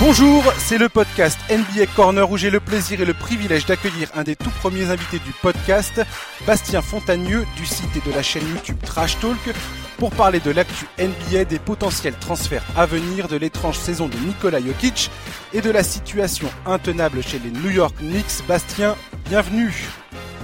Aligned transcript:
Bonjour, 0.00 0.44
c'est 0.58 0.78
le 0.78 0.88
podcast 0.88 1.36
NBA 1.50 1.86
Corner 1.96 2.30
où 2.30 2.36
j'ai 2.36 2.50
le 2.50 2.60
plaisir 2.60 3.00
et 3.00 3.04
le 3.04 3.14
privilège 3.14 3.66
d'accueillir 3.66 4.08
un 4.14 4.22
des 4.22 4.36
tout 4.36 4.52
premiers 4.60 4.90
invités 4.90 5.18
du 5.18 5.32
podcast, 5.42 6.00
Bastien 6.46 6.82
Fontagneux 6.82 7.44
du 7.56 7.66
site 7.66 7.96
et 7.96 8.08
de 8.08 8.14
la 8.14 8.22
chaîne 8.22 8.48
YouTube 8.48 8.76
Trash 8.80 9.18
Talk, 9.18 9.56
pour 9.96 10.12
parler 10.12 10.38
de 10.38 10.52
l'actu 10.52 10.86
NBA, 11.00 11.46
des 11.46 11.58
potentiels 11.58 12.14
transferts 12.14 12.64
à 12.76 12.86
venir, 12.86 13.26
de 13.26 13.36
l'étrange 13.36 13.76
saison 13.76 14.06
de 14.06 14.16
Nikola 14.18 14.60
Jokic 14.60 15.10
et 15.52 15.60
de 15.60 15.70
la 15.70 15.82
situation 15.82 16.48
intenable 16.64 17.20
chez 17.20 17.40
les 17.40 17.50
New 17.50 17.70
York 17.70 17.96
Knicks. 17.98 18.46
Bastien, 18.46 18.94
bienvenue. 19.28 19.84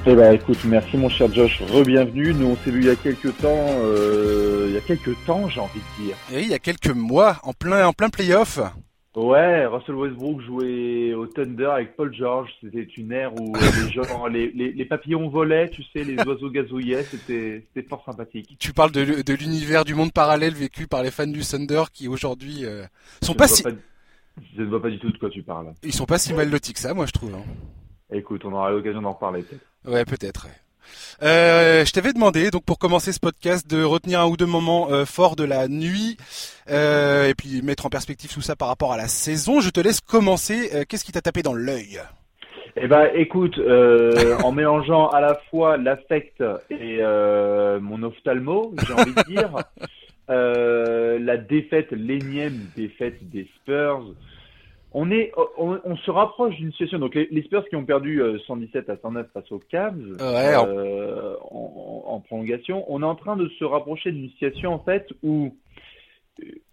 Eh 0.04 0.16
ben 0.16 0.34
écoute, 0.34 0.58
merci 0.64 0.96
mon 0.96 1.08
cher 1.08 1.32
Josh, 1.32 1.62
re-bienvenue. 1.62 2.34
Nous 2.34 2.46
on 2.48 2.56
s'est 2.56 2.72
vu 2.72 2.80
il 2.80 2.86
y 2.86 2.90
a 2.90 2.96
quelques 2.96 3.36
temps, 3.36 3.68
euh, 3.84 4.66
il 4.66 4.74
y 4.74 4.78
a 4.78 4.80
quelques 4.80 5.14
temps 5.26 5.48
j'ai 5.48 5.60
envie 5.60 5.78
de 5.78 6.04
dire. 6.06 6.16
Et 6.32 6.38
oui, 6.38 6.42
il 6.42 6.50
y 6.50 6.54
a 6.54 6.58
quelques 6.58 6.88
mois, 6.88 7.38
en 7.44 7.52
plein, 7.52 7.86
en 7.86 7.92
plein 7.92 8.08
playoff. 8.08 8.58
Ouais, 9.16 9.64
Russell 9.66 9.94
Westbrook 9.94 10.40
jouait 10.40 11.14
au 11.14 11.26
Thunder 11.28 11.66
avec 11.66 11.94
Paul 11.96 12.12
George. 12.12 12.50
C'était 12.60 12.82
une 12.82 13.12
ère 13.12 13.32
où 13.40 13.54
les, 13.54 13.92
gens, 13.92 14.26
les, 14.26 14.50
les, 14.50 14.72
les, 14.72 14.84
papillons 14.84 15.28
volaient, 15.28 15.70
tu 15.70 15.84
sais, 15.84 16.02
les 16.02 16.16
oiseaux 16.24 16.50
gazouillaient. 16.50 17.04
C'était, 17.04 17.64
c'était 17.68 17.88
fort 17.88 18.02
sympathique. 18.04 18.56
Tu 18.58 18.72
parles 18.72 18.90
de, 18.90 19.22
de 19.22 19.34
l'univers 19.34 19.84
du 19.84 19.94
monde 19.94 20.12
parallèle 20.12 20.54
vécu 20.54 20.88
par 20.88 21.04
les 21.04 21.12
fans 21.12 21.28
du 21.28 21.42
Thunder 21.42 21.84
qui 21.92 22.08
aujourd'hui 22.08 22.64
euh, 22.64 22.84
sont 23.22 23.34
pas 23.34 23.46
si. 23.46 23.62
je 24.56 24.62
ne 24.62 24.66
vois 24.66 24.82
pas 24.82 24.90
du 24.90 24.98
tout 24.98 25.10
de 25.10 25.18
quoi 25.18 25.30
tu 25.30 25.44
parles. 25.44 25.72
Ils 25.84 25.94
sont 25.94 26.06
pas 26.06 26.18
si 26.18 26.34
mal 26.34 26.50
lotis 26.50 26.72
que 26.72 26.80
ça, 26.80 26.92
moi 26.92 27.06
je 27.06 27.12
trouve. 27.12 27.34
Hein. 27.36 27.44
Écoute, 28.10 28.44
on 28.44 28.52
aura 28.52 28.72
l'occasion 28.72 29.00
d'en 29.00 29.12
reparler 29.12 29.42
peut-être. 29.42 29.64
Ouais, 29.92 30.04
peut-être. 30.04 30.48
Euh, 31.22 31.84
je 31.84 31.92
t'avais 31.92 32.12
demandé, 32.12 32.50
donc 32.50 32.64
pour 32.64 32.78
commencer 32.78 33.12
ce 33.12 33.20
podcast, 33.20 33.68
de 33.68 33.82
retenir 33.82 34.20
un 34.20 34.26
ou 34.26 34.36
deux 34.36 34.46
moments 34.46 34.90
euh, 34.90 35.04
forts 35.04 35.36
de 35.36 35.44
la 35.44 35.68
nuit 35.68 36.16
euh, 36.70 37.28
et 37.28 37.34
puis 37.34 37.62
mettre 37.62 37.86
en 37.86 37.90
perspective 37.90 38.32
tout 38.32 38.40
ça 38.40 38.56
par 38.56 38.68
rapport 38.68 38.92
à 38.92 38.96
la 38.96 39.08
saison. 39.08 39.60
Je 39.60 39.70
te 39.70 39.80
laisse 39.80 40.00
commencer. 40.00 40.84
Qu'est-ce 40.88 41.04
qui 41.04 41.12
t'a 41.12 41.20
tapé 41.20 41.42
dans 41.42 41.54
l'œil? 41.54 42.00
Eh 42.76 42.88
ben, 42.88 43.08
écoute, 43.14 43.58
en 44.42 44.52
mélangeant 44.52 45.08
à 45.08 45.20
la 45.20 45.38
fois 45.50 45.76
l'affect 45.76 46.42
et 46.70 47.00
mon 47.80 48.02
ophtalmo, 48.02 48.74
j'ai 48.86 48.92
envie 48.92 49.14
de 49.14 49.22
dire, 49.28 49.50
la 50.28 51.36
défaite, 51.36 51.92
l'énième 51.92 52.66
défaite 52.76 53.18
des 53.30 53.46
Spurs 53.56 54.14
on 54.96 55.10
est, 55.10 55.32
on, 55.58 55.96
se 55.96 56.10
rapproche 56.10 56.54
d'une 56.56 56.70
situation. 56.70 57.00
Donc 57.00 57.16
les, 57.16 57.42
Spurs 57.42 57.68
qui 57.68 57.74
ont 57.74 57.84
perdu 57.84 58.22
117 58.46 58.88
euh, 58.88 58.92
à 58.92 58.96
109 58.96 59.26
face 59.34 59.50
aux 59.50 59.58
Cavs 59.58 60.00
euh, 60.20 61.34
en... 61.50 62.20
prolongation, 62.20 62.84
on 62.88 63.02
est 63.02 63.06
en 63.06 63.16
train 63.16 63.36
de 63.36 63.48
se 63.58 63.64
rapprocher 63.64 64.12
d'une 64.12 64.30
situation 64.30 64.72
en 64.72 64.78
fait 64.78 65.12
où 65.24 65.56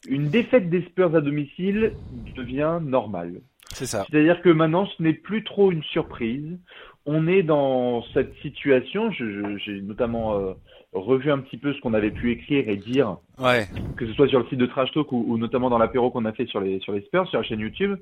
une 0.08 0.30
défaite 0.30 0.70
des 0.70 0.84
Spurs 0.84 1.16
à 1.16 1.22
domicile 1.22 1.94
devient 2.36 2.80
normale. 2.82 3.42
C'est 3.74 3.88
ça. 3.88 4.06
C'est-à-dire 4.10 4.42
que 4.42 4.50
maintenant, 4.50 4.86
ce 4.86 5.02
n'est 5.02 5.14
plus 5.14 5.44
trop 5.44 5.72
une 5.72 5.84
surprise. 5.84 6.60
On 7.08 7.28
est 7.28 7.42
dans 7.42 8.04
cette 8.14 8.36
situation. 8.42 9.10
J'ai 9.12 9.82
notamment 9.82 10.38
euh, 10.38 10.54
revu 10.94 11.32
un 11.32 11.38
petit 11.40 11.58
peu 11.58 11.74
ce 11.74 11.80
qu'on 11.80 11.94
avait 11.94 12.12
pu 12.12 12.32
écrire 12.32 12.68
et 12.68 12.76
dire, 12.76 13.18
ouais. 13.40 13.68
que 13.96 14.06
ce 14.06 14.14
soit 14.14 14.28
sur 14.28 14.40
le 14.40 14.46
site 14.48 14.58
de 14.60 14.66
Trash 14.66 14.92
Talk 14.92 15.12
ou, 15.12 15.38
notamment 15.38 15.70
dans 15.70 15.78
l'apéro 15.78 16.12
qu'on 16.12 16.26
a 16.26 16.34
fait 16.34 16.46
sur 16.48 16.60
les 16.60 16.80
sur 16.82 16.92
les 16.92 17.02
Spurs, 17.02 17.28
sur 17.30 17.40
la 17.40 17.44
chaîne 17.44 17.62
YouTube. 17.62 17.98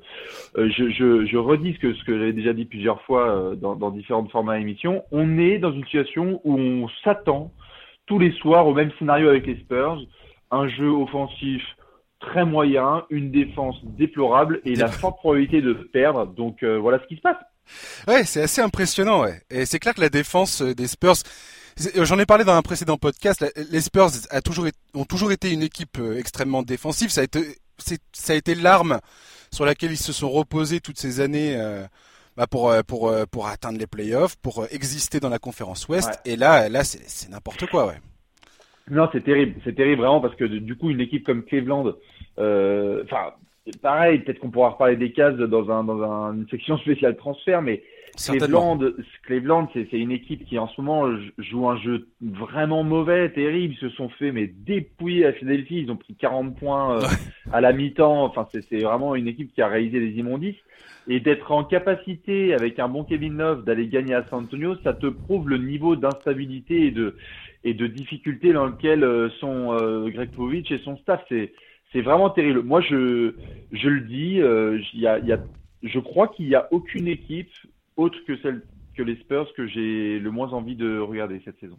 Euh, 0.57 0.69
je, 0.75 0.89
je, 0.89 1.25
je, 1.25 1.37
redis 1.37 1.73
ce 1.75 1.79
que 1.79 1.93
ce 1.93 2.03
que 2.03 2.17
j'avais 2.17 2.33
déjà 2.33 2.53
dit 2.53 2.65
plusieurs 2.65 3.01
fois 3.03 3.29
euh, 3.29 3.55
dans, 3.55 3.75
dans 3.75 3.91
différentes 3.91 4.31
formats 4.31 4.57
d'émission. 4.57 5.03
On 5.11 5.37
est 5.37 5.59
dans 5.59 5.71
une 5.71 5.83
situation 5.83 6.41
où 6.43 6.57
on 6.57 6.87
s'attend 7.03 7.51
tous 8.07 8.17
les 8.17 8.31
soirs 8.33 8.65
au 8.65 8.73
même 8.73 8.91
scénario 8.97 9.29
avec 9.29 9.45
les 9.45 9.57
Spurs, 9.57 10.01
un 10.49 10.67
jeu 10.67 10.89
offensif 10.89 11.61
très 12.19 12.43
moyen, 12.43 13.05
une 13.11 13.31
défense 13.31 13.77
déplorable 13.83 14.61
et 14.65 14.75
la 14.75 14.87
forte 14.87 15.17
probabilité 15.17 15.61
de 15.61 15.73
perdre. 15.73 16.25
Donc 16.25 16.63
euh, 16.63 16.79
voilà 16.79 16.99
ce 16.99 17.07
qui 17.07 17.17
se 17.17 17.21
passe. 17.21 17.37
Ouais, 18.07 18.23
c'est 18.23 18.41
assez 18.41 18.61
impressionnant. 18.61 19.21
Ouais. 19.21 19.41
Et 19.51 19.65
c'est 19.67 19.77
clair 19.77 19.93
que 19.93 20.01
la 20.01 20.09
défense 20.09 20.63
des 20.63 20.88
Spurs 20.88 21.17
J'en 21.79 22.19
ai 22.19 22.25
parlé 22.25 22.44
dans 22.44 22.56
un 22.56 22.62
précédent 22.62 22.97
podcast. 22.97 23.45
Les 23.72 23.79
Spurs 23.79 24.09
a 24.31 24.41
toujours, 24.41 24.66
ont 24.94 25.06
toujours 25.06 25.31
été 25.31 25.51
une 25.53 25.63
équipe 25.63 25.97
euh, 26.00 26.17
extrêmement 26.17 26.62
défensive. 26.62 27.09
Ça 27.09 27.22
a 27.22 27.23
été, 27.23 27.40
ça 27.78 28.34
a 28.34 28.35
été 28.35 28.53
l'arme 28.53 29.00
sur 29.50 29.66
laquelle 29.66 29.91
ils 29.91 29.97
se 29.97 30.12
sont 30.12 30.29
reposés 30.29 30.81
toutes 30.81 30.97
ces 30.97 31.22
années 31.22 31.56
euh, 31.56 31.84
bah 32.35 32.47
pour, 32.47 32.69
euh, 32.69 32.81
pour, 32.85 33.13
pour 33.31 33.47
atteindre 33.47 33.79
les 33.79 33.88
playoffs, 33.88 34.35
pour 34.38 34.66
exister 34.72 35.22
dans 35.22 35.29
la 35.29 35.40
conférence 35.40 35.88
Ouest. 35.88 36.19
Et 36.25 36.35
là, 36.35 36.67
là, 36.67 36.84
c'est 36.84 37.29
n'importe 37.29 37.66
quoi, 37.67 37.88
ouais. 37.88 37.97
Non, 38.91 39.07
c'est 39.13 39.23
terrible, 39.23 39.61
c'est 39.63 39.75
terrible 39.75 40.01
vraiment 40.01 40.19
parce 40.19 40.35
que 40.35 40.46
du 40.46 40.75
coup, 40.75 40.90
une 40.90 41.00
équipe 41.00 41.25
comme 41.25 41.44
Cleveland, 41.44 41.94
enfin, 42.38 43.34
pareil, 43.81 44.19
peut-être 44.19 44.40
qu'on 44.40 44.50
pourra 44.50 44.72
reparler 44.72 44.97
des 44.97 45.13
cases 45.13 45.35
dans 45.35 45.69
un 45.69 45.84
dans 45.84 46.01
un, 46.01 46.34
une 46.34 46.50
section 46.50 46.78
spéciale 46.79 47.16
transfert, 47.16 47.61
mais 47.61 47.84
Cleveland, 48.18 48.80
Cleveland 49.24 49.70
c'est 49.74 49.92
une 49.94 50.12
équipe 50.12 50.46
qui 50.46 50.58
en 50.59 50.68
ce 50.68 50.81
moment 50.81 51.09
joue 51.38 51.70
un 51.70 51.78
jeu 51.78 52.08
vraiment 52.22 52.84
mauvais, 52.84 53.30
terrible. 53.31 53.75
Ils 53.75 53.80
se 53.80 53.90
sont 53.96 54.09
fait 54.09 54.31
mais 54.31 54.47
dépouiller 54.47 55.25
à 55.25 55.34
Philadelphie. 55.34 55.81
Ils 55.81 55.92
ont 55.92 55.97
pris 55.97 56.16
40 56.16 56.58
points 56.58 56.97
euh, 56.97 57.08
à 57.52 57.62
la 57.62 57.74
mi-temps. 57.74 58.24
Enfin, 58.24 58.47
c'est 58.52 58.80
vraiment 58.80 59.16
une 59.16 59.28
équipe 59.28 59.53
qui 59.53 59.62
a 59.62 59.68
réalisé 59.68 60.00
des 60.00 60.18
immondices. 60.20 60.58
Et 61.08 61.20
d'être 61.20 61.52
en 61.52 61.64
capacité, 61.64 62.53
avec 62.53 62.78
un 62.78 62.88
bon 62.88 63.03
Kevin 63.03 63.38
Love, 63.38 63.64
d'aller 63.64 63.88
gagner 63.88 64.14
à 64.14 64.24
San 64.28 64.44
Antonio, 64.44 64.76
ça 64.84 64.94
te 64.94 65.08
prouve 65.08 65.50
le 65.50 65.58
niveau 65.58 65.96
d'instabilité 65.96 66.86
et 66.86 66.91
de, 66.91 67.16
et 67.64 67.74
de 67.74 67.88
difficulté 67.88 68.53
dans 68.53 68.68
lequel 68.68 69.03
euh, 69.03 69.30
sont 69.40 69.74
euh, 69.74 70.09
Greg 70.09 70.30
Povich 70.30 70.72
et 70.72 70.80
son 70.80 70.97
staff. 70.97 71.22
C'est 71.30 71.52
c'est 71.91 72.02
vraiment 72.02 72.30
terrible. 72.30 72.62
Moi, 72.62 72.81
je, 72.81 73.34
je 73.72 73.90
le 73.90 74.02
dis, 74.02 74.41
euh, 74.41 74.80
y 74.94 75.08
a, 75.08 75.20
y 75.20 75.31
a, 75.31 75.40
je 75.84 76.00
crois 76.00 76.28
qu'il 76.28 76.47
n'y 76.47 76.56
a 76.56 76.68
aucune 76.72 77.08
équipe 77.08 77.52
autre 77.99 78.17
que 78.27 78.37
celle 78.41 78.63
que 78.95 79.03
les 79.03 79.15
Spurs 79.17 79.47
que 79.55 79.67
j'ai 79.67 80.19
le 80.19 80.31
moins 80.31 80.51
envie 80.51 80.75
de 80.75 80.99
regarder 80.99 81.41
cette 81.45 81.59
saison. 81.59 81.77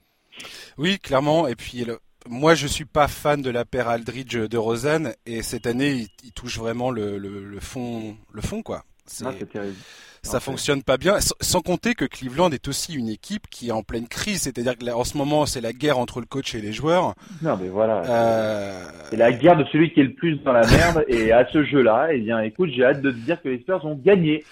Oui, 0.78 0.98
clairement. 0.98 1.48
Et 1.48 1.56
puis 1.56 1.84
moi, 2.28 2.54
je 2.54 2.66
suis 2.66 2.84
pas 2.84 3.08
fan 3.08 3.42
de 3.42 3.50
la 3.50 3.64
paire 3.64 3.88
Aldridge 3.88 4.36
de 4.36 4.58
Rosanne 4.58 5.14
et 5.26 5.42
cette 5.42 5.66
année, 5.66 6.06
il, 6.25 6.32
touche 6.32 6.58
vraiment 6.58 6.91
le, 6.91 7.19
le, 7.19 7.44
le, 7.44 7.60
fond, 7.60 8.16
le 8.32 8.41
fond 8.41 8.62
quoi. 8.62 8.84
Ah, 9.25 9.32
c'est 9.38 9.50
terrible 9.50 9.76
ça 10.22 10.41
fonctionne 10.41 10.82
pas 10.82 10.97
bien. 10.97 11.16
Sans 11.41 11.60
compter 11.60 11.94
que 11.94 12.04
Cleveland 12.04 12.50
est 12.50 12.69
aussi 12.69 12.94
une 12.94 13.08
équipe 13.08 13.48
qui 13.50 13.69
est 13.69 13.72
en 13.72 13.82
pleine 13.82 14.06
crise, 14.06 14.42
c'est-à-dire 14.42 14.76
que 14.76 14.91
en 14.91 15.04
ce 15.04 15.16
moment 15.16 15.47
c'est 15.47 15.60
la 15.60 15.72
guerre 15.72 15.98
entre 15.98 16.20
le 16.20 16.26
coach 16.26 16.54
et 16.54 16.60
les 16.60 16.72
joueurs. 16.72 17.14
Non 17.42 17.58
mais 17.60 17.69
voilà. 17.69 18.02
Euh... 18.04 18.84
C'est 19.10 19.16
la 19.16 19.32
guerre 19.32 19.56
de 19.56 19.64
celui 19.72 19.92
qui 19.92 20.00
est 20.00 20.04
le 20.04 20.12
plus 20.12 20.37
dans 20.37 20.52
la 20.52 20.66
merde 20.66 21.04
et 21.08 21.32
à 21.32 21.47
ce 21.50 21.64
jeu-là, 21.64 22.08
eh 22.12 22.20
bien 22.20 22.41
écoute, 22.41 22.70
j'ai 22.75 22.84
hâte 22.84 23.00
de 23.00 23.10
te 23.10 23.16
dire 23.16 23.41
que 23.42 23.48
les 23.48 23.60
Spurs 23.60 23.84
ont 23.84 23.97
gagné. 23.97 24.44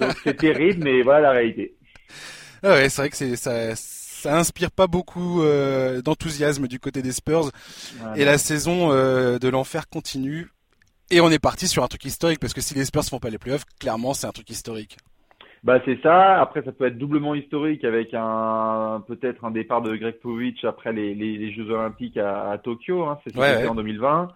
Donc 0.00 0.16
c'est 0.24 0.36
terrible, 0.36 0.84
mais 0.84 1.02
voilà 1.02 1.20
la 1.20 1.30
réalité. 1.32 1.74
Ah 2.62 2.70
ouais, 2.70 2.88
c'est 2.88 3.02
vrai 3.02 3.10
que 3.10 3.16
c'est 3.16 3.36
ça. 3.36 3.74
Ça 3.74 4.36
inspire 4.36 4.70
pas 4.70 4.86
beaucoup 4.86 5.42
euh, 5.42 6.00
d'enthousiasme 6.00 6.68
du 6.68 6.78
côté 6.78 7.02
des 7.02 7.10
Spurs 7.10 7.50
et 8.14 8.24
la 8.24 8.38
saison 8.38 8.92
euh, 8.92 9.40
de 9.40 9.48
l'enfer 9.48 9.88
continue. 9.88 10.46
Et 11.10 11.20
on 11.20 11.28
est 11.28 11.40
parti 11.40 11.66
sur 11.66 11.82
un 11.82 11.88
truc 11.88 12.04
historique 12.04 12.38
parce 12.38 12.54
que 12.54 12.60
si 12.60 12.74
les 12.74 12.84
Spurs 12.84 13.02
font 13.02 13.18
pas 13.18 13.30
les 13.30 13.38
playoffs, 13.38 13.64
clairement 13.80 14.14
c'est 14.14 14.28
un 14.28 14.30
truc 14.30 14.48
historique. 14.48 14.96
Bah 15.64 15.80
c'est 15.84 16.00
ça. 16.02 16.40
Après 16.40 16.62
ça 16.62 16.70
peut 16.70 16.86
être 16.86 16.98
doublement 16.98 17.34
historique 17.34 17.82
avec 17.82 18.14
un 18.14 19.02
peut-être 19.08 19.44
un 19.44 19.50
départ 19.50 19.82
de 19.82 19.96
Greg 19.96 20.20
Povich 20.20 20.64
après 20.64 20.92
les, 20.92 21.14
les, 21.14 21.52
Jeux 21.52 21.68
Olympiques 21.70 22.16
à, 22.16 22.56
Tokyo. 22.62 23.04
Hein, 23.04 23.18
c'est 23.24 23.36
ouais, 23.36 23.66
en 23.66 23.74
2020. 23.74 24.28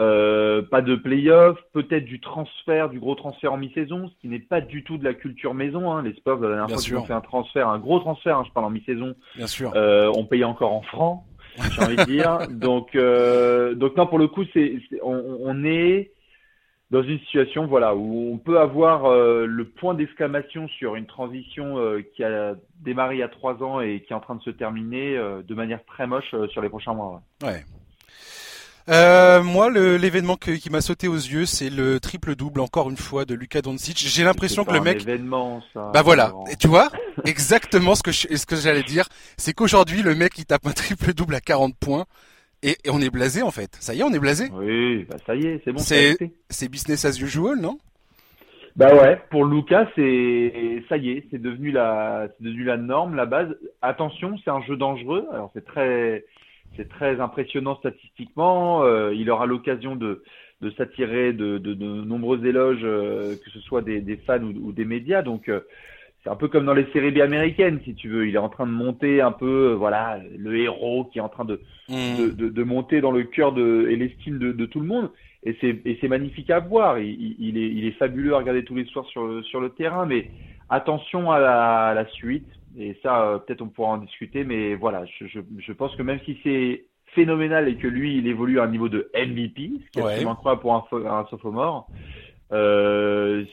Euh, 0.00 0.62
pas 0.62 0.80
de 0.80 0.94
playoffs, 0.94 1.58
peut-être 1.72 2.04
du 2.04 2.20
transfert, 2.20 2.88
du 2.88 3.00
gros 3.00 3.16
transfert 3.16 3.52
en 3.52 3.56
mi-saison, 3.56 4.08
ce 4.08 4.20
qui 4.20 4.28
n'est 4.28 4.38
pas 4.38 4.60
du 4.60 4.84
tout 4.84 4.96
de 4.96 5.02
la 5.02 5.12
culture 5.12 5.54
maison. 5.54 5.90
Hein. 5.90 6.02
Les 6.02 6.12
Spurs, 6.14 6.38
la 6.38 6.48
dernière 6.48 6.68
fois 6.68 6.76
qu'ils 6.76 6.96
ont 6.96 7.04
fait 7.04 7.12
un 7.12 7.20
transfert, 7.20 7.68
un 7.68 7.80
gros 7.80 7.98
transfert, 7.98 8.38
hein, 8.38 8.44
je 8.46 8.52
parle 8.52 8.66
en 8.66 8.70
mi-saison, 8.70 9.16
Bien 9.34 9.48
sûr. 9.48 9.72
Euh, 9.74 10.12
on 10.14 10.24
payait 10.24 10.44
encore 10.44 10.72
en 10.72 10.82
francs 10.82 11.24
j'ai 11.72 11.82
envie 11.82 11.96
de 11.96 12.04
dire. 12.04 12.38
Donc, 12.50 12.94
euh, 12.94 13.74
donc 13.74 13.96
non, 13.96 14.06
pour 14.06 14.20
le 14.20 14.28
coup, 14.28 14.44
c'est, 14.52 14.76
on, 15.02 15.40
on, 15.40 15.64
est 15.64 16.12
dans 16.92 17.02
une 17.02 17.18
situation, 17.18 17.66
voilà, 17.66 17.96
où 17.96 18.32
on 18.32 18.38
peut 18.38 18.60
avoir 18.60 19.06
euh, 19.06 19.44
le 19.44 19.64
point 19.64 19.94
d'exclamation 19.94 20.68
sur 20.68 20.94
une 20.94 21.06
transition 21.06 21.76
qui 22.14 22.22
a 22.22 22.54
démarré 22.80 23.16
il 23.16 23.18
y 23.18 23.24
a 23.24 23.28
trois 23.28 23.60
ans 23.64 23.80
et 23.80 24.02
qui 24.06 24.12
est 24.12 24.16
en 24.16 24.20
train 24.20 24.36
de 24.36 24.42
se 24.42 24.50
terminer 24.50 25.16
de 25.16 25.54
manière 25.54 25.84
très 25.84 26.06
moche 26.06 26.32
sur 26.50 26.62
les 26.62 26.68
prochains 26.68 26.94
mois. 26.94 27.22
Ouais. 27.42 27.64
Euh, 28.88 29.42
moi, 29.42 29.70
l'événement 29.70 30.36
qui 30.36 30.70
m'a 30.70 30.80
sauté 30.80 31.08
aux 31.08 31.14
yeux, 31.14 31.44
c'est 31.44 31.68
le 31.68 32.00
triple 32.00 32.34
double 32.34 32.60
encore 32.60 32.88
une 32.88 32.96
fois 32.96 33.24
de 33.24 33.34
Luka 33.34 33.60
Doncic. 33.60 33.98
J'ai 33.98 34.24
l'impression 34.24 34.64
que 34.64 34.72
le 34.72 34.80
mec. 34.80 35.02
Événement, 35.02 35.62
ça. 35.74 35.90
Bah 35.92 36.02
voilà. 36.02 36.32
Et 36.50 36.56
tu 36.56 36.68
vois, 36.68 36.88
exactement 37.26 37.94
ce 37.94 38.02
que 38.02 38.12
je, 38.12 38.34
ce 38.34 38.46
que 38.46 38.56
j'allais 38.56 38.82
dire, 38.82 39.04
c'est 39.36 39.52
qu'aujourd'hui 39.52 40.02
le 40.02 40.14
mec 40.14 40.38
il 40.38 40.46
tape 40.46 40.66
un 40.66 40.72
triple 40.72 41.12
double 41.12 41.34
à 41.34 41.40
40 41.40 41.74
points. 41.76 42.06
Et, 42.62 42.76
on 42.90 43.00
est 43.00 43.10
blasé 43.10 43.42
en 43.42 43.50
fait. 43.50 43.76
Ça 43.78 43.94
y 43.94 44.00
est, 44.00 44.02
on 44.02 44.12
est 44.12 44.18
blasé. 44.18 44.48
Oui, 44.52 45.04
bah 45.04 45.16
ça 45.26 45.36
y 45.36 45.46
est, 45.46 45.60
c'est 45.64 45.72
bon. 45.72 45.78
C'est 45.78 46.68
business 46.68 47.04
as 47.04 47.20
usual, 47.20 47.60
non? 47.60 47.78
Bah 48.74 48.94
ouais, 48.94 49.20
pour 49.30 49.44
Luca, 49.44 49.88
c'est 49.96 50.82
ça 50.88 50.96
y 50.96 51.10
est, 51.10 51.24
c'est 51.30 51.42
devenu 51.42 51.72
la, 51.72 52.28
c'est 52.36 52.44
devenu 52.44 52.64
la 52.64 52.76
norme, 52.76 53.16
la 53.16 53.26
base. 53.26 53.48
Attention, 53.82 54.36
c'est 54.44 54.50
un 54.50 54.62
jeu 54.62 54.76
dangereux. 54.76 55.26
Alors 55.32 55.50
c'est 55.52 55.64
très, 55.64 56.24
c'est 56.78 56.88
très 56.88 57.20
impressionnant 57.20 57.76
statistiquement. 57.76 58.84
Euh, 58.84 59.12
il 59.14 59.30
aura 59.30 59.44
l'occasion 59.44 59.96
de, 59.96 60.22
de 60.62 60.70
s'attirer 60.70 61.34
de, 61.34 61.58
de, 61.58 61.74
de, 61.74 61.86
nombreux 61.86 62.46
éloges, 62.46 62.82
que 62.82 63.50
ce 63.52 63.60
soit 63.60 63.82
des, 63.82 64.00
des 64.00 64.16
fans 64.16 64.42
ou, 64.42 64.72
des 64.72 64.86
médias. 64.86 65.22
Donc 65.22 65.50
c'est 66.22 66.30
un 66.30 66.36
peu 66.36 66.48
comme 66.48 66.64
dans 66.64 66.74
les 66.74 66.86
séries 66.92 67.10
B 67.10 67.18
américaines, 67.18 67.80
si 67.84 67.94
tu 67.94 68.08
veux. 68.08 68.28
Il 68.28 68.34
est 68.34 68.38
en 68.38 68.48
train 68.48 68.66
de 68.66 68.72
monter 68.72 69.20
un 69.20 69.32
peu, 69.32 69.72
voilà, 69.72 70.18
le 70.36 70.56
héros 70.56 71.04
qui 71.04 71.18
est 71.18 71.22
en 71.22 71.28
train 71.28 71.44
de, 71.44 71.60
mmh. 71.88 72.36
de, 72.36 72.48
de, 72.48 72.62
monter 72.62 73.00
dans 73.00 73.12
le 73.12 73.24
cœur 73.24 73.52
de, 73.52 73.86
et 73.90 73.96
l'estime 73.96 74.38
de, 74.38 74.66
tout 74.66 74.80
le 74.80 74.86
monde 74.86 75.10
et 75.44 75.56
c'est 75.60 75.80
et 75.84 75.96
c'est 76.00 76.08
magnifique 76.08 76.50
à 76.50 76.58
voir. 76.58 76.98
Il, 76.98 77.36
il, 77.38 77.56
est 77.56 77.68
il 77.68 77.86
est 77.86 77.92
fabuleux 77.92 78.34
à 78.34 78.38
regarder 78.38 78.64
tous 78.64 78.74
les 78.74 78.84
soirs 78.86 79.06
sur 79.06 79.44
sur 79.44 79.60
le 79.60 79.70
terrain, 79.70 80.04
mais 80.04 80.30
attention 80.68 81.30
à 81.30 81.38
la, 81.38 81.92
la 81.94 82.06
suite. 82.08 82.48
Et 82.78 82.98
ça, 83.02 83.22
euh, 83.22 83.38
peut-être 83.38 83.62
on 83.62 83.68
pourra 83.68 83.88
en 83.90 83.98
discuter, 83.98 84.44
mais 84.44 84.74
voilà, 84.76 85.04
je, 85.06 85.26
je, 85.26 85.40
je 85.58 85.72
pense 85.72 85.94
que 85.96 86.02
même 86.02 86.20
si 86.24 86.38
c'est 86.44 86.84
phénoménal 87.14 87.68
et 87.68 87.76
que 87.76 87.88
lui, 87.88 88.18
il 88.18 88.26
évolue 88.28 88.60
à 88.60 88.64
un 88.64 88.68
niveau 88.68 88.88
de 88.88 89.10
MVP, 89.14 89.72
ce 89.84 89.90
qui 89.90 89.98
est 89.98 90.02
absolument 90.02 90.32
incroyable 90.32 90.60
pour 90.62 90.74
un, 90.74 90.84
un 91.06 91.26
sophomore, 91.28 91.88
euh, 92.52 93.44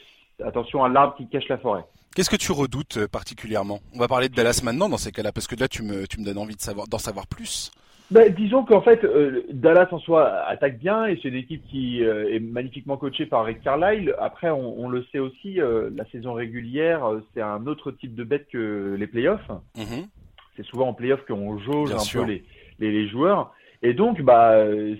attention 0.43 0.83
à 0.83 0.89
l'arbre 0.89 1.15
qui 1.15 1.27
cache 1.27 1.47
la 1.47 1.57
forêt. 1.57 1.85
Qu'est-ce 2.15 2.29
que 2.29 2.35
tu 2.35 2.51
redoutes 2.51 2.97
euh, 2.97 3.07
particulièrement? 3.07 3.79
On 3.93 3.99
va 3.99 4.07
parler 4.07 4.29
de 4.29 4.35
Dallas 4.35 4.61
maintenant 4.63 4.89
dans 4.89 4.97
ces 4.97 5.11
cas-là, 5.11 5.31
parce 5.31 5.47
que 5.47 5.55
là, 5.55 5.67
tu 5.67 5.81
me, 5.81 6.05
tu 6.07 6.19
me 6.19 6.25
donnes 6.25 6.37
envie 6.37 6.55
de 6.55 6.61
savoir, 6.61 6.87
d'en 6.87 6.99
savoir 6.99 7.27
plus. 7.27 7.71
Ben, 8.11 8.31
disons 8.31 8.63
qu'en 8.63 8.81
fait, 8.81 9.03
euh, 9.03 9.43
Dallas 9.51 9.87
en 9.91 9.97
soi 9.97 10.29
attaque 10.47 10.77
bien 10.77 11.07
et 11.07 11.17
c'est 11.21 11.29
une 11.29 11.35
équipe 11.35 11.63
qui 11.67 12.03
euh, 12.03 12.31
est 12.31 12.39
magnifiquement 12.39 12.97
coachée 12.97 13.25
par 13.25 13.45
Rick 13.45 13.61
Carlisle. 13.61 14.15
Après, 14.19 14.51
on, 14.51 14.79
on 14.79 14.89
le 14.89 15.03
sait 15.11 15.17
aussi, 15.17 15.59
euh, 15.59 15.89
la 15.95 16.05
saison 16.11 16.33
régulière, 16.33 17.03
c'est 17.33 17.41
un 17.41 17.65
autre 17.65 17.91
type 17.91 18.13
de 18.13 18.23
bête 18.23 18.47
que 18.51 18.95
les 18.97 19.07
playoffs. 19.07 19.49
Mm-hmm. 19.75 20.07
C'est 20.55 20.65
souvent 20.65 20.89
en 20.89 20.93
playoffs 20.93 21.25
qu'on 21.25 21.57
jauge 21.57 21.93
un 21.93 22.19
peu 22.19 22.25
les, 22.25 22.43
les, 22.79 22.91
les, 22.91 23.07
joueurs. 23.07 23.53
Et 23.81 23.93
donc, 23.93 24.21
bah, 24.21 24.55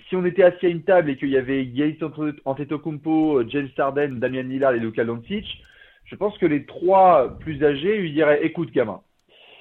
si 0.10 0.16
on 0.16 0.26
était 0.26 0.44
assis 0.44 0.66
à 0.66 0.70
une 0.70 0.84
table 0.84 1.12
et 1.12 1.16
qu'il 1.16 1.30
y 1.30 1.38
avait 1.38 1.66
Gaël 1.66 1.96
Antetokounmpo, 2.44 3.48
James 3.48 3.70
Harden, 3.78 4.20
Damian 4.20 4.44
Lillard 4.44 4.74
et 4.74 4.80
Luka 4.80 5.06
Doncic, 5.06 5.46
je 6.06 6.16
pense 6.16 6.38
que 6.40 6.46
les 6.46 6.66
trois 6.66 7.38
plus 7.40 7.64
âgés 7.64 7.98
lui 8.00 8.12
diraient 8.12 8.44
"Écoute, 8.44 8.72
gamin, 8.72 9.00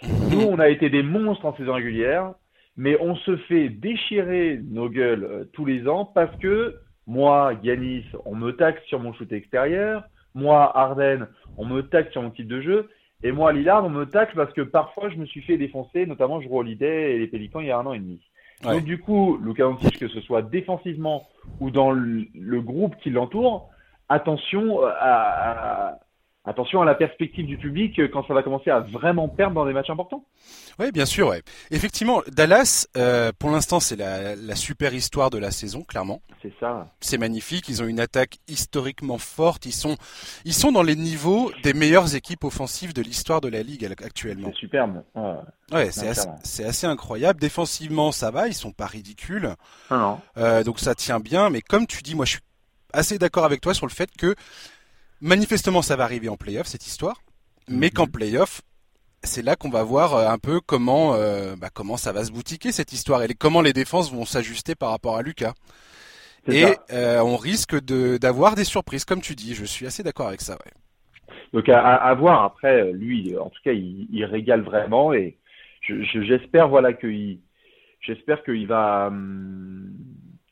mm-hmm. 0.02 0.30
nous, 0.32 0.40
on 0.40 0.58
a 0.58 0.68
été 0.68 0.88
des 0.88 1.02
monstres 1.02 1.44
en 1.44 1.54
saison 1.56 1.74
régulière." 1.74 2.32
Mais 2.76 2.96
on 3.00 3.14
se 3.16 3.36
fait 3.36 3.68
déchirer 3.68 4.60
nos 4.70 4.88
gueules 4.88 5.24
euh, 5.24 5.44
tous 5.52 5.64
les 5.64 5.86
ans 5.88 6.04
parce 6.04 6.34
que 6.38 6.76
moi, 7.06 7.52
Yanis, 7.62 8.04
on 8.24 8.34
me 8.34 8.52
taxe 8.52 8.82
sur 8.86 8.98
mon 8.98 9.12
shoot 9.12 9.30
extérieur, 9.32 10.04
moi, 10.34 10.76
Arden, 10.76 11.28
on 11.56 11.66
me 11.66 11.82
taxe 11.82 12.10
sur 12.12 12.22
mon 12.22 12.30
type 12.30 12.48
de 12.48 12.60
jeu, 12.60 12.88
et 13.22 13.30
moi, 13.30 13.52
Lillard, 13.52 13.84
on 13.84 13.90
me 13.90 14.04
taxe 14.04 14.34
parce 14.34 14.52
que 14.52 14.62
parfois 14.62 15.08
je 15.10 15.16
me 15.16 15.26
suis 15.26 15.42
fait 15.42 15.56
défoncer, 15.56 16.06
notamment 16.06 16.40
je 16.40 16.48
Holiday 16.48 17.14
et 17.14 17.18
les 17.18 17.26
Pélicans 17.26 17.60
il 17.60 17.68
y 17.68 17.70
a 17.70 17.78
un 17.78 17.86
an 17.86 17.92
et 17.92 17.98
demi. 17.98 18.20
Donc 18.62 18.84
du 18.84 18.98
coup, 18.98 19.38
Luka 19.42 19.64
Doncic, 19.64 19.98
que 19.98 20.08
ce 20.08 20.20
soit 20.20 20.42
défensivement 20.42 21.28
ou 21.60 21.70
dans 21.70 21.90
le, 21.90 22.26
le 22.34 22.60
groupe 22.60 22.96
qui 23.02 23.10
l'entoure, 23.10 23.68
attention 24.08 24.82
à, 24.84 24.90
à, 25.00 25.98
attention 26.44 26.82
à 26.82 26.84
la 26.84 26.94
perspective 26.94 27.46
du 27.46 27.56
public 27.56 27.98
euh, 27.98 28.08
quand 28.12 28.26
ça 28.26 28.34
va 28.34 28.42
commencer 28.42 28.70
à 28.70 28.80
vraiment 28.80 29.28
perdre 29.28 29.54
dans 29.54 29.66
des 29.66 29.72
matchs 29.72 29.90
importants. 29.90 30.24
Oui, 30.78 30.92
bien 30.92 31.06
sûr. 31.06 31.28
Ouais. 31.28 31.42
Effectivement, 31.70 32.22
Dallas, 32.28 32.86
euh, 32.96 33.32
pour 33.38 33.50
l'instant, 33.50 33.80
c'est 33.80 33.96
la, 33.96 34.36
la, 34.36 34.54
super 34.54 34.92
histoire 34.92 35.30
de 35.30 35.38
la 35.38 35.50
saison, 35.50 35.82
clairement. 35.82 36.20
C'est 36.42 36.52
ça. 36.60 36.88
C'est 37.00 37.18
magnifique. 37.18 37.68
Ils 37.68 37.82
ont 37.82 37.86
une 37.86 38.00
attaque 38.00 38.38
historiquement 38.48 39.18
forte. 39.18 39.66
Ils 39.66 39.72
sont, 39.72 39.96
ils 40.44 40.54
sont 40.54 40.72
dans 40.72 40.82
les 40.82 40.96
niveaux 40.96 41.50
des 41.62 41.72
meilleures 41.72 42.14
équipes 42.14 42.44
offensives 42.44 42.92
de 42.92 43.02
l'histoire 43.02 43.40
de 43.40 43.48
la 43.48 43.62
ligue 43.62 43.84
actuellement. 44.04 44.50
C'est 44.52 44.60
superbe. 44.60 45.02
Ouais, 45.72 45.90
c'est 45.90 46.08
assez, 46.08 46.64
assez 46.64 46.86
incroyable. 46.86 47.40
Défensivement, 47.40 48.12
ça 48.12 48.30
va. 48.30 48.48
Ils 48.48 48.54
sont 48.54 48.72
pas 48.72 48.86
ridicules. 48.86 49.54
Ah 49.90 49.96
non. 49.96 50.20
Euh, 50.36 50.62
donc 50.62 50.78
ça 50.78 50.94
tient 50.94 51.20
bien. 51.20 51.50
Mais 51.50 51.62
comme 51.62 51.86
tu 51.86 52.02
dis, 52.02 52.14
moi, 52.14 52.26
je 52.26 52.32
suis 52.32 52.40
assez 52.92 53.18
d'accord 53.18 53.44
avec 53.44 53.60
toi 53.60 53.74
sur 53.74 53.86
le 53.86 53.92
fait 53.92 54.10
que 54.16 54.34
Manifestement, 55.24 55.80
ça 55.80 55.96
va 55.96 56.04
arriver 56.04 56.28
en 56.28 56.36
playoff 56.36 56.66
cette 56.66 56.86
histoire, 56.86 57.22
mais 57.66 57.88
qu'en 57.88 58.04
mhm. 58.04 58.12
playoff, 58.12 58.60
c'est 59.22 59.40
là 59.40 59.56
qu'on 59.56 59.70
va 59.70 59.82
voir 59.82 60.14
euh, 60.14 60.28
un 60.28 60.36
peu 60.36 60.60
comment 60.60 61.14
euh, 61.14 61.56
bah, 61.56 61.68
comment 61.72 61.96
ça 61.96 62.12
va 62.12 62.24
se 62.24 62.30
boutiquer 62.30 62.72
cette 62.72 62.92
histoire 62.92 63.22
et 63.22 63.28
comment 63.28 63.62
les 63.62 63.72
défenses 63.72 64.12
vont 64.12 64.26
s'ajuster 64.26 64.74
par 64.74 64.90
rapport 64.90 65.16
à 65.16 65.22
Lucas. 65.22 65.54
Et 66.46 66.66
euh, 66.92 67.22
on 67.22 67.38
risque 67.38 67.74
d'avoir 67.86 68.54
des 68.54 68.64
surprises, 68.64 69.06
comme 69.06 69.22
tu 69.22 69.34
dis. 69.34 69.54
Je 69.54 69.64
suis 69.64 69.86
assez 69.86 70.02
d'accord 70.02 70.28
avec 70.28 70.42
ça. 70.42 70.58
Ouais. 70.62 71.34
Donc 71.54 71.70
à, 71.70 71.80
à, 71.80 72.12
voir 72.12 72.42
après, 72.42 72.92
lui, 72.92 73.34
en 73.38 73.48
tout 73.48 73.62
cas, 73.64 73.72
il, 73.72 74.06
il 74.12 74.26
régale 74.26 74.60
vraiment 74.60 75.14
et 75.14 75.38
j'espère 75.88 76.68
voilà 76.68 76.92
qu'il 76.92 77.38
j'espère 78.02 78.44
qu'il 78.44 78.66
va 78.66 79.06
hum, 79.06 79.90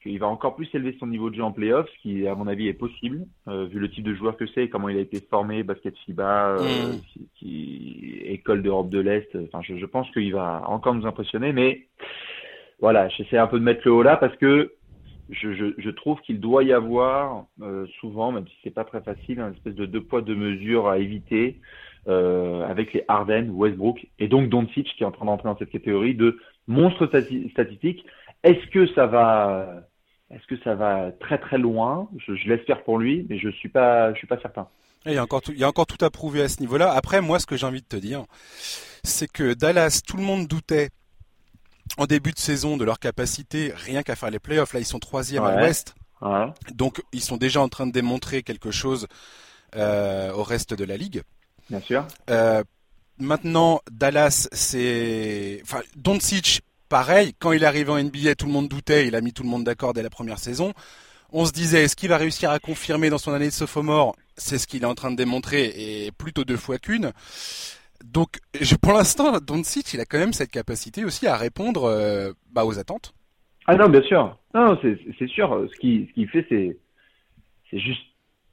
qu'il 0.03 0.19
va 0.19 0.27
encore 0.27 0.57
plus 0.57 0.69
élever 0.75 0.97
son 0.99 1.07
niveau 1.07 1.31
de 1.31 1.37
jeu 1.37 1.43
en 1.43 1.53
playoff, 1.53 1.89
ce 1.89 2.03
qui, 2.03 2.27
à 2.27 2.35
mon 2.35 2.47
avis, 2.47 2.69
est 2.69 2.75
possible, 2.75 3.25
euh, 3.49 3.67
vu 3.67 3.79
le 3.79 3.91
type 3.91 4.05
de 4.05 4.15
joueur 4.15 4.37
que 4.37 4.47
c'est, 4.49 4.69
comment 4.69 4.89
il 4.89 4.97
a 4.97 5.01
été 5.01 5.21
formé, 5.21 5.63
basket 5.63 5.97
FIBA, 5.99 6.57
euh, 6.59 6.93
mm. 6.93 7.01
qui, 7.37 8.21
école 8.25 8.63
d'Europe 8.63 8.91
de 8.91 8.99
l'Est. 8.99 9.37
Enfin, 9.47 9.61
je, 9.63 9.77
je 9.77 9.87
pense 9.87 10.11
qu'il 10.11 10.33
va 10.33 10.65
encore 10.67 10.95
nous 10.95 11.07
impressionner, 11.07 11.53
mais 11.53 11.87
voilà, 12.81 13.09
j'essaie 13.11 13.39
un 13.39 13.47
peu 13.47 13.59
de 13.59 13.65
mettre 13.65 13.83
le 13.85 13.93
haut 13.93 14.03
là 14.03 14.17
parce 14.17 14.37
que 14.37 14.75
je, 15.31 15.55
je, 15.55 15.67
je 15.79 15.91
trouve 15.91 16.21
qu'il 16.21 16.41
doit 16.41 16.65
y 16.65 16.73
avoir 16.73 17.47
euh, 17.63 17.87
souvent, 18.01 18.33
même 18.33 18.47
si 18.49 18.55
c'est 18.65 18.75
pas 18.75 18.85
très 18.85 19.03
facile, 19.03 19.41
un 19.41 19.53
espèce 19.53 19.75
de 19.75 19.87
deux 19.87 20.03
poids 20.03 20.21
deux 20.21 20.35
mesures 20.35 20.89
à 20.89 20.99
éviter 20.99 21.61
avec 22.05 22.93
les 22.95 23.05
Harden, 23.07 23.51
Westbrook 23.51 24.09
et 24.19 24.27
donc 24.27 24.49
Doncic 24.49 24.93
qui 24.97 25.05
est 25.05 25.07
en 25.07 25.13
train 25.13 25.25
d'entrer 25.25 25.49
dans 25.49 25.57
cette 25.57 25.71
catégorie 25.71 26.17
de 26.17 26.37
monstres 26.67 27.07
statistiques. 27.07 28.05
Est-ce 28.43 28.67
que 28.71 28.89
ça 28.89 29.07
va 29.07 29.85
est-ce 30.33 30.47
que 30.47 30.63
ça 30.63 30.75
va 30.75 31.13
très 31.21 31.39
très 31.39 31.59
loin? 31.59 32.09
Je, 32.19 32.35
je 32.35 32.49
l'espère 32.49 32.83
pour 32.85 32.99
lui, 32.99 33.27
mais 33.29 33.39
je 33.39 33.51
suis 33.51 33.69
pas, 33.69 34.13
je 34.13 34.19
suis 34.19 34.27
pas 34.27 34.41
certain. 34.41 34.69
il 35.07 35.13
y 35.13 35.19
a 35.19 35.23
encore 35.23 35.43
tout, 35.43 35.53
il 35.53 35.59
y 35.59 35.65
a 35.65 35.69
encore 35.69 35.87
tout 35.87 36.03
à 36.05 36.11
prouver 36.11 36.43
à 36.43 36.49
ce 36.49 36.61
niveau-là. 36.61 36.93
Après, 36.93 37.21
moi, 37.21 37.39
ce 37.39 37.47
que 37.47 37.57
j'ai 37.57 37.67
envie 37.67 37.83
de 37.83 37.87
te 37.87 37.97
dire, 37.97 38.25
c'est 39.05 39.31
que 39.31 39.55
Dallas, 39.55 40.01
tout 40.07 40.17
le 40.17 40.23
monde 40.23 40.47
doutait 40.47 40.91
en 41.99 42.07
début 42.07 42.33
de 42.33 42.39
saison 42.39 42.77
de 42.77 42.85
leur 42.85 42.99
capacité, 42.99 43.73
rien 43.75 44.03
qu'à 44.03 44.17
faire 44.17 44.31
les 44.31 44.39
playoffs. 44.39 44.73
Là, 44.73 44.81
ils 44.81 44.87
sont 44.87 44.99
troisième 44.99 45.45
à 45.45 45.61
l'Ouest, 45.61 45.95
donc 46.75 47.03
ils 47.13 47.21
sont 47.21 47.37
déjà 47.37 47.61
en 47.61 47.69
train 47.69 47.87
de 47.87 47.93
démontrer 47.93 48.43
quelque 48.43 48.71
chose 48.71 49.09
euh, 49.77 50.33
au 50.33 50.43
reste 50.43 50.73
de 50.75 50.85
la 50.85 50.97
ligue. 50.97 51.23
Bien 51.69 51.81
sûr. 51.81 52.07
Euh, 52.31 52.63
maintenant, 53.19 53.81
Dallas, 53.91 54.49
c'est, 54.53 55.61
enfin, 55.63 55.81
Doncic 55.97 56.63
pareil, 56.93 57.33
quand 57.39 57.53
il 57.53 57.63
est 57.63 57.67
arrivé 57.67 57.91
en 57.91 57.99
NBA, 57.99 58.35
tout 58.35 58.45
le 58.45 58.53
monde 58.53 58.69
doutait, 58.69 59.07
il 59.07 59.15
a 59.15 59.23
mis 59.23 59.33
tout 59.33 59.43
le 59.43 59.49
monde 59.49 59.65
d'accord 59.65 59.95
dès 59.95 60.03
la 60.03 60.11
première 60.11 60.39
saison. 60.39 60.75
On 61.33 61.47
se 61.47 61.53
disait, 61.53 61.85
est-ce 61.85 61.97
qu'il 61.97 62.11
va 62.11 62.19
réussir 62.19 62.51
à 62.51 62.59
confirmer 62.59 63.09
dans 63.09 63.17
son 63.17 63.33
année 63.33 63.47
de 63.47 63.51
sophomore? 63.51 64.15
C'est 64.37 64.59
ce 64.59 64.67
qu'il 64.67 64.83
est 64.83 64.87
en 64.87 64.95
train 64.95 65.11
de 65.11 65.17
démontrer, 65.17 65.73
et 65.75 66.11
plutôt 66.13 66.45
deux 66.45 66.59
fois 66.59 66.77
qu'une. 66.77 67.13
Donc, 68.05 68.41
pour 68.83 68.93
l'instant, 68.93 69.39
Doncic, 69.39 69.95
il 69.95 70.01
a 70.01 70.05
quand 70.05 70.19
même 70.19 70.35
cette 70.35 70.51
capacité 70.51 71.03
aussi 71.07 71.27
à 71.27 71.35
répondre 71.35 71.85
euh, 71.85 72.33
bah, 72.53 72.67
aux 72.67 72.79
attentes. 72.79 73.15
Ah 73.67 73.75
non, 73.75 73.89
bien 73.89 74.03
sûr. 74.03 74.37
Non, 74.55 74.79
c'est 74.83 75.29
sûr. 75.29 75.67
Ce 75.73 75.81
qu'il 75.81 76.29
fait, 76.29 76.45
c'est 76.51 77.79
juste 77.79 78.03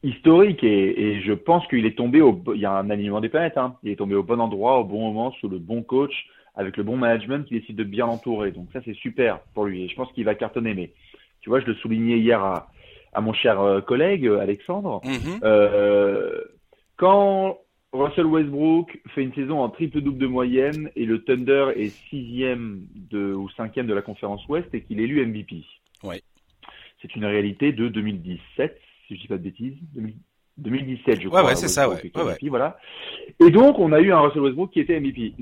historique 0.02 0.64
et, 0.64 1.18
et 1.18 1.22
je 1.24 1.34
pense 1.34 1.68
qu'il 1.68 1.86
est 1.86 1.98
tombé 1.98 2.22
au. 2.22 2.42
Il 2.56 2.62
y 2.62 2.66
a 2.66 2.72
un 2.72 2.90
alignement 2.90 3.20
des 3.20 3.28
planètes. 3.28 3.58
Hein. 3.58 3.76
Il 3.84 3.92
est 3.92 3.98
tombé 3.98 4.16
au 4.16 4.24
bon 4.24 4.40
endroit, 4.40 4.80
au 4.80 4.86
bon 4.86 5.02
moment, 5.02 5.34
sous 5.42 5.50
le 5.50 5.60
bon 5.60 5.84
coach 5.84 6.14
avec 6.60 6.76
le 6.76 6.84
bon 6.84 6.98
management 6.98 7.48
qui 7.48 7.58
décide 7.58 7.78
de 7.78 7.86
bien 7.86 8.06
l'entourer. 8.06 8.52
Donc 8.52 8.68
ça, 8.74 8.82
c'est 8.84 8.94
super 8.94 9.40
pour 9.54 9.64
lui. 9.64 9.84
Et 9.84 9.88
je 9.88 9.96
pense 9.96 10.12
qu'il 10.12 10.26
va 10.26 10.36
cartonner. 10.36 10.74
Mais 10.74 10.92
tu 11.40 11.50
vois, 11.50 11.62
je 11.62 11.66
le 11.66 11.74
soulignais 11.76 12.20
hier 12.20 12.44
à, 12.44 12.70
à 13.14 13.22
mon 13.22 13.32
cher 13.32 13.62
euh, 13.62 13.80
collègue 13.80 14.28
euh, 14.28 14.42
Alexandre. 14.42 15.00
Mm-hmm. 15.06 15.40
euh, 15.44 16.44
quand 16.98 17.60
Russell 17.94 18.26
Westbrook 18.26 19.00
fait 19.16 19.24
une 19.24 19.34
saison 19.34 19.62
en 19.62 19.70
triple-double 19.70 20.18
de 20.18 20.28
moyenne 20.28 20.92
et 20.98 21.06
le 21.06 21.24
Thunder 21.24 21.68
est 21.78 21.96
sixième 22.10 22.86
de, 22.94 23.34
ou 23.34 23.50
cinquième 23.52 23.88
de 23.88 23.94
la 23.94 24.02
conférence 24.02 24.46
Ouest 24.50 24.68
et 24.74 24.82
qu'il 24.82 25.00
est 25.00 25.04
élu 25.04 25.26
MVP. 25.26 25.64
Ouais. 26.04 26.22
C'est 27.02 27.16
une 27.16 27.26
réalité 27.26 27.72
de 27.72 27.88
2017, 27.88 28.78
si 29.08 29.16
je 29.16 29.22
dis 29.22 29.28
pas 29.30 29.38
de 29.38 29.44
bêtises. 29.44 29.78
2017, 30.60 31.22
je 31.22 31.28
crois. 31.28 31.42
Ouais, 31.42 31.50
ouais, 31.50 31.56
c'est 31.56 31.68
ça, 31.68 31.90
ouais. 31.90 32.12
ouais, 32.16 32.38
voilà. 32.50 32.78
Et 33.40 33.50
donc, 33.50 33.80
on 33.80 33.92
a 33.92 34.00
eu 34.00 34.12
un 34.12 34.20
Russell 34.20 34.42
Westbrook 34.42 34.72
qui 34.72 34.80
était 34.80 35.00
MVP 35.00 35.34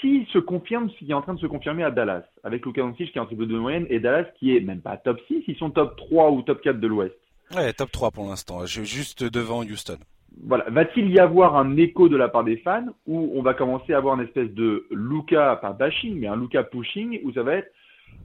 s'il 0.00 0.26
se 0.28 0.38
confirme, 0.38 0.90
s'il 0.90 1.10
est 1.10 1.14
en 1.14 1.22
train 1.22 1.34
de 1.34 1.40
se 1.40 1.46
confirmer 1.46 1.82
à 1.82 1.90
Dallas, 1.90 2.22
avec 2.44 2.64
Luka 2.64 2.80
Doncic 2.80 3.12
qui 3.12 3.18
est 3.18 3.20
en 3.20 3.26
triple 3.26 3.46
de 3.46 3.58
moyenne 3.58 3.86
et 3.90 3.98
Dallas 3.98 4.26
qui 4.38 4.56
est 4.56 4.60
même 4.60 4.80
pas 4.80 4.96
top 4.96 5.20
6, 5.26 5.44
ils 5.48 5.56
sont 5.56 5.70
top 5.70 5.96
3 5.96 6.30
ou 6.30 6.42
top 6.42 6.60
4 6.62 6.78
de 6.78 6.86
l'Ouest. 6.86 7.14
Ouais, 7.54 7.72
top 7.72 7.90
3 7.90 8.10
pour 8.10 8.28
l'instant, 8.28 8.64
juste 8.66 9.24
devant 9.24 9.62
Houston. 9.62 9.98
Voilà, 10.44 10.64
va-t-il 10.68 11.10
y 11.10 11.18
avoir 11.18 11.56
un 11.56 11.76
écho 11.76 12.08
de 12.08 12.16
la 12.16 12.28
part 12.28 12.44
des 12.44 12.58
fans 12.58 12.86
ou 13.06 13.32
on 13.34 13.42
va 13.42 13.54
commencer 13.54 13.92
à 13.92 13.96
avoir 13.96 14.14
une 14.14 14.26
espèce 14.26 14.50
de 14.50 14.86
Luka, 14.90 15.56
pas 15.56 15.72
bashing, 15.72 16.20
mais 16.20 16.28
un 16.28 16.36
Luka 16.36 16.62
pushing 16.62 17.20
où 17.24 17.32
ça 17.32 17.42
va 17.42 17.54
être 17.54 17.72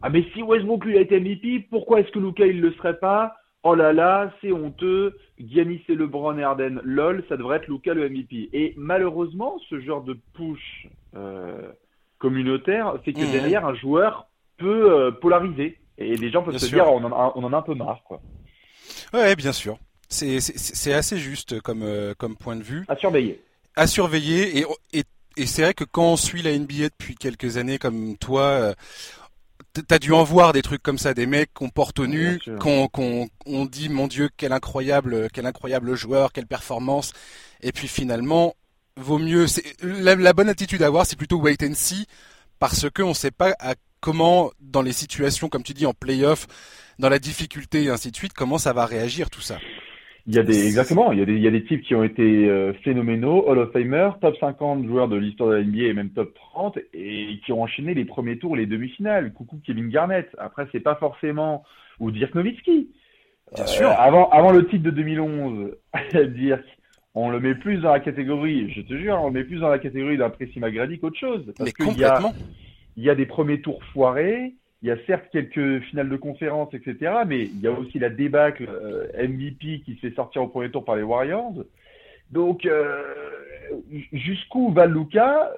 ah 0.01 0.09
mais 0.09 0.23
si 0.33 0.41
Westbrook 0.41 0.85
lui 0.85 0.97
a 0.97 1.01
été 1.01 1.19
MVP, 1.19 1.67
pourquoi 1.69 1.99
est-ce 1.99 2.11
que 2.11 2.19
Luka 2.19 2.45
il 2.45 2.61
le 2.61 2.73
serait 2.73 2.99
pas? 2.99 3.35
Oh 3.63 3.75
là 3.75 3.93
là, 3.93 4.33
c'est 4.41 4.51
honteux. 4.51 5.17
Giannis 5.39 5.81
et 5.87 5.95
LeBron 5.95 6.37
et 6.37 6.43
Arden, 6.43 6.81
lol, 6.83 7.23
ça 7.29 7.37
devrait 7.37 7.57
être 7.57 7.67
Luca 7.67 7.93
le 7.93 8.09
MVP. 8.09 8.49
Et 8.51 8.73
malheureusement, 8.77 9.57
ce 9.69 9.79
genre 9.79 10.03
de 10.03 10.17
push 10.33 10.87
euh, 11.15 11.71
communautaire 12.19 12.95
fait 13.05 13.13
que 13.13 13.21
mhm. 13.21 13.31
derrière, 13.31 13.65
un 13.65 13.73
joueur 13.73 14.27
peut 14.57 14.91
euh, 14.91 15.11
polariser. 15.11 15.79
Et 15.97 16.15
les 16.17 16.29
gens 16.29 16.43
peuvent 16.43 16.57
se 16.57 16.65
dire, 16.67 16.91
on 16.91 17.03
en, 17.03 17.11
a, 17.11 17.33
on 17.35 17.43
en 17.43 17.53
a 17.53 17.57
un 17.57 17.61
peu 17.61 17.75
marre, 17.75 18.03
quoi. 18.03 18.21
Ouais, 19.13 19.35
bien 19.35 19.53
sûr. 19.53 19.77
C'est 20.09 20.93
assez 20.93 21.17
juste 21.17 21.61
comme, 21.61 21.85
comme 22.17 22.35
point 22.35 22.55
de 22.55 22.63
vue. 22.63 22.83
À 22.87 22.95
surveiller. 22.95 23.41
À 23.75 23.87
surveiller. 23.87 24.59
Et, 24.59 24.65
et, 24.91 25.03
et 25.37 25.45
c'est 25.45 25.63
vrai 25.63 25.73
que 25.73 25.83
quand 25.83 26.13
on 26.13 26.17
suit 26.17 26.41
la 26.41 26.57
NBA 26.57 26.89
depuis 26.89 27.15
quelques 27.15 27.57
années 27.57 27.79
comme 27.79 28.17
toi, 28.17 28.73
T'as 29.87 29.97
dû 29.97 30.11
en 30.11 30.23
voir 30.23 30.53
des 30.53 30.61
trucs 30.61 30.83
comme 30.83 30.99
ça, 30.99 31.15
des 31.15 31.25
mecs 31.25 31.51
qu'on 31.53 31.69
porte 31.69 31.99
au 31.99 32.05
nu, 32.05 32.39
qu'on 32.59 32.89
on 33.47 33.65
dit 33.65 33.89
mon 33.89 34.07
Dieu 34.07 34.29
quel 34.37 34.51
incroyable, 34.51 35.29
quel 35.33 35.47
incroyable 35.47 35.95
joueur, 35.95 36.31
quelle 36.31 36.45
performance, 36.45 37.11
et 37.61 37.71
puis 37.71 37.87
finalement 37.87 38.55
vaut 38.97 39.17
mieux. 39.17 39.47
La, 39.81 40.15
la, 40.15 40.33
bonne 40.33 40.49
attitude 40.49 40.83
à 40.83 40.87
avoir, 40.87 41.07
c'est 41.07 41.15
plutôt 41.15 41.37
wait 41.37 41.63
and 41.63 41.73
see, 41.73 42.05
parce 42.59 42.87
que 42.89 43.01
on 43.01 43.15
sait 43.15 43.31
pas 43.31 43.55
à 43.59 43.73
comment 43.99 44.51
dans 44.59 44.81
les 44.81 44.93
situations, 44.93 45.49
comme 45.49 45.63
tu 45.63 45.73
dis, 45.73 45.85
en 45.85 45.93
playoff, 45.93 46.45
dans 46.99 47.09
la 47.09 47.19
difficulté 47.19 47.83
et 47.85 47.89
ainsi 47.89 48.11
de 48.11 48.15
suite, 48.15 48.33
comment 48.33 48.57
ça 48.57 48.73
va 48.73 48.85
réagir 48.85 49.29
tout 49.29 49.41
ça. 49.41 49.57
Il 50.25 50.35
y 50.35 50.39
a 50.39 50.43
des 50.43 50.67
exactement, 50.67 51.11
il 51.11 51.19
y 51.19 51.21
a 51.21 51.25
des 51.25 51.33
il 51.33 51.41
y 51.41 51.47
a 51.47 51.51
des 51.51 51.65
types 51.65 51.81
qui 51.81 51.95
ont 51.95 52.03
été 52.03 52.47
euh, 52.49 52.71
phénoménaux, 52.83 53.43
Hall 53.45 53.59
of 53.59 53.73
Famer, 53.73 54.09
top 54.21 54.37
50 54.39 54.85
joueurs 54.87 55.09
de 55.09 55.17
l'histoire 55.17 55.49
de 55.49 55.55
la 55.55 55.63
NBA 55.63 55.83
et 55.83 55.93
même 55.93 56.11
top 56.11 56.33
30 56.33 56.79
et 56.93 57.39
qui 57.45 57.51
ont 57.51 57.61
enchaîné 57.61 57.93
les 57.93 58.05
premiers 58.05 58.37
tours, 58.37 58.55
les 58.55 58.65
demi-finales. 58.65 59.33
Coucou 59.33 59.59
Kevin 59.65 59.89
Garnett. 59.89 60.29
Après 60.37 60.65
c'est 60.71 60.79
pas 60.79 60.95
forcément 60.95 61.63
ou 61.99 62.09
Dirk 62.11 62.35
Nowitzki. 62.35 62.89
Bien 63.53 63.65
sûr. 63.65 63.89
Euh, 63.89 63.95
avant 63.97 64.29
avant 64.29 64.51
le 64.51 64.65
titre 64.67 64.83
de 64.83 64.91
2011, 64.91 65.71
Dirk 66.35 66.63
on 67.15 67.29
le 67.29 67.39
met 67.39 67.55
plus 67.55 67.77
dans 67.79 67.91
la 67.91 67.99
catégorie, 67.99 68.71
je 68.71 68.81
te 68.81 68.97
jure, 68.97 69.19
on 69.21 69.27
le 69.27 69.33
met 69.33 69.43
plus 69.43 69.59
dans 69.59 69.69
la 69.69 69.77
catégorie 69.77 70.17
d'un 70.17 70.29
Précis 70.29 70.59
Magrady 70.59 70.99
qu'autre 70.99 71.19
chose. 71.19 71.53
Parce 71.57 71.59
Mais 71.67 71.85
complètement. 71.85 72.33
Il 72.97 73.03
y, 73.03 73.03
a, 73.03 73.03
il 73.03 73.03
y 73.03 73.09
a 73.09 73.15
des 73.15 73.25
premiers 73.25 73.61
tours 73.61 73.83
foirés, 73.93 74.55
il 74.83 74.89
y 74.89 74.91
a 74.91 74.97
certes 75.07 75.23
quelques 75.31 75.79
finales 75.85 76.09
de 76.09 76.17
conférence, 76.17 76.73
etc., 76.73 77.13
mais 77.25 77.43
il 77.43 77.61
y 77.61 77.67
a 77.67 77.71
aussi 77.71 77.99
la 77.99 78.09
débâcle 78.09 78.67
euh, 78.69 79.07
MVP 79.17 79.81
qui 79.85 79.95
se 79.95 80.01
fait 80.01 80.13
sortir 80.13 80.43
au 80.43 80.47
premier 80.47 80.69
tour 80.71 80.83
par 80.83 80.97
les 80.97 81.03
Warriors. 81.03 81.53
Donc, 82.31 82.65
euh, 82.65 83.01
jusqu'où 84.11 84.73
va 84.73 84.85
Luca 84.85 85.53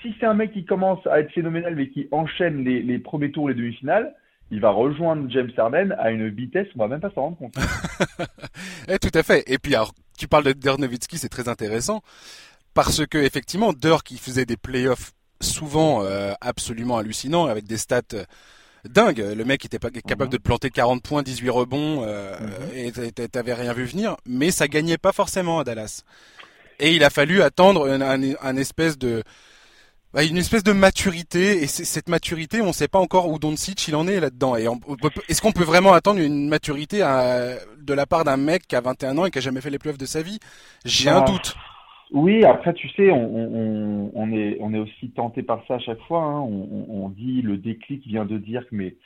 Si 0.00 0.14
c'est 0.20 0.26
un 0.26 0.34
mec 0.34 0.52
qui 0.52 0.64
commence 0.64 1.04
à 1.08 1.18
être 1.18 1.32
phénoménal, 1.32 1.74
mais 1.74 1.88
qui 1.88 2.06
enchaîne 2.12 2.62
les, 2.62 2.98
premiers 3.00 3.32
tours, 3.32 3.48
les 3.48 3.56
demi-finales, 3.56 4.14
il 4.52 4.60
va 4.60 4.70
rejoindre 4.70 5.28
James 5.30 5.50
Harden 5.56 5.96
à 5.98 6.12
une 6.12 6.28
vitesse, 6.28 6.68
on 6.76 6.78
va 6.78 6.86
même 6.88 7.00
pas 7.00 7.10
s'en 7.10 7.22
rendre 7.22 7.38
compte. 7.38 7.54
eh, 8.88 8.98
tout 9.00 9.10
à 9.14 9.24
fait. 9.24 9.42
Et 9.48 9.58
puis, 9.58 9.74
alors, 9.74 9.92
tu 10.16 10.28
parles 10.28 10.44
de 10.44 10.52
Dernovitsky, 10.52 11.18
c'est 11.18 11.28
très 11.28 11.48
intéressant 11.48 12.02
parce 12.72 13.04
que 13.04 13.18
effectivement, 13.18 13.72
Dirk 13.72 14.06
qui 14.06 14.18
faisait 14.18 14.46
des 14.46 14.56
playoffs 14.56 15.10
souvent 15.40 16.04
euh, 16.04 16.34
absolument 16.40 16.98
hallucinants 16.98 17.46
avec 17.46 17.64
des 17.64 17.78
stats 17.78 18.02
dingue. 18.88 19.18
Le 19.18 19.44
mec 19.44 19.64
était 19.64 19.78
pas 19.78 19.90
capable 19.90 20.24
mhm. 20.24 20.30
de 20.30 20.36
te 20.36 20.42
planter 20.42 20.70
40 20.70 21.02
points, 21.02 21.22
18 21.22 21.50
rebonds, 21.50 22.02
euh, 22.04 22.36
mhm. 22.38 23.04
et 23.06 23.28
t'avais 23.28 23.54
rien 23.54 23.72
vu 23.72 23.84
venir. 23.84 24.16
Mais 24.26 24.50
ça 24.50 24.68
gagnait 24.68 24.98
pas 24.98 25.12
forcément 25.12 25.58
à 25.58 25.64
Dallas. 25.64 26.02
Et 26.78 26.94
il 26.94 27.04
a 27.04 27.10
fallu 27.10 27.42
attendre 27.42 27.88
un, 27.88 28.56
espèce 28.56 28.96
de 28.96 29.22
bah, 30.14 30.24
une 30.24 30.38
espèce 30.38 30.64
de 30.64 30.72
maturité 30.72 31.62
et 31.62 31.66
cette 31.66 32.08
maturité 32.08 32.62
on 32.62 32.72
sait 32.72 32.88
pas 32.88 32.98
encore 32.98 33.28
où 33.28 33.38
Doncic 33.38 33.86
il 33.86 33.94
en 33.94 34.08
est 34.08 34.18
là-dedans 34.18 34.56
et 34.56 34.66
est-ce 35.28 35.40
qu'on 35.42 35.52
peut 35.52 35.62
vraiment 35.62 35.92
attendre 35.92 36.20
une 36.20 36.48
maturité 36.48 36.98
de 37.00 37.94
la 37.94 38.06
part 38.06 38.24
d'un 38.24 38.38
mec 38.38 38.66
qui 38.66 38.76
a 38.76 38.80
21 38.80 39.18
ans 39.18 39.26
et 39.26 39.30
qui 39.30 39.38
a 39.38 39.40
jamais 39.42 39.60
fait 39.60 39.68
les 39.68 39.74
l'épreuve 39.74 39.98
de 39.98 40.06
sa 40.06 40.22
vie? 40.22 40.38
J'ai 40.86 41.10
un 41.10 41.20
doute 41.20 41.54
oui, 42.12 42.44
après, 42.44 42.74
tu 42.74 42.88
sais, 42.90 43.10
on, 43.10 43.24
on, 43.24 44.10
on, 44.14 44.32
est, 44.32 44.56
on 44.60 44.74
est 44.74 44.78
aussi 44.78 45.10
tenté 45.10 45.42
par 45.42 45.64
ça 45.66 45.74
à 45.74 45.78
chaque 45.78 46.00
fois. 46.02 46.22
Hein. 46.22 46.40
On, 46.40 46.86
on, 46.88 47.08
dit 47.08 47.42
le 47.42 47.56
déclic 47.56 48.06
vient 48.06 48.24
de 48.24 48.36
dire 48.38 48.64
mais 48.72 48.96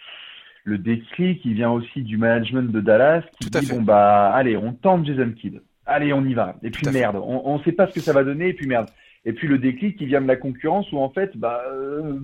le 0.65 0.79
déclic, 0.79 1.45
il 1.45 1.55
vient 1.55 1.71
aussi 1.71 2.03
du 2.03 2.17
management 2.17 2.73
de 2.73 2.81
Dallas 2.81 3.23
qui 3.41 3.51
dit 3.51 3.67
bon 3.67 3.83
bah 3.83 4.31
allez, 4.33 4.57
on 4.57 4.73
tente 4.73 5.05
Jason 5.05 5.33
Kidd. 5.33 5.61
Allez, 5.85 6.15
on 6.15 6.25
y 6.25 6.33
va. 6.33 6.57
Et 6.63 6.71
puis 6.71 6.87
merde, 6.91 7.17
on 7.23 7.59
ne 7.59 7.63
sait 7.63 7.73
pas 7.73 7.87
ce 7.89 7.95
que 7.95 8.01
ça 8.01 8.15
va 8.15 8.25
donner. 8.25 8.49
Et 8.49 8.55
puis 8.55 8.67
merde. 8.67 8.89
Et 9.27 9.35
puis 9.35 9.49
le 9.49 9.59
déclic 9.59 9.97
qui 9.99 10.07
vient 10.07 10.23
de 10.23 10.27
la 10.27 10.37
concurrence 10.37 10.91
où 10.93 10.99
en 10.99 11.11
fait, 11.11 11.37
bah, 11.37 11.63
euh, 11.73 12.19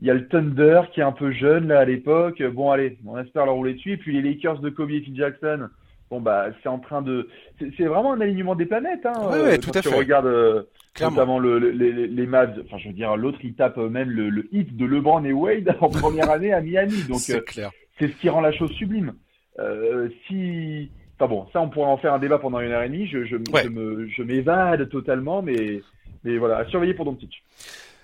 il 0.00 0.08
y 0.08 0.10
a 0.10 0.14
le 0.14 0.26
Thunder 0.26 0.82
qui 0.92 1.00
est 1.00 1.04
un 1.04 1.12
peu 1.12 1.30
jeune 1.30 1.68
là 1.68 1.80
à 1.80 1.84
l'époque. 1.84 2.42
Bon 2.42 2.72
allez, 2.72 2.98
on 3.06 3.16
espère 3.18 3.46
leur 3.46 3.54
rouler 3.54 3.74
dessus. 3.74 3.92
Et 3.92 3.96
puis 3.96 4.20
les 4.20 4.28
Lakers 4.28 4.58
de 4.58 4.70
Kobe 4.70 4.90
et 4.90 5.00
Phil 5.00 5.16
Jackson 5.16 5.68
bon 6.14 6.20
bah 6.20 6.46
c'est 6.62 6.68
en 6.68 6.78
train 6.78 7.02
de 7.02 7.28
c'est 7.58 7.84
vraiment 7.84 8.12
un 8.12 8.20
alignement 8.20 8.54
des 8.54 8.66
planètes 8.66 9.04
hein 9.04 9.30
ouais, 9.32 9.42
ouais, 9.42 9.58
tout 9.58 9.72
à 9.74 9.80
tu 9.80 9.88
fait. 9.88 9.96
regardes 9.96 10.26
euh, 10.26 10.62
notamment 11.00 11.40
le, 11.40 11.58
les, 11.58 12.06
les 12.06 12.26
Mavs 12.26 12.62
enfin 12.64 12.78
je 12.78 12.88
veux 12.88 12.94
dire 12.94 13.16
l'autre 13.16 13.38
il 13.42 13.54
tape 13.54 13.78
même 13.78 14.10
le, 14.10 14.30
le, 14.30 14.46
hit 14.52 14.76
de 14.76 14.86
LeBron 14.86 15.24
et 15.24 15.32
Wade 15.32 15.76
en 15.80 15.88
première 15.88 16.30
année 16.30 16.52
à 16.52 16.60
Miami 16.60 17.02
donc 17.08 17.18
c'est 17.18 17.36
euh, 17.58 17.68
c'est 17.98 18.08
ce 18.08 18.16
qui 18.20 18.28
rend 18.28 18.40
la 18.40 18.52
chose 18.52 18.70
sublime. 18.72 19.14
Euh, 19.58 20.08
si 20.26 20.90
enfin 21.18 21.28
bon 21.28 21.46
ça 21.52 21.60
on 21.60 21.68
pourrait 21.68 21.88
en 21.88 21.96
faire 21.96 22.14
un 22.14 22.18
débat 22.20 22.38
pendant 22.38 22.60
une 22.60 22.70
heure 22.70 22.82
et 22.82 22.88
demie 22.88 23.08
je 23.08 23.24
je, 23.24 24.22
m'évade 24.22 24.88
totalement 24.88 25.42
mais 25.42 25.80
mais 26.22 26.38
voilà 26.38 26.58
à 26.58 26.66
surveiller 26.66 26.94
pour 26.94 27.04
Doncic. 27.04 27.42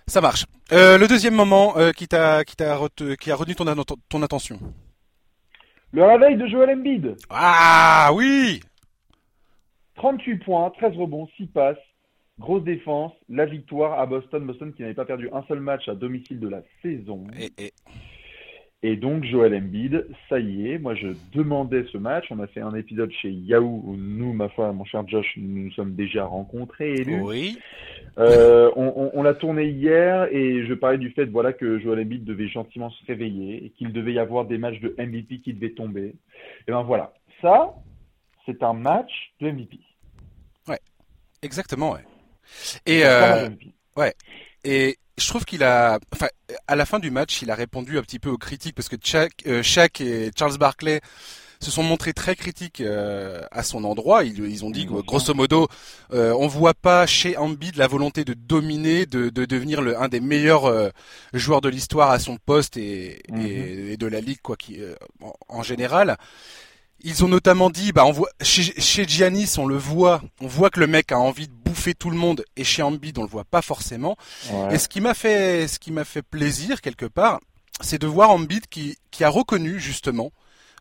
Ça 0.07 0.21
marche. 0.21 0.47
Euh, 0.73 0.99
le 0.99 1.07
deuxième 1.07 1.35
moment 1.35 1.77
euh, 1.77 1.93
qui 1.93 2.09
t'a 2.09 2.43
qui 2.45 2.57
t'a 2.57 2.77
qui 3.21 3.31
a 3.31 3.37
retenu 3.37 3.55
ton 3.55 3.65
ton 4.09 4.23
attention 4.23 4.59
le 5.93 6.05
réveil 6.05 6.37
de 6.37 6.47
Joel 6.47 6.71
Embiid. 6.79 7.17
Ah 7.29 8.11
oui 8.15 8.61
38 9.97 10.39
points, 10.39 10.71
13 10.71 10.97
rebonds, 10.97 11.29
6 11.37 11.47
passes, 11.49 11.77
grosse 12.39 12.65
défense, 12.65 13.13
la 13.29 13.45
victoire 13.45 14.01
à 14.01 14.07
Boston. 14.07 14.47
Boston 14.47 14.73
qui 14.73 14.83
n'avait 14.83 14.95
pas 14.95 15.05
perdu 15.05 15.29
un 15.33 15.43
seul 15.43 15.61
match 15.61 15.89
à 15.89 15.95
domicile 15.95 16.41
de 16.41 16.49
la 16.49 16.63
saison. 16.81 17.27
Et, 17.39 17.51
et... 17.59 17.73
donc 18.83 19.25
Joel 19.25 19.55
Embiid, 19.55 20.07
ça 20.29 20.39
y 20.39 20.71
est, 20.71 20.79
moi 20.79 20.95
je 20.95 21.09
demandais 21.35 21.85
ce 21.93 21.99
match. 21.99 22.27
On 22.31 22.39
a 22.41 22.47
fait 22.47 22.61
un 22.61 22.75
épisode 22.75 23.11
chez 23.13 23.31
Yahoo 23.31 23.83
où 23.85 23.95
nous, 23.97 24.33
ma 24.33 24.49
foi, 24.49 24.73
mon 24.73 24.87
cher 24.87 25.07
Josh, 25.07 25.35
nous 25.37 25.65
nous 25.65 25.73
sommes 25.73 25.95
déjà 25.95 26.25
rencontrés, 26.25 26.95
élus. 26.95 27.21
Oui. 27.21 27.59
Euh, 28.19 28.71
on, 28.77 29.23
l'a 29.23 29.35
tourné 29.35 29.69
hier 29.69 30.25
et 30.33 30.67
je 30.67 30.75
parlais 30.75 30.99
du 30.99 31.11
fait 31.11 31.27
voilà 31.27 31.53
que 31.53 31.79
Joel 31.79 32.01
Embiid 32.01 32.25
devait 32.25 32.49
gentiment 32.49 32.91
se 32.91 33.05
réveiller 33.07 33.67
et 33.67 33.71
qu'il 33.71 33.93
devait 33.93 34.15
y 34.15 34.19
avoir 34.19 34.47
des 34.47 34.59
matchs 34.59 34.81
de 34.81 34.95
MVP 34.99 35.41
qui 35.41 35.53
devaient 35.53 35.75
tomber. 35.75 36.15
Et 36.67 36.73
ben 36.73 36.83
voilà, 36.83 37.13
ça 37.43 37.75
c'est 38.47 38.63
un 38.63 38.73
match 38.73 39.13
de 39.41 39.51
MVP. 39.51 39.79
Ouais, 40.67 40.81
exactement, 41.43 41.93
ouais. 41.93 42.05
Et 42.87 43.05
euh, 43.05 43.49
ouais. 43.97 44.15
Et 44.65 44.97
je 45.21 45.29
trouve 45.29 45.45
qu'il 45.45 45.63
a, 45.63 45.99
enfin, 46.13 46.29
à 46.67 46.77
la 46.77 46.87
fin 46.87 46.99
du 46.99 47.11
match, 47.11 47.43
il 47.43 47.51
a 47.51 47.55
répondu 47.55 47.99
un 47.99 48.03
petit 48.03 48.19
peu 48.19 48.31
aux 48.31 48.39
critiques 48.39 48.75
parce 48.75 48.89
que 48.89 48.97
euh, 49.47 49.63
Shaq 49.63 50.01
et 50.01 50.31
Charles 50.37 50.59
Barkley 50.59 51.01
se 51.63 51.71
sont 51.71 51.83
montrés 51.83 52.15
très 52.15 52.37
critiques 52.37 52.81
euh, 52.81 53.43
à 53.51 53.63
son 53.63 53.85
endroit. 53.85 54.25
Ils, 54.25 54.65
ont 54.65 54.71
dit 54.71 54.87
grosso 54.87 55.35
modo, 55.35 55.69
euh, 56.13 56.35
on 56.39 56.47
voit 56.47 56.75
pas 56.75 57.07
chez 57.07 57.33
de 57.35 57.79
la 57.79 57.87
volonté 57.87 58.25
de 58.25 58.35
dominer, 58.35 59.07
de, 59.07 59.29
de 59.29 59.45
devenir 59.45 59.83
le, 59.83 60.01
un 60.01 60.09
des 60.09 60.21
meilleurs 60.21 60.65
euh, 60.65 60.89
joueurs 61.35 61.61
de 61.61 61.69
l'histoire 61.69 62.11
à 62.11 62.19
son 62.19 62.39
poste 62.39 62.77
et, 62.77 63.23
mhm. 63.29 63.47
et, 63.47 63.97
de 63.97 64.07
la 64.07 64.21
ligue 64.21 64.41
quoi, 64.43 64.57
qui, 64.57 64.81
en, 65.49 65.63
général. 65.63 66.17
Ils 67.03 67.25
ont 67.25 67.29
notamment 67.29 67.71
dit, 67.71 67.93
bah, 67.93 68.05
on 68.05 68.13
voit, 68.13 68.29
chez, 68.43 68.63
chez 68.63 69.07
Giannis, 69.07 69.55
on 69.59 69.67
le 69.67 69.77
voit, 69.77 70.23
on 70.41 70.47
voit 70.47 70.71
que 70.71 70.81
le 70.81 70.87
mec 70.87 71.13
a 71.13 71.19
envie 71.19 71.49
de 71.49 71.53
bouffer 71.53 71.95
tout 71.95 72.11
le 72.11 72.17
monde, 72.17 72.45
et 72.57 72.65
chez 72.65 72.83
Embiid, 72.83 73.19
on 73.19 73.23
le 73.23 73.29
voit 73.29 73.45
pas 73.45 73.63
forcément. 73.63 74.17
Et 74.71 74.79
ce 74.79 74.89
qui 74.89 75.01
m'a 75.01 75.15
fait, 75.15 75.67
ce 75.69 75.79
qui 75.79 75.93
m'a 75.93 76.05
fait 76.05 76.23
plaisir 76.23 76.81
quelque 76.81 77.07
part, 77.07 77.41
c'est 77.81 78.01
de 78.01 78.07
voir 78.07 78.31
Embiid 78.31 78.67
qui, 78.67 78.97
qui 79.11 79.25
a 79.25 79.31
reconnu 79.31 79.81
justement 79.81 80.31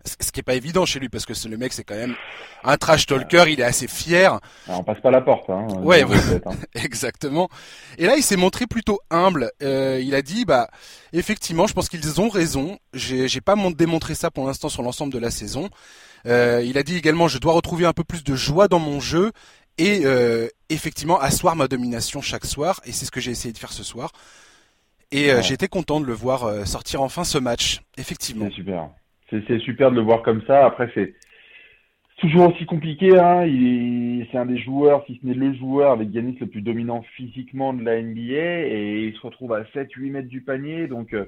ce 0.06 0.32
qui 0.32 0.40
est 0.40 0.44
pas 0.44 0.56
évident 0.56 0.86
chez 0.86 1.00
lui 1.00 1.10
parce 1.10 1.26
que 1.26 1.34
le 1.48 1.58
mec 1.58 1.74
c'est 1.74 1.84
quand 1.84 1.96
même 1.96 2.16
un 2.64 2.78
trash 2.78 3.06
talker, 3.06 3.46
il 3.50 3.60
est 3.60 3.64
assez 3.64 3.88
fier. 3.88 4.40
Ah, 4.68 4.78
on 4.78 4.84
passe 4.84 5.00
pas 5.00 5.12
la 5.12 5.22
porte. 5.22 5.50
Hein, 5.50 5.68
ouais, 5.82 6.04
hein. 6.04 6.52
exactement. 6.76 7.50
Et 7.98 8.06
là, 8.06 8.16
il 8.18 8.24
s'est 8.24 8.36
montré 8.36 8.68
plutôt 8.68 9.00
humble. 9.10 9.52
Euh, 9.64 10.02
il 10.04 10.14
a 10.14 10.22
dit, 10.22 10.44
bah, 10.44 10.70
effectivement, 11.14 11.68
je 11.68 11.74
pense 11.74 11.88
qu'ils 11.88 12.20
ont 12.20 12.30
raison. 12.30 12.78
J'ai, 12.94 13.28
j'ai 13.28 13.42
pas 13.42 13.56
démontré 13.72 14.16
ça 14.16 14.30
pour 14.30 14.46
l'instant 14.46 14.68
sur 14.68 14.84
l'ensemble 14.84 15.14
de 15.14 15.20
la 15.20 15.32
saison. 15.32 15.70
Euh, 16.26 16.62
il 16.66 16.78
a 16.78 16.84
dit 16.84 16.98
également, 16.98 17.28
je 17.28 17.38
dois 17.38 17.54
retrouver 17.54 17.86
un 17.86 17.94
peu 17.94 18.04
plus 18.04 18.24
de 18.24 18.36
joie 18.36 18.68
dans 18.68 18.80
mon 18.80 19.00
jeu 19.00 19.32
et 19.78 20.02
euh, 20.04 20.50
effectivement 20.68 21.20
asseoir 21.20 21.56
ma 21.56 21.68
domination 21.68 22.22
chaque 22.22 22.46
soir. 22.46 22.82
Et 22.86 22.92
c'est 22.92 23.06
ce 23.06 23.12
que 23.12 23.22
j'ai 23.22 23.32
essayé 23.32 23.54
de 23.54 23.58
faire 23.58 23.72
ce 23.72 23.84
soir. 23.84 24.12
Et 25.12 25.32
euh, 25.32 25.42
j'étais 25.42 25.68
content 25.68 26.00
de 26.00 26.06
le 26.06 26.14
voir 26.14 26.44
euh, 26.44 26.66
sortir 26.66 27.02
enfin 27.02 27.24
ce 27.24 27.38
match. 27.38 27.82
Effectivement. 27.98 28.46
C'est 28.50 28.56
super 28.56 28.90
c'est 29.30 29.60
super 29.60 29.92
de 29.92 29.96
le 29.96 30.02
voir 30.02 30.22
comme 30.22 30.42
ça. 30.48 30.66
Après, 30.66 30.90
c'est 30.94 31.14
toujours 32.20 32.54
aussi 32.54 32.66
compliqué. 32.66 33.18
Hein. 33.18 33.46
C'est 34.32 34.38
un 34.38 34.46
des 34.46 34.58
joueurs, 34.58 35.04
si 35.06 35.20
ce 35.22 35.28
n'est 35.28 35.34
le 35.34 35.54
joueur 35.54 35.92
avec 35.92 36.14
Yanis 36.14 36.38
le 36.40 36.48
plus 36.48 36.62
dominant 36.62 37.04
physiquement 37.16 37.74
de 37.74 37.84
la 37.84 38.02
NBA 38.02 38.68
et 38.68 39.06
il 39.08 39.16
se 39.16 39.22
retrouve 39.22 39.54
à 39.54 39.64
7-8 39.64 40.12
mètres 40.12 40.28
du 40.28 40.42
panier. 40.42 40.88
Donc, 40.88 41.14
euh, 41.14 41.26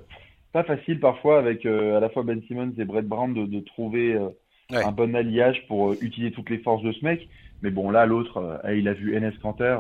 pas 0.54 0.64
facile 0.64 1.00
parfois 1.00 1.40
avec 1.40 1.66
euh, 1.66 1.98
à 1.98 2.00
la 2.00 2.10
fois 2.10 2.24
Ben 2.24 2.42
Simmons 2.48 2.74
et 2.78 2.86
Brett 2.86 3.08
Brown 3.08 3.34
de, 3.34 3.46
de 3.46 3.60
trouver 3.62 4.14
euh, 4.14 4.30
un 4.72 4.92
bon 4.92 5.16
alliage 5.16 5.66
pour 5.68 5.94
utiliser 5.94 6.32
toutes 6.32 6.50
les 6.50 6.60
forces 6.60 6.84
de 6.84 6.92
ce 6.92 7.04
mec. 7.06 7.28
Mais 7.62 7.70
bon, 7.70 7.92
là, 7.92 8.06
l'autre, 8.06 8.60
il 8.74 8.88
a 8.88 8.94
vu 8.94 9.20
NS 9.20 9.38
Canter, 9.40 9.78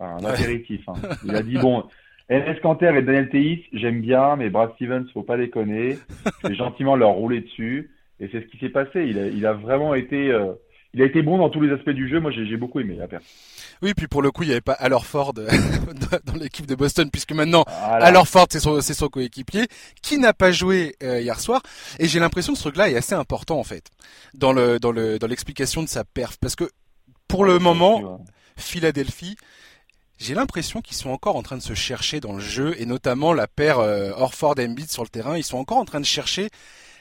un 0.00 0.24
apéritif. 0.24 0.82
Hein. 0.88 0.94
Il 1.26 1.34
a 1.36 1.42
dit, 1.42 1.58
bon, 1.58 1.84
NS 2.30 2.60
Canter 2.62 2.92
et 2.96 3.02
Daniel 3.02 3.28
Théis, 3.28 3.64
j'aime 3.72 4.00
bien, 4.00 4.36
mais 4.36 4.50
Brad 4.50 4.72
Stevens, 4.76 5.06
faut 5.12 5.22
pas 5.22 5.36
déconner. 5.36 5.98
Je 6.42 6.48
vais 6.48 6.54
gentiment 6.54 6.96
leur 6.96 7.10
rouler 7.10 7.40
dessus. 7.40 7.90
Et 8.20 8.28
c'est 8.30 8.40
ce 8.40 8.46
qui 8.46 8.58
s'est 8.58 8.68
passé. 8.68 9.04
Il 9.08 9.18
a, 9.18 9.26
il 9.26 9.44
a 9.46 9.52
vraiment 9.52 9.94
été, 9.94 10.30
euh, 10.30 10.52
il 10.94 11.02
a 11.02 11.06
été 11.06 11.22
bon 11.22 11.38
dans 11.38 11.50
tous 11.50 11.60
les 11.60 11.72
aspects 11.72 11.90
du 11.90 12.08
jeu. 12.08 12.20
Moi, 12.20 12.30
j'ai 12.30 12.56
beaucoup 12.56 12.78
aimé 12.78 12.94
la 12.96 13.08
perte. 13.08 13.24
Oui, 13.82 13.94
puis 13.94 14.06
pour 14.06 14.22
le 14.22 14.30
coup, 14.30 14.44
il 14.44 14.46
n'y 14.46 14.52
avait 14.52 14.60
pas 14.60 14.76
Ford 15.02 15.32
dans 16.24 16.34
l'équipe 16.34 16.66
de 16.66 16.76
Boston, 16.76 17.10
puisque 17.10 17.32
maintenant, 17.32 17.64
voilà. 17.66 18.24
Ford, 18.24 18.46
c'est 18.48 18.60
son, 18.60 18.80
son 18.80 19.08
coéquipier, 19.08 19.66
qui 20.02 20.18
n'a 20.18 20.32
pas 20.32 20.52
joué 20.52 20.94
euh, 21.02 21.20
hier 21.20 21.40
soir. 21.40 21.62
Et 21.98 22.06
j'ai 22.06 22.20
l'impression 22.20 22.52
que 22.52 22.58
ce 22.58 22.64
truc-là 22.64 22.90
est 22.90 22.96
assez 22.96 23.14
important, 23.14 23.58
en 23.58 23.64
fait, 23.64 23.90
dans 24.34 24.52
le 24.52 24.78
dans 24.78 24.92
le 24.92 25.18
dans 25.18 25.26
l'explication 25.26 25.82
de 25.82 25.88
sa 25.88 26.04
perf, 26.04 26.36
parce 26.40 26.54
que 26.54 26.70
pour 27.26 27.44
le 27.44 27.58
moment, 27.58 28.24
Philadelphie, 28.56 29.36
j'ai 30.22 30.34
l'impression 30.34 30.80
qu'ils 30.80 30.96
sont 30.96 31.10
encore 31.10 31.36
en 31.36 31.42
train 31.42 31.56
de 31.56 31.62
se 31.62 31.74
chercher 31.74 32.20
dans 32.20 32.32
le 32.32 32.40
jeu, 32.40 32.74
et 32.80 32.86
notamment 32.86 33.32
la 33.32 33.48
paire 33.48 33.80
euh, 33.80 34.10
Orford-Embiid 34.16 34.88
sur 34.88 35.02
le 35.02 35.08
terrain. 35.08 35.36
Ils 35.36 35.42
sont 35.42 35.58
encore 35.58 35.78
en 35.78 35.84
train 35.84 36.00
de 36.00 36.06
chercher 36.06 36.48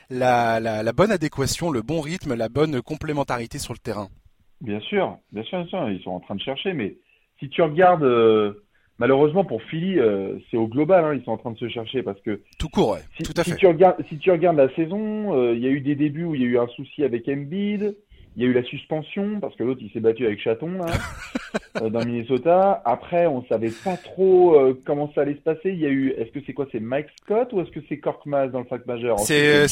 la, 0.10 0.60
la, 0.60 0.82
la 0.84 0.94
bonne 0.94 1.12
adéquation, 1.12 1.70
le 1.70 1.82
bon 1.84 2.02
rythme, 2.02 2.34
la 2.34 2.50
bonne 2.50 2.82
complémentarité 2.82 3.60
sur 3.60 3.74
le 3.74 3.80
terrain. 3.80 4.10
Bien 4.60 4.80
sûr, 4.82 5.18
bien 5.32 5.44
sûr, 5.44 5.60
bien 5.60 5.68
sûr, 5.68 5.90
ils 5.90 6.02
sont 6.04 6.12
en 6.12 6.20
train 6.20 6.36
de 6.36 6.42
chercher, 6.42 6.74
mais 6.74 6.98
si 7.40 7.50
tu 7.50 7.62
regardes, 7.62 8.04
euh, 8.04 8.64
malheureusement 9.00 9.44
pour 9.44 9.62
Philly, 9.64 10.00
euh, 10.00 10.38
c'est 10.50 10.58
au 10.58 10.68
global, 10.68 11.06
hein, 11.06 11.14
ils 11.16 11.24
sont 11.24 11.32
en 11.32 11.38
train 11.38 11.52
de 11.52 11.58
se 11.58 11.70
chercher 11.70 12.04
parce 12.04 12.20
que 12.22 12.42
tout 12.60 12.70
court, 12.70 12.90
ouais, 12.90 13.00
si, 13.18 13.24
tout 13.24 13.34
à 13.38 13.44
fait. 13.44 13.52
Si 13.52 13.58
tu 13.58 13.68
regardes, 13.68 13.98
si 14.10 14.18
tu 14.18 14.32
regardes 14.32 14.58
la 14.58 14.74
saison, 14.76 15.36
euh, 15.36 15.54
il 15.56 15.62
y 15.62 15.68
a 15.68 15.70
eu 15.70 15.82
des 15.82 15.96
débuts 15.96 16.26
où 16.26 16.36
il 16.36 16.42
y 16.42 16.46
a 16.46 16.48
eu 16.48 16.60
un 16.60 16.68
souci 16.68 17.04
avec 17.04 17.28
Embiid, 17.28 17.96
il 18.36 18.44
y 18.44 18.46
a 18.46 18.50
eu 18.50 18.54
la 18.54 18.64
suspension 18.64 19.40
parce 19.40 19.56
que 19.56 19.64
l'autre 19.64 19.82
il 19.84 19.92
s'est 19.92 20.00
battu 20.00 20.26
avec 20.26 20.40
Chaton 20.40 20.72
là, 20.72 21.90
dans 21.90 22.06
Minnesota. 22.06 22.82
Après, 22.86 23.28
on 23.28 23.44
savait 23.46 23.72
pas 23.84 23.98
trop 23.98 24.58
comment 24.86 25.12
ça 25.14 25.22
allait 25.22 25.36
se 25.36 25.42
passer. 25.42 25.72
Il 25.72 25.80
y 25.80 25.86
a 25.86 25.90
eu, 25.90 26.10
est-ce 26.12 26.32
que 26.32 26.40
c'est 26.46 26.54
quoi, 26.54 26.68
c'est 26.72 26.80
Mike 26.80 27.08
Scott 27.22 27.52
ou 27.54 27.62
est-ce 27.62 27.72
que 27.72 27.82
c'est 27.90 27.98
Korkmaz 27.98 28.50
dans 28.50 28.60
le 28.60 28.66
fac 28.66 28.86
majeur 28.86 29.20
C'est 29.20 29.68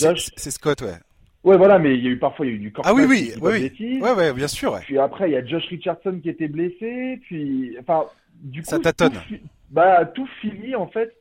Scott, 0.51 0.81
ouais. 0.81 0.97
Ouais, 1.43 1.57
voilà, 1.57 1.79
mais 1.79 1.95
il 1.95 2.03
y 2.03 2.07
a 2.07 2.11
eu 2.11 2.19
parfois 2.19 2.45
il 2.45 2.49
y 2.49 2.51
a 2.51 2.55
eu 2.55 2.59
du 2.59 2.71
corps. 2.71 2.85
Ah 2.85 2.93
oui, 2.93 3.03
oui, 3.07 3.31
oui, 3.41 3.71
oui. 3.79 3.99
Ouais, 4.01 4.11
ouais, 4.11 4.33
bien 4.33 4.47
sûr. 4.47 4.73
Ouais. 4.73 4.81
Puis 4.81 4.97
après, 4.97 5.29
il 5.29 5.33
y 5.33 5.37
a 5.37 5.45
Josh 5.45 5.67
Richardson 5.69 6.19
qui 6.21 6.29
était 6.29 6.49
blessé, 6.49 7.19
puis 7.23 7.77
enfin, 7.79 8.05
du 8.41 8.61
coup, 8.61 8.69
ça 8.69 8.79
tâtonne. 8.79 9.13
Tout, 9.13 9.35
bah, 9.69 10.05
tout 10.05 10.27
fini 10.41 10.75
en 10.75 10.87
fait. 10.87 11.15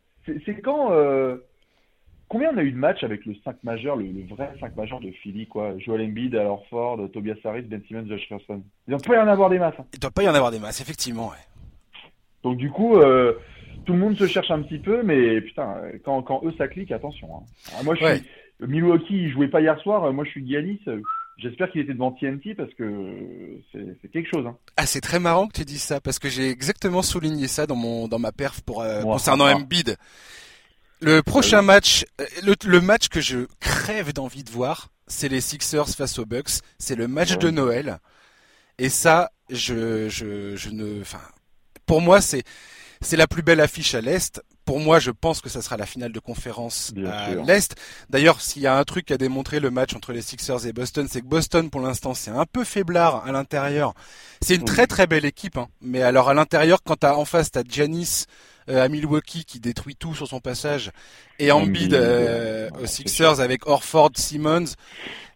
C'est 0.44 0.60
quand 0.60 0.92
euh... 0.92 1.36
combien 2.28 2.50
on 2.52 2.58
a 2.58 2.62
eu 2.62 2.72
de 2.72 2.76
matchs 2.76 3.04
avec 3.04 3.24
le 3.26 3.34
5 3.44 3.62
majeur, 3.64 3.96
le, 3.96 4.26
vrai 4.28 4.50
5 4.60 4.76
majeur 4.76 5.00
de 5.00 5.10
Philly, 5.22 5.46
quoi? 5.46 5.76
Joel 5.78 6.02
Embiid, 6.02 6.34
Al 6.34 6.48
Ford, 6.70 6.98
Tobias 7.12 7.36
Harris, 7.44 7.62
Ben 7.62 7.82
Simmons, 7.86 8.06
Josh 8.08 8.20
Richardson. 8.22 8.62
Il 8.86 8.90
doit 8.90 9.00
pas 9.00 9.16
y 9.16 9.18
en 9.18 9.28
avoir 9.28 9.50
des 9.50 9.58
masses. 9.58 9.74
Hein. 9.78 9.86
Il 9.92 10.00
doit 10.00 10.10
pas 10.10 10.22
y 10.22 10.28
en 10.28 10.34
avoir 10.34 10.50
des 10.50 10.58
masses, 10.58 10.80
effectivement. 10.80 11.28
Ouais. 11.28 11.36
Donc 12.42 12.56
du 12.56 12.70
coup. 12.70 12.96
Euh 12.96 13.34
tout 13.88 13.94
le 13.94 14.00
monde 14.00 14.18
se 14.18 14.26
cherche 14.26 14.50
un 14.50 14.60
petit 14.60 14.78
peu, 14.78 15.02
mais 15.02 15.40
putain, 15.40 15.76
quand, 16.04 16.20
quand 16.22 16.42
eux 16.44 16.52
ça 16.58 16.68
clique, 16.68 16.92
attention. 16.92 17.28
Hein. 17.36 17.82
Moi, 17.84 17.94
je 17.94 18.04
suis, 18.04 18.22
Milwaukee, 18.60 19.14
il 19.14 19.30
jouait 19.30 19.48
pas 19.48 19.62
hier 19.62 19.78
soir. 19.80 20.12
Moi, 20.12 20.24
je 20.26 20.30
suis 20.30 20.46
Giannis. 20.46 20.80
J'espère 21.38 21.70
qu'il 21.70 21.80
était 21.80 21.94
devant 21.94 22.12
TNT 22.12 22.54
parce 22.54 22.72
que 22.74 23.60
c'est 23.72 24.10
quelque 24.10 24.28
chose. 24.28 24.44
Hein. 24.46 24.56
Ah, 24.76 24.84
c'est 24.84 25.00
très 25.00 25.20
marrant 25.20 25.46
que 25.46 25.52
tu 25.52 25.64
dises 25.64 25.82
ça 25.82 26.00
parce 26.00 26.18
que 26.18 26.28
j'ai 26.28 26.50
exactement 26.50 27.00
souligné 27.00 27.46
ça 27.46 27.66
dans 27.66 27.76
mon 27.76 28.08
dans 28.08 28.18
ma 28.18 28.32
perf 28.32 28.60
pour 28.60 28.82
euh, 28.82 29.02
concernant 29.02 29.46
Embiid. 29.46 29.96
Le 31.00 31.22
prochain 31.22 31.62
match, 31.62 32.04
euh, 32.20 32.26
le, 32.42 32.54
le, 32.64 32.80
match 32.80 33.08
que 33.08 33.20
je 33.20 33.46
crève 33.60 34.12
d'envie 34.12 34.42
de 34.44 34.50
voir, 34.50 34.88
c'est 35.06 35.28
les 35.28 35.40
Sixers 35.40 35.88
face 35.88 36.18
aux 36.18 36.26
Bucks. 36.26 36.60
C'est 36.78 36.96
le 36.96 37.08
match 37.08 37.38
de 37.38 37.50
Noël. 37.50 37.98
Et 38.78 38.88
ça, 38.88 39.30
je 39.50 40.08
je 40.08 40.56
je 40.56 40.70
ne, 40.70 41.00
enfin, 41.00 41.20
pour 41.86 42.00
moi, 42.00 42.20
c'est 42.20 42.42
c'est 43.00 43.16
la 43.16 43.26
plus 43.26 43.42
belle 43.42 43.60
affiche 43.60 43.94
à 43.94 44.00
l'est 44.00 44.40
pour 44.68 44.80
moi, 44.80 44.98
je 44.98 45.10
pense 45.10 45.40
que 45.40 45.48
ça 45.48 45.62
sera 45.62 45.78
la 45.78 45.86
finale 45.86 46.12
de 46.12 46.20
conférence 46.20 46.92
à 47.06 47.30
l'Est. 47.30 47.74
D'ailleurs, 48.10 48.42
s'il 48.42 48.60
y 48.60 48.66
a 48.66 48.76
un 48.76 48.84
truc 48.84 49.06
qui 49.06 49.14
a 49.14 49.16
démontré 49.16 49.60
le 49.60 49.70
match 49.70 49.94
entre 49.94 50.12
les 50.12 50.20
Sixers 50.20 50.66
et 50.66 50.74
Boston, 50.74 51.08
c'est 51.10 51.22
que 51.22 51.26
Boston, 51.26 51.70
pour 51.70 51.80
l'instant, 51.80 52.12
c'est 52.12 52.30
un 52.30 52.44
peu 52.44 52.64
faiblard 52.64 53.26
à 53.26 53.32
l'intérieur. 53.32 53.94
C'est 54.42 54.56
une 54.56 54.66
très 54.66 54.86
très 54.86 55.06
belle 55.06 55.24
équipe, 55.24 55.56
hein. 55.56 55.68
mais 55.80 56.02
alors 56.02 56.28
à 56.28 56.34
l'intérieur, 56.34 56.80
quand 56.84 56.96
t'as 56.96 57.14
en 57.14 57.24
face, 57.24 57.50
t'as 57.50 57.62
Giannis 57.66 58.26
euh, 58.68 58.82
à 58.84 58.88
Milwaukee 58.88 59.44
qui 59.44 59.60
détruit 59.60 59.96
tout 59.96 60.14
sur 60.14 60.28
son 60.28 60.40
passage, 60.40 60.90
et 61.38 61.50
Embiid 61.52 61.94
euh, 61.94 62.70
aux 62.80 62.86
Sixers 62.86 63.40
avec 63.40 63.66
Orford, 63.66 64.12
Simmons. 64.16 64.74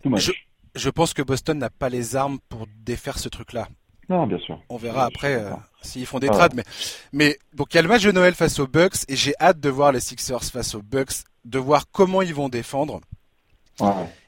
Je, 0.04 0.32
je 0.74 0.90
pense 0.90 1.14
que 1.14 1.22
Boston 1.22 1.58
n'a 1.58 1.70
pas 1.70 1.88
les 1.88 2.16
armes 2.16 2.38
pour 2.48 2.66
défaire 2.84 3.18
ce 3.18 3.28
truc-là. 3.28 3.68
Non, 4.08 4.26
bien 4.26 4.38
sûr. 4.38 4.60
On 4.68 4.76
verra 4.76 5.04
après 5.04 5.34
euh, 5.34 5.52
s'ils 5.80 6.06
font 6.06 6.18
des 6.18 6.28
trades, 6.28 6.54
mais 6.54 6.64
mais 7.12 7.38
donc 7.54 7.72
il 7.72 7.76
y 7.76 7.78
a 7.78 7.82
le 7.82 7.88
match 7.88 8.02
de 8.02 8.12
Noël 8.12 8.34
face 8.34 8.58
aux 8.58 8.66
Bucks 8.66 9.04
et 9.08 9.16
j'ai 9.16 9.32
hâte 9.40 9.60
de 9.60 9.68
voir 9.68 9.92
les 9.92 10.00
Sixers 10.00 10.44
face 10.44 10.74
aux 10.74 10.82
Bucks, 10.82 11.24
de 11.44 11.58
voir 11.58 11.84
comment 11.90 12.20
ils 12.20 12.34
vont 12.34 12.48
défendre 12.48 13.00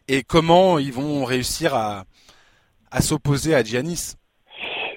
et 0.09 0.23
comment 0.23 0.79
ils 0.79 0.93
vont 0.93 1.25
réussir 1.25 1.75
à 1.75 2.05
à 2.91 3.01
s'opposer 3.03 3.55
à 3.55 3.65
Giannis. 3.65 4.15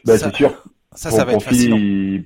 Bah, 0.06 0.18
c'est 0.18 0.34
sûr. 0.36 0.64
Ça, 0.98 1.12
ça 1.12 1.26
va 1.26 1.34
être 1.34 1.44
fascinant. 1.44 1.78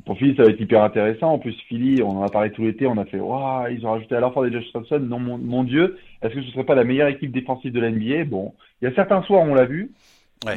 pour 0.05 0.17
Philly, 0.17 0.33
ça 0.37 0.43
va 0.43 0.49
être 0.49 0.61
hyper 0.61 0.81
intéressant. 0.81 1.33
En 1.33 1.39
plus, 1.39 1.55
Philly, 1.67 2.01
on 2.01 2.19
en 2.19 2.23
a 2.23 2.29
parlé 2.29 2.51
tout 2.51 2.63
l'été, 2.63 2.87
on 2.87 2.97
a 2.97 3.03
fait, 3.03 3.19
waouh, 3.19 3.67
ils 3.69 3.85
ont 3.85 3.91
rajouté 3.91 4.15
à 4.15 4.31
fois 4.31 4.49
des 4.49 4.53
Josh 4.53 4.71
Thompson. 4.71 4.99
Non, 4.99 5.19
mon, 5.19 5.37
mon 5.37 5.65
Dieu, 5.65 5.97
est-ce 6.21 6.33
que 6.33 6.41
ce 6.41 6.51
serait 6.51 6.63
pas 6.63 6.75
la 6.75 6.85
meilleure 6.85 7.09
équipe 7.09 7.33
défensive 7.33 7.73
de 7.73 7.81
la 7.81 7.91
NBA 7.91 8.23
Bon, 8.25 8.53
il 8.81 8.85
y 8.85 8.87
a 8.87 8.95
certains 8.95 9.21
soirs, 9.23 9.43
on 9.43 9.53
l'a 9.53 9.65
vu. 9.65 9.91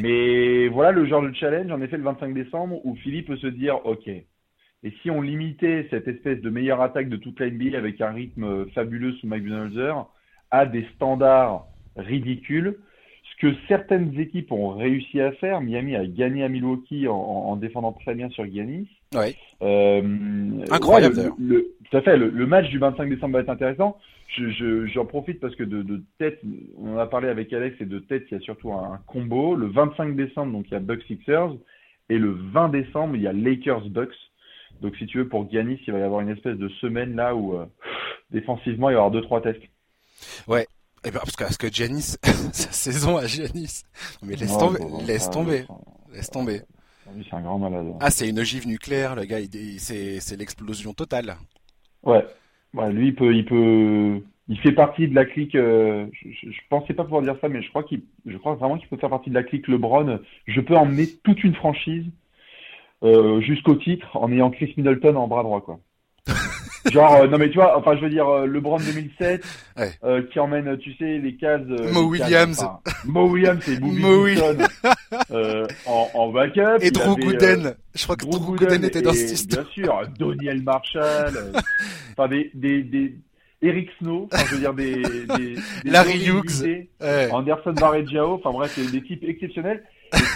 Mais 0.00 0.68
voilà 0.68 0.92
le 0.92 1.04
genre 1.06 1.22
de 1.22 1.32
challenge, 1.34 1.70
en 1.70 1.82
effet, 1.82 1.96
le 1.96 2.04
25 2.04 2.32
décembre, 2.32 2.80
où 2.86 2.94
Philippe 2.94 3.26
peut 3.26 3.36
se 3.36 3.48
dire, 3.48 3.84
OK, 3.84 4.08
et 4.84 4.92
si 5.02 5.10
on 5.10 5.20
limitait 5.20 5.88
cette 5.90 6.06
espèce 6.06 6.40
de 6.40 6.50
meilleure 6.50 6.82
attaque 6.82 7.08
de 7.08 7.16
toute 7.16 7.40
la 7.40 7.50
NBA 7.50 7.76
avec 7.76 8.00
un 8.00 8.10
rythme 8.10 8.66
fabuleux 8.70 9.12
sous 9.14 9.26
Mike 9.26 9.42
Budenholzer 9.42 10.06
à 10.50 10.66
des 10.66 10.86
standards 10.94 11.66
ridicules, 11.96 12.76
que 13.44 13.54
certaines 13.68 14.18
équipes 14.18 14.52
ont 14.52 14.70
réussi 14.70 15.20
à 15.20 15.32
faire, 15.32 15.60
Miami 15.60 15.96
a 15.96 16.06
gagné 16.06 16.44
à 16.44 16.48
Milwaukee 16.48 17.06
en, 17.08 17.56
défendant 17.56 17.92
très 17.92 18.14
bien 18.14 18.30
sur 18.30 18.46
Giannis. 18.46 18.88
Ouais. 19.14 19.34
Euh, 19.60 20.64
Incroyable. 20.70 21.30
le, 21.38 21.74
tout 21.90 21.96
à 21.98 22.00
fait. 22.00 22.16
Le, 22.16 22.46
match 22.46 22.70
du 22.70 22.78
25 22.78 23.06
décembre 23.10 23.34
va 23.34 23.40
être 23.40 23.50
intéressant. 23.50 23.98
J'en 24.38 24.48
je, 24.48 25.00
profite 25.02 25.40
parce 25.40 25.54
que 25.56 25.62
de, 25.62 25.82
de, 25.82 26.02
tête, 26.18 26.40
on 26.78 26.94
en 26.94 26.98
a 26.98 27.06
parlé 27.06 27.28
avec 27.28 27.52
Alex, 27.52 27.78
et 27.82 27.84
de 27.84 27.98
tête, 27.98 28.24
il 28.30 28.34
y 28.34 28.36
a 28.38 28.40
surtout 28.40 28.72
un, 28.72 28.98
combo. 29.06 29.54
Le 29.56 29.66
25 29.66 30.16
décembre, 30.16 30.52
donc 30.52 30.64
il 30.70 30.72
y 30.72 30.76
a 30.76 30.80
Bucks 30.80 31.02
Sixers. 31.02 31.52
Et 32.08 32.16
le 32.18 32.30
20 32.30 32.70
décembre, 32.70 33.14
il 33.14 33.22
y 33.22 33.26
a 33.26 33.34
Lakers 33.34 33.90
Bucks. 33.90 34.16
Donc 34.80 34.96
si 34.96 35.04
tu 35.04 35.18
veux, 35.18 35.28
pour 35.28 35.50
Giannis, 35.50 35.80
il 35.86 35.92
va 35.92 35.98
y 35.98 36.02
avoir 36.02 36.22
une 36.22 36.30
espèce 36.30 36.56
de 36.56 36.70
semaine 36.80 37.14
là 37.14 37.34
où 37.34 37.58
euh, 37.58 37.66
défensivement, 38.30 38.88
il 38.88 38.94
va 38.94 39.00
y 39.00 39.02
avoir 39.02 39.10
deux 39.10 39.22
trois 39.22 39.42
tests. 39.42 39.60
Ouais. 40.48 40.66
Eh 41.06 41.10
ben, 41.10 41.18
parce 41.18 41.36
que, 41.36 41.44
parce 41.44 41.58
que 41.58 41.70
Giannis, 41.70 42.16
sa 42.52 42.72
saison 42.72 43.16
à 43.16 43.26
Giannis. 43.26 43.84
Mais 44.22 44.36
laisse 44.36 44.56
tomber, 44.56 44.80
laisse 45.06 45.30
tomber, 45.30 45.64
laisse 46.12 46.30
tomber. 46.30 46.60
C'est 47.28 47.36
un 47.36 47.42
grand 47.42 47.58
malade. 47.58 47.92
Ah, 48.00 48.10
c'est 48.10 48.28
une 48.28 48.38
ogive 48.38 48.66
nucléaire, 48.66 49.14
le 49.14 49.24
gars. 49.24 49.38
C'est 49.78 50.36
l'explosion 50.36 50.94
totale. 50.94 51.36
Ouais. 52.02 52.24
ouais. 52.72 52.92
Lui, 52.92 53.08
il 53.08 53.14
peut, 53.14 53.34
il 53.34 53.44
peut, 53.44 54.22
il 54.48 54.58
fait 54.58 54.72
partie 54.72 55.08
de 55.08 55.14
la 55.14 55.26
clique. 55.26 55.54
Euh, 55.54 56.06
je, 56.12 56.50
je, 56.50 56.60
pensais 56.70 56.94
pas 56.94 57.04
pouvoir 57.04 57.22
dire 57.22 57.36
ça, 57.40 57.48
mais 57.48 57.62
je 57.62 57.68
crois 57.68 57.82
qu'il, 57.82 58.02
je 58.24 58.36
crois 58.38 58.54
vraiment 58.54 58.78
qu'il 58.78 58.88
peut 58.88 58.96
faire 58.96 59.10
partie 59.10 59.30
de 59.30 59.34
la 59.34 59.42
clique 59.42 59.68
LeBron. 59.68 60.18
Je 60.46 60.60
peux 60.60 60.76
emmener 60.76 61.06
toute 61.22 61.44
une 61.44 61.54
franchise 61.54 62.06
euh, 63.02 63.40
jusqu'au 63.42 63.74
titre 63.74 64.16
en 64.16 64.32
ayant 64.32 64.50
Chris 64.50 64.72
Middleton 64.76 65.16
en 65.16 65.28
bras 65.28 65.42
droit, 65.42 65.60
quoi. 65.60 65.78
Genre, 66.90 67.14
euh, 67.14 67.28
non 67.28 67.38
mais 67.38 67.48
tu 67.48 67.56
vois, 67.56 67.78
enfin 67.78 67.96
je 67.96 68.02
veux 68.02 68.10
dire, 68.10 68.28
euh, 68.28 68.46
LeBron 68.46 68.78
2007, 68.78 69.44
euh, 70.04 70.22
qui 70.30 70.38
emmène, 70.38 70.76
tu 70.78 70.94
sais, 70.96 71.18
les 71.18 71.36
cases... 71.36 71.62
Mo 71.92 72.02
Williams. 72.02 72.66
Mo 73.04 73.28
Williams 73.28 73.66
et 73.68 73.76
Bobby 73.76 74.00
Mo 74.00 74.26
en, 75.86 76.10
en, 76.14 76.32
backup. 76.32 76.78
Et 76.82 76.90
Drew 76.90 77.16
Gooden. 77.16 77.74
Je 77.94 78.02
crois 78.04 78.16
que 78.16 78.26
Drew, 78.26 78.56
Gooden 78.56 78.84
était 78.84 79.02
dans 79.02 79.12
cette 79.12 79.32
histoire. 79.32 79.64
Bien 79.64 79.84
sûr, 79.84 80.08
Doniel 80.18 80.62
Marshall. 80.62 81.52
Enfin, 82.16 82.28
des, 82.28 82.48
des, 82.54 82.84
des, 82.84 83.16
Eric 83.60 83.90
Snow, 83.98 84.28
enfin, 84.32 84.44
je 84.46 84.54
veux 84.54 84.60
dire 84.60 84.72
des, 84.72 85.02
des, 85.02 85.26
des 85.36 85.90
Larry 85.90 86.24
Hughes, 86.24 86.86
Anderson 87.32 87.72
Varejao, 87.72 88.34
enfin 88.34 88.52
bref, 88.52 88.72
c'est 88.76 88.88
des 88.92 89.02
types 89.02 89.24
exceptionnels 89.24 89.82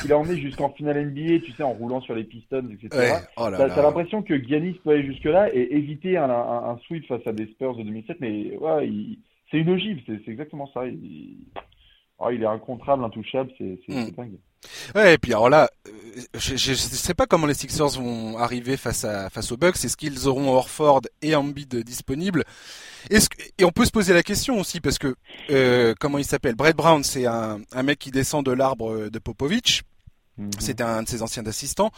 qu'il 0.00 0.12
a 0.12 0.18
emmené 0.18 0.40
jusqu'en 0.40 0.70
finale 0.70 1.06
NBA, 1.06 1.44
tu 1.44 1.52
sais, 1.52 1.62
en 1.62 1.72
roulant 1.72 2.00
sur 2.00 2.14
les 2.14 2.24
Pistons, 2.24 2.68
etc. 2.70 3.16
Oh 3.36 3.48
T'as 3.50 3.82
l'impression 3.82 4.22
que 4.22 4.42
Giannis 4.42 4.80
peut 4.84 4.90
aller 4.90 5.06
jusque-là 5.06 5.54
et 5.54 5.74
éviter 5.74 6.16
un, 6.16 6.30
un, 6.30 6.70
un, 6.70 6.78
sweep 6.86 7.06
face 7.06 7.26
à 7.26 7.32
des 7.32 7.46
Spurs 7.46 7.76
de 7.76 7.82
2007, 7.82 8.18
mais 8.20 8.56
ouais, 8.56 8.90
c'est 9.50 9.58
une 9.58 9.70
ogive, 9.70 10.00
c'est 10.06 10.30
exactement 10.30 10.70
ça. 10.72 10.86
Il, 10.86 11.36
oh, 12.18 12.30
il 12.30 12.42
est 12.42 12.46
incontrable, 12.46 13.04
intouchable, 13.04 13.50
c'est 13.58 13.78
mm. 13.88 14.10
dingue. 14.10 14.38
Ouais, 14.94 15.14
et 15.14 15.18
puis 15.18 15.32
alors 15.32 15.48
là, 15.48 15.68
euh, 15.86 15.90
je, 16.34 16.56
je, 16.56 16.74
sais 16.74 17.14
pas 17.14 17.26
comment 17.26 17.46
les 17.46 17.54
Sixers 17.54 18.00
vont 18.00 18.36
arriver 18.38 18.76
face 18.76 19.04
à 19.04 19.30
face 19.30 19.52
aux 19.52 19.56
Bucks. 19.56 19.76
Est-ce 19.76 19.96
qu'ils 19.96 20.26
auront 20.26 20.52
Orford 20.52 21.02
et 21.22 21.34
Embiid 21.36 21.76
disponibles? 21.84 22.44
Est-ce 23.10 23.28
et 23.58 23.64
on 23.64 23.70
peut 23.70 23.84
se 23.84 23.90
poser 23.90 24.12
la 24.12 24.22
question 24.22 24.58
aussi 24.60 24.80
parce 24.80 24.98
que 24.98 25.14
euh, 25.50 25.94
comment 25.98 26.18
il 26.18 26.24
s'appelle? 26.24 26.54
Brett 26.54 26.76
Brown, 26.76 27.02
c'est 27.04 27.26
un, 27.26 27.60
un 27.72 27.82
mec 27.82 27.98
qui 27.98 28.10
descend 28.10 28.44
de 28.44 28.52
l'arbre 28.52 29.08
de 29.08 29.18
Popovich. 29.18 29.82
Mhm. 30.36 30.50
C'est 30.58 30.80
un 30.80 31.02
de 31.02 31.08
ses 31.08 31.22
anciens 31.22 31.46
assistants. 31.46 31.90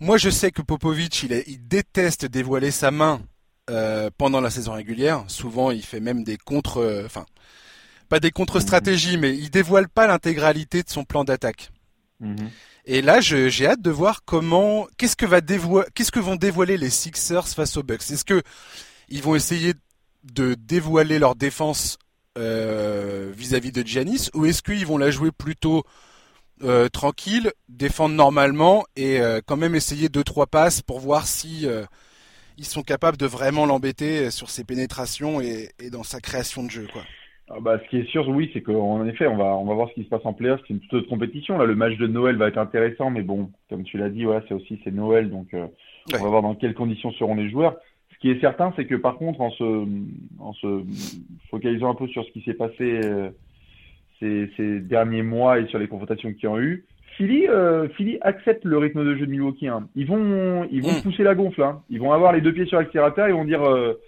Moi, 0.00 0.18
je 0.18 0.30
sais 0.30 0.50
que 0.50 0.62
Popovich, 0.62 1.22
il, 1.22 1.42
il 1.46 1.66
déteste 1.66 2.26
dévoiler 2.26 2.70
sa 2.70 2.90
main 2.90 3.22
euh, 3.70 4.10
pendant 4.18 4.40
la 4.40 4.50
saison 4.50 4.72
régulière. 4.72 5.24
Souvent, 5.28 5.70
il 5.70 5.84
fait 5.84 6.00
même 6.00 6.24
des 6.24 6.36
contre, 6.36 7.04
enfin 7.06 7.24
pas 8.08 8.20
des 8.20 8.30
contre-stratégies, 8.30 9.16
mais 9.16 9.34
il 9.34 9.48
dévoile 9.48 9.88
pas 9.88 10.06
l'intégralité 10.06 10.82
de 10.82 10.90
son 10.90 11.04
plan 11.04 11.24
d'attaque. 11.24 11.70
Mhm. 12.20 12.50
Et 12.84 13.00
là, 13.00 13.20
j'ai 13.20 13.66
hâte 13.66 13.80
de 13.80 13.90
voir 13.90 14.22
comment, 14.24 14.86
qu'est-ce 14.98 15.16
que 15.16 15.24
va 15.24 15.40
dévoiler, 15.40 15.88
qu'est-ce 15.94 16.12
que 16.12 16.20
vont 16.20 16.36
dévoiler 16.36 16.76
les 16.76 16.90
Sixers 16.90 17.48
face 17.48 17.76
aux 17.76 17.82
Bucks? 17.82 18.10
Est-ce 18.10 18.24
que 18.24 18.42
ils 19.08 19.22
vont 19.22 19.34
essayer 19.34 19.74
de 20.24 20.54
dévoiler 20.54 21.18
leur 21.18 21.34
défense 21.34 21.98
euh, 22.38 23.30
vis-à-vis 23.36 23.72
de 23.72 23.86
Giannis, 23.86 24.30
ou 24.34 24.46
est-ce 24.46 24.62
qu'ils 24.62 24.86
vont 24.86 24.98
la 24.98 25.10
jouer 25.10 25.30
plutôt 25.30 25.82
euh, 26.62 26.88
tranquille, 26.88 27.52
défendre 27.68 28.14
normalement 28.14 28.84
et 28.96 29.20
euh, 29.20 29.40
quand 29.44 29.56
même 29.56 29.74
essayer 29.74 30.08
deux 30.08 30.24
trois 30.24 30.46
passes 30.46 30.80
pour 30.80 31.00
voir 31.00 31.26
si 31.26 31.66
ils 32.56 32.64
sont 32.64 32.82
capables 32.82 33.16
de 33.16 33.26
vraiment 33.26 33.66
l'embêter 33.66 34.30
sur 34.30 34.48
ses 34.48 34.64
pénétrations 34.64 35.40
et, 35.40 35.70
et, 35.78 35.90
dans 35.90 36.04
sa 36.04 36.20
création 36.20 36.62
de 36.62 36.70
jeu, 36.70 36.86
quoi? 36.92 37.02
Ah 37.50 37.60
bah, 37.60 37.78
ce 37.84 37.90
qui 37.90 37.98
est 37.98 38.08
sûr, 38.08 38.26
oui, 38.28 38.50
c'est 38.54 38.62
qu'en 38.62 39.04
effet, 39.04 39.26
on 39.26 39.36
va, 39.36 39.56
on 39.56 39.66
va 39.66 39.74
voir 39.74 39.88
ce 39.90 39.94
qui 39.94 40.04
se 40.04 40.08
passe 40.08 40.24
en 40.24 40.32
playoff. 40.32 40.60
C'est 40.66 40.72
une 40.72 40.80
toute 40.80 40.94
autre 40.94 41.08
compétition. 41.08 41.58
Là, 41.58 41.66
le 41.66 41.74
match 41.74 41.98
de 41.98 42.06
Noël 42.06 42.36
va 42.36 42.48
être 42.48 42.56
intéressant, 42.56 43.10
mais 43.10 43.22
bon, 43.22 43.50
comme 43.68 43.82
tu 43.82 43.98
l'as 43.98 44.08
dit, 44.08 44.24
voilà, 44.24 44.42
c'est 44.48 44.54
aussi 44.54 44.80
c'est 44.84 44.90
Noël, 44.90 45.28
donc 45.28 45.48
on 45.52 46.16
va 46.16 46.28
voir 46.28 46.40
dans 46.40 46.54
quelles 46.54 46.74
conditions 46.74 47.12
seront 47.12 47.34
les 47.34 47.50
joueurs. 47.50 47.76
Ce 48.22 48.28
qui 48.28 48.30
est 48.30 48.40
certain, 48.40 48.72
c'est 48.76 48.84
que 48.84 48.94
par 48.94 49.16
contre, 49.16 49.40
en 49.40 49.50
se, 49.50 49.84
en 50.38 50.52
se 50.52 50.84
focalisant 51.50 51.90
un 51.90 51.96
peu 51.96 52.06
sur 52.06 52.24
ce 52.24 52.30
qui 52.30 52.42
s'est 52.42 52.54
passé 52.54 53.00
euh, 53.02 53.30
ces, 54.20 54.48
ces, 54.56 54.78
derniers 54.78 55.24
mois 55.24 55.58
et 55.58 55.66
sur 55.66 55.80
les 55.80 55.88
confrontations 55.88 56.32
qu'il 56.32 56.48
y 56.48 56.52
a 56.52 56.56
eu, 56.56 56.84
Philly, 57.16 57.48
euh, 57.48 57.88
Philly 57.88 58.18
accepte 58.20 58.64
le 58.64 58.78
rythme 58.78 59.04
de 59.04 59.16
jeu 59.16 59.26
de 59.26 59.30
Milwaukee. 59.32 59.66
Hein. 59.66 59.88
Ils 59.96 60.06
vont, 60.06 60.68
ils 60.70 60.80
vont 60.82 60.92
mm. 60.92 61.02
pousser 61.02 61.24
la 61.24 61.34
gonfle. 61.34 61.64
Hein. 61.64 61.82
Ils 61.90 61.98
vont 61.98 62.12
avoir 62.12 62.32
les 62.32 62.40
deux 62.40 62.52
pieds 62.52 62.66
sur 62.66 62.78
l'accélérateur. 62.78 63.28
Ils 63.28 63.34
vont 63.34 63.44
dire 63.44 63.62
euh, 63.62 64.00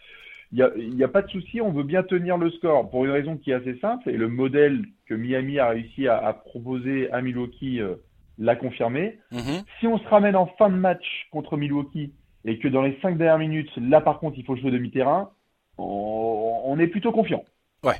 il 0.52 0.94
n'y 0.94 1.02
a, 1.02 1.06
a, 1.06 1.08
pas 1.08 1.22
de 1.22 1.30
souci, 1.30 1.60
on 1.60 1.72
veut 1.72 1.82
bien 1.82 2.04
tenir 2.04 2.38
le 2.38 2.50
score 2.52 2.88
pour 2.88 3.04
une 3.04 3.10
raison 3.10 3.36
qui 3.36 3.50
est 3.50 3.54
assez 3.54 3.76
simple 3.80 4.08
et 4.08 4.16
le 4.16 4.28
modèle 4.28 4.84
que 5.06 5.14
Miami 5.14 5.58
a 5.58 5.70
réussi 5.70 6.06
à, 6.06 6.32
proposer 6.32 7.10
à 7.10 7.20
Milwaukee 7.20 7.80
euh, 7.80 7.96
l'a 8.38 8.54
confirmé. 8.54 9.18
Mm-hmm. 9.32 9.64
Si 9.80 9.88
on 9.88 9.98
se 9.98 10.06
ramène 10.06 10.36
en 10.36 10.46
fin 10.46 10.70
de 10.70 10.76
match 10.76 11.26
contre 11.32 11.56
Milwaukee 11.56 12.12
et 12.44 12.58
que 12.58 12.68
dans 12.68 12.82
les 12.82 12.98
cinq 13.00 13.16
dernières 13.16 13.38
minutes, 13.38 13.70
là 13.76 14.00
par 14.00 14.18
contre 14.18 14.38
il 14.38 14.44
faut 14.44 14.56
jouer 14.56 14.70
demi-terrain, 14.70 15.30
on, 15.78 16.76
est 16.78 16.86
plutôt 16.86 17.12
confiant. 17.12 17.44
Ouais. 17.82 17.98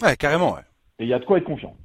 Ouais, 0.00 0.16
carrément, 0.16 0.54
ouais. 0.54 0.62
Et 0.98 1.04
il 1.04 1.08
y 1.08 1.14
a 1.14 1.18
de 1.18 1.24
quoi 1.24 1.38
être 1.38 1.44
confiant. 1.44 1.76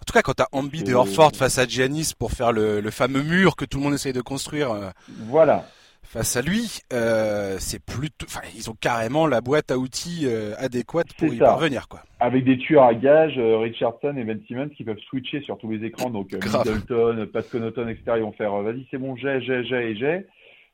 En 0.00 0.04
tout 0.06 0.12
cas, 0.12 0.22
quand 0.22 0.34
tu 0.34 0.42
as 0.42 0.48
Embiid 0.52 0.88
et 0.88 0.94
Orford 0.94 1.32
face 1.34 1.58
à 1.58 1.66
Giannis 1.66 2.12
pour 2.16 2.32
faire 2.32 2.52
le, 2.52 2.80
le, 2.80 2.90
fameux 2.90 3.22
mur 3.22 3.56
que 3.56 3.64
tout 3.64 3.78
le 3.78 3.84
monde 3.84 3.94
essaye 3.94 4.12
de 4.12 4.20
construire. 4.20 4.70
Euh, 4.70 4.90
voilà 5.08 5.64
face 6.08 6.36
à 6.36 6.42
lui, 6.42 6.80
euh, 6.92 7.56
c'est 7.58 7.84
plutôt, 7.84 8.24
enfin, 8.26 8.40
ils 8.56 8.70
ont 8.70 8.74
carrément 8.80 9.26
la 9.26 9.42
boîte 9.42 9.70
à 9.70 9.76
outils 9.76 10.22
euh, 10.24 10.54
adéquate 10.56 11.12
pour 11.18 11.32
y 11.32 11.38
parvenir, 11.38 11.86
quoi. 11.88 12.00
Avec 12.18 12.44
des 12.44 12.56
tueurs 12.56 12.84
à 12.84 12.94
gages, 12.94 13.38
euh, 13.38 13.58
Richardson 13.58 14.14
et 14.16 14.24
Ben 14.24 14.40
Simmons 14.46 14.70
qui 14.70 14.84
peuvent 14.84 14.98
switcher 15.08 15.42
sur 15.42 15.58
tous 15.58 15.70
les 15.70 15.84
écrans, 15.84 16.10
donc 16.10 16.32
Middleton, 16.32 17.28
Pat 17.32 17.48
Connaughton, 17.48 17.88
etc. 17.88 18.02
Ils 18.16 18.22
vont 18.22 18.32
faire, 18.32 18.52
vas-y, 18.62 18.86
c'est 18.90 18.98
bon, 18.98 19.16
j'ai, 19.16 19.40
j'ai, 19.42 19.64
j'ai 19.64 19.90
et 19.90 19.96
j'ai. 19.96 20.26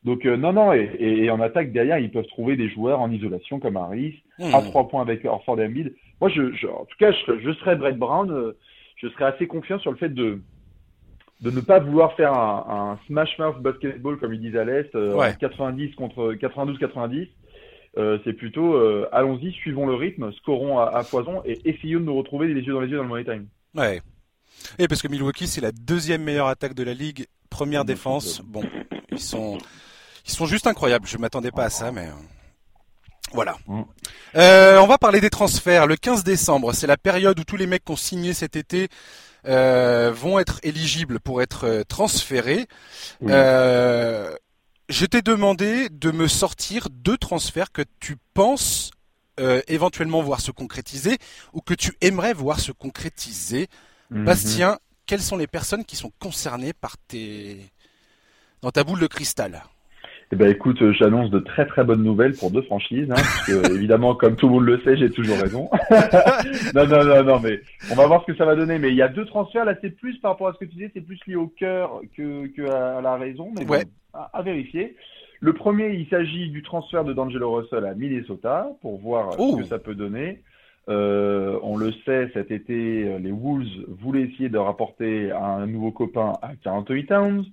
Donc 0.05 0.25
non, 0.25 0.53
non, 0.53 0.73
et, 0.73 0.91
et, 1.01 1.31
en 1.31 1.41
attaque 1.41 1.73
derrière, 1.73 1.99
ils 1.99 2.11
peuvent 2.11 2.27
trouver 2.27 2.57
des 2.57 2.69
joueurs 2.69 3.01
en 3.01 3.11
isolation 3.11 3.59
comme 3.59 3.77
Harris, 3.77 4.23
à 4.39 4.61
hmm. 4.61 4.65
trois 4.65 4.87
points 4.87 5.03
avec 5.03 5.25
Orford 5.25 5.61
et 5.61 5.67
Embiid. 5.67 5.95
Moi, 6.21 6.31
je, 6.31 6.53
je, 6.55 6.67
en 6.67 6.85
tout 6.85 6.97
cas, 6.99 7.11
je, 7.11 7.41
je 7.41 7.53
serais 7.55 7.75
Brett 7.75 7.97
Brown, 7.97 8.53
je 8.97 9.09
serais 9.09 9.25
assez 9.25 9.47
confiant 9.47 9.79
sur 9.79 9.91
le 9.91 9.97
fait 9.97 10.11
de 10.11 10.41
de 11.45 11.51
ne 11.51 11.61
pas 11.61 11.79
vouloir 11.79 12.17
faire 12.17 12.33
un, 12.33 12.99
smash 13.07 13.39
mouth 13.39 13.61
basketball 13.61 14.17
comme 14.19 14.33
ils 14.33 14.41
disent 14.41 14.57
à 14.57 14.65
l'Est, 14.65 14.91
90 15.39 15.85
euh, 15.85 15.95
contre 15.95 16.33
92-90. 16.33 17.29
Euh, 17.97 18.19
c'est 18.25 18.33
plutôt 18.33 18.75
euh, 18.75 19.07
allons-y, 19.13 19.53
suivons 19.53 19.87
le 19.87 19.95
rythme, 19.95 20.33
scorons 20.33 20.81
à, 20.81 21.05
foison 21.05 21.43
et 21.45 21.61
essayons 21.65 22.01
de 22.01 22.07
nous 22.07 22.17
retrouver 22.17 22.49
les 22.49 22.63
yeux 22.63 22.73
dans 22.73 22.81
les 22.81 22.89
yeux 22.89 22.97
dans 22.97 23.03
le 23.03 23.09
money 23.09 23.25
time. 23.25 23.47
Ouais. 23.75 24.01
Et 24.79 24.89
parce 24.89 25.03
que 25.03 25.09
Milwaukee 25.09 25.47
c'est 25.47 25.61
la 25.61 25.71
deuxième 25.71 26.23
meilleure 26.23 26.49
attaque 26.49 26.75
de 26.75 26.83
la 26.83 26.95
ligue, 26.95 27.27
première 27.51 27.85
défense. 27.85 28.41
Bon, 28.41 28.65
ils 29.13 29.19
sont 29.19 29.59
ils 30.27 30.33
sont 30.33 30.47
juste 30.47 30.67
incroyables. 30.67 31.07
Je 31.07 31.19
m'attendais 31.19 31.51
pas 31.51 31.65
à 31.65 31.71
ça, 31.71 31.93
mais 31.93 32.09
voilà. 33.33 33.57
Mm. 33.67 33.83
on 34.35 34.87
va 34.87 34.97
parler 34.97 35.21
des 35.21 35.31
transferts. 35.31 35.87
Le 35.87 35.97
15 35.97 36.25
décembre, 36.25 36.73
c'est 36.73 36.87
la 36.87 36.97
période 36.97 37.39
où 37.39 37.45
tous 37.45 37.59
les 37.59 37.67
mecs 37.67 37.85
qui 37.85 37.93
ont 37.93 37.97
signé 37.97 38.33
cet 38.33 38.57
été 38.57 38.89
euh, 39.47 40.11
vont 40.13 40.39
être 40.39 40.59
éligibles 40.63 41.21
pour 41.21 41.43
être 41.43 41.65
euh, 41.65 41.83
transférés. 41.85 42.67
Euh, 43.25 44.35
je 44.89 45.07
t'ai 45.07 45.23
demandé 45.23 45.89
de 45.91 46.11
me 46.11 46.29
sortir 46.29 46.89
deux 46.91 47.19
transferts 47.19 47.73
que 47.73 47.83
tu 48.01 48.17
penses 48.35 48.91
éventuellement 49.67 50.23
voir 50.23 50.41
se 50.41 50.53
concrétiser 50.53 51.19
ou 51.53 51.61
que 51.61 51.75
tu 51.75 51.97
aimerais 52.01 52.33
voir 52.33 52.61
se 52.61 52.71
concrétiser. 52.71 53.67
Mhm. 54.11 54.25
Bastien, 54.25 54.79
quelles 55.07 55.23
sont 55.23 55.37
les 55.37 55.49
personnes 55.49 55.85
qui 55.85 55.97
sont 55.97 56.13
concernées 56.21 56.73
par 56.73 56.97
tes 56.97 57.73
dans 58.63 58.71
ta 58.71 58.85
boule 58.85 59.01
de 59.01 59.09
cristal? 59.09 59.65
Eh 60.33 60.37
ben 60.37 60.51
écoute, 60.51 60.81
euh, 60.83 60.93
j'annonce 60.93 61.31
de 61.31 61.39
très 61.39 61.67
très 61.67 61.85
bonnes 61.85 62.03
nouvelles 62.03 62.35
pour 62.35 62.51
deux 62.51 62.63
franchises, 62.63 63.11
hein, 63.11 63.15
parce 63.15 63.47
que 63.47 63.75
évidemment, 63.75 64.15
comme 64.15 64.37
tout 64.37 64.47
le 64.47 64.55
monde 64.55 64.65
le 64.65 64.81
sait, 64.81 64.97
j'ai 64.97 65.11
toujours 65.11 65.39
raison. 65.39 65.69
non, 66.75 66.87
non, 66.87 67.05
non, 67.05 67.25
non, 67.25 67.41
mais 67.41 67.61
on 67.93 67.95
va 67.95 68.07
voir 68.07 68.23
ce 68.23 68.33
que 68.33 68.39
ça 68.39 68.45
va 68.45 68.57
donner. 68.57 68.79
Mais 68.79 68.89
il 68.89 68.97
y 68.97 69.03
a 69.03 69.09
deux 69.09 69.27
transferts 69.27 69.65
là, 69.65 69.75
c'est 69.81 69.91
plus 69.91 70.19
par 70.19 70.33
rapport 70.33 70.49
à 70.49 70.55
ce 70.55 70.59
que 70.59 70.65
tu 70.65 70.77
disais, 70.77 70.91
c'est 70.95 71.03
plus 71.03 71.21
lié 71.27 71.37
au 71.37 71.49
cœur 71.49 72.01
que, 72.17 72.47
que 72.49 72.63
à 72.69 73.01
la 73.01 73.17
raison, 73.17 73.53
mais 73.57 73.67
ouais. 73.67 73.85
à, 74.13 74.43
vérifier. 74.43 74.97
Le 75.41 75.53
premier, 75.53 75.91
il 75.91 76.09
s'agit 76.09 76.49
du 76.51 76.63
transfert 76.63 77.05
de 77.05 77.13
D'Angelo 77.13 77.53
Russell 77.53 77.85
à 77.85 77.95
Minnesota 77.95 78.69
pour 78.81 78.99
voir 78.99 79.35
ce 79.35 79.57
que 79.59 79.65
ça 79.65 79.79
peut 79.79 79.95
donner. 79.95 80.43
Euh, 80.89 81.59
on 81.63 81.77
le 81.77 81.93
sait, 82.05 82.31
cet 82.35 82.51
été, 82.51 83.19
les 83.19 83.31
Wolves 83.31 83.67
voulaient 83.89 84.23
essayer 84.23 84.49
de 84.49 84.59
rapporter 84.59 85.33
un 85.33 85.67
nouveau 85.67 85.93
copain 85.93 86.33
à 86.43 86.71
Anthony 86.71 87.05
Towns. 87.05 87.45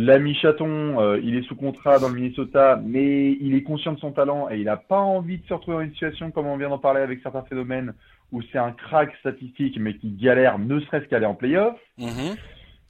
L'ami 0.00 0.32
Chaton, 0.36 1.00
euh, 1.00 1.20
il 1.24 1.34
est 1.34 1.42
sous 1.42 1.56
contrat 1.56 1.98
dans 1.98 2.08
le 2.08 2.14
Minnesota, 2.14 2.80
mais 2.80 3.32
il 3.40 3.56
est 3.56 3.64
conscient 3.64 3.92
de 3.92 3.98
son 3.98 4.12
talent 4.12 4.48
et 4.48 4.58
il 4.58 4.66
n'a 4.66 4.76
pas 4.76 5.00
envie 5.00 5.38
de 5.38 5.46
se 5.48 5.52
retrouver 5.52 5.78
dans 5.78 5.82
une 5.82 5.90
situation 5.90 6.30
comme 6.30 6.46
on 6.46 6.56
vient 6.56 6.68
d'en 6.68 6.78
parler 6.78 7.00
avec 7.00 7.18
certains 7.20 7.42
phénomènes 7.42 7.92
où 8.30 8.40
c'est 8.52 8.58
un 8.58 8.70
crack 8.70 9.12
statistique 9.16 9.76
mais 9.80 9.94
qui 9.94 10.10
galère 10.10 10.60
ne 10.60 10.78
serait-ce 10.78 11.06
qu'à 11.06 11.16
aller 11.16 11.26
en 11.26 11.34
playoff. 11.34 11.76
Mm-hmm. 11.98 12.36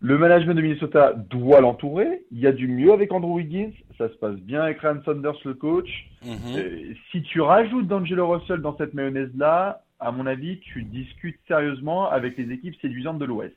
Le 0.00 0.18
management 0.18 0.52
de 0.52 0.60
Minnesota 0.60 1.14
doit 1.30 1.62
l'entourer. 1.62 2.24
Il 2.30 2.40
y 2.40 2.46
a 2.46 2.52
du 2.52 2.68
mieux 2.68 2.92
avec 2.92 3.10
Andrew 3.10 3.36
Wiggins. 3.36 3.72
Ça 3.96 4.10
se 4.10 4.14
passe 4.16 4.36
bien 4.36 4.60
avec 4.60 4.78
Ryan 4.80 5.00
Saunders, 5.06 5.40
le 5.46 5.54
coach. 5.54 6.10
Mm-hmm. 6.26 6.94
si 7.10 7.22
tu 7.22 7.40
rajoutes 7.40 7.86
D'Angelo 7.86 8.28
Russell 8.28 8.60
dans 8.60 8.76
cette 8.76 8.92
mayonnaise-là, 8.92 9.80
à 9.98 10.12
mon 10.12 10.26
avis, 10.26 10.58
tu 10.60 10.82
discutes 10.82 11.38
sérieusement 11.48 12.10
avec 12.10 12.36
les 12.36 12.52
équipes 12.52 12.78
séduisantes 12.82 13.18
de 13.18 13.24
l'Ouest. 13.24 13.56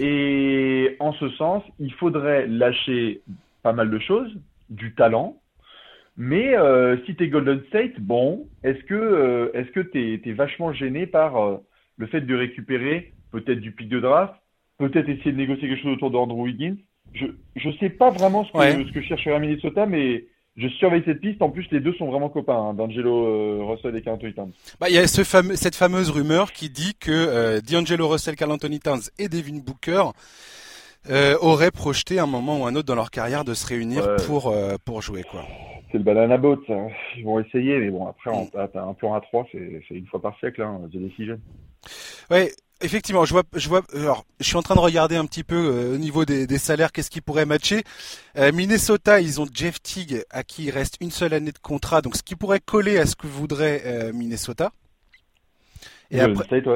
Et 0.00 0.96
en 1.00 1.12
ce 1.12 1.28
sens, 1.30 1.62
il 1.78 1.92
faudrait 1.92 2.46
lâcher 2.46 3.22
pas 3.62 3.72
mal 3.72 3.90
de 3.90 3.98
choses, 3.98 4.34
du 4.70 4.94
talent. 4.94 5.36
Mais 6.16 6.56
euh, 6.56 6.96
si 7.04 7.16
tu 7.16 7.24
es 7.24 7.28
Golden 7.28 7.62
State, 7.68 7.98
bon, 7.98 8.46
est-ce 8.62 8.82
que 8.84 8.94
euh, 8.94 9.50
est-ce 9.54 9.70
que 9.70 9.80
tu 9.80 10.20
es, 10.24 10.32
vachement 10.32 10.72
gêné 10.72 11.06
par 11.06 11.36
euh, 11.36 11.56
le 11.96 12.06
fait 12.06 12.20
de 12.20 12.34
récupérer 12.34 13.12
peut-être 13.32 13.60
du 13.60 13.72
pic 13.72 13.88
de 13.88 13.98
draft, 13.98 14.34
peut-être 14.78 15.08
essayer 15.08 15.32
de 15.32 15.36
négocier 15.36 15.68
quelque 15.68 15.82
chose 15.82 15.94
autour 15.94 16.10
d'Andrew 16.12 16.44
Wiggins? 16.44 16.76
Je 17.14 17.26
je 17.56 17.70
sais 17.78 17.90
pas 17.90 18.10
vraiment 18.10 18.44
ce 18.44 18.52
que, 18.52 18.86
ce 18.86 18.92
que 18.92 19.00
chercherait 19.02 19.40
Minnesota, 19.40 19.86
mais 19.86 20.24
je 20.56 20.68
surveille 20.68 21.02
cette 21.04 21.20
piste. 21.20 21.42
En 21.42 21.50
plus, 21.50 21.66
les 21.70 21.80
deux 21.80 21.94
sont 21.94 22.06
vraiment 22.06 22.28
copains, 22.28 22.56
hein, 22.56 22.74
D'Angelo 22.74 23.26
euh, 23.26 23.64
Russell 23.64 23.96
et 23.96 24.02
Carl 24.02 24.16
Anthony 24.16 24.34
Towns. 24.34 24.52
Bah, 24.80 24.88
il 24.88 24.94
y 24.94 24.98
a 24.98 25.06
ce 25.06 25.24
fameux, 25.24 25.56
cette 25.56 25.74
fameuse 25.74 26.10
rumeur 26.10 26.52
qui 26.52 26.70
dit 26.70 26.94
que 26.98 27.10
euh, 27.10 27.60
D'Angelo 27.60 28.08
Russell, 28.08 28.36
Carl 28.36 28.52
Anthony 28.52 28.80
Towns 28.80 29.02
et 29.18 29.28
Devin 29.28 29.58
Booker 29.58 30.04
euh, 31.10 31.36
auraient 31.40 31.70
projeté 31.70 32.18
un 32.18 32.26
moment 32.26 32.60
ou 32.60 32.66
un 32.66 32.74
autre 32.76 32.86
dans 32.86 32.94
leur 32.94 33.10
carrière 33.10 33.44
de 33.44 33.52
se 33.52 33.66
réunir 33.66 34.16
pour 34.26 34.48
euh, 34.48 34.76
pour 34.84 35.02
jouer 35.02 35.22
quoi. 35.22 35.44
C'est 35.92 35.98
le 35.98 36.04
banana 36.04 36.38
boat, 36.38 36.58
ça. 36.66 36.74
Ils 37.16 37.24
vont 37.24 37.38
essayer, 37.40 37.78
mais 37.78 37.90
bon 37.90 38.06
après, 38.06 38.30
mm. 38.30 38.68
t'as 38.72 38.82
un 38.82 38.94
plan 38.94 39.14
à 39.14 39.20
trois, 39.20 39.46
c'est 39.52 39.82
une 39.90 40.06
fois 40.06 40.20
par 40.20 40.36
siècle, 40.38 40.62
hein, 40.62 40.80
The 40.92 40.96
Decision. 40.96 41.38
Ouais, 42.30 42.50
Effectivement, 42.80 43.24
je 43.24 43.32
vois, 43.32 43.44
je 43.54 43.68
vois. 43.68 43.82
Alors, 43.94 44.24
je 44.40 44.44
suis 44.44 44.56
en 44.56 44.62
train 44.62 44.74
de 44.74 44.80
regarder 44.80 45.16
un 45.16 45.24
petit 45.26 45.44
peu 45.44 45.54
euh, 45.54 45.94
au 45.94 45.98
niveau 45.98 46.24
des, 46.24 46.46
des 46.46 46.58
salaires, 46.58 46.92
qu'est-ce 46.92 47.10
qui 47.10 47.20
pourrait 47.20 47.46
matcher. 47.46 47.84
Euh, 48.36 48.52
Minnesota, 48.52 49.20
ils 49.20 49.40
ont 49.40 49.46
Jeff 49.52 49.80
Teague 49.80 50.24
à 50.30 50.42
qui 50.42 50.64
il 50.64 50.70
reste 50.70 50.96
une 51.00 51.10
seule 51.10 51.34
année 51.34 51.52
de 51.52 51.58
contrat, 51.58 52.02
donc 52.02 52.16
ce 52.16 52.22
qui 52.22 52.34
pourrait 52.34 52.60
coller 52.60 52.98
à 52.98 53.06
ce 53.06 53.16
que 53.16 53.26
voudrait 53.26 53.82
euh, 53.86 54.12
Minnesota. 54.12 54.72
Et 56.10 56.18
Golden 56.18 56.32
après, 56.32 56.44
State, 56.46 56.66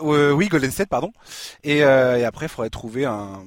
ouais. 0.00 0.30
oui, 0.32 0.48
Golden 0.48 0.70
State, 0.70 0.88
pardon. 0.88 1.12
Et, 1.62 1.78
et 1.78 1.84
après, 1.84 2.46
il 2.46 2.48
faudrait 2.48 2.70
trouver 2.70 3.04
un, 3.04 3.44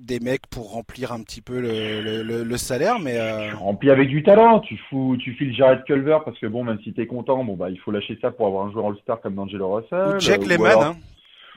des 0.00 0.18
mecs 0.18 0.46
pour 0.46 0.72
remplir 0.72 1.12
un 1.12 1.22
petit 1.22 1.42
peu 1.42 1.60
le, 1.60 2.22
le, 2.22 2.42
le, 2.42 2.56
salaire, 2.56 2.98
mais 2.98 3.18
euh... 3.18 3.54
remplis 3.54 3.90
avec 3.90 4.08
du 4.08 4.22
talent. 4.22 4.60
Tu 4.60 4.76
fous, 4.88 5.16
tu 5.20 5.34
files 5.34 5.54
Jared 5.54 5.84
Culver 5.84 6.18
parce 6.24 6.38
que 6.38 6.46
bon, 6.46 6.64
même 6.64 6.78
si 6.82 6.92
t'es 6.92 7.06
content, 7.06 7.44
bon 7.44 7.54
bah 7.54 7.70
il 7.70 7.78
faut 7.78 7.90
lâcher 7.90 8.18
ça 8.20 8.30
pour 8.30 8.46
avoir 8.46 8.66
un 8.66 8.72
joueur 8.72 8.86
All-Star 8.86 9.20
comme 9.20 9.34
D'Angelo 9.34 9.74
Russell. 9.74 10.18
Jack 10.18 10.46
Lehman, 10.46 10.78
hein. 10.80 10.96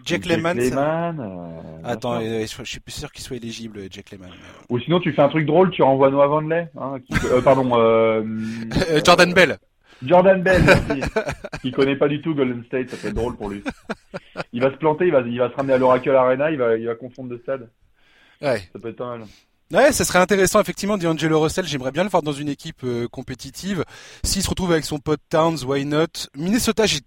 Jack 0.06 0.26
Lehman. 0.26 0.60
Euh, 0.60 1.82
Attends, 1.84 2.20
je, 2.20 2.64
suis 2.64 2.80
plus 2.80 2.94
sûr 2.94 3.12
qu'il 3.12 3.24
soit 3.24 3.38
éligible, 3.38 3.80
Jack 3.90 4.12
Lehman. 4.12 4.30
Ou 4.70 4.80
sinon 4.80 5.00
tu 5.00 5.14
fais 5.14 5.22
un 5.22 5.30
truc 5.30 5.46
drôle, 5.46 5.72
tu 5.72 5.82
renvoies 5.82 6.12
Noah 6.12 6.28
Van 6.28 6.52
hein, 6.52 7.00
qui... 7.06 7.14
euh, 7.32 7.42
pardon. 7.42 7.70
Euh... 7.74 8.24
Jordan 9.06 9.34
Bell. 9.34 9.58
Jordan 10.06 10.42
Bell, 10.42 10.62
qui 11.62 11.72
connaît 11.72 11.96
pas 11.96 12.10
du 12.10 12.22
tout 12.22 12.36
Golden 12.36 12.64
State, 12.66 12.90
ça 12.90 12.98
peut 12.98 13.08
être 13.08 13.16
drôle 13.16 13.38
pour 13.38 13.50
lui. 13.50 13.64
Il 14.52 14.62
va 14.62 14.70
se 14.70 14.76
planter, 14.76 15.06
il 15.06 15.14
va, 15.14 15.22
il 15.22 15.40
va 15.40 15.50
se 15.50 15.56
ramener 15.56 15.74
à 15.74 15.78
l'Oracle 15.78 16.10
Arena, 16.14 16.52
il 16.52 16.58
va, 16.58 16.76
il 16.76 16.88
va 16.88 16.96
confondre 16.96 17.30
de 17.30 17.38
stade. 17.38 17.70
Ouais. 18.44 18.60
Ça 18.74 18.80
peut 18.80 18.90
être 18.90 18.98
pas 18.98 19.18
mal. 19.18 19.28
Ouais, 19.72 19.92
ça 19.92 20.04
serait 20.04 20.20
intéressant 20.20 20.62
effectivement. 20.62 20.98
D'Angelo 20.98 21.40
Russell, 21.40 21.66
j'aimerais 21.66 21.92
bien 21.92 22.04
le 22.04 22.10
voir 22.10 22.22
dans 22.22 22.34
une 22.34 22.50
équipe 22.50 22.84
euh, 22.84 23.08
compétitive. 23.08 23.84
S'il 24.24 24.44
se 24.44 24.50
retrouve 24.50 24.72
avec 24.72 24.84
son 24.84 25.00
pote 25.00 25.22
Towns, 25.30 25.64
why 25.66 25.86
not? 25.86 26.30
Minnesota, 26.38 26.84
je 26.86 27.00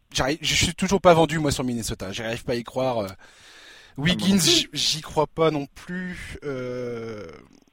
suis 0.43 0.75
toujours 0.75 1.01
pas 1.01 1.15
vendu 1.15 1.39
moi 1.39 1.53
sur 1.53 1.63
Minnesota. 1.63 2.11
J'arrive 2.11 2.45
pas 2.45 2.53
à 2.53 2.57
y 2.57 2.65
croire. 2.65 2.99
Euh. 2.99 3.07
Wiggins, 3.99 4.67
j'y 4.73 5.01
crois 5.01 5.27
pas 5.27 5.51
non 5.51 5.67
plus. 5.75 6.39
Euh... 6.45 7.23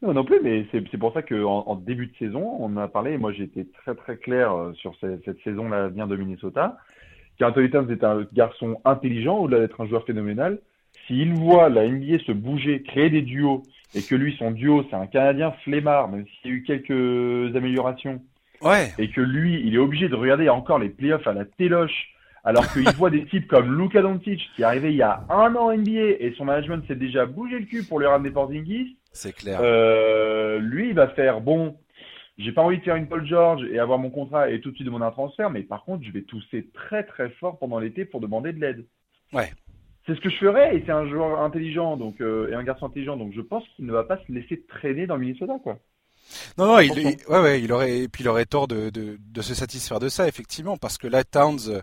Non, 0.01 0.13
non 0.13 0.23
plus, 0.23 0.39
mais 0.43 0.67
c'est 0.71 0.97
pour 0.97 1.13
ça 1.13 1.21
qu'en 1.21 1.63
en, 1.65 1.75
début 1.75 2.07
de 2.07 2.15
saison, 2.17 2.55
on 2.59 2.77
a 2.77 2.87
parlé. 2.87 3.17
Moi, 3.17 3.33
j'ai 3.33 3.43
été 3.43 3.65
très 3.67 3.95
très 3.95 4.17
clair 4.17 4.53
sur 4.75 4.93
cette, 5.01 5.23
cette 5.25 5.41
saison-là 5.43 5.87
vient 5.87 6.07
de 6.07 6.15
Minnesota. 6.15 6.77
Anthony 7.41 7.69
Towns 7.69 7.89
est 7.89 8.03
un 8.03 8.25
garçon 8.33 8.79
intelligent, 8.85 9.37
au-delà 9.37 9.61
d'être 9.61 9.81
un 9.81 9.87
joueur 9.87 10.05
phénoménal. 10.05 10.59
S'il 11.07 11.33
voit 11.33 11.69
la 11.69 11.87
NBA 11.87 12.19
se 12.25 12.31
bouger, 12.31 12.81
créer 12.83 13.09
des 13.09 13.21
duos 13.21 13.63
et 13.95 14.01
que 14.01 14.15
lui, 14.15 14.35
son 14.37 14.51
duo, 14.51 14.85
c'est 14.89 14.95
un 14.95 15.07
Canadien 15.07 15.51
flemmard, 15.63 16.09
même 16.09 16.25
s'il 16.25 16.51
y 16.51 16.53
a 16.53 16.57
eu 16.57 16.63
quelques 16.63 17.55
améliorations. 17.55 18.21
Ouais. 18.61 18.93
Et 18.97 19.09
que 19.09 19.21
lui, 19.21 19.61
il 19.65 19.75
est 19.75 19.79
obligé 19.79 20.07
de 20.09 20.15
regarder 20.15 20.49
encore 20.49 20.79
les 20.79 20.89
playoffs 20.89 21.27
à 21.27 21.33
la 21.33 21.45
téloche, 21.45 22.09
alors 22.43 22.71
qu'il 22.71 22.89
voit 22.97 23.09
des 23.09 23.25
types 23.25 23.47
comme 23.47 23.77
Luka 23.77 24.01
Doncic, 24.01 24.41
qui 24.55 24.61
est 24.61 24.65
arrivé 24.65 24.91
il 24.91 24.95
y 24.95 25.01
a 25.01 25.25
un 25.29 25.53
an 25.55 25.75
NBA, 25.75 26.17
et 26.19 26.33
son 26.37 26.45
management 26.45 26.85
s'est 26.87 26.95
déjà 26.95 27.25
bougé 27.25 27.59
le 27.59 27.65
cul 27.65 27.83
pour 27.83 27.99
lui 27.99 28.07
ramener 28.07 28.31
Porzingis. 28.31 28.97
C'est 29.11 29.35
clair. 29.35 29.59
Euh, 29.61 30.59
lui, 30.59 30.89
il 30.89 30.95
va 30.95 31.09
faire, 31.09 31.41
bon, 31.41 31.77
j'ai 32.37 32.51
pas 32.51 32.63
envie 32.63 32.79
de 32.79 32.83
faire 32.83 32.95
une 32.95 33.07
Paul 33.07 33.27
George 33.27 33.63
et 33.71 33.77
avoir 33.77 33.99
mon 33.99 34.09
contrat 34.09 34.49
et 34.49 34.59
tout 34.59 34.71
de 34.71 34.75
suite 34.75 34.87
demander 34.87 35.05
un 35.05 35.11
transfert, 35.11 35.51
mais 35.51 35.61
par 35.61 35.83
contre, 35.83 36.03
je 36.03 36.11
vais 36.11 36.23
tousser 36.23 36.69
très 36.73 37.03
très 37.03 37.29
fort 37.31 37.59
pendant 37.59 37.77
l'été 37.77 38.05
pour 38.05 38.21
demander 38.21 38.53
de 38.53 38.59
l'aide. 38.59 38.85
Ouais 39.33 39.51
c'est 40.05 40.15
ce 40.15 40.21
que 40.21 40.29
je 40.29 40.37
ferais 40.37 40.75
et 40.75 40.83
c'est 40.85 40.91
un 40.91 41.07
joueur 41.07 41.41
intelligent 41.41 41.97
donc 41.97 42.19
euh, 42.21 42.49
et 42.51 42.55
un 42.55 42.63
garçon 42.63 42.87
intelligent 42.87 43.17
donc 43.17 43.33
je 43.33 43.41
pense 43.41 43.63
qu'il 43.75 43.85
ne 43.85 43.91
va 43.91 44.03
pas 44.03 44.17
se 44.17 44.31
laisser 44.31 44.63
traîner 44.67 45.07
dans 45.07 45.15
le 45.15 45.21
Minnesota 45.21 45.55
quoi. 45.63 45.79
Non 46.57 46.67
non, 46.67 46.79
il, 46.79 46.91
ouais 47.27 47.39
ouais, 47.39 47.61
il 47.61 47.71
aurait 47.73 47.99
et 47.99 48.07
puis 48.07 48.23
il 48.23 48.27
aurait 48.27 48.45
tort 48.45 48.67
de, 48.67 48.89
de, 48.89 49.17
de 49.19 49.41
se 49.41 49.53
satisfaire 49.53 49.99
de 49.99 50.09
ça 50.09 50.27
effectivement 50.27 50.77
parce 50.77 50.97
que 50.97 51.07
là 51.07 51.23
Towns 51.23 51.59
euh, 51.67 51.81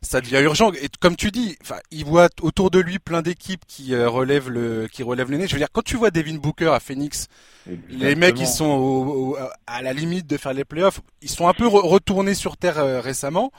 ça 0.00 0.20
devient 0.20 0.40
urgent 0.42 0.72
et 0.72 0.88
comme 1.00 1.16
tu 1.16 1.30
dis, 1.30 1.56
enfin, 1.62 1.76
il 1.90 2.04
voit 2.04 2.28
autour 2.42 2.70
de 2.70 2.78
lui 2.80 2.98
plein 2.98 3.22
d'équipes 3.22 3.64
qui 3.66 3.94
euh, 3.94 4.08
relèvent 4.08 4.50
le 4.50 4.88
qui 4.88 5.02
relèvent 5.02 5.30
le 5.30 5.36
nez. 5.36 5.46
Je 5.46 5.52
veux 5.52 5.58
dire 5.58 5.68
quand 5.72 5.84
tu 5.84 5.96
vois 5.96 6.10
Devin 6.10 6.36
Booker 6.36 6.68
à 6.68 6.80
Phoenix, 6.80 7.28
les 7.88 8.14
mecs 8.14 8.40
ils 8.40 8.46
sont 8.46 9.36
à 9.66 9.82
la 9.82 9.92
limite 9.92 10.26
de 10.26 10.36
faire 10.38 10.54
les 10.54 10.64
playoffs, 10.64 11.00
ils 11.22 11.30
sont 11.30 11.46
un 11.46 11.54
peu 11.54 11.66
retournés 11.66 12.34
sur 12.34 12.56
terre 12.56 13.02
récemment. 13.02 13.52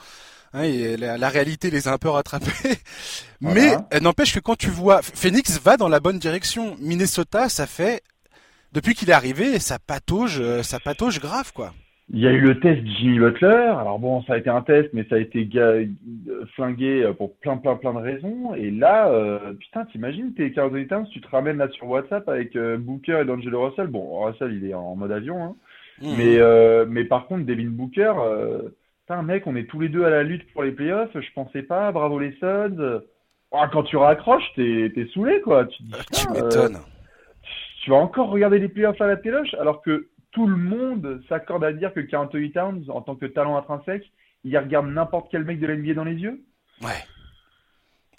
Hein, 0.52 0.62
et 0.62 0.96
la, 0.96 1.28
réalité 1.28 1.70
les 1.70 1.88
a 1.88 1.92
un 1.92 1.98
peu 1.98 2.08
rattrapés. 2.08 2.76
Mais 3.40 3.74
euh, 3.92 4.00
n'empêche 4.00 4.34
que 4.34 4.40
quand 4.40 4.56
tu 4.56 4.70
vois, 4.70 5.02
Phoenix 5.02 5.60
va 5.62 5.76
dans 5.76 5.88
la 5.88 6.00
bonne 6.00 6.18
direction. 6.18 6.76
Minnesota, 6.80 7.48
ça 7.48 7.66
fait 7.66 8.02
depuis 8.72 8.94
qu'il 8.94 9.10
est 9.10 9.14
arrivé, 9.14 9.58
ça 9.58 9.78
patauge, 9.78 10.40
euh, 10.40 10.62
ça 10.62 10.78
patauge 10.80 11.20
grave 11.20 11.52
quoi. 11.52 11.72
Il 12.08 12.20
y 12.20 12.26
a 12.28 12.30
eu 12.30 12.40
le 12.40 12.60
test 12.60 12.80
Jimmy 12.98 13.18
Butler. 13.18 13.48
Alors 13.48 13.98
bon, 13.98 14.22
ça 14.22 14.34
a 14.34 14.38
été 14.38 14.48
un 14.48 14.62
test, 14.62 14.90
mais 14.92 15.04
ça 15.10 15.16
a 15.16 15.18
été 15.18 15.48
flingué 16.54 17.02
euh, 17.02 17.12
pour 17.12 17.34
plein, 17.38 17.56
plein, 17.56 17.74
plein 17.74 17.94
de 17.94 17.98
raisons. 17.98 18.54
Et 18.54 18.70
là, 18.70 19.10
putain, 19.58 19.84
t'imagines, 19.86 20.32
t'es 20.34 20.52
Carl 20.52 20.86
Towns, 20.86 21.08
tu 21.12 21.20
te 21.20 21.28
ramènes 21.28 21.58
là 21.58 21.68
sur 21.70 21.88
WhatsApp 21.88 22.28
avec 22.28 22.56
Booker 22.56 23.18
et 23.22 23.24
D'Angelo 23.24 23.68
Russell. 23.68 23.88
Bon, 23.88 24.24
Russell, 24.24 24.54
il 24.54 24.70
est 24.70 24.74
en 24.74 24.94
mode 24.94 25.12
avion, 25.12 25.42
hein. 25.42 25.56
Mmh. 26.00 26.08
Mais, 26.18 26.86
mais 26.86 27.04
par 27.04 27.26
contre, 27.26 27.44
Devin 27.44 27.70
Booker, 27.70 28.12
Putain, 29.06 29.22
mec, 29.22 29.46
on 29.46 29.54
est 29.54 29.70
tous 29.70 29.78
les 29.78 29.88
deux 29.88 30.04
à 30.04 30.10
la 30.10 30.24
lutte 30.24 30.52
pour 30.52 30.64
les 30.64 30.72
playoffs. 30.72 31.12
Je 31.14 31.32
pensais 31.32 31.62
pas. 31.62 31.92
Bravo 31.92 32.18
les 32.18 32.32
Suns. 32.40 33.02
Oh, 33.52 33.62
quand 33.72 33.84
tu 33.84 33.96
raccroches, 33.96 34.52
t'es 34.56 34.92
es 34.96 35.06
saoulé, 35.14 35.40
quoi. 35.42 35.64
Tu, 35.66 35.84
dis, 35.84 35.92
tu 36.12 36.28
m'étonnes. 36.30 36.78
tu 37.84 37.90
vas 37.90 37.96
encore 37.96 38.30
regarder 38.30 38.58
les 38.58 38.68
playoffs 38.68 39.00
à 39.00 39.06
la 39.06 39.16
téloche 39.16 39.54
alors 39.60 39.80
que 39.82 40.08
tout 40.32 40.48
le 40.48 40.56
monde 40.56 41.22
s'accorde 41.28 41.62
à 41.62 41.72
dire 41.72 41.94
que 41.94 42.00
48 42.00 42.52
Towns, 42.52 42.84
en 42.88 43.00
tant 43.00 43.14
que 43.14 43.26
talent 43.26 43.56
intrinsèque, 43.56 44.10
il 44.42 44.58
regarde 44.58 44.88
n'importe 44.88 45.28
quel 45.30 45.44
mec 45.44 45.60
de 45.60 45.68
l'NBA 45.68 45.94
dans 45.94 46.02
les 46.02 46.16
yeux. 46.16 46.42
Ouais. 46.82 47.04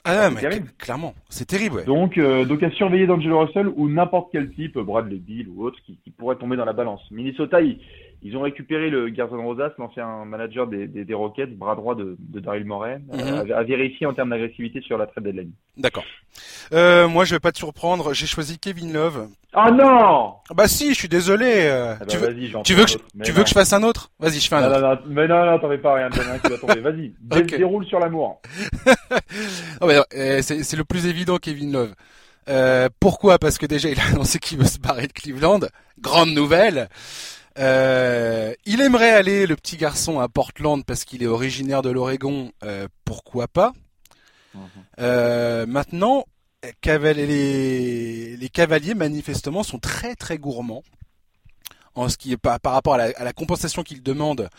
Ah, 0.06 0.30
mais 0.30 0.42
clairement, 0.78 1.16
c'est 1.28 1.48
terrible. 1.48 1.76
Ouais. 1.76 1.84
Donc, 1.84 2.18
euh, 2.18 2.46
donc 2.46 2.64
à 2.64 2.72
surveiller 2.72 3.08
d'Angelo 3.08 3.40
Russell 3.40 3.68
ou 3.76 3.90
n'importe 3.90 4.30
quel 4.32 4.54
type, 4.54 4.78
Bradley 4.78 5.18
Bill 5.18 5.50
ou 5.50 5.66
autre, 5.66 5.80
qui, 5.86 5.98
qui 5.98 6.12
pourrait 6.12 6.38
tomber 6.38 6.56
dans 6.56 6.64
la 6.64 6.72
balance. 6.72 7.02
Minnesota, 7.12 7.60
il, 7.60 7.82
ils 8.24 8.36
ont 8.36 8.42
récupéré 8.42 8.90
le 8.90 9.10
Garzon 9.10 9.44
Rosas, 9.44 9.72
l'ancien 9.78 10.26
manager 10.26 10.68
des, 10.68 10.88
des, 10.88 11.06
des, 11.06 11.14
Rockets, 11.14 11.56
bras 11.56 11.76
droit 11.76 11.96
de, 11.96 12.16
de 12.20 12.40
Daryl 12.40 12.66
Morey, 12.66 13.00
mhm. 13.12 13.52
à, 13.52 13.64
vérifier 13.64 14.08
en 14.08 14.14
termes 14.14 14.32
d'agressivité 14.32 14.82
sur 14.82 14.98
la 14.98 15.06
trade 15.06 15.26
deadline. 15.26 15.52
D'accord. 15.78 16.04
Euh, 16.74 17.08
moi, 17.08 17.26
je 17.26 17.36
vais 17.36 17.40
pas 17.40 17.52
te 17.52 17.58
surprendre. 17.58 18.14
J'ai 18.14 18.26
choisi 18.26 18.58
Kevin 18.58 18.92
Love. 18.92 19.28
Ah 19.54 19.72
non 19.72 20.34
Bah 20.54 20.68
si, 20.68 20.90
je 20.90 21.00
suis 21.00 21.08
désolé. 21.08 21.46
Euh, 21.46 21.94
ah 21.94 21.98
bah 22.00 22.06
tu 22.08 22.18
veux, 22.18 22.36
tu 22.64 22.74
veux 22.74 22.86
que, 22.86 22.92
je, 22.92 22.98
tu 23.24 23.32
veux 23.32 23.44
que 23.44 23.50
je 23.50 23.54
fasse 23.54 23.74
un 23.74 23.84
autre? 23.84 24.12
Vas-y, 24.20 24.40
je 24.40 24.48
fais 24.48 24.56
un 24.56 24.62
non, 24.62 24.68
autre. 24.68 24.82
Non, 24.82 24.90
non, 24.90 25.00
mais 25.08 25.28
non, 25.28 25.46
non, 25.46 25.60
t'en 25.60 25.70
fais 25.70 25.78
pas 25.78 25.94
rien. 25.96 26.10
Qui 26.10 26.20
va 26.20 26.58
tomber. 26.58 26.80
Vas-y, 26.82 27.14
okay. 27.32 27.58
déroule 27.58 27.86
sur 27.86 28.00
l'amour. 28.00 28.42
oh, 29.82 29.88
bah, 29.88 30.06
c'est 30.42 30.76
le 30.76 30.84
plus 30.84 31.08
évident, 31.08 31.38
Kevin 31.38 31.72
Love. 31.72 31.94
Euh, 32.50 32.90
pourquoi? 33.00 33.40
Parce 33.40 33.58
que 33.58 33.66
déjà, 33.66 33.90
il 33.90 34.00
a 34.00 34.06
annoncé 34.12 34.40
qu'il 34.40 34.58
veut 34.58 34.66
se 34.66 34.80
barrer 34.80 35.08
de 35.08 35.14
Cleveland. 35.14 35.62
Grande 36.00 36.32
nouvelle. 36.32 36.90
Euh, 37.58 38.54
il 38.66 38.82
aimerait 38.82 39.12
aller, 39.12 39.48
le 39.48 39.56
petit 39.56 39.78
garçon, 39.78 40.20
à 40.20 40.28
Portland 40.28 40.84
parce 40.86 41.06
qu'il 41.06 41.24
est 41.24 41.28
originaire 41.28 41.82
de 41.82 41.90
l'Oregon. 41.90 42.52
Euh, 42.64 42.88
pourquoi 43.06 43.48
pas 43.48 43.74
mhm. 44.54 44.62
euh, 45.00 45.66
Maintenant, 45.66 46.26
les, 46.86 48.38
les, 48.38 48.50
cavaliers 48.50 48.94
manifestement 48.94 49.64
sont 49.64 49.80
très 49.80 50.16
très 50.16 50.38
gourmands 50.38 50.84
en 51.96 52.10
ce 52.10 52.18
qui 52.18 52.32
est 52.32 52.38
par, 52.38 52.60
par 52.60 52.74
rapport 52.74 52.94
à 52.94 53.08
la, 53.08 53.34
compensation 53.34 53.84
qu'ils 53.84 54.04
demandent 54.04 54.50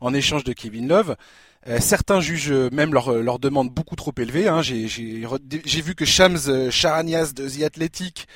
en 0.00 0.14
échange 0.14 0.44
de 0.44 0.52
Kevin 0.52 0.86
Love. 0.86 1.16
certains 1.80 2.20
jugent 2.20 2.52
même 2.72 2.92
leur, 2.92 3.12
leur 3.14 3.38
demande 3.40 3.70
beaucoup 3.70 3.96
trop 3.96 4.12
élevée. 4.16 4.46
Hein. 4.46 4.62
J'ai 4.62 5.82
vu 5.82 5.94
que 5.96 6.04
Shams 6.04 6.70
Charanias 6.70 7.32
de 7.34 7.48
The 7.48 7.62
Athletic 7.62 8.28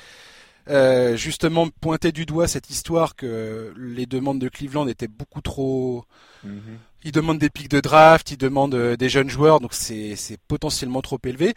euh, 0.69 1.15
justement 1.15 1.67
pointer 1.81 2.11
du 2.11 2.25
doigt 2.25 2.47
cette 2.47 2.69
histoire 2.69 3.15
que 3.15 3.73
les 3.77 4.05
demandes 4.05 4.39
de 4.39 4.49
Cleveland 4.49 4.87
étaient 4.87 5.07
beaucoup 5.07 5.41
trop. 5.41 6.05
Mhm. 6.43 6.77
Ils 7.03 7.11
demandent 7.11 7.39
des 7.39 7.49
pics 7.49 7.69
de 7.69 7.79
draft, 7.79 8.31
ils 8.31 8.37
demandent 8.37 8.75
euh, 8.75 8.97
des 8.97 9.09
jeunes 9.09 9.29
joueurs, 9.29 9.59
donc 9.61 9.73
c'est 9.73 10.15
potentiellement 10.47 11.01
trop 11.01 11.19
élevé. 11.23 11.55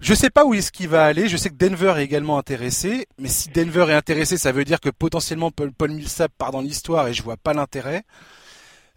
Je 0.00 0.14
sais 0.14 0.30
pas 0.30 0.44
où 0.44 0.54
est-ce 0.54 0.72
qu'il 0.72 0.88
va 0.88 1.04
aller. 1.04 1.28
Je 1.28 1.36
sais 1.36 1.50
que 1.50 1.56
Denver 1.56 1.94
est 1.98 2.04
également 2.04 2.38
intéressé, 2.38 3.06
mais 3.18 3.28
si 3.28 3.50
Denver 3.50 3.86
est 3.90 3.94
intéressé, 3.94 4.38
ça 4.38 4.52
veut 4.52 4.64
dire 4.64 4.80
que 4.80 4.88
potentiellement 4.88 5.50
Paul, 5.50 5.72
Paul 5.72 5.90
Millsap 5.90 6.32
part 6.38 6.52
dans 6.52 6.62
l'histoire 6.62 7.08
et 7.08 7.12
je 7.12 7.22
vois 7.22 7.36
pas 7.36 7.52
l'intérêt. 7.52 8.04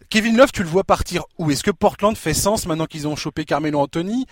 Kevin 0.08 0.36
Love, 0.36 0.52
tu 0.52 0.62
le 0.62 0.68
vois 0.68 0.84
partir 0.84 1.24
où? 1.38 1.50
Est-ce 1.50 1.62
que 1.62 1.70
Portland 1.70 2.16
fait 2.16 2.34
sens 2.34 2.66
maintenant 2.66 2.86
qu'ils 2.86 3.08
ont 3.08 3.16
chopé 3.16 3.44
Carmelo 3.44 3.80
Anthony? 3.80 4.26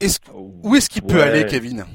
Est 0.00 0.20
Où 0.32 0.76
est-ce 0.76 0.88
qu'il 0.88 1.02
peut 1.02 1.22
aller, 1.22 1.44
Kevin? 1.46 1.86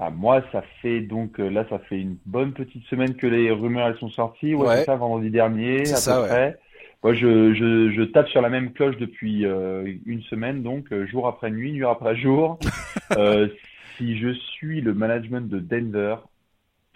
Ah, 0.00 0.10
moi, 0.10 0.44
ça 0.52 0.62
fait 0.80 1.00
donc 1.00 1.40
euh, 1.40 1.48
là, 1.48 1.66
ça 1.68 1.80
fait 1.80 1.98
une 1.98 2.16
bonne 2.24 2.52
petite 2.52 2.84
semaine 2.84 3.16
que 3.16 3.26
les 3.26 3.50
rumeurs 3.50 3.88
elles 3.88 3.98
sont 3.98 4.10
sorties. 4.10 4.54
Ouais, 4.54 4.78
c'est 4.78 4.84
ça, 4.84 4.94
vendredi 4.94 5.30
dernier, 5.30 5.80
à 5.82 5.96
ça, 5.96 6.20
peu 6.20 6.28
près. 6.28 6.58
Moi, 7.02 7.14
je, 7.14 7.52
je, 7.54 7.90
je, 7.90 8.02
tape 8.02 8.28
sur 8.28 8.40
la 8.40 8.48
même 8.48 8.72
cloche 8.72 8.96
depuis 8.96 9.44
euh, 9.44 9.92
une 10.06 10.22
semaine, 10.22 10.62
donc 10.62 10.92
euh, 10.92 11.06
jour 11.06 11.26
après 11.26 11.50
nuit, 11.50 11.72
nuit 11.72 11.84
après 11.84 12.16
jour. 12.16 12.58
si 13.96 14.16
je 14.18 14.32
suis 14.32 14.80
le 14.80 14.94
management 14.94 15.48
de 15.48 15.58
Denver, 15.58 16.16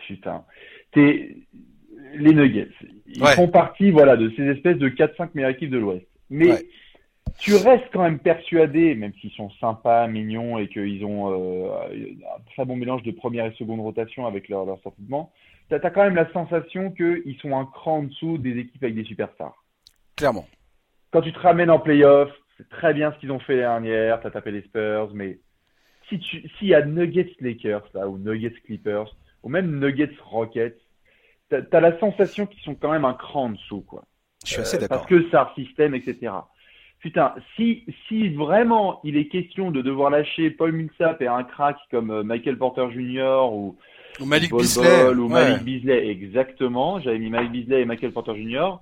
putain, 0.06 0.44
t'es 0.92 1.36
les 2.14 2.32
Nuggets. 2.32 2.68
Ils 3.08 3.26
font 3.28 3.48
partie, 3.48 3.90
voilà, 3.90 4.16
de 4.16 4.30
ces 4.36 4.42
espèces 4.42 4.78
de 4.78 4.88
4-5 4.88 5.30
meilleures 5.34 5.50
équipes 5.50 5.70
de 5.70 5.78
l'Ouest. 5.78 6.06
Mais 6.30 6.66
tu 7.42 7.56
restes 7.56 7.88
quand 7.92 8.04
même 8.04 8.20
persuadé, 8.20 8.94
même 8.94 9.12
s'ils 9.20 9.32
sont 9.32 9.50
sympas, 9.58 10.06
mignons 10.06 10.58
et 10.58 10.68
qu'ils 10.68 11.04
ont 11.04 11.32
euh, 11.32 11.72
un 11.92 12.40
très 12.52 12.64
bon 12.64 12.76
mélange 12.76 13.02
de 13.02 13.10
première 13.10 13.46
et 13.46 13.52
seconde 13.54 13.80
rotation 13.80 14.26
avec 14.26 14.48
leur, 14.48 14.64
leur 14.64 14.78
banc, 14.98 15.32
tu 15.68 15.74
as, 15.74 15.90
quand 15.90 16.04
même 16.04 16.14
la 16.14 16.32
sensation 16.32 16.92
qu'ils 16.92 17.36
sont 17.42 17.58
un 17.58 17.64
cran 17.64 17.98
en 17.98 18.02
dessous 18.04 18.38
des 18.38 18.58
équipes 18.58 18.84
avec 18.84 18.94
des 18.94 19.02
superstars. 19.02 19.60
Clairement. 20.14 20.46
Quand 21.10 21.20
tu 21.20 21.32
te 21.32 21.38
ramènes 21.40 21.70
en 21.70 21.80
playoff, 21.80 22.30
c'est 22.56 22.68
très 22.68 22.94
bien 22.94 23.10
ce 23.10 23.18
qu'ils 23.18 23.32
ont 23.32 23.40
fait 23.40 23.56
dernière, 23.56 24.20
tu 24.20 24.28
as 24.28 24.30
tapé 24.30 24.52
les 24.52 24.62
Spurs, 24.62 25.10
mais 25.12 25.40
si 26.08 26.20
tu 26.20 26.48
s'il 26.58 26.68
y 26.68 26.74
a 26.74 26.86
Nuggets 26.86 27.34
Lakers 27.40 27.88
là, 27.94 28.08
ou 28.08 28.18
Nuggets 28.18 28.54
Clippers, 28.64 29.16
ou 29.42 29.48
même 29.48 29.80
Nuggets 29.80 30.14
Rockets, 30.22 30.78
tu 31.50 31.56
as, 31.56 31.80
la 31.80 31.98
sensation 31.98 32.46
qu'ils 32.46 32.62
sont 32.62 32.76
quand 32.76 32.92
même 32.92 33.04
un 33.04 33.14
cran 33.14 33.46
en 33.46 33.50
dessous. 33.50 33.80
Quoi. 33.80 34.04
Je 34.44 34.52
suis 34.52 34.60
assez 34.60 34.76
euh, 34.76 34.80
d'accord. 34.80 34.98
Parce 34.98 35.10
que 35.10 35.28
ça 35.30 35.52
système, 35.56 35.96
etc 35.96 36.30
putain, 37.02 37.34
si, 37.56 37.84
si 38.08 38.30
vraiment 38.30 39.00
il 39.04 39.16
est 39.16 39.26
question 39.26 39.70
de 39.70 39.82
devoir 39.82 40.10
lâcher 40.10 40.50
Paul 40.50 40.72
Millsap 40.72 41.20
et 41.20 41.26
un 41.26 41.42
crack 41.42 41.76
comme 41.90 42.10
euh, 42.10 42.22
Michael 42.22 42.56
Porter 42.56 42.86
Jr. 42.92 43.48
ou, 43.52 43.76
ou 44.20 44.24
Malik 44.24 44.52
Beasley, 44.52 45.08
ou 45.08 45.28
Malik 45.28 45.62
Beasley, 45.64 46.08
exactement. 46.08 47.00
J'avais 47.00 47.18
mis 47.18 47.28
Malik 47.28 47.52
Beasley 47.52 47.82
et 47.82 47.84
Michael 47.84 48.12
Porter 48.12 48.36
Jr. 48.36 48.76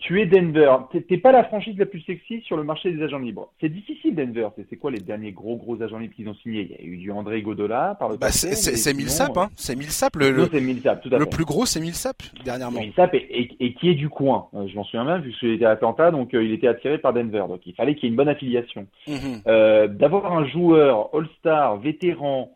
tu 0.00 0.20
es 0.20 0.26
Denver. 0.26 0.76
T'es 1.08 1.18
pas 1.18 1.30
la 1.30 1.44
franchise 1.44 1.76
la 1.78 1.86
plus 1.86 2.00
sexy 2.00 2.40
sur 2.40 2.56
le 2.56 2.64
marché 2.64 2.90
des 2.90 3.02
agents 3.02 3.18
libres. 3.18 3.52
C'est 3.60 3.68
difficile 3.68 4.14
Denver. 4.14 4.48
C'est 4.68 4.76
quoi 4.76 4.90
les 4.90 4.98
derniers 4.98 5.32
gros 5.32 5.56
gros 5.56 5.80
agents 5.82 5.98
libres 5.98 6.14
qu'ils 6.14 6.28
ont 6.28 6.34
signés? 6.34 6.76
Il 6.80 6.86
y 6.86 6.88
a 6.88 6.94
eu 6.94 6.96
du 6.96 7.12
André 7.12 7.42
Godola 7.42 7.96
par 7.98 8.08
le 8.08 8.16
bah, 8.16 8.26
passé. 8.26 8.54
C'est 8.54 8.94
Millsap, 8.94 9.36
hein. 9.36 9.50
C'est 9.56 9.76
Millsap 9.76 10.16
le, 10.16 10.30
le, 10.30 10.60
Millsap, 10.60 11.02
tout 11.02 11.14
à 11.14 11.18
le 11.18 11.26
plus 11.26 11.44
gros, 11.44 11.66
c'est 11.66 11.80
Millsap 11.80 12.16
dernièrement. 12.44 12.80
Millsap 12.80 13.14
et, 13.14 13.50
et, 13.60 13.74
qui 13.74 13.90
est 13.90 13.94
du 13.94 14.08
coin. 14.08 14.46
Euh, 14.54 14.66
je 14.68 14.74
m'en 14.74 14.84
souviens 14.84 15.18
vu 15.18 15.32
qu'il 15.38 15.50
était 15.50 15.66
à 15.66 15.70
Atlanta, 15.70 16.10
donc 16.10 16.32
euh, 16.34 16.42
il 16.42 16.52
était 16.52 16.66
attiré 16.68 16.96
par 16.98 17.12
Denver. 17.12 17.44
Donc 17.48 17.60
il 17.66 17.74
fallait 17.74 17.94
qu'il 17.94 18.04
y 18.04 18.06
ait 18.06 18.10
une 18.10 18.16
bonne 18.16 18.28
affiliation. 18.28 18.86
Mhm. 19.06 19.42
euh, 19.46 19.86
D'avoir 19.86 20.32
un 20.32 20.46
joueur 20.46 21.10
All-Star 21.14 21.78
vétéran 21.78 22.50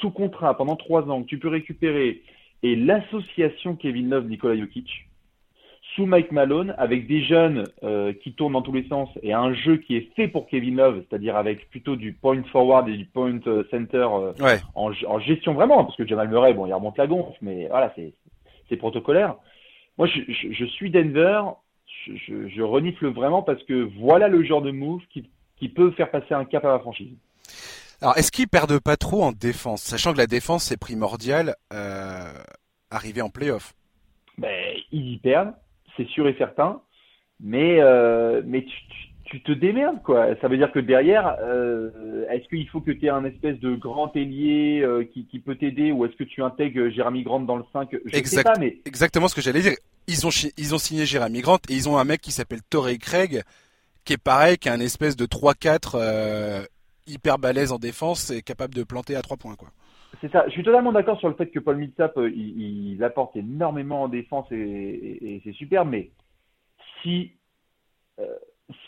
sous 0.00 0.10
contrat 0.10 0.56
pendant 0.56 0.74
trois 0.74 1.08
ans 1.08 1.22
que 1.22 1.28
tu 1.28 1.38
peux 1.38 1.48
récupérer 1.48 2.22
et 2.64 2.74
l'association 2.74 3.76
Kevin 3.76 4.10
Love 4.10 4.26
Nikola 4.26 4.58
Jokic 4.58 5.06
sous 5.94 6.06
Mike 6.06 6.32
Malone 6.32 6.74
avec 6.78 7.06
des 7.06 7.22
jeunes 7.22 7.64
euh, 7.82 8.12
qui 8.22 8.32
tournent 8.34 8.54
dans 8.54 8.62
tous 8.62 8.72
les 8.72 8.86
sens 8.88 9.08
et 9.22 9.32
un 9.32 9.52
jeu 9.52 9.76
qui 9.76 9.96
est 9.96 10.14
fait 10.14 10.28
pour 10.28 10.46
Kevin 10.46 10.76
Love, 10.76 11.02
c'est-à-dire 11.08 11.36
avec 11.36 11.68
plutôt 11.70 11.96
du 11.96 12.12
point 12.12 12.42
forward 12.50 12.88
et 12.88 12.96
du 12.96 13.04
point 13.04 13.38
euh, 13.46 13.64
center 13.70 14.08
euh, 14.12 14.32
en, 14.74 14.92
en, 15.06 15.18
gestion 15.20 15.54
vraiment, 15.54 15.84
parce 15.84 15.96
que 15.96 16.06
Jamal 16.06 16.28
Murray, 16.28 16.54
bon, 16.54 16.66
il 16.66 16.72
remonte 16.72 16.98
la 16.98 17.06
gonfle, 17.06 17.36
mais 17.42 17.68
voilà, 17.68 17.92
c'est 17.96 18.76
protocolaire. 18.76 19.36
Moi, 19.98 20.06
je, 20.06 20.20
je, 20.32 20.52
je 20.52 20.64
suis 20.64 20.90
Denver, 20.90 21.42
je, 22.06 22.62
renifle 22.62 23.08
vraiment 23.08 23.42
parce 23.42 23.62
que 23.64 23.88
voilà 24.00 24.28
le 24.28 24.42
genre 24.42 24.62
de 24.62 24.70
move 24.70 25.02
qui, 25.10 25.28
qui 25.58 25.68
peut 25.68 25.90
faire 25.92 26.10
passer 26.10 26.32
un 26.32 26.46
cap 26.46 26.64
à 26.64 26.68
la 26.68 26.78
franchise. 26.78 27.12
Alors, 28.00 28.16
est-ce 28.16 28.32
qu'ils 28.32 28.48
perdent 28.48 28.80
pas 28.80 28.96
trop 28.96 29.22
en 29.22 29.32
défense, 29.32 29.82
sachant 29.82 30.12
que 30.12 30.18
la 30.18 30.26
défense 30.26 30.64
c'est 30.64 30.78
primordial, 30.78 31.54
euh, 31.72 32.32
arriver 32.90 33.20
en 33.20 33.28
playoff? 33.28 33.74
Ben, 34.38 34.74
ils 34.90 35.12
y 35.12 35.18
perdent 35.18 35.52
c'est 35.96 36.08
sûr 36.08 36.26
et 36.28 36.34
certain. 36.38 36.80
Mais, 37.42 37.80
euh, 37.80 38.42
mais 38.44 38.64
tu, 38.64 38.76
tu, 39.24 39.42
te 39.42 39.52
démerdes, 39.52 40.02
quoi. 40.02 40.36
Ça 40.40 40.48
veut 40.48 40.56
dire 40.56 40.70
que 40.70 40.78
derrière, 40.78 41.36
euh, 41.40 41.90
est-ce 42.30 42.46
qu'il 42.48 42.68
faut 42.68 42.80
que 42.80 42.92
tu 42.92 43.06
aies 43.06 43.10
un 43.10 43.24
espèce 43.24 43.58
de 43.58 43.74
grand 43.74 44.14
ailier 44.14 44.80
euh, 44.82 45.04
qui, 45.12 45.26
qui 45.26 45.40
peut 45.40 45.56
t'aider 45.56 45.90
ou 45.90 46.04
est-ce 46.04 46.14
que 46.14 46.24
tu 46.24 46.42
intègres 46.42 46.90
Jérémy 46.90 47.24
Grant 47.24 47.40
dans 47.40 47.56
le 47.56 47.64
5 47.72 47.88
Je 47.92 48.16
exact, 48.16 48.26
sais 48.26 48.42
pas, 48.44 48.58
mais... 48.60 48.78
Exactement 48.84 49.26
ce 49.26 49.34
que 49.34 49.40
j'allais 49.40 49.60
dire. 49.60 49.74
Ils 50.06 50.26
ont, 50.26 50.30
ils 50.56 50.74
ont 50.74 50.78
signé 50.78 51.04
Jérémy 51.04 51.40
Grant 51.40 51.58
et 51.68 51.74
ils 51.74 51.88
ont 51.88 51.98
un 51.98 52.04
mec 52.04 52.20
qui 52.20 52.30
s'appelle 52.30 52.60
Torrey 52.70 52.98
Craig, 52.98 53.42
qui 54.04 54.12
est 54.12 54.22
pareil, 54.22 54.58
qui 54.58 54.68
a 54.68 54.72
un 54.72 54.80
espèce 54.80 55.16
de 55.16 55.26
3-4 55.26 55.92
euh, 55.94 56.64
hyper 57.06 57.38
balèze 57.38 57.72
en 57.72 57.78
défense 57.78 58.30
et 58.30 58.42
capable 58.42 58.74
de 58.74 58.84
planter 58.84 59.16
à 59.16 59.22
3 59.22 59.36
points, 59.36 59.56
quoi. 59.56 59.68
C'est 60.20 60.30
ça. 60.30 60.44
Je 60.46 60.52
suis 60.52 60.62
totalement 60.62 60.92
d'accord 60.92 61.18
sur 61.18 61.28
le 61.28 61.34
fait 61.34 61.46
que 61.46 61.58
Paul 61.58 61.76
Millsap, 61.76 62.16
euh, 62.16 62.30
il, 62.30 62.92
il, 62.92 63.04
apporte 63.04 63.36
énormément 63.36 64.02
en 64.02 64.08
défense 64.08 64.46
et, 64.52 64.56
et, 64.56 65.40
c'est 65.44 65.52
super. 65.52 65.84
Mais 65.84 66.10
si 67.02 67.32
euh, 68.20 68.26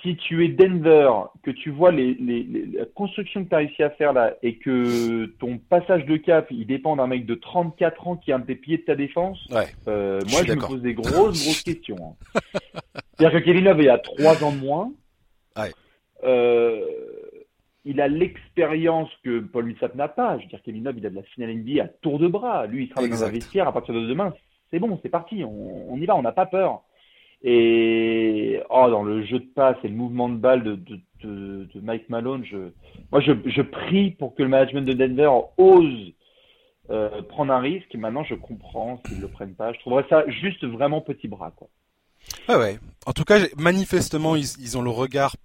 si 0.02 0.16
tu 0.16 0.44
es 0.44 0.48
Denver, 0.48 1.10
que 1.42 1.50
tu 1.50 1.70
vois 1.70 1.92
les, 1.92 2.14
les, 2.14 2.42
les 2.42 2.66
la 2.66 2.84
construction 2.86 3.44
que 3.44 3.48
tu 3.48 3.54
as 3.54 3.58
réussi 3.58 3.82
à 3.82 3.90
faire 3.90 4.12
là 4.12 4.34
et 4.42 4.56
que 4.58 5.26
ton 5.38 5.58
passage 5.58 6.06
de 6.06 6.16
cap, 6.16 6.46
il 6.50 6.66
dépend 6.66 6.96
d'un 6.96 7.06
mec 7.06 7.26
de 7.26 7.34
34 7.34 8.08
ans 8.08 8.16
qui 8.16 8.32
a 8.32 8.36
un 8.36 8.38
des 8.38 8.54
pieds 8.54 8.78
de 8.78 8.82
ta 8.82 8.94
défense, 8.94 9.38
ouais, 9.50 9.66
euh, 9.88 10.20
moi 10.30 10.42
je, 10.46 10.52
me 10.52 10.66
pose 10.66 10.82
des 10.82 10.94
grosses 10.94 11.12
grosses 11.12 11.62
questions. 11.62 11.96
Hein. 12.34 12.40
C'est-à-dire 13.18 13.40
que 13.40 13.44
Kevin 13.44 13.64
Love 13.64 13.82
il 13.82 13.90
a 13.90 13.98
3 13.98 14.44
ans 14.44 14.52
de 14.52 14.58
moins. 14.58 14.92
Ouais. 15.56 15.72
Euh, 16.24 16.80
il 17.84 18.00
a 18.00 18.08
l'expérience 18.08 19.10
que 19.22 19.40
Paul 19.40 19.66
Millsap 19.66 19.94
n'a 19.94 20.08
pas. 20.08 20.38
Je 20.38 20.44
veux 20.44 20.48
dire, 20.48 20.62
Kevin 20.62 20.84
Love, 20.84 20.98
il 20.98 21.06
a 21.06 21.10
de 21.10 21.14
la 21.14 21.22
finale 21.22 21.54
NBA 21.54 21.82
à 21.82 21.88
tour 21.88 22.18
de 22.18 22.28
bras. 22.28 22.66
Lui, 22.66 22.84
il 22.84 22.88
travaille 22.88 23.10
dans 23.10 23.24
un 23.24 23.30
vestiaire 23.30 23.68
à 23.68 23.72
partir 23.72 23.94
de 23.94 24.06
demain. 24.06 24.32
C'est 24.70 24.78
bon, 24.78 24.98
c'est 25.02 25.10
parti. 25.10 25.44
On, 25.44 25.96
y 25.96 26.06
va, 26.06 26.16
on 26.16 26.22
n'a 26.22 26.32
pas 26.32 26.46
peur. 26.46 26.82
Et 27.42 28.60
oh, 28.70 28.88
dans 28.88 29.02
le 29.02 29.24
jeu 29.24 29.38
de 29.38 29.48
passe 29.54 29.76
et 29.84 29.88
le 29.88 29.94
mouvement 29.94 30.30
de 30.30 30.36
balle 30.36 30.64
de, 30.64 30.76
de, 30.76 31.68
de, 31.74 31.80
Mike 31.80 32.08
Malone, 32.08 32.42
je, 32.44 32.70
moi, 33.12 33.20
je, 33.20 33.32
je, 33.44 33.60
prie 33.60 34.12
pour 34.12 34.34
que 34.34 34.42
le 34.42 34.48
management 34.48 34.86
de 34.86 34.94
Denver 34.94 35.30
ose 35.58 36.12
euh, 36.88 37.22
prendre 37.22 37.52
un 37.52 37.60
risque. 37.60 37.94
Et 37.94 37.98
maintenant, 37.98 38.24
je 38.24 38.34
comprends 38.34 38.98
s'ils 39.06 39.20
le 39.20 39.28
prennent 39.28 39.54
pas. 39.54 39.74
Je 39.74 39.80
trouverais 39.80 40.06
ça 40.08 40.24
juste 40.28 40.64
vraiment 40.64 41.02
petit 41.02 41.28
bras, 41.28 41.52
quoi. 41.54 41.68
Ouais, 42.48 42.56
ouais. 42.56 42.78
En 43.04 43.12
tout 43.12 43.24
cas, 43.24 43.38
manifestement, 43.58 44.36
ils, 44.36 44.58
ils 44.58 44.78
ont 44.78 44.82
le 44.82 44.88
regard 44.88 45.36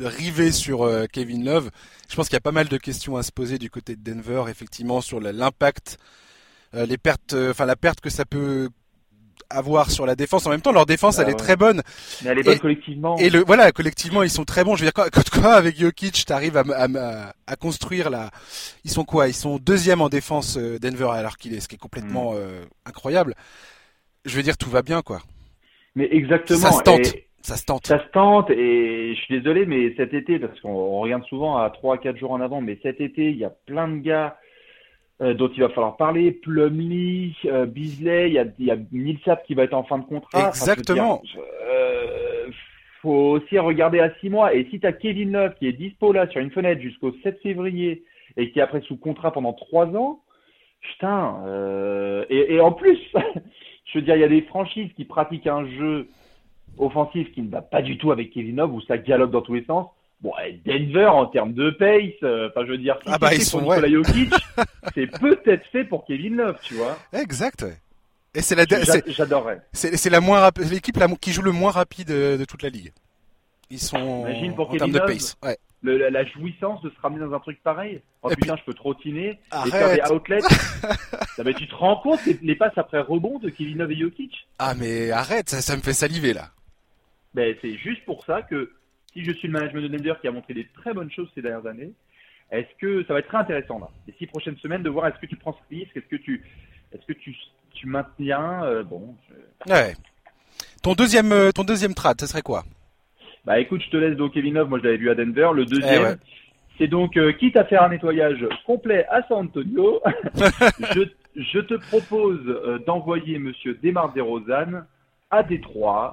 rivé 0.00 0.52
sur 0.52 0.82
euh, 0.82 1.06
Kevin 1.10 1.44
Love. 1.44 1.70
Je 2.08 2.16
pense 2.16 2.28
qu'il 2.28 2.34
y 2.34 2.38
a 2.38 2.40
pas 2.40 2.52
mal 2.52 2.68
de 2.68 2.76
questions 2.76 3.16
à 3.16 3.22
se 3.22 3.32
poser 3.32 3.58
du 3.58 3.70
côté 3.70 3.96
de 3.96 4.02
Denver, 4.02 4.44
effectivement, 4.48 5.00
sur 5.00 5.20
l'impact, 5.20 5.98
euh, 6.74 6.86
les 6.86 6.98
pertes, 6.98 7.32
euh, 7.32 7.50
enfin 7.50 7.66
la 7.66 7.76
perte 7.76 8.00
que 8.00 8.10
ça 8.10 8.24
peut 8.24 8.68
avoir 9.50 9.90
sur 9.90 10.06
la 10.06 10.16
défense. 10.16 10.46
En 10.46 10.50
même 10.50 10.62
temps, 10.62 10.72
leur 10.72 10.86
défense, 10.86 11.18
elle 11.18 11.26
bah 11.26 11.32
est 11.32 11.36
très 11.36 11.56
bonne. 11.56 11.82
Mais 12.22 12.30
elle 12.30 12.38
est 12.38 12.42
bonne 12.42 12.58
collectivement. 12.58 13.16
Et 13.18 13.28
le, 13.28 13.44
voilà, 13.44 13.70
collectivement, 13.72 14.22
ils 14.22 14.30
sont 14.30 14.44
très 14.44 14.64
bons. 14.64 14.76
Je 14.76 14.84
veux 14.84 14.90
dire, 14.90 15.10
quand, 15.10 15.30
quoi, 15.30 15.54
avec 15.54 15.78
Jokic, 15.78 16.24
t'arrives 16.24 16.56
à, 16.56 16.64
à, 16.74 17.34
à, 17.46 17.56
construire 17.56 18.08
la, 18.08 18.30
ils 18.84 18.90
sont 18.90 19.04
quoi? 19.04 19.28
Ils 19.28 19.34
sont 19.34 19.58
deuxième 19.58 20.00
en 20.00 20.08
défense, 20.08 20.56
Denver, 20.56 21.10
alors 21.12 21.36
qu'il 21.36 21.52
est, 21.54 21.60
ce 21.60 21.68
qui 21.68 21.74
est 21.74 21.78
complètement 21.78 22.32
mm. 22.32 22.38
incroyable. 22.86 23.34
Je 24.24 24.36
veux 24.36 24.42
dire, 24.42 24.56
tout 24.56 24.70
va 24.70 24.82
bien, 24.82 25.02
quoi. 25.02 25.20
Mais 25.94 26.08
exactement. 26.10 26.58
Ça 26.58 26.72
se 26.72 26.82
tente. 26.82 27.14
Ça 27.42 27.56
se 27.56 27.66
tente. 27.66 27.86
Ça 27.86 27.98
se 27.98 28.08
tente 28.12 28.50
et 28.50 29.14
je 29.14 29.20
suis 29.20 29.38
désolé, 29.38 29.66
mais 29.66 29.94
cet 29.96 30.14
été, 30.14 30.38
parce 30.38 30.58
qu'on 30.60 31.00
regarde 31.00 31.24
souvent 31.24 31.58
à 31.58 31.70
3 31.70 31.98
4 31.98 32.16
jours 32.16 32.30
en 32.30 32.40
avant, 32.40 32.60
mais 32.60 32.78
cet 32.82 33.00
été, 33.00 33.30
il 33.30 33.36
y 33.36 33.44
a 33.44 33.50
plein 33.66 33.88
de 33.88 33.96
gars 33.96 34.36
euh, 35.20 35.34
dont 35.34 35.48
il 35.48 35.60
va 35.60 35.68
falloir 35.70 35.96
parler. 35.96 36.30
Plumlee, 36.30 37.34
euh, 37.46 37.66
Beasley, 37.66 38.28
il 38.28 38.34
y 38.34 38.38
a, 38.38 38.44
il 38.58 38.66
y 38.66 38.70
a 38.70 38.76
Millsap 38.92 39.44
qui 39.44 39.54
va 39.54 39.64
être 39.64 39.74
en 39.74 39.82
fin 39.82 39.98
de 39.98 40.04
contrat. 40.04 40.48
Exactement. 40.48 41.20
euh, 41.36 42.46
faut 43.02 43.10
aussi 43.10 43.58
regarder 43.58 43.98
à 43.98 44.14
6 44.20 44.30
mois. 44.30 44.54
Et 44.54 44.68
si 44.70 44.78
tu 44.78 44.86
as 44.86 44.92
Kevin 44.92 45.32
Love 45.32 45.54
qui 45.58 45.66
est 45.66 45.72
dispo 45.72 46.12
là 46.12 46.28
sur 46.28 46.40
une 46.40 46.52
fenêtre 46.52 46.80
jusqu'au 46.80 47.12
7 47.24 47.40
février 47.42 48.04
et 48.36 48.52
qui 48.52 48.60
est 48.60 48.62
après 48.62 48.80
sous 48.82 48.96
contrat 48.96 49.32
pendant 49.32 49.52
3 49.52 49.96
ans, 49.96 50.20
putain. 50.80 51.42
Euh, 51.46 52.24
et, 52.30 52.54
et 52.54 52.60
en 52.60 52.70
plus, 52.70 52.98
je 53.86 53.98
veux 53.98 54.02
dire, 54.02 54.14
il 54.14 54.20
y 54.20 54.24
a 54.24 54.28
des 54.28 54.42
franchises 54.42 54.92
qui 54.94 55.04
pratiquent 55.04 55.48
un 55.48 55.68
jeu 55.68 56.08
offensif 56.78 57.32
qui 57.32 57.42
ne 57.42 57.50
va 57.50 57.62
pas 57.62 57.82
du 57.82 57.98
tout 57.98 58.12
avec 58.12 58.32
Kevin 58.32 58.56
Love 58.56 58.74
où 58.74 58.80
ça 58.82 58.96
dialogue 58.96 59.30
dans 59.30 59.42
tous 59.42 59.54
les 59.54 59.64
sens. 59.64 59.88
Bon, 60.20 60.32
Denver 60.64 61.06
en 61.06 61.26
termes 61.26 61.52
de 61.52 61.70
pace, 61.70 62.22
euh, 62.22 62.48
enfin 62.48 62.64
je 62.64 62.70
veux 62.70 62.78
dire, 62.78 62.96
ah 63.06 63.18
bah, 63.18 63.34
ils 63.34 63.42
sont, 63.42 63.58
pour 63.58 63.74
Jokic, 63.74 64.32
c'est 64.94 65.08
peut-être 65.18 65.66
fait 65.72 65.84
pour 65.84 66.04
Kevin 66.04 66.36
Love, 66.36 66.58
tu 66.62 66.74
vois. 66.74 66.96
Exact. 67.12 67.66
Et 68.34 68.40
c'est 68.40 68.54
la, 68.54 68.64
j'adorerais. 69.08 69.60
C'est 69.72 70.10
la 70.10 70.20
moins 70.20 70.50
l'équipe 70.70 70.98
qui 71.20 71.32
joue 71.32 71.42
le 71.42 71.52
moins 71.52 71.72
rapide 71.72 72.08
de, 72.08 72.44
toute 72.44 72.62
la 72.62 72.68
ligue. 72.68 72.92
Ils 73.68 73.80
sont 73.80 74.24
pour 74.54 74.70
en 74.70 74.76
termes 74.76 74.92
de 74.92 75.00
pace. 75.00 75.36
Ouais. 75.42 75.58
Le, 75.82 76.08
la, 76.10 76.24
jouissance 76.24 76.80
de 76.82 76.90
se 76.90 77.00
ramener 77.00 77.26
dans 77.26 77.34
un 77.34 77.40
truc 77.40 77.60
pareil. 77.64 78.00
Oh 78.22 78.28
putain, 78.28 78.54
je 78.56 78.62
peux 78.64 78.74
trottiner 78.74 79.40
et 79.66 79.70
faire 79.70 80.06
des 80.06 80.12
outlets. 80.12 80.38
mais 81.44 81.54
tu 81.54 81.66
te 81.66 81.74
rends 81.74 81.96
compte 81.96 82.20
les, 82.40 82.54
passes 82.54 82.76
après 82.76 83.00
rebond 83.00 83.40
de 83.40 83.50
Kevin 83.50 83.78
Love 83.78 83.90
et 83.90 83.98
Jokic? 83.98 84.46
Ah 84.60 84.74
mais 84.74 85.10
arrête, 85.10 85.50
ça, 85.50 85.60
ça 85.60 85.76
me 85.76 85.82
fait 85.82 85.92
saliver 85.92 86.32
là. 86.32 86.50
Ben, 87.34 87.54
c'est 87.60 87.76
juste 87.76 88.04
pour 88.04 88.24
ça 88.24 88.42
que 88.42 88.72
si 89.12 89.24
je 89.24 89.32
suis 89.32 89.48
le 89.48 89.52
management 89.52 89.82
de 89.82 89.88
Denver 89.88 90.14
qui 90.20 90.28
a 90.28 90.32
montré 90.32 90.54
des 90.54 90.66
très 90.74 90.92
bonnes 90.92 91.10
choses 91.10 91.28
ces 91.34 91.42
dernières 91.42 91.66
années, 91.66 91.92
est-ce 92.50 92.68
que 92.78 93.04
ça 93.06 93.14
va 93.14 93.20
être 93.20 93.28
très 93.28 93.38
intéressant 93.38 93.78
là, 93.78 93.88
les 94.06 94.12
six 94.14 94.26
prochaines 94.26 94.58
semaines, 94.58 94.82
de 94.82 94.90
voir 94.90 95.06
est-ce 95.06 95.18
que 95.18 95.26
tu 95.26 95.36
prends 95.36 95.54
ce 95.54 95.74
risque, 95.74 95.96
est-ce 95.96 96.06
que 96.06 96.16
tu, 96.16 96.42
est-ce 96.92 97.06
que 97.06 97.14
tu, 97.14 97.34
tu 97.72 97.86
maintiens, 97.86 98.64
euh, 98.64 98.82
bon. 98.82 99.16
Ouais. 99.66 99.94
Ton 100.82 100.92
deuxième, 100.92 101.32
euh, 101.32 101.50
ton 101.50 101.64
deuxième 101.64 101.94
trad, 101.94 102.20
ce 102.20 102.26
serait 102.26 102.42
quoi? 102.42 102.64
Bah 103.44 103.58
écoute, 103.58 103.82
je 103.82 103.90
te 103.90 103.96
laisse 103.96 104.16
donc 104.16 104.34
Kevin 104.34 104.54
Love, 104.54 104.68
moi 104.68 104.78
je 104.78 104.84
l'avais 104.84 104.98
vu 104.98 105.10
à 105.10 105.14
Denver. 105.14 105.50
Le 105.54 105.64
deuxième, 105.64 106.18
eh 106.20 106.26
c'est 106.78 106.88
donc 106.88 107.16
euh, 107.16 107.32
quitte 107.32 107.56
à 107.56 107.64
faire 107.64 107.82
un 107.82 107.88
nettoyage 107.88 108.46
complet 108.66 109.06
à 109.10 109.26
San 109.26 109.46
Antonio, 109.46 110.00
je, 110.94 111.08
je, 111.36 111.58
te 111.58 111.74
propose 111.74 112.40
d'envoyer 112.86 113.38
Monsieur 113.38 113.78
Demar 113.82 114.12
DeRozan 114.12 114.84
à 115.30 115.42
Détroit 115.42 116.12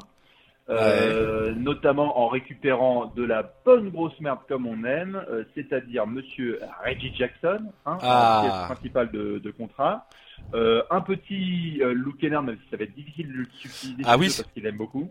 euh, 0.70 1.52
notamment 1.56 2.20
en 2.20 2.28
récupérant 2.28 3.12
de 3.16 3.24
la 3.24 3.44
bonne 3.66 3.90
grosse 3.90 4.20
merde 4.20 4.40
comme 4.48 4.68
on 4.68 4.84
aime, 4.84 5.24
euh, 5.30 5.44
c'est-à-dire 5.56 6.06
Monsieur 6.06 6.60
Reggie 6.86 7.12
Jackson, 7.16 7.72
hein, 7.88 7.98
ah. 8.02 8.66
principal 8.68 9.10
de, 9.10 9.40
de 9.40 9.52
contrat, 9.52 10.08
euh, 10.54 10.84
un 10.92 11.02
petit 11.02 11.82
Luke 11.84 12.20
Kennard, 12.20 12.44
même 12.44 12.58
si 12.64 12.70
ça 12.70 12.78
va 12.78 12.84
être 12.84 12.94
difficile 12.94 13.30
de 13.30 13.34
le 13.34 13.46
subtiliser 13.60 14.04
ah, 14.06 14.18
oui. 14.18 14.28
parce 14.28 14.52
qu'il 14.54 14.66
aime 14.68 14.78
beaucoup. 14.78 15.10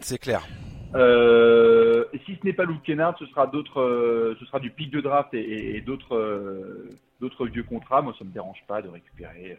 C'est 0.00 0.18
clair. 0.18 0.46
Si 0.92 2.34
ce 2.34 2.46
n'est 2.46 2.52
pas 2.52 2.64
Luke 2.64 2.82
Kennard, 2.84 3.16
ce 3.18 3.26
sera 3.26 3.48
d'autres, 3.48 4.36
ce 4.38 4.44
sera 4.46 4.60
du 4.60 4.70
pic 4.70 4.90
de 4.92 5.00
draft 5.00 5.34
et, 5.34 5.76
et 5.76 5.80
d'autres, 5.80 6.86
d'autres 7.20 7.46
vieux 7.46 7.64
contrats. 7.64 8.02
Moi, 8.02 8.14
ça 8.18 8.24
me 8.24 8.30
dérange 8.30 8.62
pas 8.68 8.82
de 8.82 8.88
récupérer 8.88 9.58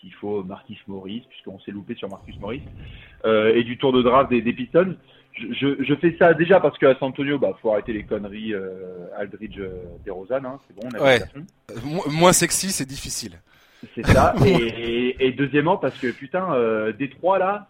s'il 0.00 0.14
faut 0.14 0.42
Marcus 0.42 0.78
Morris, 0.86 1.24
puisqu'on 1.28 1.58
s'est 1.60 1.70
loupé 1.70 1.94
sur 1.94 2.08
Marcus 2.08 2.38
Morris, 2.38 2.62
euh, 3.24 3.54
et 3.54 3.64
du 3.64 3.78
tour 3.78 3.92
de 3.92 4.02
draft 4.02 4.30
des, 4.30 4.42
des 4.42 4.52
Pistons. 4.52 4.96
Je, 5.34 5.82
je, 5.82 5.94
fais 5.94 6.16
ça 6.18 6.34
déjà 6.34 6.60
parce 6.60 6.76
qu'à 6.76 6.94
San 6.98 7.08
Antonio, 7.08 7.38
bah, 7.38 7.56
faut 7.62 7.72
arrêter 7.72 7.92
les 7.92 8.04
conneries 8.04 8.52
euh, 8.52 9.06
Aldridge 9.16 9.58
euh, 9.58 9.84
DeRozan, 10.04 10.44
hein, 10.44 10.58
c'est 10.66 10.74
bon, 10.74 10.88
on 10.92 10.98
a 10.98 11.04
ouais. 11.04 11.20
Moins 12.10 12.32
sexy, 12.32 12.70
c'est 12.70 12.88
difficile. 12.88 13.40
C'est 13.94 14.04
ça. 14.06 14.34
et, 14.44 15.26
et, 15.26 15.32
deuxièmement 15.32 15.76
parce 15.76 15.96
que 15.98 16.10
putain, 16.10 16.52
euh, 16.52 16.92
Détroit 16.92 17.38
là, 17.38 17.68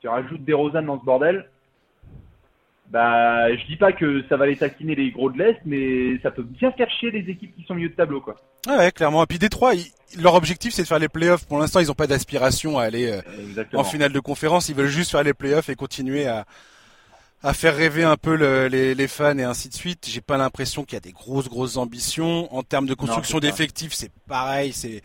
tu 0.00 0.08
rajoutes 0.08 0.44
des 0.44 0.52
Rosanne 0.52 0.86
dans 0.86 1.00
ce 1.00 1.04
bordel, 1.04 1.50
bah, 2.90 3.54
je 3.54 3.66
dis 3.66 3.76
pas 3.76 3.92
que 3.92 4.24
ça 4.28 4.36
va 4.36 4.46
les 4.46 4.56
taquiner 4.56 4.94
les 4.94 5.10
gros 5.10 5.30
de 5.30 5.38
l'Est, 5.38 5.58
mais 5.66 6.18
ça 6.22 6.30
peut 6.30 6.42
bien 6.42 6.72
faire 6.72 6.90
chier 6.90 7.10
les 7.10 7.30
équipes 7.30 7.54
qui 7.54 7.64
sont 7.64 7.74
milieu 7.74 7.90
de 7.90 7.94
tableau, 7.94 8.20
quoi. 8.20 8.36
ouais, 8.66 8.90
clairement. 8.92 9.22
Et 9.22 9.26
puis 9.26 9.38
Détroit, 9.38 9.72
leur 10.18 10.34
objectif 10.34 10.72
c'est 10.72 10.82
de 10.82 10.86
faire 10.88 10.98
les 10.98 11.08
playoffs. 11.08 11.46
Pour 11.46 11.58
l'instant, 11.58 11.80
ils 11.80 11.88
n'ont 11.88 11.94
pas 11.94 12.06
d'aspiration 12.06 12.78
à 12.78 12.84
aller 12.84 13.10
euh, 13.10 13.64
en 13.74 13.84
finale 13.84 14.12
de 14.12 14.20
conférence. 14.20 14.68
Ils 14.68 14.74
veulent 14.74 14.86
juste 14.86 15.10
faire 15.10 15.22
les 15.22 15.34
playoffs 15.34 15.68
et 15.68 15.74
continuer 15.74 16.26
à, 16.26 16.46
à 17.42 17.52
faire 17.52 17.76
rêver 17.76 18.04
un 18.04 18.16
peu 18.16 18.34
les, 18.68 18.94
les, 18.94 19.08
fans 19.08 19.36
et 19.36 19.44
ainsi 19.44 19.68
de 19.68 19.74
suite. 19.74 20.06
J'ai 20.08 20.22
pas 20.22 20.38
l'impression 20.38 20.84
qu'il 20.84 20.94
y 20.94 20.96
a 20.96 21.00
des 21.00 21.12
grosses 21.12 21.48
grosses 21.48 21.76
ambitions 21.76 22.52
en 22.54 22.62
termes 22.62 22.86
de 22.86 22.94
construction 22.94 23.38
d'effectifs. 23.38 23.92
C'est 23.92 24.12
pareil. 24.26 24.72
C'est 24.72 25.02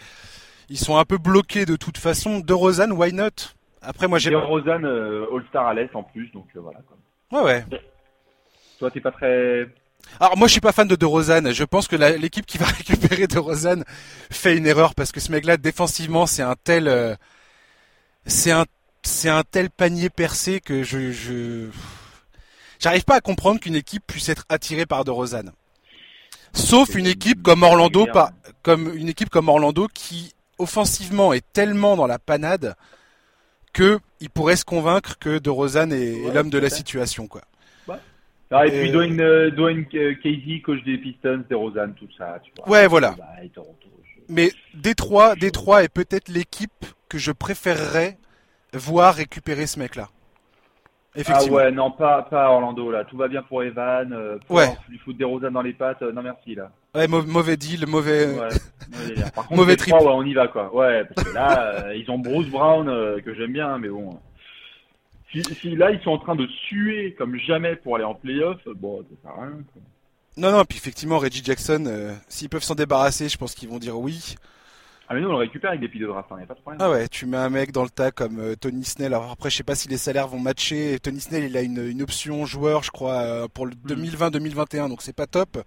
ils 0.69 0.77
sont 0.77 0.97
un 0.97 1.05
peu 1.05 1.17
bloqués 1.17 1.65
de 1.65 1.75
toute 1.75 1.97
façon. 1.97 2.39
De 2.39 2.53
Rosanne, 2.53 2.93
why 2.93 3.11
not? 3.13 3.51
Après, 3.81 4.07
moi 4.07 4.19
j'ai. 4.19 4.31
De 4.31 4.37
Rosanne 4.37 4.85
euh, 4.85 5.25
All 5.33 5.43
Star 5.49 5.67
à 5.67 5.73
l'est 5.73 5.93
en 5.93 6.03
plus, 6.03 6.31
donc 6.31 6.47
euh, 6.55 6.61
voilà. 6.61 6.79
Quoi. 6.87 6.97
Ouais, 7.33 7.41
ouais. 7.41 7.65
Toi, 8.77 8.91
t'es 8.91 9.01
pas 9.01 9.11
très. 9.11 9.67
Alors 10.19 10.37
moi 10.37 10.47
je 10.47 10.51
suis 10.51 10.61
pas 10.61 10.71
fan 10.71 10.87
de 10.87 10.95
De 10.95 11.05
Rosanne. 11.05 11.51
Je 11.51 11.63
pense 11.63 11.87
que 11.87 11.95
l'équipe 11.95 12.45
qui 12.45 12.57
va 12.59 12.65
récupérer 12.77 13.25
De 13.25 13.39
Rosanne 13.39 13.83
fait 14.29 14.55
une 14.55 14.67
erreur 14.67 14.93
parce 14.93 15.11
que 15.11 15.19
ce 15.19 15.31
mec-là 15.31 15.57
défensivement 15.57 16.27
c'est 16.27 16.43
un 16.43 16.55
tel, 16.61 16.87
euh, 16.87 17.15
c'est 18.25 18.51
un, 18.51 18.65
c'est 19.01 19.29
un 19.29 19.43
tel 19.43 19.69
panier 19.69 20.09
percé 20.09 20.59
que 20.59 20.83
je, 20.83 21.11
je, 21.11 21.69
j'arrive 22.79 23.05
pas 23.05 23.15
à 23.15 23.21
comprendre 23.21 23.59
qu'une 23.59 23.75
équipe 23.75 24.03
puisse 24.05 24.29
être 24.29 24.45
attirée 24.49 24.85
par 24.85 25.05
De 25.05 25.11
Rosanne. 25.11 25.51
Sauf 26.53 26.93
une 26.93 27.07
équipe 27.07 27.41
comme 27.41 27.63
Orlando, 27.63 28.05
pas, 28.05 28.31
comme 28.61 28.93
une 28.93 29.09
équipe 29.09 29.29
comme 29.29 29.49
Orlando 29.49 29.87
qui 29.91 30.33
offensivement 30.59 31.33
est 31.33 31.45
tellement 31.53 31.95
dans 31.95 32.05
la 32.07 32.19
panade 32.19 32.75
que 33.73 33.99
il 34.21 34.29
pourrait 34.29 34.55
se 34.55 34.65
convaincre 34.65 35.17
que 35.19 35.39
De 35.39 35.49
Rosanne 35.49 35.91
est, 35.91 36.33
l'homme 36.33 36.49
de 36.49 36.59
la 36.59 36.69
situation, 36.69 37.27
quoi. 37.27 37.41
Ah, 38.55 38.67
et, 38.67 38.69
puis 38.69 38.91
Dwayne, 38.91 39.19
euh, 39.19 39.49
Dwayne 39.49 39.83
euh, 39.95 40.13
Casey, 40.21 40.61
coach 40.63 40.83
des 40.83 40.99
Pistons, 40.99 41.43
De 41.49 41.55
Rosanne, 41.55 41.95
tout 41.95 42.07
ça. 42.15 42.39
Tu 42.43 42.51
vois. 42.55 42.69
Ouais, 42.69 42.87
voilà. 42.87 43.15
Bah, 43.17 43.63
Mais 44.29 44.51
Détroit, 44.75 45.35
Détroit 45.35 45.83
est 45.83 45.91
peut-être 45.91 46.27
l'équipe 46.27 46.85
que 47.09 47.17
je 47.17 47.31
préférerais 47.31 48.17
voir 48.71 49.15
récupérer 49.15 49.65
ce 49.65 49.79
mec-là. 49.79 50.09
Ah 51.27 51.43
ouais, 51.45 51.71
non, 51.71 51.91
pas, 51.91 52.23
pas 52.23 52.49
Orlando, 52.49 52.91
là. 52.91 53.05
Tout 53.05 53.17
va 53.17 53.27
bien 53.27 53.41
pour 53.41 53.63
Evan. 53.63 54.13
Euh, 54.13 54.37
ouais. 54.49 54.67
Il 54.91 54.99
fout 54.99 55.17
des 55.17 55.23
Rosanne 55.23 55.53
dans 55.53 55.61
les 55.61 55.73
pattes. 55.73 56.01
non, 56.01 56.21
merci, 56.21 56.53
là. 56.53 56.71
Ouais, 56.95 57.07
mauvais 57.07 57.57
deal, 57.57 57.87
mauvais. 57.87 58.27
Ouais, 58.27 58.49
Par 59.33 59.47
contre, 59.47 59.59
mauvais 59.59 59.75
trip. 59.75 59.93
Ouais, 59.93 60.01
on 60.05 60.23
y 60.23 60.33
va, 60.33 60.47
quoi. 60.47 60.73
Ouais, 60.73 61.05
parce 61.05 61.27
que 61.27 61.33
là, 61.33 61.93
ils 61.95 62.09
ont 62.11 62.19
Bruce 62.19 62.47
Brown, 62.49 62.85
que 63.21 63.33
j'aime 63.33 63.53
bien, 63.53 63.77
mais 63.77 63.89
bon. 63.89 64.19
Si, 65.59 65.75
là 65.75 65.89
ils 65.89 65.99
sont 66.01 66.11
en 66.11 66.19
train 66.19 66.35
de 66.35 66.47
suer 66.67 67.15
comme 67.17 67.37
jamais 67.37 67.75
pour 67.75 67.95
aller 67.95 68.05
en 68.05 68.13
playoff, 68.13 68.59
bon, 68.75 69.01
ça 69.01 69.15
sert 69.23 69.31
à 69.31 69.45
rien. 69.45 69.57
Non, 70.37 70.51
non, 70.51 70.65
puis 70.65 70.77
effectivement, 70.77 71.17
Reggie 71.17 71.43
Jackson, 71.43 71.85
euh, 71.87 72.13
s'ils 72.27 72.49
peuvent 72.49 72.63
s'en 72.63 72.75
débarrasser, 72.75 73.29
je 73.29 73.37
pense 73.37 73.55
qu'ils 73.55 73.69
vont 73.69 73.79
dire 73.79 73.97
oui. 73.97 74.35
Ah 75.09 75.13
mais 75.13 75.21
nous 75.21 75.27
on 75.27 75.33
le 75.33 75.37
récupère 75.37 75.71
avec 75.71 75.81
des 75.81 75.89
piles 75.89 76.03
de 76.03 76.07
draft, 76.07 76.31
hein, 76.31 76.37
y 76.39 76.43
a 76.43 76.45
pas 76.45 76.53
de 76.53 76.61
problème. 76.61 76.81
Ah 76.81 76.89
ouais, 76.89 77.09
tu 77.09 77.25
mets 77.25 77.37
un 77.37 77.49
mec 77.49 77.71
dans 77.71 77.83
le 77.83 77.89
tas 77.89 78.11
comme 78.11 78.39
euh, 78.39 78.55
Tony 78.55 78.85
Snell. 78.85 79.13
Alors 79.13 79.31
après, 79.31 79.49
je 79.49 79.57
sais 79.57 79.63
pas 79.63 79.75
si 79.75 79.89
les 79.89 79.97
salaires 79.97 80.27
vont 80.27 80.39
matcher. 80.39 80.97
Tony 80.99 81.19
Snell, 81.19 81.43
il 81.43 81.57
a 81.57 81.61
une, 81.61 81.85
une 81.85 82.01
option 82.01 82.45
joueur, 82.45 82.83
je 82.83 82.91
crois, 82.91 83.21
euh, 83.21 83.47
pour 83.53 83.65
le 83.65 83.73
2020-2021, 83.73 84.85
hmm. 84.85 84.89
donc 84.89 85.01
c'est 85.01 85.15
pas 85.15 85.27
top. 85.27 85.57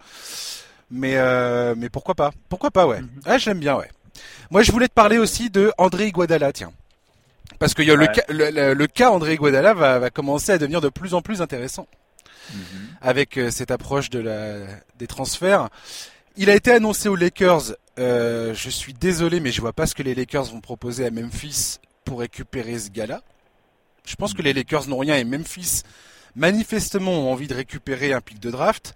Mais 0.91 1.17
mais 1.75 1.89
pourquoi 1.89 2.15
pas? 2.15 2.33
Pourquoi 2.49 2.71
pas, 2.71 2.87
ouais. 2.87 3.01
Hmm. 3.01 3.09
Ah, 3.25 3.39
je 3.39 3.51
l'aime 3.51 3.61
bien, 3.61 3.77
ouais. 3.77 3.91
Moi, 4.51 4.63
je 4.63 4.73
voulais 4.73 4.89
te 4.89 4.95
parler 4.95 5.19
aussi 5.19 5.51
de 5.51 5.73
André 5.79 6.07
Iguodala, 6.07 6.53
tiens. 6.53 6.73
Parce 7.59 7.75
que 7.75 7.83
le, 7.83 8.07
cas, 8.07 8.23
le, 8.29 8.87
cas 8.87 9.11
André 9.11 9.37
Guadala 9.37 9.73
va, 9.75 9.99
va, 9.99 10.11
commencer 10.11 10.53
à 10.53 10.59
devenir 10.59 10.81
de 10.81 10.89
plus 10.89 11.15
en 11.15 11.23
plus 11.23 11.41
intéressant 11.41 11.87
mhm. 12.53 12.61
avec 13.01 13.39
euh, 13.39 13.51
cette 13.51 13.71
approche 13.71 14.11
de 14.11 14.19
la, 14.19 14.59
des 14.99 15.07
transferts. 15.07 15.69
Il 16.37 16.51
a 16.51 16.55
été 16.55 16.71
annoncé 16.73 17.09
aux 17.09 17.17
Lakers. 17.17 17.75
Euh, 17.99 18.53
je 18.53 18.69
suis 18.69 18.93
désolé, 18.93 19.41
mais 19.41 19.53
je 19.53 19.61
vois 19.61 19.73
pas 19.73 19.87
ce 19.87 19.95
que 19.95 20.03
les 20.03 20.15
Lakers 20.15 20.45
vont 20.45 20.61
proposer 20.61 21.07
à 21.07 21.11
Memphis 21.11 21.79
pour 22.05 22.21
récupérer 22.21 22.79
ce 22.79 22.91
gars-là. 22.91 23.23
Je 24.05 24.17
pense 24.17 24.35
que 24.35 24.43
les 24.43 24.51
mhm. 24.51 24.59
Lakers 24.59 24.89
n'ont 24.89 24.99
rien 24.99 25.17
et 25.17 25.25
Memphis 25.25 25.83
manifestement 26.35 27.13
ont 27.13 27.33
envie 27.33 27.49
de 27.49 27.55
récupérer 27.55 28.13
un 28.13 28.21
pic 28.21 28.39
de 28.39 28.51
draft. 28.51 28.95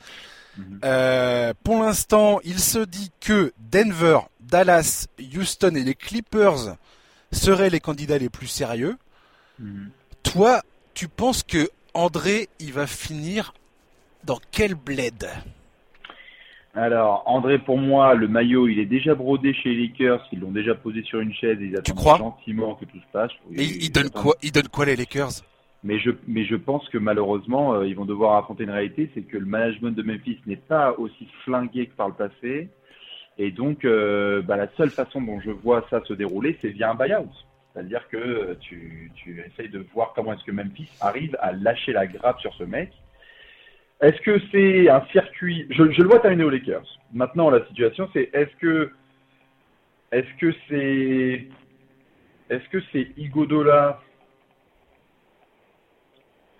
Euh, 0.84 1.52
pour 1.64 1.82
l'instant, 1.82 2.40
il 2.44 2.58
se 2.58 2.78
dit 2.80 3.10
que 3.20 3.52
Denver, 3.58 4.18
Dallas, 4.40 5.06
Houston 5.34 5.74
et 5.74 5.84
les 5.84 5.94
Clippers 5.94 6.76
seraient 7.32 7.70
les 7.70 7.80
candidats 7.80 8.18
les 8.18 8.28
plus 8.28 8.46
sérieux. 8.46 8.96
Mhm. 9.58 9.90
Toi, 10.22 10.62
tu 10.94 11.08
penses 11.08 11.42
que 11.42 11.68
André, 11.94 12.48
il 12.58 12.72
va 12.72 12.86
finir 12.86 13.54
dans 14.24 14.38
quel 14.50 14.74
bled? 14.74 15.28
Alors, 16.74 17.24
André, 17.26 17.58
pour 17.58 17.78
moi, 17.78 18.14
le 18.14 18.28
maillot, 18.28 18.68
il 18.68 18.78
est 18.78 18.86
déjà 18.86 19.14
brodé 19.14 19.52
chez 19.54 19.70
les 19.70 19.88
Lakers. 19.88 20.24
Ils 20.32 20.38
l'ont 20.38 20.52
déjà 20.52 20.74
posé 20.74 21.02
sur 21.02 21.20
une 21.20 21.34
chaise. 21.34 21.58
ils 21.60 21.76
attendent 21.76 22.18
gentiment 22.18 22.76
que 22.76 22.84
tout 22.84 22.98
se 22.98 23.12
passe. 23.12 23.32
Et 23.56 23.64
ils, 23.64 23.90
donnent 23.90 24.10
quoi? 24.10 24.36
Ils 24.42 24.52
donnent 24.52 24.68
quoi 24.68 24.86
les 24.86 24.94
Lakers? 24.94 25.42
Mais 25.82 25.98
je, 25.98 26.10
mais 26.26 26.44
je 26.44 26.56
pense 26.56 26.88
que 26.88 26.98
malheureusement, 26.98 27.74
euh, 27.74 27.86
ils 27.86 27.96
vont 27.96 28.04
devoir 28.04 28.36
affronter 28.36 28.64
une 28.64 28.70
réalité, 28.70 29.10
c'est 29.14 29.22
que 29.22 29.38
le 29.38 29.46
management 29.46 29.92
de 29.92 30.02
Memphis 30.02 30.40
n'est 30.46 30.56
pas 30.56 30.92
aussi 30.98 31.26
flingué 31.44 31.86
que 31.86 31.94
par 31.94 32.08
le 32.08 32.14
passé. 32.14 32.68
Et 33.38 33.50
donc, 33.50 33.84
euh, 33.84 34.42
bah, 34.42 34.56
la 34.56 34.68
seule 34.76 34.90
façon 34.90 35.22
dont 35.22 35.40
je 35.40 35.50
vois 35.50 35.86
ça 35.88 36.02
se 36.04 36.12
dérouler, 36.12 36.58
c'est 36.60 36.68
via 36.68 36.90
un 36.90 36.94
buyout. 36.94 37.30
C'est-à-dire 37.72 38.06
que 38.08 38.56
tu, 38.60 39.10
tu 39.14 39.40
essayes 39.40 39.70
de 39.70 39.84
voir 39.94 40.12
comment 40.14 40.32
est-ce 40.34 40.44
que 40.44 40.52
Memphis 40.52 40.90
arrive 41.00 41.36
à 41.40 41.52
lâcher 41.52 41.92
la 41.92 42.06
grappe 42.06 42.40
sur 42.40 42.52
ce 42.54 42.64
mec. 42.64 42.90
Est-ce 44.00 44.20
que 44.22 44.40
c'est 44.50 44.88
un 44.88 45.04
circuit 45.12 45.66
je, 45.70 45.82
le 45.82 46.08
vois 46.08 46.20
terminer 46.20 46.44
aux 46.44 46.50
Lakers. 46.50 46.86
Maintenant, 47.12 47.50
la 47.50 47.64
situation, 47.66 48.08
c'est 48.12 48.30
est-ce 48.32 48.54
que 48.56 48.90
est-ce 50.10 50.38
que 50.40 50.54
c'est 50.68 51.48
est-ce 52.48 52.68
que 52.70 52.82
c'est 52.92 53.08
Igodola 53.16 54.00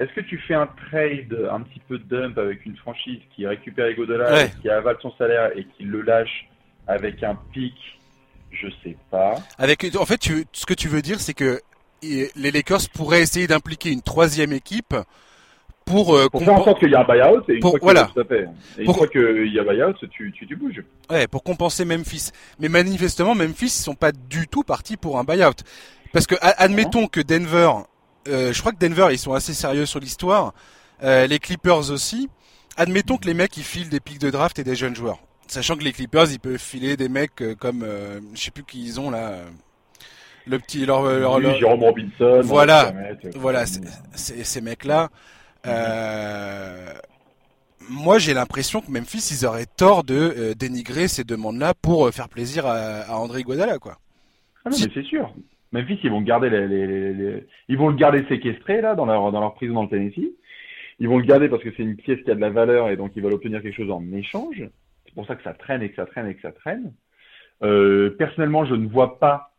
Est-ce 0.00 0.12
que 0.14 0.22
tu 0.22 0.38
fais 0.38 0.54
un 0.54 0.66
trade 0.66 1.48
un 1.52 1.60
petit 1.60 1.80
peu 1.86 1.98
dump 1.98 2.38
avec 2.38 2.64
une 2.64 2.74
franchise 2.76 3.20
qui 3.36 3.46
récupère 3.46 3.90
Igodola, 3.90 4.48
qui 4.48 4.70
avale 4.70 4.96
son 5.02 5.12
salaire 5.18 5.50
et 5.54 5.66
qui 5.76 5.84
le 5.84 6.00
lâche 6.00 6.48
avec 6.88 7.22
un 7.22 7.38
pic? 7.52 7.74
Je 8.50 8.68
sais 8.82 8.96
pas. 9.10 9.34
Avec, 9.58 9.86
en 9.94 10.06
fait, 10.06 10.18
tu, 10.18 10.46
ce 10.52 10.64
que 10.64 10.74
tu 10.74 10.88
veux 10.88 11.02
dire, 11.02 11.20
c'est 11.20 11.34
que 11.34 11.60
les 12.02 12.50
Lakers 12.50 12.88
pourraient 12.94 13.20
essayer 13.20 13.46
d'impliquer 13.46 13.90
une 13.90 14.00
troisième 14.00 14.52
équipe 14.52 14.96
pour, 15.84 16.16
euh, 16.16 16.28
pour 16.28 16.42
faire 16.42 16.54
en 16.54 16.64
sorte 16.64 16.78
qu'il 16.78 16.90
y 16.90 16.94
a 16.94 17.00
un 17.00 17.04
buyout 17.04 17.44
et 17.48 17.54
une 17.54 17.60
pour, 17.60 17.72
fois 17.72 17.80
voilà. 17.82 18.10
tout 18.14 18.20
à 18.20 18.24
fait. 18.24 18.46
Et 18.78 18.84
une 18.84 18.94
fois 18.94 19.06
qu'il 19.06 19.52
y 19.52 19.58
a 19.58 19.64
buyout, 19.64 19.94
tu, 20.10 20.32
tu, 20.32 20.46
tu 20.46 20.56
bouges. 20.56 20.82
Ouais, 21.10 21.26
pour 21.26 21.42
compenser 21.42 21.84
Memphis. 21.84 22.30
Mais 22.58 22.68
manifestement, 22.68 23.34
Memphis 23.34 23.66
ils 23.66 23.70
sont 23.70 23.94
pas 23.94 24.12
du 24.12 24.48
tout 24.48 24.62
partis 24.62 24.96
pour 24.96 25.18
un 25.18 25.24
buyout. 25.24 25.62
Parce 26.12 26.26
que 26.26 26.36
admettons 26.40 27.06
que 27.06 27.20
Denver, 27.20 27.70
euh, 28.28 28.52
je 28.52 28.60
crois 28.60 28.72
que 28.72 28.78
Denver 28.78 29.08
ils 29.10 29.18
sont 29.18 29.32
assez 29.32 29.54
sérieux 29.54 29.86
sur 29.86 30.00
l'histoire, 30.00 30.54
euh, 31.02 31.26
les 31.26 31.38
Clippers 31.38 31.90
aussi. 31.90 32.28
Admettons 32.76 33.16
que 33.16 33.26
les 33.26 33.34
mecs 33.34 33.56
ils 33.56 33.64
filent 33.64 33.88
des 33.88 34.00
pics 34.00 34.20
de 34.20 34.30
draft 34.30 34.58
et 34.58 34.64
des 34.64 34.74
jeunes 34.74 34.96
joueurs. 34.96 35.18
Sachant 35.50 35.76
que 35.76 35.82
les 35.82 35.90
Clippers, 35.90 36.30
ils 36.30 36.38
peuvent 36.38 36.58
filer 36.58 36.96
des 36.96 37.08
mecs 37.08 37.42
euh, 37.42 37.56
comme, 37.56 37.82
euh, 37.82 38.20
je 38.34 38.40
sais 38.40 38.52
plus 38.52 38.62
qui 38.62 38.84
ils 38.84 39.00
ont 39.00 39.10
là. 39.10 39.40
Le 40.46 40.60
petit, 40.60 40.86
leur, 40.86 41.04
Jérôme 41.58 41.82
Robinson. 41.82 42.40
Voilà, 42.44 42.92
voilà, 43.34 43.64
ces 44.14 44.60
mecs-là. 44.60 45.08
Euh, 45.66 46.92
moi, 47.88 48.18
j'ai 48.20 48.32
l'impression 48.32 48.80
que 48.80 48.90
Memphis, 48.92 49.28
ils 49.32 49.44
auraient 49.44 49.66
tort 49.66 50.04
de 50.04 50.54
dénigrer 50.56 51.08
ces 51.08 51.24
demandes-là 51.24 51.74
pour 51.74 52.08
faire 52.10 52.28
plaisir 52.28 52.64
à, 52.66 53.18
André 53.18 53.42
Guadala, 53.42 53.78
quoi. 53.78 53.98
Ah 54.64 54.70
non, 54.70 54.76
mais 54.80 54.86
c'est 54.94 55.04
sûr. 55.04 55.34
Memphis, 55.72 56.00
ils 56.02 56.10
vont 56.10 56.20
garder 56.20 56.50
les, 56.50 56.66
les, 56.66 57.12
les, 57.14 57.46
ils 57.68 57.78
vont 57.78 57.88
le 57.88 57.96
garder 57.96 58.24
séquestré 58.28 58.80
là 58.80 58.94
dans 58.94 59.06
leur 59.06 59.30
dans 59.30 59.40
leur 59.40 59.54
prison 59.54 59.74
dans 59.74 59.82
le 59.84 59.88
Tennessee. 59.88 60.34
Ils 60.98 61.08
vont 61.08 61.18
le 61.18 61.24
garder 61.24 61.48
parce 61.48 61.62
que 61.62 61.70
c'est 61.76 61.82
une 61.82 61.96
pièce 61.96 62.20
qui 62.22 62.30
a 62.30 62.34
de 62.34 62.40
la 62.40 62.50
valeur 62.50 62.90
et 62.90 62.96
donc 62.96 63.12
ils 63.16 63.22
veulent 63.22 63.34
obtenir 63.34 63.62
quelque 63.62 63.76
chose 63.76 63.90
en 63.90 64.04
échange. 64.12 64.68
C'est 65.06 65.14
pour 65.14 65.26
ça 65.26 65.34
que 65.34 65.42
ça 65.42 65.54
traîne 65.54 65.82
et 65.82 65.88
que 65.88 65.96
ça 65.96 66.06
traîne 66.06 66.26
et 66.26 66.34
que 66.34 66.42
ça 66.42 66.52
traîne. 66.52 66.92
Euh, 67.62 68.10
personnellement, 68.10 68.64
je 68.64 68.74
ne 68.74 68.88
vois 68.88 69.18
pas 69.18 69.54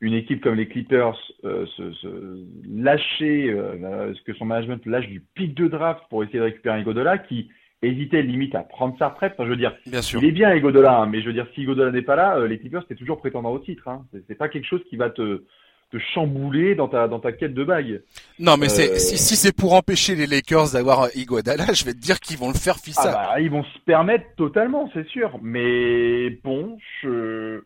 une 0.00 0.14
équipe 0.14 0.42
comme 0.42 0.54
les 0.54 0.68
Clippers 0.68 1.16
euh, 1.44 1.66
se, 1.66 2.44
lâcher, 2.68 3.50
euh, 3.50 4.12
ce 4.14 4.22
que 4.22 4.34
son 4.34 4.44
management 4.44 4.84
lâche 4.86 5.08
du 5.08 5.20
pic 5.20 5.54
de 5.54 5.68
draft 5.68 6.02
pour 6.10 6.22
essayer 6.22 6.38
de 6.38 6.44
récupérer 6.44 6.80
Igodola, 6.80 7.18
qui 7.18 7.50
hésitait 7.82 8.22
limite 8.22 8.54
à 8.54 8.60
prendre 8.60 8.96
sa 8.98 9.08
retraite. 9.08 9.32
Enfin, 9.34 9.44
je 9.44 9.50
veux 9.50 9.56
dire, 9.56 9.76
bien 9.86 10.02
sûr. 10.02 10.22
il 10.22 10.28
est 10.28 10.32
bien 10.32 10.54
Igodola, 10.54 11.00
hein, 11.00 11.06
mais 11.06 11.20
je 11.20 11.26
veux 11.26 11.32
dire, 11.32 11.46
si 11.54 11.62
Igodola 11.62 11.90
n'est 11.90 12.02
pas 12.02 12.16
là, 12.16 12.46
les 12.46 12.58
Clippers, 12.58 12.84
c'est 12.88 12.94
toujours 12.94 13.18
prétendant 13.18 13.50
au 13.50 13.58
titre. 13.58 13.88
Hein. 13.88 14.04
C'est 14.28 14.34
pas 14.34 14.48
quelque 14.48 14.66
chose 14.66 14.82
qui 14.88 14.96
va 14.96 15.10
te, 15.10 15.42
te 15.90 15.98
chambouler 16.14 16.74
dans 16.74 16.88
ta 16.88 17.06
dans 17.08 17.20
ta 17.20 17.32
quête 17.32 17.54
de 17.54 17.64
bague. 17.64 18.02
Non, 18.38 18.56
mais 18.56 18.68
c'est 18.68 18.92
euh, 18.92 18.98
si, 18.98 19.18
si 19.18 19.36
c'est 19.36 19.56
pour 19.56 19.74
empêcher 19.74 20.14
les 20.14 20.26
Lakers 20.26 20.72
d'avoir 20.72 21.08
Iguodala, 21.14 21.66
je 21.72 21.84
vais 21.84 21.92
te 21.92 22.00
dire 22.00 22.18
qu'ils 22.18 22.38
vont 22.38 22.48
le 22.48 22.54
faire 22.54 22.76
fissa. 22.76 23.02
Ah 23.06 23.34
bah, 23.34 23.40
ils 23.40 23.50
vont 23.50 23.64
se 23.64 23.78
permettre 23.80 24.26
totalement, 24.36 24.90
c'est 24.92 25.06
sûr. 25.08 25.38
Mais 25.42 26.30
bon, 26.42 26.76
je 27.02 27.62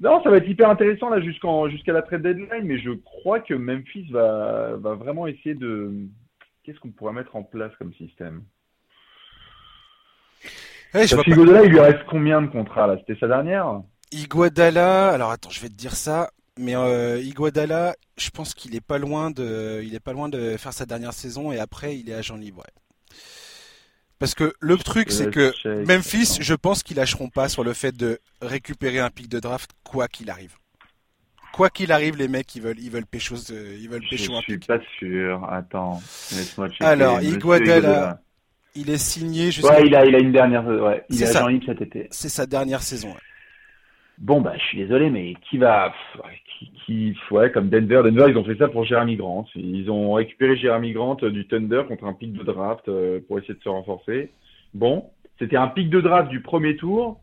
Non, 0.00 0.22
ça 0.22 0.30
va 0.30 0.36
être 0.36 0.48
hyper 0.48 0.70
intéressant 0.70 1.10
là 1.10 1.20
jusqu'en 1.20 1.68
jusqu'à 1.68 1.92
la 1.92 2.02
trade 2.02 2.22
deadline, 2.22 2.64
mais 2.64 2.78
je 2.78 2.90
crois 2.90 3.40
que 3.40 3.54
Memphis 3.54 4.08
va, 4.10 4.76
va 4.76 4.94
vraiment 4.94 5.26
essayer 5.26 5.54
de. 5.54 5.92
Qu'est-ce 6.70 6.78
qu'on 6.78 6.92
pourrait 6.92 7.12
mettre 7.12 7.34
en 7.34 7.42
place 7.42 7.72
comme 7.80 7.92
système 7.94 8.44
ouais, 10.94 11.04
Parce 11.08 11.26
il 11.26 11.34
lui 11.34 11.80
reste 11.80 12.04
combien 12.08 12.40
de 12.42 12.46
contrats 12.46 12.86
là? 12.86 12.96
C'était 12.98 13.18
sa 13.18 13.26
dernière? 13.26 13.82
Iguodala, 14.12 15.08
alors 15.08 15.32
attends, 15.32 15.50
je 15.50 15.60
vais 15.60 15.68
te 15.68 15.74
dire 15.74 15.96
ça, 15.96 16.30
mais 16.56 16.76
euh, 16.76 17.18
Iguodala, 17.18 17.96
je 18.16 18.30
pense 18.30 18.54
qu'il 18.54 18.76
est 18.76 18.80
pas 18.80 18.98
loin 18.98 19.32
de, 19.32 19.80
il 19.82 19.96
est 19.96 20.00
pas 20.00 20.12
loin 20.12 20.28
de 20.28 20.56
faire 20.58 20.72
sa 20.72 20.86
dernière 20.86 21.12
saison 21.12 21.50
et 21.50 21.58
après 21.58 21.98
il 21.98 22.08
est 22.08 22.14
agent 22.14 22.36
libre. 22.36 22.62
Parce 24.20 24.36
que 24.36 24.54
le 24.60 24.76
truc, 24.76 25.10
c'est 25.10 25.32
que 25.32 25.52
Memphis, 25.86 26.38
je 26.40 26.54
pense 26.54 26.84
qu'ils 26.84 26.98
lâcheront 26.98 27.30
pas 27.30 27.48
sur 27.48 27.64
le 27.64 27.72
fait 27.72 27.96
de 27.96 28.20
récupérer 28.42 29.00
un 29.00 29.10
pic 29.10 29.28
de 29.28 29.40
draft 29.40 29.72
quoi 29.82 30.06
qu'il 30.06 30.30
arrive. 30.30 30.54
Quoi 31.52 31.70
qu'il 31.70 31.92
arrive, 31.92 32.16
les 32.16 32.28
mecs, 32.28 32.54
ils 32.54 32.62
veulent, 32.62 32.78
ils 32.78 32.90
veulent 32.90 33.06
pécho, 33.06 33.34
ils 33.36 33.88
veulent 33.88 34.06
pécho 34.08 34.34
un. 34.34 34.40
Je 34.40 34.52
suis 34.52 34.58
pas 34.58 34.78
sûr. 34.98 35.44
Attends, 35.50 35.94
laisse-moi 36.30 36.68
checker. 36.68 36.84
Alors, 36.84 37.20
Iguodala, 37.22 38.20
il 38.74 38.90
est 38.90 38.98
signé. 38.98 39.50
Je 39.50 39.62
ouais, 39.62 39.86
il 39.86 39.94
a, 39.94 40.06
il 40.06 40.14
a 40.14 40.18
une 40.18 40.32
dernière, 40.32 40.66
ouais, 40.66 41.04
il 41.10 41.22
est, 41.22 41.36
agent 41.36 41.48
libre 41.48 41.66
cet 41.66 41.82
été. 41.82 42.08
C'est 42.10 42.28
sa 42.28 42.46
dernière 42.46 42.82
saison. 42.82 43.14
Bon, 44.18 44.42
bah, 44.42 44.52
je 44.58 44.62
suis 44.64 44.78
désolé, 44.78 45.08
mais 45.08 45.34
qui 45.48 45.56
va, 45.56 45.94
qui, 46.58 46.70
qui, 46.84 47.16
ouais, 47.30 47.50
comme 47.50 47.70
Denver, 47.70 48.02
Denver, 48.04 48.26
ils 48.28 48.36
ont 48.36 48.44
fait 48.44 48.56
ça 48.56 48.68
pour 48.68 48.84
Jeremy 48.84 49.16
Grant. 49.16 49.46
Ils 49.56 49.90
ont 49.90 50.12
récupéré 50.12 50.56
Jeremy 50.56 50.92
Grant 50.92 51.16
euh, 51.22 51.30
du 51.30 51.48
Thunder 51.48 51.82
contre 51.88 52.04
un 52.04 52.12
pic 52.12 52.34
de 52.34 52.42
draft 52.42 52.86
euh, 52.88 53.20
pour 53.26 53.38
essayer 53.38 53.54
de 53.54 53.62
se 53.62 53.68
renforcer. 53.68 54.30
Bon, 54.74 55.10
c'était 55.38 55.56
un 55.56 55.68
pic 55.68 55.88
de 55.88 56.02
draft 56.02 56.28
du 56.28 56.42
premier 56.42 56.76
tour 56.76 57.20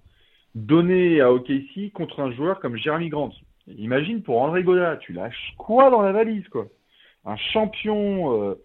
donné 0.56 1.22
à 1.22 1.32
OKC 1.32 1.92
contre 1.94 2.20
un 2.20 2.32
joueur 2.32 2.60
comme 2.60 2.76
Jeremy 2.76 3.10
Grant. 3.10 3.32
Imagine 3.68 4.24
pour 4.24 4.42
André 4.42 4.64
Godin, 4.64 4.96
tu 4.98 5.14
lâches 5.14 5.54
quoi 5.58 5.90
dans 5.90 6.02
la 6.02 6.12
valise, 6.12 6.48
quoi? 6.50 6.68
Un 7.26 7.36
champion, 7.36 8.42
euh, 8.42 8.56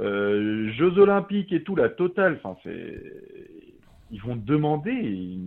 euh, 0.00 0.70
Jeux 0.72 0.98
Olympiques 0.98 1.52
et 1.52 1.62
tout, 1.62 1.74
la 1.74 1.88
totale. 1.88 2.38
Enfin, 2.42 2.58
c'est, 2.62 3.02
ils 4.10 4.20
vont 4.20 4.36
demander 4.36 5.40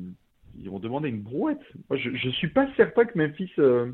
ils 0.60 0.70
vont 0.70 0.80
demander 0.80 1.10
une 1.10 1.22
brouette. 1.22 1.62
Moi, 1.90 1.98
je, 1.98 2.10
je 2.16 2.30
suis 2.30 2.50
pas 2.50 2.68
certain 2.76 3.06
que 3.06 3.18
Memphis 3.18 3.52
euh... 3.60 3.92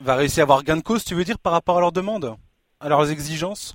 va 0.00 0.16
réussir 0.16 0.42
à 0.42 0.44
avoir 0.44 0.64
gain 0.64 0.76
de 0.76 0.82
cause, 0.82 1.04
tu 1.04 1.14
veux 1.14 1.24
dire, 1.24 1.38
par 1.38 1.52
rapport 1.52 1.78
à 1.78 1.80
leurs 1.80 1.92
demandes, 1.92 2.36
à 2.80 2.88
leurs 2.88 3.10
exigences? 3.10 3.74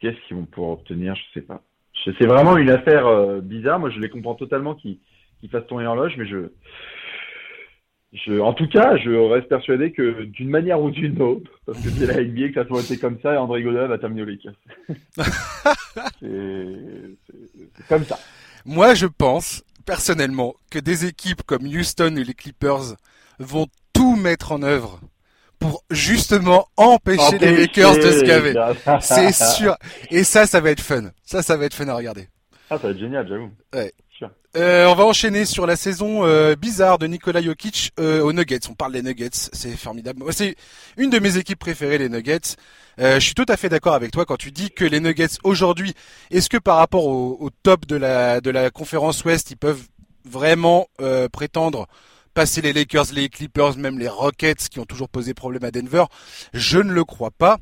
Qu'est-ce 0.00 0.18
qu'ils 0.26 0.36
vont 0.36 0.44
pouvoir 0.44 0.72
obtenir 0.72 1.14
Je 1.14 1.40
sais 1.40 1.46
pas. 1.46 1.62
C'est 2.04 2.26
vraiment 2.26 2.56
une 2.56 2.70
affaire 2.70 3.06
euh, 3.06 3.40
bizarre. 3.40 3.80
Moi, 3.80 3.90
je 3.90 3.98
les 3.98 4.08
comprends 4.08 4.34
totalement 4.34 4.74
qu'ils 4.74 4.98
qu 5.40 5.48
fassent 5.48 5.66
tourner 5.66 5.84
l'horloge, 5.84 6.14
mais 6.16 6.26
je, 6.26 6.52
je, 8.12 8.40
en 8.40 8.54
tout 8.54 8.66
cas, 8.68 8.96
je 8.96 9.10
reste 9.10 9.48
persuadé 9.48 9.92
que 9.92 10.24
d'une 10.24 10.48
manière 10.48 10.80
ou 10.80 10.90
d'une 10.90 11.20
autre, 11.20 11.50
parce 11.66 11.78
que 11.80 11.90
c'est 11.90 12.06
la 12.06 12.22
NBA 12.24 12.48
que 12.48 12.54
ça 12.54 12.66
soit 12.66 12.80
été 12.80 12.96
comme 12.98 13.18
ça, 13.20 13.34
et 13.34 13.36
André 13.36 13.62
Godin 13.62 13.86
va 13.86 13.98
terminer 13.98 14.22
au 14.22 14.24
Lakers. 14.24 14.54
c'est 16.20 17.88
comme 17.88 18.04
ça. 18.04 18.18
Moi, 18.64 18.94
je 18.94 19.06
pense, 19.06 19.62
personnellement, 19.84 20.54
que 20.70 20.78
des 20.78 21.04
équipes 21.04 21.42
comme 21.42 21.66
Houston 21.66 22.16
et 22.16 22.24
les 22.24 22.34
Clippers 22.34 22.96
vont 23.38 23.66
tout 23.92 24.16
mettre 24.16 24.52
en 24.52 24.62
œuvre 24.62 25.00
pour 25.58 25.82
justement 25.90 26.68
empêcher, 26.76 27.38
les 27.38 27.56
Lakers 27.56 27.96
de 27.96 28.10
se 28.12 28.24
gaver. 28.24 28.54
C'est 29.00 29.32
sûr. 29.32 29.76
Et 30.10 30.24
ça, 30.24 30.46
ça 30.46 30.60
va 30.60 30.70
être 30.70 30.80
fun. 30.80 31.10
Ça, 31.24 31.42
ça 31.42 31.56
va 31.56 31.66
être 31.66 31.74
fun 31.74 31.88
à 31.88 31.94
regarder. 31.94 32.28
Ah, 32.70 32.78
ça 32.78 32.86
va 32.86 32.90
être 32.90 32.98
génial, 32.98 33.26
j'avoue. 33.28 33.50
Ouais. 33.74 33.92
Euh, 34.58 34.86
on 34.86 34.96
va 34.96 35.04
enchaîner 35.04 35.44
sur 35.44 35.66
la 35.66 35.76
saison 35.76 36.26
euh, 36.26 36.56
bizarre 36.56 36.98
de 36.98 37.06
Nikola 37.06 37.40
Jokic 37.40 37.92
euh, 38.00 38.22
aux 38.22 38.32
Nuggets. 38.32 38.68
On 38.68 38.74
parle 38.74 38.92
des 38.92 39.02
Nuggets, 39.02 39.30
c'est 39.52 39.76
formidable. 39.76 40.24
C'est 40.32 40.56
une 40.96 41.10
de 41.10 41.20
mes 41.20 41.36
équipes 41.36 41.60
préférées, 41.60 41.96
les 41.98 42.08
Nuggets. 42.08 42.56
je 42.98 43.20
suis 43.20 43.34
tout 43.34 43.44
à 43.46 43.56
fait 43.56 43.68
d'accord 43.68 43.94
avec 43.94 44.10
toi 44.10 44.24
quand 44.24 44.36
tu 44.36 44.50
dis 44.50 44.72
que 44.72 44.84
les 44.84 44.98
Nuggets 44.98 45.38
aujourd'hui, 45.44 45.94
est-ce 46.32 46.48
que 46.48 46.56
par 46.56 46.78
rapport 46.78 47.06
au, 47.06 47.50
top 47.62 47.86
de 47.86 47.94
la 47.94 48.40
de 48.40 48.50
la 48.50 48.70
conférence 48.70 49.24
Ouest, 49.24 49.52
ils 49.52 49.56
peuvent 49.56 49.82
vraiment 50.24 50.88
prétendre 51.32 51.86
passer 52.34 52.60
les 52.60 52.72
Lakers, 52.72 53.12
les 53.12 53.28
Clippers, 53.28 53.76
même 53.76 54.00
les 54.00 54.08
Rockets 54.08 54.68
qui 54.68 54.80
ont 54.80 54.86
toujours 54.86 55.08
posé 55.08 55.34
problème 55.34 55.62
à 55.62 55.70
Denver? 55.70 56.06
Je 56.52 56.78
ne 56.78 56.92
le 56.92 57.04
crois 57.04 57.30
pas. 57.30 57.58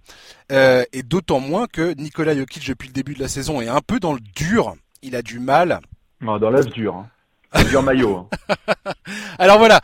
et 0.51 1.03
d'autant 1.03 1.41
moins 1.41 1.67
que 1.67 1.93
Nikola 1.93 2.35
Jokic 2.35 2.67
depuis 2.67 2.89
le 2.89 2.95
début 2.95 3.13
de 3.13 3.21
la 3.21 3.29
saison 3.29 3.61
est 3.61 3.69
un 3.69 3.83
peu 3.83 4.01
dans 4.01 4.15
le 4.15 4.21
dur. 4.35 4.77
Il 5.03 5.15
a 5.15 5.21
du 5.21 5.41
mal 5.41 5.81
dans 6.21 6.51
l'œuf 6.51 6.67
dur. 6.67 6.95
Hein. 6.95 7.65
Dur 7.71 7.83
maillot. 7.83 8.29
Hein. 8.49 8.93
Alors 9.39 9.59
voilà, 9.59 9.81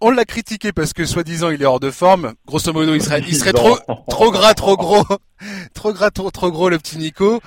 on 0.00 0.10
l'a 0.10 0.24
critiqué 0.24 0.72
parce 0.72 0.92
que 0.92 1.04
soi-disant 1.04 1.50
il 1.50 1.62
est 1.62 1.66
hors 1.66 1.80
de 1.80 1.90
forme. 1.90 2.34
Grosso 2.46 2.72
modo, 2.72 2.94
il 2.94 3.02
serait, 3.02 3.20
il 3.26 3.36
serait 3.36 3.52
trop, 3.52 3.78
trop 4.08 4.30
gras, 4.30 4.54
trop 4.54 4.76
gros, 4.76 5.04
trop 5.74 5.92
gras, 5.92 6.10
trop, 6.10 6.30
trop 6.30 6.50
gros 6.50 6.68
le 6.68 6.78
petit 6.78 6.98
Nico. 6.98 7.40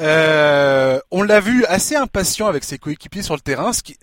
Euh, 0.00 0.98
on 1.10 1.22
l'a 1.22 1.40
vu 1.40 1.64
assez 1.66 1.94
impatient 1.96 2.46
avec 2.48 2.64
ses 2.64 2.78
coéquipiers 2.78 3.22
sur 3.22 3.34
le 3.34 3.40
terrain, 3.40 3.72
ce 3.72 3.82
qui, 3.82 3.96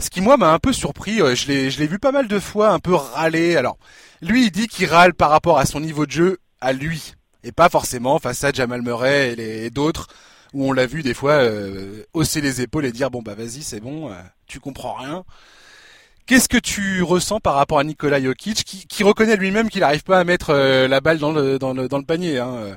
ce 0.00 0.10
qui 0.10 0.20
moi 0.20 0.36
m'a 0.36 0.52
un 0.52 0.58
peu 0.58 0.72
surpris. 0.72 1.18
Je 1.18 1.46
l'ai, 1.46 1.70
je 1.70 1.78
l'ai 1.78 1.86
vu 1.86 1.98
pas 1.98 2.12
mal 2.12 2.28
de 2.28 2.38
fois 2.38 2.70
un 2.70 2.78
peu 2.78 2.94
râler. 2.94 3.56
Alors, 3.56 3.78
lui, 4.20 4.46
il 4.46 4.50
dit 4.50 4.66
qu'il 4.66 4.86
râle 4.86 5.14
par 5.14 5.30
rapport 5.30 5.58
à 5.58 5.66
son 5.66 5.80
niveau 5.80 6.04
de 6.04 6.10
jeu 6.10 6.38
à 6.60 6.72
lui 6.72 7.14
et 7.42 7.52
pas 7.52 7.70
forcément 7.70 8.18
face 8.18 8.44
à 8.44 8.52
Jamal 8.52 8.82
Murray 8.82 9.34
et, 9.38 9.66
et 9.66 9.70
d'autres 9.70 10.08
où 10.52 10.68
on 10.68 10.72
l'a 10.72 10.86
vu 10.86 11.02
des 11.02 11.14
fois 11.14 11.32
euh, 11.32 12.04
hausser 12.12 12.40
les 12.40 12.60
épaules 12.60 12.84
et 12.84 12.92
dire 12.92 13.10
bon 13.10 13.22
bah 13.22 13.34
vas-y 13.34 13.62
c'est 13.62 13.80
bon, 13.80 14.10
euh, 14.10 14.14
tu 14.46 14.60
comprends 14.60 14.94
rien. 14.94 15.24
Qu'est-ce 16.26 16.48
que 16.48 16.58
tu 16.58 17.02
ressens 17.02 17.40
par 17.40 17.54
rapport 17.54 17.80
à 17.80 17.84
Nikola 17.84 18.22
Jokic, 18.22 18.64
qui, 18.64 19.02
reconnaît 19.02 19.36
lui-même 19.36 19.68
qu'il 19.68 19.80
n'arrive 19.80 20.04
pas 20.04 20.20
à 20.20 20.24
mettre 20.24 20.50
euh, 20.50 20.86
la 20.86 21.00
balle 21.00 21.18
dans 21.18 21.32
le, 21.32 21.58
dans 21.58 21.72
le, 21.72 21.88
dans 21.88 21.98
le 21.98 22.04
panier 22.04 22.38
hein, 22.38 22.76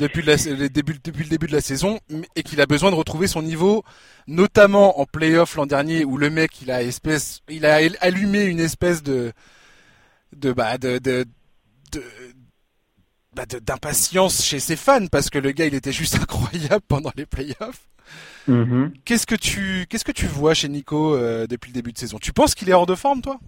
depuis, 0.00 0.22
le 0.22 0.68
début, 0.68 0.98
depuis 1.04 1.22
le 1.22 1.30
début 1.30 1.46
de 1.46 1.52
la 1.52 1.60
saison, 1.60 2.00
et 2.34 2.42
qu'il 2.42 2.60
a 2.60 2.66
besoin 2.66 2.90
de 2.90 2.96
retrouver 2.96 3.28
son 3.28 3.42
niveau, 3.42 3.84
notamment 4.26 4.98
en 5.00 5.06
playoff 5.06 5.54
l'an 5.54 5.66
dernier, 5.66 6.04
où 6.04 6.16
le 6.16 6.30
mec 6.30 6.62
il 6.62 6.72
a 6.72 6.82
espèce, 6.82 7.42
il 7.48 7.64
a 7.64 7.78
allumé 8.00 8.42
une 8.42 8.60
espèce 8.60 9.04
de 9.04 9.32
de 10.34 10.52
bah 10.52 10.76
de 10.78 10.98
bah, 13.34 13.44
d'impatience 13.46 14.44
chez 14.44 14.58
ses 14.58 14.76
fans 14.76 15.06
parce 15.10 15.30
que 15.30 15.38
le 15.38 15.52
gars 15.52 15.66
il 15.66 15.74
était 15.74 15.92
juste 15.92 16.16
incroyable 16.20 16.82
pendant 16.88 17.12
les 17.16 17.26
playoffs. 17.26 17.86
Mm-hmm. 18.48 18.90
Qu'est-ce 19.04 19.26
que 19.26 19.36
tu 19.36 19.86
qu'est-ce 19.88 20.04
que 20.04 20.12
tu 20.12 20.26
vois 20.26 20.54
chez 20.54 20.68
Nico 20.68 21.14
euh, 21.14 21.46
depuis 21.46 21.70
le 21.70 21.74
début 21.74 21.92
de 21.92 21.98
saison? 21.98 22.18
Tu 22.18 22.32
penses 22.32 22.54
qu'il 22.54 22.68
est 22.68 22.72
hors 22.72 22.86
de 22.86 22.94
forme 22.94 23.20
toi? 23.22 23.38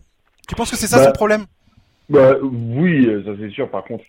Tu 0.49 0.55
penses 0.55 0.71
que 0.71 0.77
c'est 0.77 0.87
ça 0.87 0.99
bah, 0.99 1.07
son 1.07 1.13
problème? 1.13 1.47
bah, 2.09 2.37
oui, 2.43 3.09
ça 3.25 3.33
c'est 3.41 3.51
sûr. 3.51 3.71
Par 3.71 3.85
contre, 3.85 4.05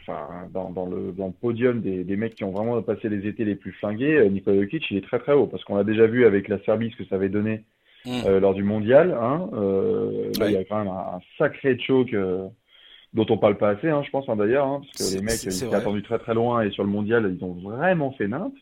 enfin, 0.00 0.48
dans, 0.52 0.70
dans, 0.70 0.86
le, 0.86 1.12
dans 1.12 1.28
le 1.28 1.32
podium 1.32 1.80
des, 1.80 2.04
des 2.04 2.16
mecs 2.16 2.34
qui 2.34 2.44
ont 2.44 2.50
vraiment 2.50 2.80
passé 2.82 3.08
les 3.08 3.26
étés 3.26 3.44
les 3.44 3.54
plus 3.54 3.72
flingués, 3.72 4.16
euh, 4.16 4.28
Nikola 4.28 4.60
Jokic, 4.60 4.90
il 4.90 4.98
est 4.98 5.06
très 5.06 5.18
très 5.18 5.32
haut 5.32 5.46
parce 5.46 5.62
qu'on 5.64 5.76
a 5.76 5.84
déjà 5.84 6.06
vu 6.06 6.26
avec 6.26 6.48
la 6.48 6.58
Serbie 6.64 6.90
ce 6.90 7.02
que 7.02 7.08
ça 7.08 7.14
avait 7.14 7.28
donné 7.28 7.64
mm. 8.04 8.10
euh, 8.26 8.40
lors 8.40 8.54
du 8.54 8.64
mondial. 8.64 9.16
Hein, 9.18 9.48
là, 10.38 10.48
il 10.48 10.52
y 10.52 10.56
a 10.56 10.64
quand 10.64 10.78
même 10.78 10.88
un, 10.88 11.20
sacré 11.38 11.78
choke 11.78 12.14
dont 13.16 13.26
on 13.30 13.38
parle 13.38 13.56
pas 13.56 13.70
assez, 13.70 13.88
hein, 13.88 14.02
je 14.04 14.10
pense 14.10 14.28
hein, 14.28 14.36
d'ailleurs, 14.36 14.66
hein, 14.66 14.82
parce 14.82 15.10
que 15.10 15.16
les 15.16 15.22
mecs, 15.22 15.42
ils 15.42 15.64
étaient 15.64 15.74
attendus 15.74 16.02
très 16.02 16.18
très 16.18 16.34
loin 16.34 16.60
et 16.60 16.70
sur 16.70 16.84
le 16.84 16.90
mondial, 16.90 17.34
ils 17.36 17.42
ont 17.42 17.54
vraiment 17.54 18.12
fait 18.12 18.28
nimp. 18.28 18.54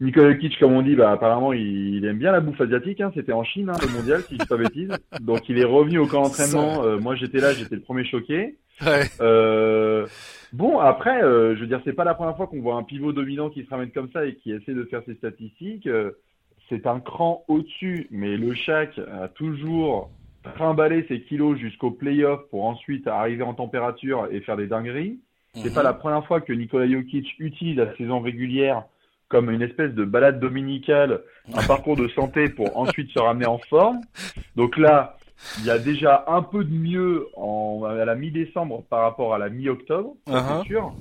Nicolas 0.00 0.34
Kitsch, 0.34 0.58
comme 0.58 0.72
on 0.72 0.82
dit, 0.82 0.96
bah, 0.96 1.12
apparemment, 1.12 1.52
il, 1.52 2.04
aime 2.04 2.18
bien 2.18 2.32
la 2.32 2.40
bouffe 2.40 2.60
asiatique. 2.60 3.00
Hein, 3.00 3.12
C'était 3.14 3.32
en 3.32 3.44
Chine, 3.44 3.70
hein, 3.70 3.78
le 3.80 3.96
mondial, 3.96 4.22
si 4.22 4.34
je 4.34 4.38
dis 4.40 4.46
pas 4.46 4.56
bêtise. 4.56 4.90
Donc, 5.20 5.48
il 5.48 5.58
est 5.60 5.64
revenu 5.64 5.98
au 5.98 6.06
camp 6.06 6.22
d'entraînement. 6.22 6.82
Euh, 6.82 6.98
moi, 6.98 7.14
j'étais 7.14 7.38
là, 7.38 7.52
j'étais 7.52 7.76
le 7.76 7.82
premier 7.82 8.04
choqué. 8.04 8.56
Ouais. 8.84 9.04
Euh, 9.20 10.08
bon, 10.52 10.80
après, 10.80 11.22
euh, 11.22 11.54
je 11.54 11.60
veux 11.60 11.68
dire, 11.68 11.80
c'est 11.84 11.92
pas 11.92 12.02
la 12.02 12.14
première 12.14 12.36
fois 12.36 12.48
qu'on 12.48 12.60
voit 12.60 12.74
un 12.74 12.82
pivot 12.82 13.12
dominant 13.12 13.48
qui 13.48 13.62
se 13.62 13.70
ramène 13.70 13.92
comme 13.92 14.10
ça 14.12 14.26
et 14.26 14.34
qui 14.34 14.50
essaie 14.50 14.74
de 14.74 14.82
faire 14.84 15.02
ses 15.06 15.14
statistiques. 15.14 15.88
C'est 16.68 16.88
un 16.88 16.98
cran 16.98 17.44
au-dessus, 17.46 18.08
mais 18.10 18.36
le 18.36 18.54
Shaq 18.54 18.98
a 18.98 19.28
toujours 19.28 20.10
trimballer 20.42 21.04
ses 21.08 21.22
kilos 21.22 21.58
jusqu'au 21.58 21.90
playoff 21.90 22.40
pour 22.50 22.64
ensuite 22.64 23.06
arriver 23.06 23.42
en 23.42 23.54
température 23.54 24.28
et 24.30 24.40
faire 24.40 24.56
des 24.56 24.66
dingueries. 24.66 25.18
C'est 25.54 25.68
mhm. 25.68 25.74
pas 25.74 25.82
la 25.82 25.92
première 25.92 26.26
fois 26.26 26.40
que 26.40 26.52
Nikola 26.52 26.88
Jokic 26.88 27.34
utilise 27.38 27.76
la 27.76 27.94
saison 27.96 28.20
régulière 28.20 28.84
comme 29.28 29.50
une 29.50 29.62
espèce 29.62 29.92
de 29.92 30.04
balade 30.04 30.40
dominicale, 30.40 31.22
un 31.54 31.66
parcours 31.66 31.96
de 31.96 32.06
santé 32.08 32.50
pour 32.50 32.76
ensuite 32.76 33.10
se 33.12 33.18
ramener 33.18 33.46
en 33.46 33.56
forme. 33.56 34.00
Donc 34.56 34.76
là, 34.76 35.16
il 35.58 35.64
y 35.64 35.70
a 35.70 35.78
déjà 35.78 36.24
un 36.28 36.42
peu 36.42 36.64
de 36.64 36.74
mieux 36.74 37.28
en, 37.34 37.84
à 37.84 38.04
la 38.04 38.14
mi-décembre 38.14 38.84
par 38.90 39.00
rapport 39.02 39.34
à 39.34 39.38
la 39.38 39.48
mi-octobre, 39.48 40.14
c'est 40.26 40.34
uh-huh. 40.34 40.66
sûr. 40.66 40.92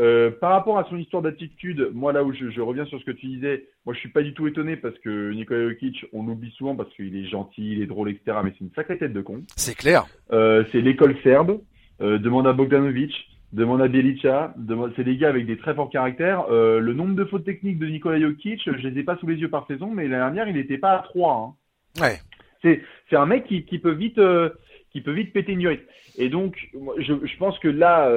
Euh, 0.00 0.30
par 0.30 0.50
rapport 0.50 0.78
à 0.78 0.84
son 0.90 0.96
histoire 0.96 1.22
d'attitude, 1.22 1.90
moi 1.94 2.12
là 2.12 2.24
où 2.24 2.32
je, 2.32 2.50
je, 2.50 2.60
reviens 2.60 2.84
sur 2.86 2.98
ce 2.98 3.04
que 3.04 3.12
tu 3.12 3.26
disais, 3.26 3.68
moi 3.86 3.94
je 3.94 4.00
suis 4.00 4.08
pas 4.08 4.22
du 4.22 4.34
tout 4.34 4.48
étonné 4.48 4.76
parce 4.76 4.98
que 4.98 5.32
Nikola 5.32 5.68
Jokic, 5.68 6.06
on 6.12 6.24
l'oublie 6.24 6.50
souvent 6.52 6.74
parce 6.74 6.92
qu'il 6.94 7.16
est 7.16 7.26
gentil, 7.26 7.72
il 7.72 7.82
est 7.82 7.86
drôle, 7.86 8.10
etc. 8.10 8.38
Mais 8.42 8.50
c'est 8.52 8.64
une 8.64 8.72
sacrée 8.74 8.98
tête 8.98 9.12
de 9.12 9.20
con. 9.20 9.42
C'est 9.54 9.76
clair. 9.76 10.06
Euh, 10.32 10.64
c'est 10.72 10.80
l'école 10.80 11.16
serbe. 11.22 11.60
Euh, 12.00 12.18
demande 12.18 12.48
à 12.48 12.52
Bogdanovic, 12.52 13.12
demande 13.52 13.80
à 13.80 13.86
Bjelica. 13.86 14.52
C'est 14.96 15.04
des 15.04 15.16
gars 15.16 15.28
avec 15.28 15.46
des 15.46 15.56
très 15.56 15.74
forts 15.74 15.90
caractères. 15.90 16.46
Euh, 16.50 16.80
le 16.80 16.92
nombre 16.92 17.14
de 17.14 17.24
fautes 17.24 17.44
techniques 17.44 17.78
de 17.78 17.86
Nikola 17.86 18.20
Jokic, 18.20 18.62
je 18.64 18.88
les 18.88 18.98
ai 18.98 19.04
pas 19.04 19.16
sous 19.18 19.28
les 19.28 19.36
yeux 19.36 19.50
par 19.50 19.66
saison, 19.68 19.92
mais 19.92 20.08
l'année 20.08 20.34
dernière 20.34 20.48
il 20.48 20.54
n'était 20.54 20.78
pas 20.78 20.98
à 20.98 20.98
3. 21.02 21.32
Hein. 21.32 22.02
Ouais. 22.02 22.18
C'est 22.62 22.82
c'est 23.10 23.16
un 23.16 23.26
mec 23.26 23.44
qui, 23.46 23.64
qui 23.64 23.78
peut 23.78 23.92
vite 23.92 24.18
euh, 24.18 24.50
qui 24.90 25.02
peut 25.02 25.12
vite 25.12 25.32
péter 25.32 25.52
une 25.52 25.60
durite. 25.60 25.82
Et 26.18 26.28
donc 26.28 26.68
je, 26.98 27.14
je 27.22 27.36
pense 27.36 27.58
que 27.60 27.68
là 27.68 28.10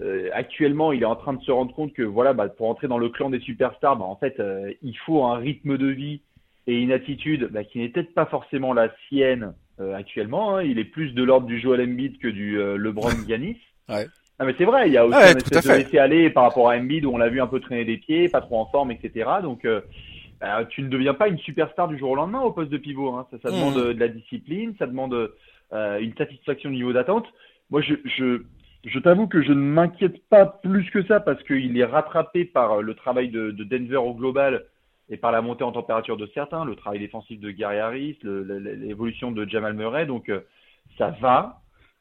euh, 0.00 0.04
euh, 0.04 0.30
actuellement 0.32 0.92
il 0.92 1.02
est 1.02 1.06
en 1.06 1.16
train 1.16 1.32
de 1.32 1.42
se 1.42 1.50
rendre 1.50 1.74
compte 1.74 1.92
que 1.92 2.02
voilà 2.02 2.32
bah, 2.32 2.48
pour 2.48 2.68
entrer 2.68 2.88
dans 2.88 2.98
le 2.98 3.08
clan 3.08 3.30
des 3.30 3.40
superstars 3.40 3.96
bah, 3.96 4.04
en 4.04 4.16
fait 4.16 4.40
il 4.82 4.96
faut 4.98 5.24
un 5.24 5.36
rythme 5.36 5.76
de 5.76 5.86
vie 5.86 6.20
et 6.66 6.80
une 6.80 6.92
attitude 6.92 7.48
bah, 7.50 7.64
qui 7.64 7.78
n'est 7.78 7.88
peut-être 7.88 8.14
pas 8.14 8.26
forcément 8.26 8.72
la 8.72 8.90
sienne 9.08 9.54
actuellement. 9.94 10.56
Hein. 10.56 10.62
Il 10.62 10.78
est 10.78 10.84
plus 10.84 11.12
de 11.12 11.22
l'ordre 11.24 11.46
du 11.46 11.58
Joel 11.58 11.80
Embiid 11.80 12.18
que 12.18 12.28
du 12.28 12.56
LeBron 12.56 13.10
Giannis. 13.28 13.58
ouais. 13.88 14.06
Ah 14.40 14.44
mais 14.44 14.54
c'est 14.58 14.64
vrai, 14.64 14.88
il 14.88 14.92
y 14.92 14.98
a 14.98 15.06
aussi 15.06 15.16
un 15.16 15.36
espèce 15.36 15.64
de 15.64 15.72
laisser 15.72 15.98
aller 15.98 16.28
par 16.28 16.42
rapport 16.42 16.68
à 16.68 16.76
Embiid 16.76 17.04
où 17.04 17.12
on 17.12 17.18
l'a 17.18 17.28
vu 17.28 17.40
un 17.40 17.46
peu 17.46 17.60
traîner 17.60 17.84
des 17.84 17.98
pieds, 17.98 18.28
pas 18.28 18.40
trop 18.40 18.58
en 18.58 18.66
forme, 18.66 18.90
etc. 18.90 19.30
Donc 19.42 19.64
euh, 20.44 20.64
tu 20.70 20.82
ne 20.82 20.88
deviens 20.88 21.14
pas 21.14 21.28
une 21.28 21.38
superstar 21.38 21.88
du 21.88 21.98
jour 21.98 22.10
au 22.10 22.14
lendemain 22.14 22.40
au 22.40 22.52
poste 22.52 22.70
de 22.70 22.78
pivot. 22.78 23.14
Hein. 23.14 23.26
Ça, 23.30 23.38
ça 23.42 23.48
mmh. 23.48 23.52
demande 23.52 23.94
de 23.94 24.00
la 24.00 24.08
discipline, 24.08 24.74
ça 24.78 24.86
demande 24.86 25.30
euh, 25.72 25.98
une 25.98 26.14
satisfaction 26.16 26.70
au 26.70 26.72
niveau 26.72 26.92
d'attente. 26.92 27.26
Moi, 27.70 27.80
je, 27.80 27.94
je, 28.04 28.42
je 28.84 28.98
t'avoue 28.98 29.26
que 29.26 29.42
je 29.42 29.52
ne 29.52 29.60
m'inquiète 29.60 30.26
pas 30.28 30.46
plus 30.46 30.90
que 30.90 31.02
ça 31.04 31.20
parce 31.20 31.42
qu'il 31.44 31.76
est 31.78 31.84
rattrapé 31.84 32.44
par 32.44 32.82
le 32.82 32.94
travail 32.94 33.28
de, 33.28 33.50
de, 33.50 33.64
Denver 33.64 33.96
au 33.96 34.14
global 34.14 34.64
et 35.08 35.16
par 35.16 35.32
la 35.32 35.42
montée 35.42 35.64
en 35.64 35.72
température 35.72 36.16
de 36.16 36.26
certains, 36.34 36.64
le 36.64 36.76
travail 36.76 36.98
défensif 36.98 37.40
de 37.40 37.50
Gary 37.50 37.78
Harris, 37.78 38.18
l'évolution 38.22 39.32
de 39.32 39.48
Jamal 39.48 39.74
Murray. 39.74 40.06
Donc 40.06 40.28
euh, 40.28 40.40
ça 40.98 41.10
va, 41.20 41.60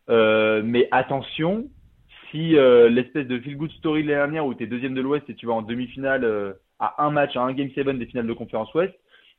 euh, 0.09 0.61
mais 0.63 0.87
attention, 0.91 1.67
si 2.31 2.57
euh, 2.57 2.89
l'espèce 2.89 3.27
de 3.27 3.39
feel 3.39 3.57
good 3.57 3.71
story 3.71 4.03
de 4.03 4.09
l'année 4.09 4.19
dernière 4.19 4.45
où 4.45 4.53
tu 4.53 4.63
es 4.63 4.67
deuxième 4.67 4.93
de 4.93 5.01
l'Ouest 5.01 5.29
et 5.29 5.35
tu 5.35 5.45
vas 5.45 5.53
en 5.53 5.61
demi-finale 5.61 6.23
euh, 6.23 6.53
à 6.79 7.05
un 7.05 7.11
match, 7.11 7.35
à 7.35 7.41
un 7.41 7.53
Game 7.53 7.69
7 7.73 7.87
des 7.97 8.05
finales 8.05 8.27
de 8.27 8.33
conférence 8.33 8.73
Ouest, 8.73 8.93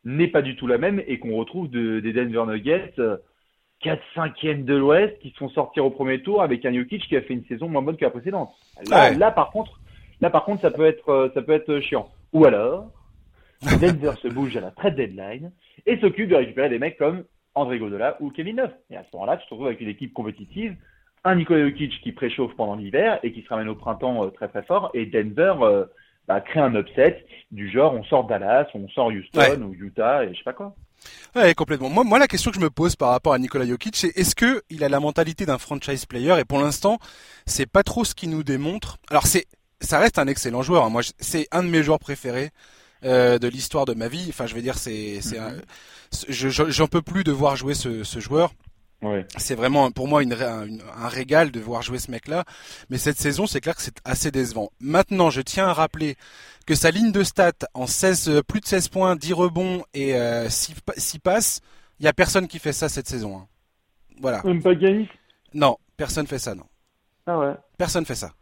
n'est 0.04 0.28
pas 0.28 0.42
du 0.42 0.56
tout 0.56 0.66
la 0.66 0.78
même 0.78 1.02
et 1.06 1.18
qu'on 1.18 1.36
retrouve 1.36 1.70
des 1.70 2.12
Denver 2.12 2.44
Nuggets 2.46 2.94
4 3.80 4.02
5 4.14 4.44
e 4.44 4.54
de 4.62 4.74
l'Ouest 4.74 5.18
qui 5.20 5.34
sont 5.38 5.48
sortis 5.50 5.80
au 5.80 5.90
premier 5.90 6.22
tour 6.22 6.42
avec 6.42 6.64
un 6.64 6.72
Jokic 6.72 7.06
qui 7.06 7.16
a 7.16 7.22
fait 7.22 7.34
une 7.34 7.44
saison 7.44 7.68
moins 7.68 7.82
bonne 7.82 7.96
que 7.96 8.04
la 8.04 8.10
précédente. 8.10 8.54
Là, 8.88 9.30
par 9.30 9.50
contre, 9.50 9.80
là 10.20 10.30
par 10.30 10.44
contre 10.44 10.62
ça 10.62 10.70
peut 10.70 10.86
être 10.86 11.08
euh, 11.08 11.28
ça 11.34 11.42
peut 11.42 11.52
être 11.52 11.80
chiant. 11.80 12.08
Ou 12.32 12.44
alors 12.46 12.90
Denver 13.80 14.12
se 14.20 14.28
bouge 14.28 14.56
à 14.56 14.60
la 14.60 14.70
trade 14.70 14.96
deadline 14.96 15.52
et 15.86 15.98
s'occupe 15.98 16.28
de 16.28 16.36
récupérer 16.36 16.68
des 16.68 16.78
mecs 16.78 16.98
comme 16.98 17.24
André 17.54 17.78
Godola 17.78 18.16
ou 18.20 18.30
Kevin 18.30 18.56
Love. 18.56 18.72
Et 18.90 18.96
à 18.96 19.04
ce 19.04 19.08
moment-là, 19.14 19.36
tu 19.36 19.46
te 19.46 19.50
retrouves 19.50 19.68
avec 19.68 19.80
une 19.80 19.88
équipe 19.88 20.12
compétitive 20.12 20.76
un 21.24 21.36
Nikola 21.36 21.64
Jokic 21.64 22.00
qui 22.02 22.12
préchauffe 22.12 22.54
pendant 22.54 22.76
l'hiver 22.76 23.18
et 23.22 23.32
qui 23.32 23.42
se 23.42 23.48
ramène 23.48 23.68
au 23.68 23.74
printemps 23.74 24.24
euh, 24.24 24.28
très 24.28 24.48
très 24.48 24.62
fort, 24.62 24.90
et 24.94 25.06
Denver 25.06 25.54
euh, 25.62 25.86
bah, 26.28 26.40
crée 26.40 26.60
un 26.60 26.74
upset 26.74 27.24
du 27.50 27.70
genre 27.70 27.94
on 27.94 28.04
sort 28.04 28.26
Dallas, 28.26 28.66
on 28.74 28.88
sort 28.88 29.08
Houston 29.08 29.62
ou 29.62 29.74
Utah 29.74 30.24
et 30.24 30.32
je 30.32 30.38
sais 30.38 30.44
pas 30.44 30.52
quoi. 30.52 30.74
Ouais, 31.34 31.54
complètement. 31.54 31.88
Moi, 31.88 32.04
moi, 32.04 32.18
la 32.18 32.28
question 32.28 32.50
que 32.50 32.56
je 32.56 32.62
me 32.62 32.70
pose 32.70 32.96
par 32.96 33.10
rapport 33.10 33.32
à 33.32 33.38
Nikola 33.38 33.66
Jokic, 33.66 33.96
c'est 33.96 34.16
est-ce 34.16 34.34
que 34.34 34.62
il 34.70 34.84
a 34.84 34.88
la 34.88 35.00
mentalité 35.00 35.46
d'un 35.46 35.58
franchise 35.58 36.06
player? 36.06 36.36
Et 36.38 36.44
pour 36.44 36.60
l'instant, 36.60 36.98
c'est 37.46 37.66
pas 37.66 37.82
trop 37.82 38.04
ce 38.04 38.14
qu'il 38.14 38.30
nous 38.30 38.44
démontre. 38.44 38.98
Alors, 39.10 39.26
c'est, 39.26 39.46
ça 39.80 39.98
reste 39.98 40.18
un 40.18 40.26
excellent 40.26 40.62
joueur. 40.62 40.84
Hein. 40.84 40.90
Moi, 40.90 41.02
c'est 41.18 41.48
un 41.50 41.62
de 41.62 41.68
mes 41.68 41.82
joueurs 41.82 41.98
préférés 41.98 42.50
euh, 43.04 43.38
de 43.38 43.48
l'histoire 43.48 43.84
de 43.84 43.94
ma 43.94 44.08
vie. 44.08 44.26
Enfin, 44.28 44.46
je 44.46 44.54
veux 44.54 44.62
dire, 44.62 44.78
c'est, 44.78 45.20
c'est, 45.20 45.38
mm-hmm. 45.38 46.70
j'en 46.70 46.86
peux 46.86 47.02
plus 47.02 47.24
de 47.24 47.32
voir 47.32 47.56
jouer 47.56 47.74
ce, 47.74 48.04
ce 48.04 48.20
joueur. 48.20 48.52
C'est 49.36 49.54
vraiment 49.54 49.90
pour 49.90 50.08
moi 50.08 50.22
une, 50.22 50.32
un 50.34 51.08
régal 51.08 51.50
de 51.50 51.60
voir 51.60 51.82
jouer 51.82 51.98
ce 51.98 52.10
mec-là. 52.10 52.44
Mais 52.90 52.98
cette 52.98 53.18
saison, 53.18 53.46
c'est 53.46 53.60
clair 53.60 53.76
que 53.76 53.82
c'est 53.82 53.96
assez 54.04 54.30
décevant. 54.30 54.70
Maintenant, 54.80 55.30
je 55.30 55.40
tiens 55.40 55.66
à 55.66 55.72
rappeler 55.72 56.16
que 56.66 56.74
sa 56.74 56.90
ligne 56.90 57.12
de 57.12 57.22
stats 57.22 57.52
en 57.74 57.86
16, 57.86 58.28
euh, 58.28 58.42
plus 58.42 58.60
de 58.60 58.66
16 58.66 58.88
points, 58.88 59.16
10 59.16 59.32
rebonds 59.32 59.84
et 59.92 60.14
euh, 60.14 60.48
6, 60.48 60.74
passes, 61.22 61.60
il 62.00 62.06
y 62.06 62.08
a 62.08 62.12
personne 62.12 62.48
qui 62.48 62.58
fait 62.58 62.72
ça 62.72 62.88
cette 62.88 63.08
saison. 63.08 63.38
Hein. 63.38 63.46
Voilà. 64.20 64.40
Même 64.44 64.62
pas 64.62 64.74
Ganis 64.74 65.08
Non, 65.52 65.76
personne 65.96 66.26
fait 66.26 66.38
ça, 66.38 66.54
non. 66.54 66.64
Ah 67.26 67.38
ouais. 67.38 67.54
Personne 67.78 68.04
fait 68.04 68.14
ça. 68.14 68.32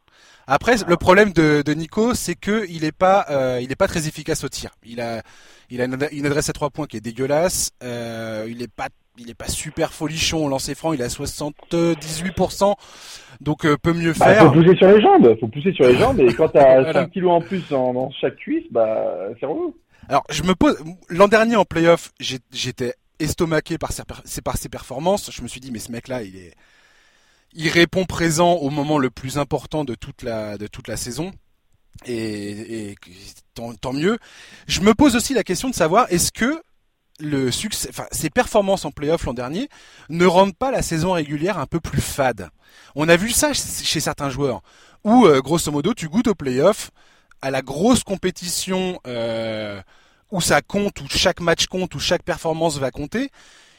Après, 0.47 0.75
le 0.87 0.97
problème 0.97 1.33
de, 1.33 1.63
de 1.65 1.73
Nico, 1.73 2.15
c'est 2.15 2.35
que 2.35 2.67
il 2.69 2.85
est 2.85 2.97
pas, 2.97 3.27
euh, 3.31 3.61
il 3.63 3.71
est 3.71 3.77
pas 3.77 3.89
très 3.89 4.09
efficace 4.09 4.45
au 4.45 4.49
tir. 4.49 4.71
Il 4.85 5.01
a, 5.01 5.23
il 5.71 5.81
a 5.81 5.85
une, 5.85 6.27
adresse 6.27 6.49
à 6.49 6.53
trois 6.53 6.71
points 6.71 6.87
qui 6.87 6.97
est 6.97 7.01
dégueulasse. 7.01 7.71
Euh, 7.83 8.47
il 8.49 8.63
est 8.63 8.73
pas 8.73 8.89
il 9.19 9.29
est 9.29 9.35
pas 9.35 9.49
super 9.49 9.93
folichon 9.93 10.47
au 10.47 10.49
lancer 10.49 10.75
franc, 10.75 10.95
il 10.95 11.03
a 11.03 11.09
78%, 11.09 12.75
donc 13.43 13.67
euh, 13.67 13.77
peut 13.77 13.93
mieux 13.93 14.15
bah, 14.19 14.25
faire. 14.25 14.45
faut 14.47 14.53
pousser 14.53 14.75
sur 14.75 14.89
les 14.89 15.03
jambes, 15.03 15.37
faut 15.39 15.49
pousser 15.49 15.73
sur 15.75 15.85
les 15.85 15.99
jambes, 15.99 16.19
et 16.19 16.33
quand 16.33 16.49
t'as 16.49 16.93
5 16.95 17.11
kilos 17.11 17.31
en 17.31 17.41
plus 17.43 17.63
dans 17.69 18.11
chaque 18.13 18.37
cuisse, 18.37 18.65
bah 18.71 19.29
c'est 19.39 19.45
relou. 19.45 19.77
Alors 20.09 20.25
je 20.31 20.43
me 20.45 20.55
pose, 20.55 20.83
l'an 21.11 21.29
dernier 21.29 21.57
en 21.57 21.67
playoff, 21.67 22.11
j'étais 22.21 22.95
estomaqué 23.19 23.77
par 23.77 23.93
ses, 23.93 24.03
par 24.43 24.57
ses 24.57 24.69
performances, 24.71 25.31
je 25.31 25.43
me 25.43 25.49
suis 25.49 25.61
dit 25.61 25.71
mais 25.71 25.79
ce 25.79 25.93
mec-là, 25.93 26.23
il 26.23 26.35
est, 26.37 26.55
il 27.55 27.69
répond 27.69 28.05
présent 28.05 28.53
au 28.55 28.71
moment 28.71 28.99
le 28.99 29.11
plus 29.11 29.39
important 29.39 29.85
de 29.85 29.95
toute 29.95 30.23
la, 30.23 30.59
de 30.59 30.67
toute 30.67 30.89
la 30.89 30.97
saison. 30.97 31.33
Et, 32.07 32.91
et 32.91 32.97
tant, 33.55 33.93
mieux. 33.93 34.19
Je 34.67 34.81
me 34.81 34.95
pose 34.95 35.15
aussi 35.15 35.35
la 35.35 35.45
question 35.45 35.69
de 35.69 35.75
savoir 35.75 36.07
est-ce 36.11 36.33
que 36.33 36.63
le 37.21 37.51
succès, 37.51 37.89
enfin, 37.91 38.07
ses 38.11 38.31
performances 38.31 38.85
en 38.85 38.91
playoff 38.91 39.25
l'an 39.25 39.35
dernier 39.35 39.69
ne 40.09 40.25
rendent 40.27 40.57
pas 40.57 40.71
la 40.71 40.83
saison 40.83 41.13
régulière 41.13 41.59
un 41.59 41.67
peu 41.67 41.79
plus 41.79 42.01
fade? 42.01 42.49
On 42.97 43.09
a 43.09 43.17
vu 43.17 43.31
ça 43.31 43.53
chez 43.53 44.01
certains 44.01 44.31
joueurs, 44.31 44.63
où 45.05 45.27
euh, 45.27 45.41
grosso 45.41 45.71
modo 45.71 45.95
tu 45.95 46.09
goûtes 46.09 46.29
au 46.29 46.35
playoff, 46.35 46.91
à 47.43 47.51
la 47.51 47.61
grosse 47.61 48.03
compétition 48.03 48.99
euh, 49.07 49.81
où 50.31 50.41
ça 50.41 50.63
compte, 50.63 51.01
où 51.01 51.07
chaque 51.09 51.41
match 51.41 51.67
compte, 51.67 51.95
où 51.95 52.01
chaque 52.01 52.23
performance 52.23 52.79
va 52.79 52.91
compter, 52.91 53.31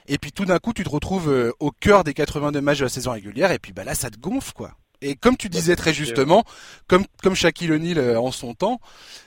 et 0.08 0.18
puis 0.18 0.32
tout 0.32 0.46
d'un 0.46 0.60
coup 0.60 0.74
tu 0.74 0.84
te 0.84 0.90
retrouves 0.90 1.30
euh, 1.30 1.52
au 1.60 1.72
cœur 1.72 2.04
des 2.04 2.14
82 2.14 2.62
matchs 2.62 2.80
de 2.80 2.84
la 2.84 2.90
saison 2.90 3.12
régulière, 3.12 3.52
et 3.52 3.60
puis 3.60 3.74
bah 3.74 3.84
là 3.84 3.96
ça 3.96 4.10
te 4.10 4.18
gonfle 4.18 4.54
quoi. 4.54 4.72
Et 5.02 5.16
comme 5.16 5.36
tu 5.36 5.50
disais 5.50 5.76
très 5.76 5.94
justement, 5.94 6.44
comme 6.88 7.06
comme 7.22 7.36
Shaquille 7.36 7.72
O'Neal 7.72 8.18
en 8.18 8.32
son 8.32 8.54
temps, 8.54 8.80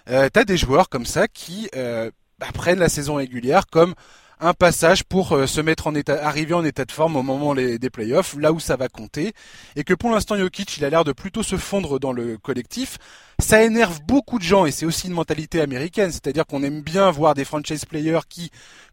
euh, 0.08 0.28
t'as 0.32 0.44
des 0.44 0.56
joueurs 0.56 0.88
comme 0.88 1.04
ça 1.04 1.28
qui 1.28 1.68
bah, 1.72 2.46
prennent 2.54 2.78
la 2.78 2.88
saison 2.88 3.16
régulière 3.16 3.66
comme 3.66 3.94
un 4.40 4.52
passage 4.52 5.04
pour 5.04 5.32
euh, 5.32 5.46
se 5.46 5.60
mettre 5.60 5.86
en 5.86 5.94
état, 5.94 6.24
arriver 6.26 6.54
en 6.54 6.64
état 6.64 6.84
de 6.84 6.92
forme 6.92 7.16
au 7.16 7.22
moment 7.22 7.54
des 7.54 7.90
playoffs, 7.90 8.36
là 8.38 8.52
où 8.52 8.60
ça 8.60 8.76
va 8.76 8.88
compter, 8.88 9.32
et 9.76 9.84
que 9.84 9.94
pour 9.94 10.10
l'instant 10.10 10.36
Jokic, 10.36 10.76
il 10.76 10.84
a 10.84 10.90
l'air 10.90 11.04
de 11.04 11.12
plutôt 11.12 11.42
se 11.42 11.56
fondre 11.56 11.98
dans 11.98 12.12
le 12.12 12.36
collectif. 12.36 12.98
Ça 13.38 13.62
énerve 13.62 14.00
beaucoup 14.02 14.38
de 14.38 14.44
gens 14.44 14.64
et 14.64 14.70
c'est 14.70 14.86
aussi 14.86 15.08
une 15.08 15.12
mentalité 15.12 15.60
américaine, 15.60 16.10
c'est-à-dire 16.10 16.46
qu'on 16.46 16.62
aime 16.62 16.80
bien 16.80 17.10
voir 17.10 17.34
des 17.34 17.44
franchise 17.44 17.84
players 17.84 18.20
qui, 18.28 18.50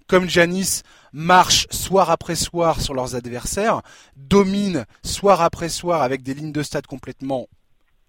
comme 0.07 0.29
Janis, 0.29 0.81
marchent 1.11 1.67
soir 1.69 2.09
après 2.09 2.35
soir 2.35 2.81
sur 2.81 2.93
leurs 2.93 3.15
adversaires, 3.15 3.81
dominent 4.15 4.85
soir 5.03 5.41
après 5.41 5.69
soir 5.69 6.01
avec 6.01 6.23
des 6.23 6.33
lignes 6.33 6.51
de 6.51 6.63
stade 6.63 6.87
complètement 6.87 7.47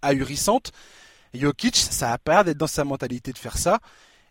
ahurissantes. 0.03 0.73
Jokic, 1.35 1.77
ça 1.77 2.13
a 2.13 2.19
pas 2.19 2.33
l'air 2.33 2.45
d'être 2.45 2.59
dans 2.59 2.67
sa 2.67 2.85
mentalité 2.85 3.33
de 3.33 3.39
faire 3.39 3.59
ça. 3.59 3.79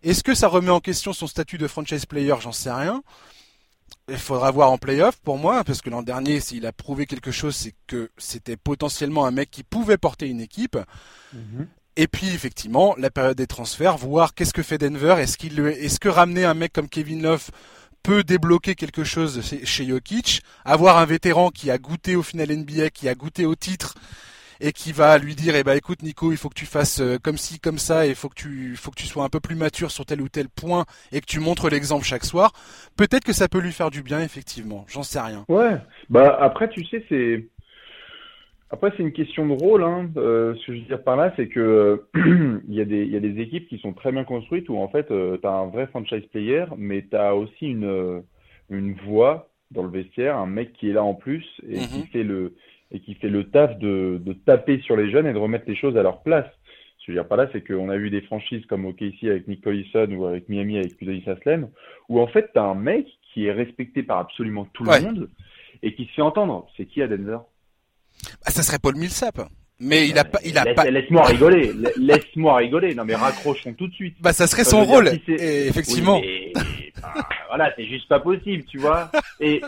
Est-ce 0.03 0.23
que 0.23 0.35
ça 0.35 0.47
remet 0.47 0.69
en 0.69 0.79
question 0.79 1.13
son 1.13 1.27
statut 1.27 1.57
de 1.57 1.67
franchise 1.67 2.05
player? 2.05 2.35
J'en 2.41 2.51
sais 2.51 2.71
rien. 2.71 3.03
Il 4.09 4.17
faudra 4.17 4.51
voir 4.51 4.71
en 4.71 4.77
playoff 4.77 5.17
pour 5.21 5.37
moi, 5.37 5.63
parce 5.63 5.81
que 5.81 5.89
l'an 5.89 6.01
dernier, 6.01 6.39
s'il 6.39 6.65
a 6.65 6.73
prouvé 6.73 7.05
quelque 7.05 7.31
chose, 7.31 7.55
c'est 7.55 7.75
que 7.87 8.11
c'était 8.17 8.57
potentiellement 8.57 9.25
un 9.25 9.31
mec 9.31 9.49
qui 9.49 9.63
pouvait 9.63 9.97
porter 9.97 10.27
une 10.27 10.41
équipe. 10.41 10.77
Mhm. 11.33 11.67
Et 11.95 12.07
puis 12.07 12.27
effectivement, 12.27 12.95
la 12.97 13.11
période 13.11 13.37
des 13.37 13.47
transferts, 13.47 13.97
voir 13.97 14.33
qu'est-ce 14.33 14.53
que 14.53 14.63
fait 14.63 14.77
Denver. 14.77 15.15
Est-ce 15.19 15.37
qu'il, 15.37 15.59
est-ce 15.59 15.99
que 15.99 16.09
ramener 16.09 16.43
un 16.43 16.55
mec 16.55 16.73
comme 16.73 16.89
Kevin 16.89 17.21
Love 17.21 17.49
peut 18.01 18.23
débloquer 18.23 18.75
quelque 18.75 19.03
chose 19.03 19.41
chez 19.63 19.85
Jokic 19.85 20.41
Avoir 20.65 20.97
un 20.97 21.05
vétéran 21.05 21.49
qui 21.51 21.69
a 21.69 21.77
goûté 21.77 22.15
au 22.15 22.23
final 22.23 22.49
NBA, 22.51 22.89
qui 22.89 23.07
a 23.07 23.15
goûté 23.15 23.45
au 23.45 23.55
titre 23.55 23.95
et 24.59 24.71
qui 24.71 24.91
va 24.91 25.17
lui 25.17 25.35
dire 25.35 25.55
eh 25.55 25.63
ben 25.63 25.75
écoute 25.75 26.01
Nico 26.03 26.31
il 26.31 26.37
faut 26.37 26.49
que 26.49 26.53
tu 26.53 26.65
fasses 26.65 27.01
euh, 27.01 27.17
comme 27.21 27.37
ci 27.37 27.59
comme 27.59 27.77
ça 27.77 28.05
et 28.05 28.09
il 28.09 28.15
faut 28.15 28.29
que 28.29 28.35
tu 28.35 28.75
faut 28.75 28.91
que 28.91 28.99
tu 28.99 29.07
sois 29.07 29.23
un 29.23 29.29
peu 29.29 29.39
plus 29.39 29.55
mature 29.55 29.91
sur 29.91 30.05
tel 30.05 30.21
ou 30.21 30.29
tel 30.29 30.47
point 30.47 30.85
et 31.11 31.19
que 31.21 31.25
tu 31.25 31.39
montres 31.39 31.69
l'exemple 31.69 32.05
chaque 32.05 32.23
soir 32.23 32.51
peut-être 32.95 33.25
que 33.25 33.33
ça 33.33 33.47
peut 33.47 33.59
lui 33.59 33.71
faire 33.71 33.91
du 33.91 34.03
bien 34.03 34.21
effectivement 34.21 34.85
j'en 34.87 35.03
sais 35.03 35.19
rien 35.19 35.43
ouais 35.49 35.81
bah 36.09 36.37
après 36.39 36.69
tu 36.69 36.85
sais 36.85 37.03
c'est 37.09 37.47
après, 38.73 38.91
c'est 38.97 39.03
une 39.03 39.11
question 39.11 39.45
de 39.45 39.53
rôle. 39.53 39.83
Hein. 39.83 40.09
Euh, 40.17 40.55
ce 40.55 40.65
que 40.65 40.73
je 40.73 40.79
veux 40.79 40.85
dire 40.87 41.03
par 41.03 41.15
là, 41.15 41.31
c'est 41.35 41.47
que 41.47 42.05
il, 42.15 42.73
y 42.73 42.81
a 42.81 42.85
des, 42.85 43.05
y 43.05 43.15
a 43.15 43.19
des 43.19 43.39
équipes 43.39 43.67
qui 43.67 43.77
sont 43.77 43.93
très 43.93 44.11
bien 44.11 44.23
construites 44.23 44.67
où 44.67 44.77
en 44.77 44.87
fait, 44.87 45.11
euh, 45.11 45.37
tu 45.39 45.47
as 45.47 45.51
un 45.51 45.67
vrai 45.67 45.85
franchise 45.85 46.25
player, 46.31 46.65
mais 46.75 47.05
tu 47.07 47.15
as 47.15 47.35
aussi 47.35 47.67
une, 47.67 48.23
une 48.71 48.95
voix 49.05 49.51
dans 49.69 49.83
le 49.83 49.89
vestiaire, 49.89 50.37
un 50.37 50.47
mec 50.47 50.73
qui 50.73 50.89
est 50.89 50.93
là 50.93 51.03
en 51.03 51.13
plus 51.13 51.45
et 51.69 51.75
qui 51.75 51.99
mm-hmm. 51.99 52.07
fait 52.07 52.23
le 52.23 52.55
et 52.91 52.99
qui 52.99 53.13
fait 53.13 53.29
le 53.29 53.43
taf 53.43 53.77
de, 53.77 54.19
de, 54.23 54.33
taper 54.33 54.79
sur 54.79 54.97
les 54.97 55.11
jeunes 55.11 55.27
et 55.27 55.33
de 55.33 55.37
remettre 55.37 55.65
les 55.67 55.75
choses 55.75 55.95
à 55.95 56.01
leur 56.01 56.23
place. 56.23 56.47
Ce 56.97 57.05
que 57.05 57.11
je 57.11 57.11
veux 57.11 57.17
dire 57.19 57.27
par 57.27 57.37
là, 57.37 57.47
c'est 57.51 57.61
qu'on 57.61 57.89
a 57.89 57.97
vu 57.97 58.09
des 58.09 58.21
franchises 58.21 58.65
comme 58.65 58.85
OKC 58.85 59.25
avec 59.25 59.47
Nick 59.47 59.63
Collison 59.63 60.07
ou 60.13 60.25
avec 60.25 60.49
Miami 60.49 60.77
avec 60.77 60.99
Udonis 60.99 61.23
Aslem, 61.27 61.69
où 62.09 62.19
en 62.19 62.27
fait, 62.27 62.49
tu 62.53 62.59
as 62.59 62.63
un 62.63 62.75
mec 62.75 63.05
qui 63.33 63.45
est 63.45 63.51
respecté 63.51 64.01
par 64.01 64.17
absolument 64.17 64.65
tout 64.73 64.83
le 64.83 64.99
monde 64.99 65.29
et 65.83 65.93
qui 65.93 66.05
se 66.05 66.13
fait 66.13 66.21
entendre. 66.23 66.67
C'est 66.75 66.85
qui 66.85 67.03
à 67.03 67.07
Denver 67.07 67.37
bah, 68.45 68.51
Ça 68.51 68.63
serait 68.63 68.79
Paul 68.79 68.95
Millsap. 68.95 69.41
Mais 69.79 70.07
il 70.07 70.17
a 70.17 70.23
pas, 70.23 70.39
il 70.45 70.57
a 70.57 70.63
laisse, 70.63 70.75
pas. 70.75 70.89
Laisse-moi 70.89 71.25
rigoler, 71.25 71.73
laisse-moi 71.97 72.57
rigoler. 72.57 72.95
Non 72.95 73.03
mais 73.03 73.15
raccrochons 73.15 73.73
tout 73.73 73.87
de 73.87 73.93
suite. 73.93 74.15
Bah 74.21 74.31
ça 74.31 74.47
serait 74.47 74.63
son 74.63 74.85
rôle. 74.85 75.09
effectivement. 75.27 76.21
voilà, 77.49 77.73
c'est 77.75 77.85
juste 77.85 78.07
pas 78.07 78.19
possible, 78.19 78.63
tu 78.65 78.77
vois. 78.77 79.11
Et 79.41 79.61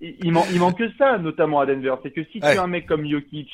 il, 0.00 0.18
il, 0.20 0.58
manque 0.58 0.78
que 0.78 0.92
ça, 0.98 1.16
notamment 1.16 1.60
à 1.60 1.66
Denver. 1.66 1.94
C'est 2.02 2.10
que 2.10 2.24
si 2.24 2.40
tu 2.40 2.46
as 2.46 2.62
un 2.62 2.66
mec 2.66 2.86
comme 2.86 3.08
Jokic 3.08 3.48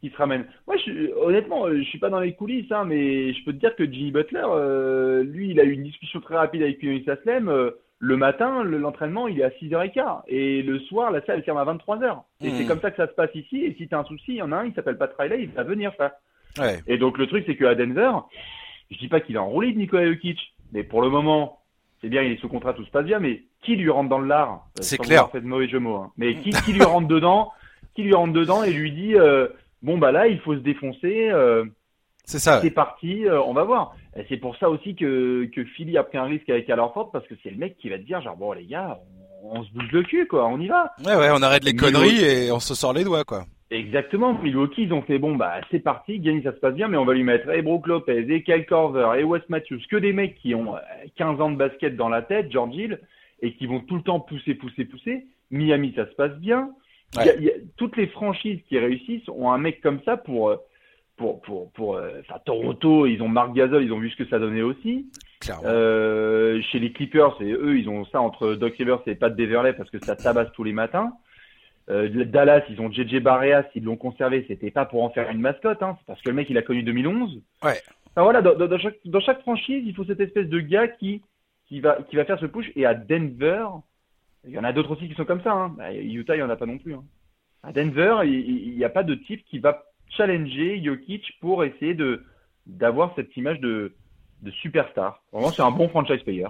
qui 0.00 0.10
se 0.10 0.16
ramène. 0.16 0.46
Moi, 0.66 0.76
je, 0.84 1.12
honnêtement, 1.14 1.68
je 1.68 1.82
suis 1.82 1.98
pas 1.98 2.08
dans 2.08 2.20
les 2.20 2.32
coulisses, 2.32 2.70
hein, 2.72 2.84
mais 2.86 3.32
je 3.34 3.44
peux 3.44 3.52
te 3.52 3.58
dire 3.58 3.76
que 3.76 3.84
Jimmy 3.84 4.10
Butler, 4.10 4.46
euh, 4.46 5.22
lui, 5.22 5.50
il 5.50 5.60
a 5.60 5.64
eu 5.64 5.72
une 5.72 5.82
discussion 5.82 6.20
très 6.20 6.36
rapide 6.36 6.62
avec 6.62 6.82
Unis 6.82 7.04
Aslem. 7.08 7.48
Euh, 7.48 7.70
le 8.02 8.16
matin, 8.16 8.64
l'entraînement, 8.64 9.28
il 9.28 9.40
est 9.40 9.44
à 9.44 9.50
6h15. 9.50 10.22
Et 10.26 10.62
le 10.62 10.80
soir, 10.80 11.10
la 11.10 11.24
salle 11.26 11.42
ferme 11.42 11.58
à 11.58 11.64
23h. 11.64 12.22
Et 12.40 12.50
c'est 12.50 12.64
hmm. 12.64 12.66
comme 12.66 12.80
ça 12.80 12.90
que 12.90 12.96
ça 12.96 13.06
se 13.06 13.12
passe 13.12 13.34
ici. 13.34 13.62
Et 13.62 13.74
si 13.74 13.88
tu 13.88 13.94
as 13.94 13.98
un 13.98 14.04
souci, 14.04 14.24
il 14.28 14.36
y 14.36 14.42
en 14.42 14.52
a 14.52 14.56
un, 14.56 14.64
il 14.64 14.74
s'appelle 14.74 14.96
Pat 14.96 15.12
Riley, 15.18 15.42
il 15.42 15.50
va 15.50 15.64
venir 15.64 15.92
faire. 15.94 16.12
Ouais. 16.58 16.80
Et 16.86 16.96
donc, 16.96 17.18
le 17.18 17.26
truc, 17.26 17.44
c'est 17.46 17.56
qu'à 17.56 17.74
Denver, 17.74 18.12
je 18.90 18.96
dis 18.96 19.08
pas 19.08 19.20
qu'il 19.20 19.36
est 19.36 19.38
enroulé 19.38 19.72
de 19.72 19.78
Nikola 19.78 20.06
Jokic, 20.06 20.38
mais 20.72 20.82
pour 20.82 21.02
le 21.02 21.10
moment, 21.10 21.60
c'est 22.00 22.08
bien, 22.08 22.22
il 22.22 22.32
est 22.32 22.40
sous 22.40 22.48
contrat, 22.48 22.72
tout 22.72 22.86
se 22.86 22.90
passe 22.90 23.04
bien, 23.04 23.18
mais 23.18 23.42
qui 23.62 23.76
lui 23.76 23.90
rentre 23.90 24.08
dans 24.08 24.18
le 24.18 24.28
lard? 24.28 24.66
C'est 24.80 24.96
clair. 24.96 25.30
fait 25.30 25.42
de 25.42 25.46
mauvais 25.46 25.68
jeux 25.68 25.78
mots. 25.78 25.96
Hein. 25.96 26.12
Mais 26.16 26.36
qui, 26.36 26.50
qui 26.64 26.72
lui 26.72 26.82
rentre 26.82 27.06
dedans? 27.06 27.52
Qui 27.94 28.02
lui 28.02 28.14
rentre 28.14 28.32
dedans 28.32 28.62
et 28.62 28.72
lui 28.72 28.92
dit 28.92 29.14
euh, 29.14 29.48
bon 29.82 29.98
bah 29.98 30.12
là, 30.12 30.26
il 30.26 30.40
faut 30.40 30.54
se 30.54 30.60
défoncer. 30.60 31.28
Euh, 31.30 31.64
c'est 32.24 32.38
ça. 32.38 32.60
C'est 32.60 32.70
parti, 32.70 33.26
euh, 33.26 33.40
on 33.42 33.52
va 33.52 33.64
voir. 33.64 33.94
Et 34.16 34.24
c'est 34.28 34.36
pour 34.36 34.56
ça 34.56 34.68
aussi 34.68 34.94
que, 34.94 35.48
que 35.54 35.64
Philly 35.64 35.96
a 35.96 36.02
pris 36.02 36.18
un 36.18 36.24
risque 36.24 36.48
avec 36.48 36.68
Alorford 36.68 37.10
parce 37.10 37.26
que 37.26 37.34
c'est 37.42 37.50
le 37.50 37.56
mec 37.56 37.76
qui 37.78 37.88
va 37.88 37.98
te 37.98 38.02
dire 38.02 38.20
genre 38.20 38.36
bon 38.36 38.52
les 38.52 38.66
gars, 38.66 38.98
on, 39.42 39.62
se 39.62 39.70
bouge 39.72 39.90
le 39.92 40.02
cul 40.02 40.26
quoi, 40.26 40.46
on 40.46 40.60
y 40.60 40.68
va. 40.68 40.92
Ouais 41.04 41.16
ouais, 41.16 41.30
on 41.32 41.42
arrête 41.42 41.64
les 41.64 41.74
conneries 41.74 42.24
et 42.24 42.52
on 42.52 42.60
se 42.60 42.74
sort 42.74 42.92
les 42.92 43.04
doigts 43.04 43.24
quoi. 43.24 43.44
Exactement. 43.70 44.34
Milwaukee, 44.34 44.82
ils 44.82 44.92
ont 44.92 45.02
fait 45.02 45.18
bon 45.18 45.36
bah 45.36 45.60
c'est 45.70 45.78
parti, 45.78 46.18
gagne 46.18 46.42
ça 46.42 46.52
se 46.52 46.58
passe 46.58 46.74
bien, 46.74 46.88
mais 46.88 46.96
on 46.96 47.04
va 47.04 47.14
lui 47.14 47.22
mettre 47.22 47.50
et 47.50 47.62
Brook 47.62 47.86
Lopez, 47.86 48.26
et 48.28 48.42
Kyle 48.42 48.66
Corver, 48.66 49.12
et 49.16 49.22
Wes 49.22 49.42
Matthews, 49.48 49.80
que 49.88 49.96
des 49.96 50.12
mecs 50.12 50.34
qui 50.36 50.54
ont 50.54 50.74
15 51.16 51.38
euh, 51.38 51.42
ans 51.42 51.50
de 51.50 51.56
basket 51.56 51.94
dans 51.96 52.08
la 52.08 52.22
tête, 52.22 52.50
George 52.50 52.74
Hill, 52.74 53.00
et 53.42 53.54
qui 53.54 53.66
vont 53.66 53.80
tout 53.80 53.96
le 53.96 54.02
temps 54.02 54.18
pousser, 54.18 54.54
pousser, 54.54 54.84
pousser. 54.84 55.26
Miami, 55.52 55.92
ça 55.94 56.06
se 56.06 56.14
passe 56.14 56.36
bien. 56.38 56.70
Il 57.14 57.26
y 57.26 57.28
a, 57.28 57.36
y 57.36 57.48
a, 57.48 57.54
toutes 57.76 57.96
les 57.96 58.06
franchises 58.08 58.60
qui 58.68 58.78
réussissent 58.78 59.28
ont 59.28 59.50
un 59.50 59.58
mec 59.58 59.80
comme 59.80 60.00
ça 60.04 60.16
pour 60.16 60.50
euh, 60.50 60.56
pour 61.20 61.42
pour 61.42 61.70
pour 61.72 61.96
euh, 61.96 62.22
Toronto 62.46 63.04
ils 63.04 63.20
ont 63.20 63.28
Marc 63.28 63.52
Gasol 63.52 63.84
ils 63.84 63.92
ont 63.92 63.98
vu 63.98 64.08
ce 64.08 64.16
que 64.16 64.26
ça 64.26 64.38
donnait 64.38 64.62
aussi 64.62 65.06
euh, 65.64 66.62
chez 66.62 66.78
les 66.78 66.92
Clippers 66.92 67.36
et 67.42 67.52
eux 67.52 67.78
ils 67.78 67.90
ont 67.90 68.06
ça 68.06 68.22
entre 68.22 68.54
Doc 68.54 68.74
Rivers 68.78 69.02
et 69.06 69.14
Pat 69.14 69.36
Beverley 69.36 69.74
parce 69.74 69.90
que 69.90 70.02
ça 70.02 70.16
tabasse 70.16 70.50
tous 70.52 70.64
les 70.64 70.72
matins 70.72 71.12
euh, 71.90 72.24
Dallas 72.24 72.62
ils 72.70 72.80
ont 72.80 72.90
JJ 72.90 73.20
Barreas 73.20 73.64
ils 73.74 73.84
l'ont 73.84 73.98
conservé 73.98 74.46
c'était 74.48 74.70
pas 74.70 74.86
pour 74.86 75.04
en 75.04 75.10
faire 75.10 75.30
une 75.30 75.42
mascotte 75.42 75.82
hein, 75.82 75.98
c'est 75.98 76.06
parce 76.06 76.22
que 76.22 76.30
le 76.30 76.36
mec 76.36 76.48
il 76.48 76.56
a 76.56 76.62
connu 76.62 76.82
2011 76.82 77.42
ouais 77.64 77.82
enfin, 78.06 78.22
voilà 78.22 78.40
dans, 78.40 78.54
dans, 78.54 78.78
chaque, 78.78 78.96
dans 79.04 79.20
chaque 79.20 79.42
franchise 79.42 79.82
il 79.86 79.94
faut 79.94 80.06
cette 80.06 80.20
espèce 80.20 80.48
de 80.48 80.60
gars 80.60 80.88
qui 80.88 81.20
qui 81.68 81.80
va 81.80 81.98
qui 82.08 82.16
va 82.16 82.24
faire 82.24 82.40
ce 82.40 82.46
push 82.46 82.72
et 82.76 82.86
à 82.86 82.94
Denver 82.94 83.66
il 84.46 84.54
y 84.54 84.58
en 84.58 84.64
a 84.64 84.72
d'autres 84.72 84.92
aussi 84.92 85.06
qui 85.06 85.14
sont 85.14 85.26
comme 85.26 85.42
ça. 85.42 85.52
Hein. 85.52 85.74
Bah, 85.76 85.92
Utah, 85.92 86.34
il 86.34 86.38
n'y 86.38 86.42
en 86.42 86.48
a 86.48 86.56
pas 86.56 86.64
non 86.64 86.78
plus. 86.78 86.94
Hein. 86.94 87.04
À 87.62 87.72
Denver, 87.72 88.20
il 88.24 88.74
n'y 88.74 88.84
a 88.84 88.88
pas 88.88 89.02
de 89.02 89.14
type 89.14 89.44
qui 89.44 89.58
va 89.58 89.84
challenger 90.16 90.82
Jokic 90.82 91.22
pour 91.40 91.64
essayer 91.64 91.94
de 91.94 92.24
d'avoir 92.66 93.12
cette 93.16 93.36
image 93.36 93.58
de, 93.60 93.94
de 94.42 94.50
superstar. 94.62 95.22
Vraiment, 95.32 95.50
c'est 95.50 95.62
un 95.62 95.70
bon 95.70 95.88
franchise 95.88 96.22
player. 96.22 96.46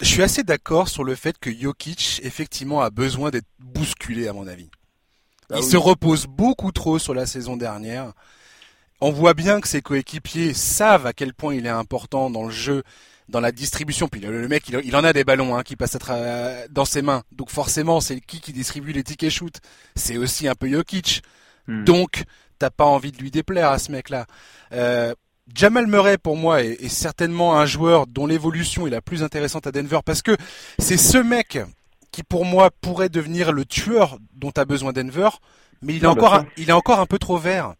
Je 0.00 0.06
suis 0.06 0.22
assez 0.22 0.42
d'accord 0.42 0.88
sur 0.88 1.04
le 1.04 1.14
fait 1.14 1.38
que 1.38 1.50
Jokic, 1.52 2.20
effectivement, 2.24 2.80
a 2.80 2.90
besoin 2.90 3.30
d'être 3.30 3.46
bousculé, 3.58 4.26
à 4.26 4.32
mon 4.32 4.46
avis. 4.46 4.70
Bah 5.48 5.56
il 5.58 5.62
se 5.62 5.76
repose 5.76 6.26
beaucoup 6.26 6.72
trop 6.72 6.98
sur 6.98 7.12
la 7.12 7.26
saison 7.26 7.56
dernière. 7.56 8.12
On 9.00 9.10
voit 9.10 9.34
bien 9.34 9.60
que 9.60 9.68
ses 9.68 9.82
coéquipiers 9.82 10.54
savent 10.54 11.06
à 11.06 11.12
quel 11.12 11.34
point 11.34 11.54
il 11.54 11.66
est 11.66 11.70
important 11.70 12.30
dans 12.30 12.44
le 12.44 12.50
jeu 12.50 12.82
dans 13.28 13.40
la 13.40 13.52
distribution. 13.52 14.08
Puis 14.08 14.20
le, 14.20 14.48
mec, 14.48 14.68
il, 14.68 14.96
en 14.96 15.04
a 15.04 15.12
des 15.12 15.24
ballons 15.24 15.56
hein, 15.56 15.62
qui 15.62 15.76
passent 15.76 15.98
dans 16.70 16.84
ses 16.84 17.02
mains. 17.02 17.22
Donc 17.32 17.50
forcément, 17.50 18.00
c'est 18.00 18.20
qui 18.20 18.40
qui 18.40 18.52
distribue 18.52 18.92
les 18.92 19.02
tickets 19.02 19.30
shoot 19.30 19.54
C'est 19.94 20.18
aussi 20.18 20.48
un 20.48 20.54
peu 20.54 20.68
Jokic. 20.68 21.22
Hmm. 21.66 21.84
Donc, 21.84 22.24
t'as 22.60 22.70
pas 22.70 22.84
envie 22.84 23.10
de 23.10 23.18
lui 23.18 23.32
déplaire 23.32 23.70
à 23.70 23.78
ce 23.78 23.90
mec-là. 23.90 24.26
Euh, 24.72 25.14
Jamal 25.52 25.88
Murray, 25.88 26.18
pour 26.18 26.36
moi, 26.36 26.62
est, 26.62 26.88
certainement 26.88 27.58
un 27.58 27.66
joueur 27.66 28.06
dont 28.06 28.26
l'évolution 28.26 28.86
est 28.86 28.90
la 28.90 29.00
plus 29.00 29.24
intéressante 29.24 29.66
à 29.66 29.72
Denver 29.72 29.98
parce 30.04 30.22
que 30.22 30.36
c'est 30.78 30.96
ce 30.96 31.18
mec 31.18 31.58
qui, 32.12 32.22
pour 32.22 32.44
moi, 32.44 32.70
pourrait 32.80 33.08
devenir 33.08 33.50
le 33.50 33.64
tueur 33.64 34.18
dont 34.34 34.52
a 34.56 34.64
besoin 34.64 34.92
Denver, 34.92 35.30
mais 35.82 35.94
il 35.94 36.04
est, 36.04 36.06
encore 36.06 36.44
il 36.56 36.68
est 36.68 36.72
encore 36.72 37.00
un 37.00 37.06
peu 37.06 37.18
trop 37.18 37.38
vert. 37.38 37.74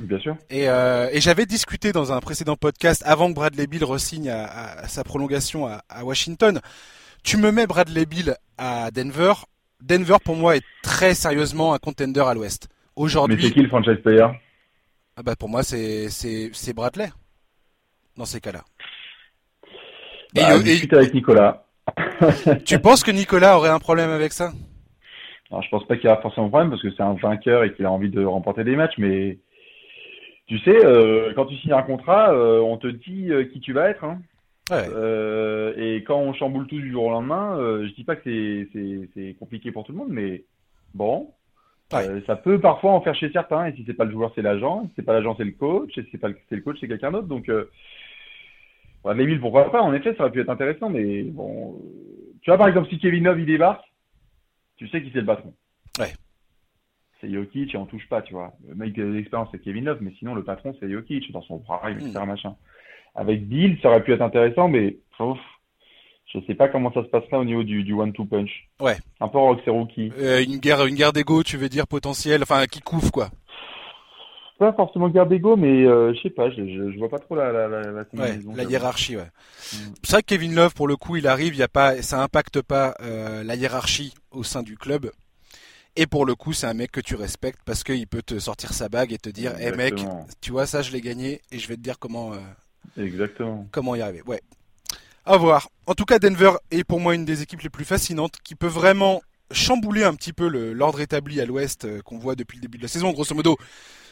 Bien 0.00 0.18
sûr. 0.18 0.36
Et, 0.50 0.68
euh, 0.68 1.08
et 1.12 1.20
j'avais 1.20 1.46
discuté 1.46 1.92
dans 1.92 2.12
un 2.12 2.20
précédent 2.20 2.56
podcast 2.56 3.02
avant 3.06 3.28
que 3.28 3.34
Bradley 3.34 3.66
Bill 3.66 3.84
resigne 3.84 4.28
à, 4.28 4.46
à, 4.46 4.88
sa 4.88 5.02
prolongation 5.02 5.66
à, 5.66 5.82
à, 5.88 6.04
Washington. 6.04 6.60
Tu 7.22 7.36
me 7.36 7.50
mets 7.50 7.66
Bradley 7.66 8.06
Bill 8.06 8.36
à 8.58 8.90
Denver. 8.90 9.32
Denver 9.80 10.16
pour 10.24 10.36
moi 10.36 10.56
est 10.56 10.64
très 10.82 11.14
sérieusement 11.14 11.72
un 11.72 11.78
contender 11.78 12.20
à 12.20 12.34
l'Ouest. 12.34 12.68
Aujourd'hui. 12.98 13.36
Mais 13.36 13.42
c'est 13.42 13.52
qui 13.52 13.62
le 13.62 13.68
franchise 13.68 13.98
player? 14.02 14.26
Ah 15.16 15.22
bah 15.22 15.34
pour 15.36 15.48
moi 15.48 15.62
c'est 15.62 16.08
c'est 16.10 16.50
c'est 16.52 16.74
Bradley 16.74 17.08
dans 18.16 18.24
ces 18.24 18.40
cas-là. 18.40 18.64
Bah, 20.34 20.56
et, 20.64 20.84
et, 20.84 20.94
avec 20.94 21.14
Nicolas. 21.14 21.64
tu 22.66 22.78
penses 22.80 23.02
que 23.02 23.10
Nicolas 23.10 23.56
aurait 23.56 23.70
un 23.70 23.78
problème 23.78 24.10
avec 24.10 24.32
ça? 24.32 24.52
Alors, 25.50 25.62
je 25.62 25.68
pense 25.70 25.86
pas 25.86 25.96
qu'il 25.96 26.06
y 26.06 26.12
aura 26.12 26.20
forcément 26.20 26.48
un 26.48 26.50
problème 26.50 26.70
parce 26.70 26.82
que 26.82 26.90
c'est 26.90 27.02
un 27.02 27.14
vainqueur 27.14 27.64
et 27.64 27.72
qu'il 27.72 27.86
a 27.86 27.90
envie 27.90 28.10
de 28.10 28.22
remporter 28.22 28.64
des 28.64 28.76
matchs, 28.76 28.98
mais 28.98 29.38
tu 30.46 30.58
sais, 30.58 30.84
euh, 30.84 31.32
quand 31.34 31.46
tu 31.46 31.56
signes 31.56 31.72
un 31.72 31.82
contrat, 31.82 32.32
euh, 32.32 32.60
on 32.60 32.76
te 32.76 32.88
dit 32.88 33.30
euh, 33.30 33.44
qui 33.44 33.60
tu 33.60 33.72
vas 33.72 33.88
être. 33.88 34.04
Hein. 34.04 34.20
et 35.78 36.04
quand 36.06 36.18
on 36.18 36.34
chamboule 36.34 36.66
tout 36.66 36.78
du 36.78 36.90
jour 36.90 37.04
au 37.04 37.10
lendemain, 37.10 37.56
je 37.58 37.94
dis 37.94 38.04
pas 38.04 38.16
que 38.16 38.68
c'est 39.14 39.36
compliqué 39.38 39.72
pour 39.72 39.84
tout 39.84 39.92
le 39.92 39.98
monde, 39.98 40.10
mais 40.10 40.44
bon, 40.92 41.30
ça 41.90 42.36
peut 42.36 42.60
parfois 42.60 42.92
en 42.92 43.00
faire 43.00 43.14
chez 43.14 43.30
certains. 43.30 43.66
Et 43.66 43.72
si 43.74 43.84
c'est 43.86 43.94
pas 43.94 44.04
le 44.04 44.12
joueur, 44.12 44.32
c'est 44.34 44.42
l'agent. 44.42 44.84
Si 44.88 44.92
c'est 44.96 45.04
pas 45.04 45.14
l'agent, 45.14 45.34
c'est 45.36 45.44
le 45.44 45.52
coach. 45.52 45.96
Et 45.96 46.02
si 46.02 46.08
c'est 46.12 46.18
pas 46.18 46.28
c'est 46.48 46.56
le 46.56 46.62
coach, 46.62 46.78
c'est 46.80 46.88
quelqu'un 46.88 47.10
d'autre. 47.10 47.28
Donc, 47.28 47.48
euh, 47.48 47.70
ouais, 49.04 49.38
pourquoi 49.38 49.70
pas 49.70 49.82
En 49.82 49.94
effet, 49.94 50.14
ça 50.14 50.24
aurait 50.24 50.32
pu 50.32 50.40
être 50.40 50.50
intéressant, 50.50 50.90
mais 50.90 51.22
bon, 51.22 51.80
tu 52.42 52.50
vois 52.50 52.58
par 52.58 52.68
exemple 52.68 52.88
si 52.88 52.98
Kevin 52.98 53.24
Love 53.24 53.40
il 53.40 53.46
débarque, 53.46 53.84
tu 54.76 54.88
sais 54.88 55.02
qui 55.02 55.10
c'est 55.12 55.20
le 55.20 55.26
patron. 55.26 55.54
Ouais 55.98 56.12
c'est 57.20 57.30
Jokic 57.32 57.74
et 57.74 57.78
on 57.78 57.86
touche 57.86 58.08
pas, 58.08 58.22
tu 58.22 58.34
vois. 58.34 58.52
Le 58.68 58.74
mec 58.74 58.92
de 58.94 59.04
l'expérience, 59.04 59.48
c'est 59.52 59.60
Kevin 59.60 59.84
Love, 59.84 59.98
mais 60.00 60.12
sinon, 60.18 60.34
le 60.34 60.44
patron, 60.44 60.76
c'est 60.78 60.90
Jokic 60.90 61.30
dans 61.32 61.42
son 61.42 61.58
prime, 61.58 61.98
etc., 61.98 62.20
mm. 62.22 62.26
machin. 62.26 62.56
Avec 63.14 63.46
Bill, 63.48 63.78
ça 63.82 63.88
aurait 63.88 64.02
pu 64.02 64.12
être 64.12 64.22
intéressant, 64.22 64.68
mais, 64.68 64.98
je 66.32 66.40
sais 66.46 66.54
pas 66.54 66.68
comment 66.68 66.92
ça 66.92 67.02
se 67.02 67.08
passerait 67.08 67.36
au 67.36 67.44
niveau 67.44 67.62
du, 67.62 67.84
du 67.84 67.94
one-two 67.94 68.26
punch. 68.26 68.50
Ouais. 68.80 68.96
Un 69.20 69.28
peu 69.28 69.38
c'est 69.64 69.70
rookie. 69.70 70.12
Euh, 70.18 70.42
une 70.42 70.58
guerre, 70.58 70.84
une 70.86 70.94
guerre 70.94 71.12
d'ego, 71.12 71.42
tu 71.42 71.56
veux 71.56 71.68
dire, 71.68 71.86
potentielle, 71.86 72.42
enfin, 72.42 72.66
qui 72.66 72.80
couvre, 72.80 73.10
quoi. 73.10 73.30
Pas 74.58 74.72
forcément 74.72 75.08
guerre 75.08 75.26
d'ego, 75.26 75.56
mais 75.56 75.84
euh, 75.86 76.12
je 76.14 76.20
sais 76.20 76.30
pas, 76.30 76.50
je, 76.50 76.56
je, 76.56 76.98
vois 76.98 77.08
pas 77.08 77.20
trop 77.20 77.36
la, 77.36 77.52
la, 77.52 77.68
la, 77.68 77.80
la 77.80 78.04
ouais, 78.14 78.40
la 78.56 78.64
hiérarchie, 78.64 79.16
ouais. 79.16 79.22
Mm. 79.22 79.76
C'est 80.02 80.12
vrai 80.12 80.22
que 80.22 80.26
Kevin 80.26 80.54
Love, 80.54 80.74
pour 80.74 80.88
le 80.88 80.96
coup, 80.96 81.16
il 81.16 81.28
arrive, 81.28 81.54
il 81.54 81.58
y 81.58 81.62
a 81.62 81.68
pas, 81.68 82.02
ça 82.02 82.20
impacte 82.22 82.60
pas 82.60 82.94
euh, 83.00 83.44
la 83.44 83.54
hiérarchie 83.54 84.14
au 84.32 84.42
sein 84.42 84.62
du 84.62 84.76
club. 84.76 85.10
Et 85.96 86.06
pour 86.06 86.26
le 86.26 86.34
coup, 86.34 86.52
c'est 86.52 86.66
un 86.66 86.74
mec 86.74 86.90
que 86.90 87.00
tu 87.00 87.14
respectes 87.14 87.60
parce 87.64 87.82
qu'il 87.82 88.06
peut 88.06 88.22
te 88.22 88.38
sortir 88.38 88.72
sa 88.72 88.88
bague 88.88 89.12
et 89.12 89.18
te 89.18 89.30
dire, 89.30 89.58
hé 89.60 89.72
mec, 89.72 89.94
tu 90.40 90.52
vois 90.52 90.66
ça, 90.66 90.82
je 90.82 90.92
l'ai 90.92 91.00
gagné 91.00 91.40
et 91.50 91.58
je 91.58 91.66
vais 91.68 91.76
te 91.76 91.80
dire 91.80 91.98
comment. 91.98 92.32
Euh, 92.34 92.38
Exactement. 93.02 93.66
Comment 93.70 93.94
y 93.94 94.00
arriver. 94.00 94.22
Ouais. 94.26 94.40
À 95.28 95.36
voir. 95.36 95.68
En 95.86 95.94
tout 95.94 96.06
cas, 96.06 96.18
Denver 96.18 96.52
est 96.70 96.84
pour 96.84 97.00
moi 97.00 97.14
une 97.14 97.26
des 97.26 97.42
équipes 97.42 97.60
les 97.60 97.68
plus 97.68 97.84
fascinantes 97.84 98.36
qui 98.42 98.54
peut 98.54 98.66
vraiment 98.66 99.20
chambouler 99.50 100.02
un 100.02 100.14
petit 100.14 100.32
peu 100.32 100.48
l'ordre 100.48 101.02
établi 101.02 101.38
à 101.38 101.44
l'Ouest 101.44 101.84
euh, 101.84 102.00
qu'on 102.00 102.18
voit 102.18 102.34
depuis 102.34 102.56
le 102.56 102.62
début 102.62 102.78
de 102.78 102.82
la 102.82 102.88
saison. 102.88 103.10
Grosso 103.10 103.34
modo, 103.34 103.58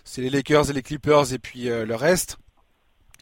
c'est 0.04 0.20
les 0.20 0.28
Lakers 0.28 0.68
et 0.68 0.74
les 0.74 0.82
Clippers 0.82 1.32
et 1.32 1.38
puis 1.38 1.70
euh, 1.70 1.86
le 1.86 1.94
reste. 1.94 2.36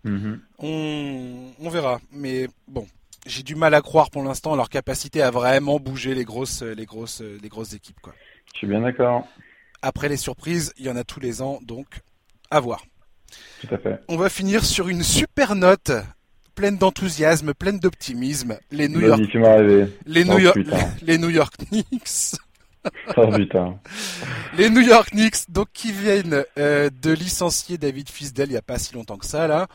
Mm-hmm. 0.05 0.40
on, 0.59 1.53
on 1.61 1.68
verra. 1.70 2.01
Mais 2.11 2.49
bon, 2.66 2.88
j'ai 3.26 3.45
du 3.45 3.55
mal 3.55 3.74
à 3.74 3.80
croire 3.80 4.11
pour 4.11 4.24
l'instant 4.24 4.57
leur 4.57 4.70
capacité 4.70 5.22
à 5.22 5.30
vraiment 5.30 5.78
bouger 5.78 6.16
les 6.16 6.24
grosses, 6.24 6.62
les 6.62 6.86
grosses, 6.86 7.20
les 7.20 7.49
grosses 7.49 7.74
équipes, 7.74 8.01
quoi. 8.01 8.12
Je 8.53 8.59
suis 8.59 8.66
bien 8.66 8.80
d'accord. 8.80 9.24
Après 9.82 10.09
les 10.09 10.16
surprises, 10.16 10.72
il 10.78 10.84
y 10.84 10.90
en 10.90 10.97
a 10.97 11.05
tous 11.05 11.20
les 11.20 11.42
ans, 11.42 11.61
donc 11.62 12.01
à 12.51 12.59
voir. 12.59 12.84
Tout 13.61 13.72
à 13.72 13.78
fait. 13.78 14.01
On 14.09 14.16
va 14.16 14.28
finir 14.28 14.64
sur 14.64 14.88
une 14.88 15.05
super 15.05 15.55
note, 15.55 15.92
pleine 16.55 16.79
d'enthousiasme, 16.79 17.55
pleine 17.55 17.79
d'optimisme. 17.79 18.59
Les 18.71 18.89
New 18.89 19.01
York, 19.01 19.21
les 20.07 20.25
New 20.25 20.35
oh, 20.35 20.39
York, 20.39 20.59
les 21.03 21.19
New 21.19 21.31
York 21.31 21.55
Knicks. 21.71 22.37
Oh 23.17 23.29
putain. 23.29 23.79
Les 24.59 24.69
New 24.71 24.83
York 24.83 25.11
Knicks, 25.13 25.49
donc 25.51 25.69
qui 25.73 25.91
viennent 25.91 26.45
euh, 26.59 26.91
de 27.03 27.13
licencier 27.13 27.79
David 27.79 28.11
Fisdale 28.11 28.49
il 28.49 28.53
n'y 28.53 28.59
a 28.59 28.63
pas 28.63 28.79
si 28.79 28.95
longtemps 28.95 29.17
que 29.17 29.27
ça 29.27 29.47
là. 29.47 29.69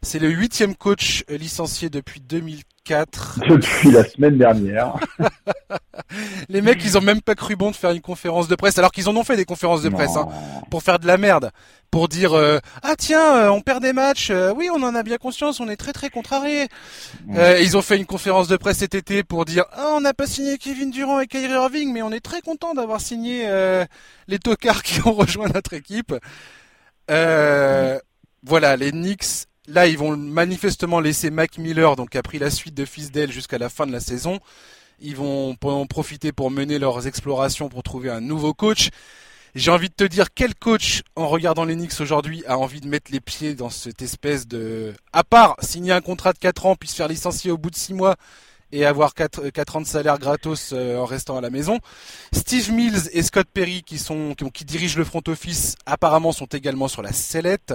C'est 0.00 0.18
le 0.18 0.28
huitième 0.28 0.74
coach 0.74 1.24
euh, 1.30 1.36
licencié 1.36 1.90
depuis 1.90 2.20
2004. 2.20 3.40
Depuis 3.48 3.90
la 3.90 4.04
semaine 4.04 4.38
dernière. 4.38 4.94
les 6.48 6.62
mecs, 6.62 6.84
ils 6.84 6.96
ont 6.96 7.02
même 7.02 7.20
pas 7.20 7.34
cru 7.34 7.56
bon 7.56 7.70
de 7.70 7.76
faire 7.76 7.90
une 7.90 8.00
conférence 8.00 8.48
de 8.48 8.54
presse, 8.54 8.78
alors 8.78 8.92
qu'ils 8.92 9.08
en 9.08 9.16
ont 9.16 9.24
fait 9.24 9.36
des 9.36 9.44
conférences 9.44 9.82
de 9.82 9.88
presse, 9.88 10.16
hein, 10.16 10.28
pour 10.70 10.82
faire 10.82 10.98
de 10.98 11.06
la 11.06 11.16
merde, 11.16 11.50
pour 11.92 12.08
dire 12.08 12.32
euh, 12.32 12.58
ah 12.82 12.94
tiens, 12.96 13.36
euh, 13.36 13.48
on 13.50 13.60
perd 13.60 13.82
des 13.82 13.92
matchs, 13.92 14.30
euh, 14.30 14.52
oui, 14.56 14.70
on 14.74 14.82
en 14.82 14.94
a 14.94 15.02
bien 15.02 15.18
conscience, 15.18 15.60
on 15.60 15.68
est 15.68 15.76
très 15.76 15.92
très 15.92 16.08
contrarié. 16.08 16.66
ils 17.28 17.76
ont 17.76 17.82
fait 17.82 17.98
une 17.98 18.06
conférence 18.06 18.48
de 18.48 18.56
presse 18.56 18.78
cet 18.78 18.94
été 18.94 19.22
pour 19.22 19.44
dire 19.44 19.66
ah 19.72 19.92
on 19.94 20.00
n'a 20.00 20.14
pas 20.14 20.26
signé 20.26 20.56
Kevin 20.56 20.90
Durant 20.90 21.20
et 21.20 21.26
Kyrie 21.26 21.52
Irving, 21.52 21.92
mais 21.92 22.00
on 22.00 22.10
est 22.10 22.20
très 22.20 22.40
content 22.40 22.74
d'avoir 22.74 23.00
signé 23.00 23.46
les 24.26 24.38
tocards 24.38 24.82
qui 24.82 25.06
ont 25.06 25.12
rejoint 25.22 25.48
notre 25.48 25.74
équipe. 25.74 26.14
Voilà, 27.08 28.76
les 28.76 28.90
Knicks 28.90 29.46
Là, 29.68 29.86
ils 29.86 29.96
vont 29.96 30.16
manifestement 30.16 30.98
laisser 30.98 31.30
Mac 31.30 31.56
Miller, 31.56 31.94
donc 31.94 32.10
qui 32.10 32.18
a 32.18 32.22
pris 32.22 32.40
la 32.40 32.50
suite 32.50 32.74
de 32.74 32.84
Fisdale 32.84 33.30
jusqu'à 33.30 33.58
la 33.58 33.68
fin 33.68 33.86
de 33.86 33.92
la 33.92 34.00
saison. 34.00 34.40
Ils 34.98 35.14
vont 35.14 35.56
en 35.62 35.86
profiter 35.86 36.32
pour 36.32 36.50
mener 36.50 36.80
leurs 36.80 37.06
explorations 37.06 37.68
pour 37.68 37.84
trouver 37.84 38.10
un 38.10 38.20
nouveau 38.20 38.54
coach. 38.54 38.90
J'ai 39.54 39.70
envie 39.70 39.90
de 39.90 39.94
te 39.94 40.04
dire 40.04 40.32
quel 40.34 40.54
coach, 40.54 41.02
en 41.14 41.28
regardant 41.28 41.64
les 41.64 41.74
Knicks 41.74 42.00
aujourd'hui, 42.00 42.42
a 42.46 42.56
envie 42.56 42.80
de 42.80 42.88
mettre 42.88 43.12
les 43.12 43.20
pieds 43.20 43.54
dans 43.54 43.68
cette 43.68 44.00
espèce 44.00 44.48
de... 44.48 44.94
À 45.12 45.24
part 45.24 45.56
signer 45.60 45.92
un 45.92 46.00
contrat 46.00 46.32
de 46.32 46.38
4 46.38 46.66
ans, 46.66 46.74
puis 46.74 46.88
se 46.88 46.96
faire 46.96 47.08
licencier 47.08 47.50
au 47.50 47.58
bout 47.58 47.70
de 47.70 47.76
6 47.76 47.92
mois 47.92 48.16
et 48.72 48.86
avoir 48.86 49.12
4, 49.12 49.50
4 49.50 49.76
ans 49.76 49.80
de 49.82 49.86
salaire 49.86 50.18
gratos 50.18 50.72
euh, 50.72 50.96
en 50.96 51.04
restant 51.04 51.36
à 51.36 51.42
la 51.42 51.50
maison. 51.50 51.78
Steve 52.32 52.72
Mills 52.72 53.10
et 53.12 53.22
Scott 53.22 53.46
Perry, 53.52 53.82
qui, 53.82 53.98
sont, 53.98 54.34
qui, 54.34 54.64
dirigent 54.64 54.98
le 54.98 55.04
front 55.04 55.22
office, 55.28 55.76
apparemment 55.84 56.32
sont 56.32 56.46
également 56.46 56.88
sur 56.88 57.02
la 57.02 57.12
sellette. 57.12 57.74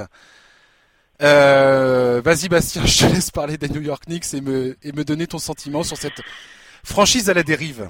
Euh, 1.22 2.22
Vas-y 2.26 2.50
Bastien, 2.50 2.86
je 2.88 3.06
te 3.06 3.14
laisse 3.14 3.30
parler 3.30 3.58
des 3.58 3.70
New 3.70 3.82
York 3.82 4.06
Knicks 4.08 4.34
et 4.34 4.42
me, 4.42 4.76
et 4.82 4.92
me 4.94 5.04
donner 5.04 5.28
ton 5.28 5.40
sentiment 5.40 5.84
sur 5.84 5.98
cette 5.98 6.22
franchise 6.84 7.30
à 7.30 7.36
la 7.36 7.44
dérive. 7.44 7.88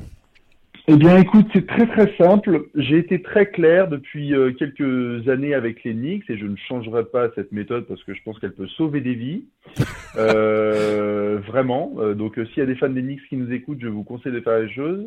Eh 0.89 0.95
bien 0.95 1.17
écoute, 1.17 1.47
c'est 1.51 1.67
très 1.67 1.85
très 1.85 2.15
simple. 2.15 2.69
J'ai 2.73 2.97
été 2.97 3.21
très 3.21 3.47
clair 3.47 3.89
depuis 3.89 4.33
euh, 4.33 4.53
quelques 4.53 5.27
années 5.27 5.53
avec 5.53 5.83
les 5.83 5.93
Knicks 5.93 6.29
et 6.29 6.38
je 6.38 6.45
ne 6.45 6.55
changerai 6.55 7.03
pas 7.03 7.29
cette 7.35 7.51
méthode 7.51 7.85
parce 7.88 8.01
que 8.05 8.13
je 8.13 8.23
pense 8.23 8.39
qu'elle 8.39 8.53
peut 8.53 8.67
sauver 8.67 9.01
des 9.01 9.15
vies. 9.15 9.45
Euh, 10.15 11.38
vraiment. 11.45 11.93
Euh, 11.97 12.15
donc 12.15 12.35
s'il 12.35 12.57
y 12.57 12.61
a 12.61 12.65
des 12.65 12.73
fans 12.73 12.89
des 12.89 13.03
Knicks 13.03 13.27
qui 13.29 13.38
nous 13.38 13.51
écoutent, 13.51 13.77
je 13.79 13.88
vous 13.88 14.03
conseille 14.03 14.31
de 14.31 14.39
faire 14.39 14.57
les 14.57 14.73
choses. 14.73 15.05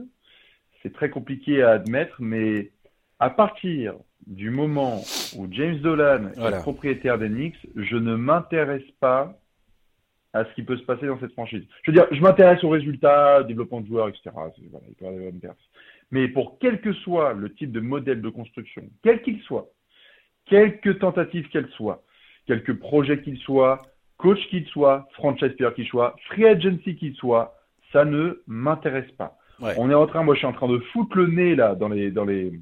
C'est 0.82 0.92
très 0.92 1.10
compliqué 1.10 1.64
à 1.64 1.70
admettre, 1.70 2.14
mais 2.20 2.70
à 3.18 3.28
partir 3.28 3.94
du 4.28 4.50
moment 4.50 5.02
où 5.36 5.48
James 5.50 5.78
Dolan 5.78 6.28
est 6.36 6.60
propriétaire 6.60 7.18
d'Enix, 7.18 7.58
je 7.74 7.96
ne 7.96 8.14
m'intéresse 8.14 8.88
pas 9.00 9.40
à 10.32 10.44
ce 10.44 10.54
qui 10.54 10.62
peut 10.62 10.76
se 10.76 10.84
passer 10.84 11.06
dans 11.06 11.18
cette 11.18 11.32
franchise. 11.32 11.64
Je 11.82 11.90
veux 11.90 11.96
dire, 11.96 12.06
je 12.12 12.20
m'intéresse 12.20 12.62
aux 12.62 12.68
résultats, 12.68 13.42
développement 13.42 13.80
de 13.80 13.86
joueurs, 13.86 14.08
etc. 14.08 14.30
Mais 16.10 16.28
pour 16.28 16.58
quel 16.58 16.80
que 16.80 16.92
soit 16.92 17.32
le 17.34 17.52
type 17.52 17.72
de 17.72 17.80
modèle 17.80 18.20
de 18.20 18.28
construction, 18.28 18.82
quel 19.02 19.22
qu'il 19.22 19.40
soit, 19.42 19.68
quelques 20.46 20.98
tentatives 20.98 21.48
qu'elles 21.48 21.70
soient, 21.70 22.02
quelques 22.46 22.78
projets 22.78 23.20
qu'ils 23.22 23.38
soient, 23.38 23.82
coach 24.18 24.40
qu'il 24.48 24.66
soit, 24.66 25.08
franchise 25.12 25.52
player 25.56 25.72
qu'il 25.74 25.86
soit, 25.86 26.16
free 26.26 26.46
agency 26.46 26.96
qu'il 26.96 27.14
soit, 27.14 27.54
ça 27.92 28.04
ne 28.04 28.42
m'intéresse 28.46 29.10
pas. 29.12 29.36
On 29.76 29.90
est 29.90 29.94
en 29.94 30.06
train, 30.06 30.22
moi 30.22 30.34
je 30.34 30.38
suis 30.38 30.46
en 30.46 30.52
train 30.52 30.68
de 30.68 30.78
foutre 30.78 31.16
le 31.16 31.26
nez 31.26 31.54
là 31.54 31.74
dans 31.74 31.88
les 31.88 32.10
dans 32.10 32.24
les 32.24 32.52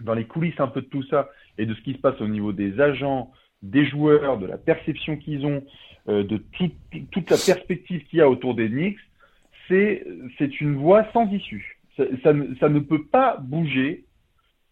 dans 0.00 0.14
les 0.14 0.26
coulisses 0.26 0.58
un 0.58 0.66
peu 0.66 0.82
de 0.82 0.86
tout 0.86 1.04
ça 1.04 1.30
et 1.56 1.66
de 1.66 1.74
ce 1.74 1.80
qui 1.82 1.92
se 1.92 1.98
passe 1.98 2.20
au 2.20 2.26
niveau 2.26 2.52
des 2.52 2.80
agents, 2.80 3.30
des 3.62 3.86
joueurs, 3.86 4.38
de 4.38 4.46
la 4.46 4.58
perception 4.58 5.16
qu'ils 5.16 5.46
ont, 5.46 5.64
euh, 6.08 6.22
de 6.22 6.40
toute 7.10 7.30
la 7.30 7.36
perspective 7.36 8.04
qu'il 8.04 8.18
y 8.18 8.22
a 8.22 8.28
autour 8.28 8.54
des 8.54 8.68
Knicks, 8.68 8.98
c'est 9.68 10.04
c'est 10.38 10.60
une 10.60 10.76
voie 10.76 11.06
sans 11.12 11.30
issue. 11.32 11.78
Ça, 11.96 12.04
ça, 12.60 12.68
ne 12.68 12.78
peut 12.78 13.04
pas 13.04 13.38
bouger 13.38 14.04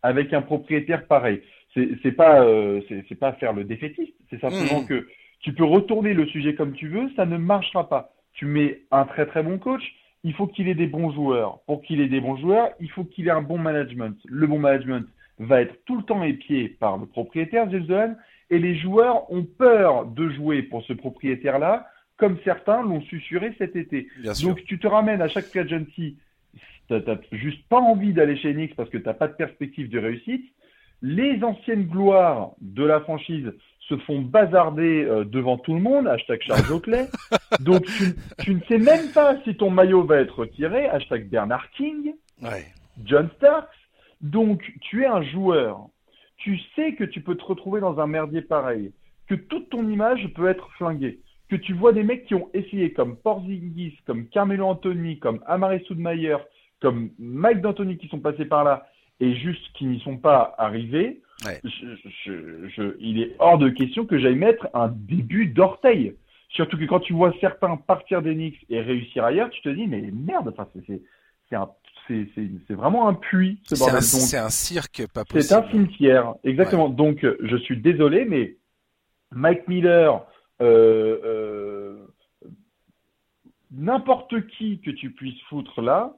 avec 0.03 0.33
un 0.33 0.43
propriétaire 0.43 1.07
pareil. 1.07 1.43
C'est 1.75 2.13
pas 2.13 2.45
euh, 2.45 2.81
c'est 2.89 3.19
pas 3.19 3.33
faire 3.33 3.53
le 3.53 3.65
défaitiste, 3.65 4.13
c'est 4.31 4.41
simplement 4.41 4.83
mmh. 4.83 4.87
que 4.87 5.09
tu 5.41 5.53
peux 5.53 5.65
retourner 5.65 6.15
le 6.15 6.27
sujet 6.27 6.55
comme 6.55 6.73
tu 6.73 6.89
veux, 6.89 7.11
ça 7.17 7.27
ne 7.27 7.37
marchera 7.37 7.89
pas. 7.89 8.13
Tu 8.35 8.47
mets 8.47 8.83
un 8.91 9.05
très 9.05 9.27
très 9.27 9.43
bon 9.43 9.59
coach, 9.59 9.83
il 10.23 10.33
faut 10.35 10.47
qu'il 10.47 10.69
ait 10.69 10.75
des 10.75 10.87
bons 10.87 11.13
joueurs. 11.13 11.61
Pour 11.67 11.83
qu'il 11.83 12.01
ait 12.01 12.09
des 12.09 12.21
bons 12.21 12.37
joueurs, 12.37 12.71
il 12.81 12.91
faut 12.91 13.05
qu'il 13.05 13.29
ait 13.29 13.33
un 13.33 13.43
bon 13.43 13.59
management. 13.59 14.17
Le 14.25 14.47
bon 14.47 14.59
management 14.59 15.07
va 15.39 15.61
être 15.61 15.85
tout 15.85 15.97
le 15.97 16.03
temps 16.03 16.23
épié 16.23 16.69
par 16.69 16.97
le 16.97 17.07
propriétaire, 17.07 17.69
James 17.71 18.17
et 18.51 18.59
les 18.59 18.77
joueurs 18.77 19.31
ont 19.33 19.45
peur 19.45 20.07
de 20.07 20.29
jouer 20.31 20.63
pour 20.63 20.83
ce 20.85 20.93
propriétaire-là, 20.93 21.89
comme 22.17 22.39
certains 22.45 22.83
l'ont 22.83 23.03
susurré 23.03 23.55
cet 23.59 23.77
été. 23.77 24.09
Donc 24.43 24.65
tu 24.65 24.79
te 24.79 24.87
ramènes 24.87 25.23
à 25.23 25.29
chaque 25.29 25.47
free 25.47 25.61
agency, 25.61 26.17
tu 26.89 26.95
n'as 26.95 27.17
juste 27.33 27.67
pas 27.69 27.81
envie 27.81 28.13
d'aller 28.13 28.37
chez 28.37 28.55
Nix 28.55 28.75
parce 28.75 28.91
que 28.91 28.99
tu 28.99 29.05
n'as 29.05 29.15
pas 29.15 29.29
de 29.29 29.35
perspective 29.35 29.89
de 29.89 29.99
réussite. 29.99 30.45
Les 31.03 31.43
anciennes 31.43 31.85
gloires 31.85 32.53
de 32.61 32.85
la 32.85 33.01
franchise 33.01 33.53
se 33.89 33.97
font 33.99 34.21
bazarder 34.23 35.05
euh, 35.05 35.25
devant 35.25 35.59
tout 35.59 35.75
le 35.75 35.81
monde, 35.81 36.09
hashtag 36.09 36.41
Charles 36.43 36.73
Oakley. 36.73 37.09
Donc 37.61 37.85
tu, 38.39 38.55
ne 38.55 38.61
sais 38.69 38.79
même 38.79 39.11
pas 39.13 39.37
si 39.45 39.57
ton 39.57 39.71
maillot 39.71 40.05
va 40.05 40.21
être 40.21 40.39
retiré, 40.39 40.87
hashtag 40.87 41.29
Bernard 41.29 41.71
King, 41.73 42.15
John 43.05 43.29
Starks. 43.37 43.69
Donc 44.21 44.63
tu 44.81 45.03
es 45.03 45.07
un 45.07 45.23
joueur, 45.23 45.89
tu 46.37 46.59
sais 46.75 46.95
que 46.95 47.05
tu 47.05 47.21
peux 47.21 47.37
te 47.37 47.45
retrouver 47.45 47.81
dans 47.81 47.99
un 48.01 48.07
merdier 48.07 48.43
pareil, 48.43 48.93
que 49.27 49.35
toute 49.35 49.71
ton 49.71 49.89
image 49.89 50.27
peut 50.35 50.49
être 50.49 50.71
flinguée, 50.73 51.21
que 51.49 51.57
tu 51.57 51.73
vois 51.73 51.93
des 51.93 52.03
mecs 52.03 52.27
qui 52.27 52.35
ont 52.35 52.51
essayé 52.53 52.93
comme 52.93 53.17
Porzingis, 53.17 53.99
comme 54.07 54.27
Carmelo 54.29 54.67
Anthony, 54.67 55.19
comme 55.19 55.41
Amare 55.47 55.81
Soudmayer, 55.87 56.37
comme 56.81 57.11
Mike 57.19 57.61
D'Antoni 57.61 57.97
qui 57.97 58.09
sont 58.09 58.21
passés 58.21 58.45
par 58.45 58.65
là 58.65 58.87
et 59.21 59.35
juste 59.37 59.73
qui 59.75 59.87
n'y 59.87 60.01
sont 60.01 60.19
pas 60.19 60.55
arrivés, 60.59 61.23
il 63.01 63.21
est 63.21 63.37
hors 63.39 63.59
de 63.59 63.69
question 63.69 64.07
que 64.07 64.19
j'aille 64.19 64.35
mettre 64.35 64.69
un 64.75 64.89
début 64.89 65.47
d'orteil. 65.47 66.15
Surtout 66.51 66.79
que 66.79 66.85
quand 66.85 67.01
tu 67.01 67.13
vois 67.13 67.33
certains 67.41 67.77
partir 67.77 68.23
d'Enix 68.23 68.57
et 68.71 68.81
réussir 68.81 69.25
ailleurs, 69.25 69.51
tu 69.51 69.61
te 69.63 69.69
dis, 69.69 69.87
mais 69.87 70.11
merde, 70.13 70.55
enfin, 70.57 70.69
c'est 70.87 71.03
vraiment 72.71 73.09
un 73.09 73.15
puits, 73.15 73.61
C'est 73.65 74.37
un, 74.37 74.51
cirque, 74.51 75.07
pas 75.13 75.25
possible. 75.25 75.43
C'est 75.43 75.55
un 75.55 75.71
cimetière, 75.71 76.35
exactement. 76.45 76.89
Donc, 76.89 77.27
je 77.41 77.57
suis 77.57 77.81
désolé, 77.81 78.25
mais 78.25 78.57
Mike 79.33 79.67
Miller, 79.69 80.25
euh, 80.61 81.19
euh, 81.25 82.07
n'importe 83.73 84.47
qui 84.49 84.81
que 84.81 84.91
tu 84.91 85.11
puisses 85.11 85.41
foutre 85.49 85.81
là, 85.81 86.15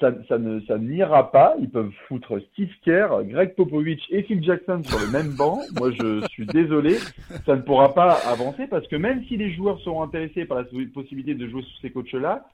ça, 0.00 0.10
ça 0.28 0.38
ne 0.38 0.60
ça 0.60 0.78
n'ira 0.78 1.30
pas. 1.30 1.54
Ils 1.60 1.68
peuvent 1.68 1.92
foutre 2.08 2.40
Steve 2.52 2.72
Kerr, 2.82 3.24
Greg 3.24 3.54
Popovich 3.54 4.02
et 4.10 4.22
Phil 4.22 4.42
Jackson 4.42 4.82
sur 4.84 4.98
le 4.98 5.10
même 5.10 5.36
banc. 5.36 5.60
Moi, 5.78 5.90
je 5.92 6.26
suis 6.28 6.46
désolé, 6.46 6.96
ça 7.44 7.56
ne 7.56 7.60
pourra 7.60 7.92
pas 7.92 8.12
avancer 8.26 8.66
parce 8.66 8.86
que 8.88 8.96
même 8.96 9.24
si 9.26 9.36
les 9.36 9.52
joueurs 9.52 9.78
seront 9.80 10.02
intéressés 10.02 10.46
par 10.46 10.58
la 10.58 10.64
possibilité 10.94 11.34
de 11.34 11.46
jouer 11.48 11.62
sous 11.62 11.80
ces 11.82 11.90
coachs-là, 11.90 12.46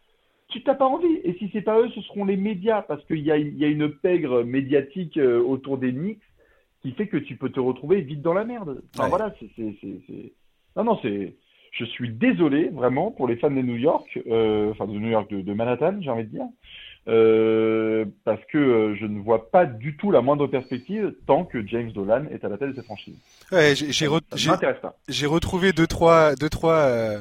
tu 0.53 0.62
t'as 0.62 0.74
pas 0.74 0.86
envie. 0.86 1.20
Et 1.24 1.34
si 1.38 1.50
c'est 1.53 1.62
pas 1.62 1.80
eux, 1.80 1.88
ce 1.94 2.00
seront 2.03 2.24
les 2.24 2.36
médias 2.36 2.82
parce 2.82 3.05
qu'il 3.07 3.20
y 3.20 3.30
a, 3.30 3.36
il 3.36 3.57
y 3.57 3.64
a 3.64 3.68
une 3.68 3.90
pègre 3.90 4.44
médiatique 4.44 5.16
euh, 5.16 5.42
autour 5.42 5.78
des 5.78 5.92
Knicks 5.92 6.22
qui 6.82 6.92
fait 6.92 7.07
que 7.07 7.16
tu 7.16 7.36
peux 7.36 7.50
te 7.50 7.61
retrouver 7.61 8.00
vite 8.00 8.22
dans 8.22 8.34
la 8.34 8.44
merde. 8.44 8.82
Enfin, 8.94 9.09
voilà, 9.09 9.34
c'est, 9.38 9.74
non, 10.76 10.84
non, 10.84 10.98
c'est, 11.03 11.34
je 11.70 11.84
suis 11.84 12.11
désolé 12.11 12.68
vraiment 12.68 13.11
pour 13.11 13.28
les 13.28 13.36
fans 13.36 13.50
de 13.50 13.62
New 13.62 13.76
York, 13.76 14.18
euh, 14.26 14.70
enfin 14.70 14.86
de 14.86 14.92
New 14.92 15.11
York, 15.11 15.30
de, 15.30 15.40
de 15.40 15.53
Manhattan, 15.55 15.96
j'ai 16.00 16.11
envie 16.11 16.24
de 16.24 16.30
dire. 16.30 16.46
Euh, 17.09 18.05
parce 18.24 18.44
que 18.44 18.94
je 18.94 19.07
ne 19.07 19.18
vois 19.20 19.50
pas 19.50 19.66
du 19.66 19.96
tout 19.96 20.12
la 20.12 20.20
moindre 20.20 20.46
perspective 20.46 21.12
tant 21.26 21.44
que 21.44 21.66
James 21.66 21.90
Dolan 21.90 22.26
est 22.30 22.44
à 22.44 22.48
la 22.48 22.59
tête 22.59 22.70
de 22.70 22.74
cette 22.76 22.84
franchise. 22.84 23.18
Ouais, 23.50 23.74
j'ai 23.74 25.26
retrouvé 25.26 25.72
deux 25.72 25.88
trois 25.88 26.36
deux 26.36 26.48
trois 26.48 26.74
euh, 26.74 27.18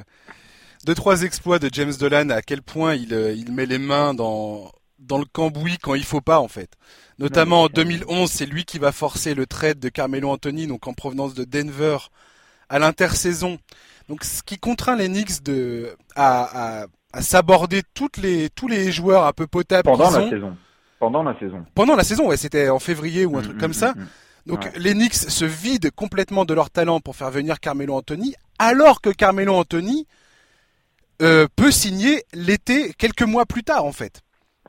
deux 0.85 0.95
trois 0.95 1.23
exploits 1.23 1.59
de 1.59 1.69
James 1.71 1.93
Dolan 1.99 2.29
à 2.29 2.41
quel 2.41 2.61
point 2.61 2.95
il 2.95 3.13
il 3.35 3.51
met 3.51 3.65
les 3.65 3.77
mains 3.77 4.13
dans 4.13 4.71
dans 4.99 5.17
le 5.17 5.25
cambouis 5.25 5.77
quand 5.77 5.95
il 5.95 6.03
faut 6.03 6.21
pas 6.21 6.39
en 6.39 6.47
fait. 6.47 6.71
Notamment 7.17 7.63
en 7.63 7.67
2011, 7.67 8.29
c'est 8.31 8.45
lui 8.45 8.65
qui 8.65 8.79
va 8.79 8.91
forcer 8.91 9.35
le 9.35 9.45
trade 9.45 9.79
de 9.79 9.89
Carmelo 9.89 10.29
Anthony 10.29 10.67
donc 10.67 10.87
en 10.87 10.93
provenance 10.93 11.33
de 11.33 11.43
Denver 11.43 11.97
à 12.69 12.79
l'intersaison. 12.79 13.57
Donc 14.09 14.23
ce 14.23 14.43
qui 14.43 14.57
contraint 14.57 14.95
les 14.95 15.07
Knicks 15.07 15.43
de 15.43 15.95
à, 16.15 16.81
à 16.81 16.85
à 17.13 17.21
s'aborder 17.21 17.81
toutes 17.93 18.17
les 18.17 18.49
tous 18.49 18.67
les 18.67 18.91
joueurs 18.91 19.25
un 19.25 19.33
peu 19.33 19.47
potables 19.47 19.83
pendant 19.83 20.11
la 20.11 20.29
saison. 20.29 20.55
Pendant 20.99 21.23
la 21.23 21.37
saison. 21.39 21.65
Pendant 21.73 21.95
la 21.95 22.03
saison, 22.03 22.27
ouais, 22.27 22.37
c'était 22.37 22.69
en 22.69 22.79
février 22.79 23.25
ou 23.25 23.37
un 23.37 23.41
mm, 23.41 23.43
truc 23.43 23.57
comme 23.57 23.71
mm, 23.71 23.73
ça. 23.73 23.93
Mm, 23.93 24.05
Donc 24.45 24.77
les 24.77 24.93
Knicks 24.93 25.15
se 25.15 25.45
vident 25.45 25.89
complètement 25.95 26.45
de 26.45 26.53
leur 26.53 26.69
talent 26.69 26.99
pour 26.99 27.15
faire 27.15 27.31
venir 27.31 27.59
Carmelo 27.59 27.95
Anthony, 27.95 28.35
alors 28.59 29.01
que 29.01 29.09
Carmelo 29.09 29.55
Anthony 29.55 30.07
euh, 31.21 31.47
peut 31.55 31.71
signer 31.71 32.23
l'été 32.33 32.93
quelques 32.97 33.23
mois 33.23 33.45
plus 33.45 33.63
tard 33.63 33.85
en 33.85 33.91
fait. 33.91 34.21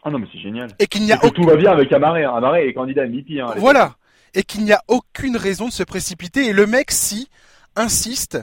Ah 0.02 0.10
non 0.10 0.18
mais 0.18 0.26
c'est 0.32 0.40
génial. 0.40 0.70
Et 0.78 0.86
qu'il 0.86 1.02
n'y 1.02 1.12
a 1.12 1.18
tout 1.18 1.44
va 1.44 1.56
bien 1.56 1.70
avec 1.70 1.92
Amaré. 1.92 2.24
Hein. 2.24 2.34
Amaré 2.34 2.68
est 2.68 2.74
candidat 2.74 3.06
MVP. 3.06 3.40
Hein, 3.40 3.54
voilà. 3.56 3.96
Et 4.34 4.42
qu'il 4.42 4.64
n'y 4.64 4.72
a 4.72 4.82
aucune 4.88 5.36
raison 5.36 5.68
de 5.68 5.72
se 5.72 5.82
précipiter. 5.82 6.46
Et 6.46 6.52
le 6.52 6.66
mec, 6.66 6.90
si, 6.90 7.28
insiste 7.76 8.38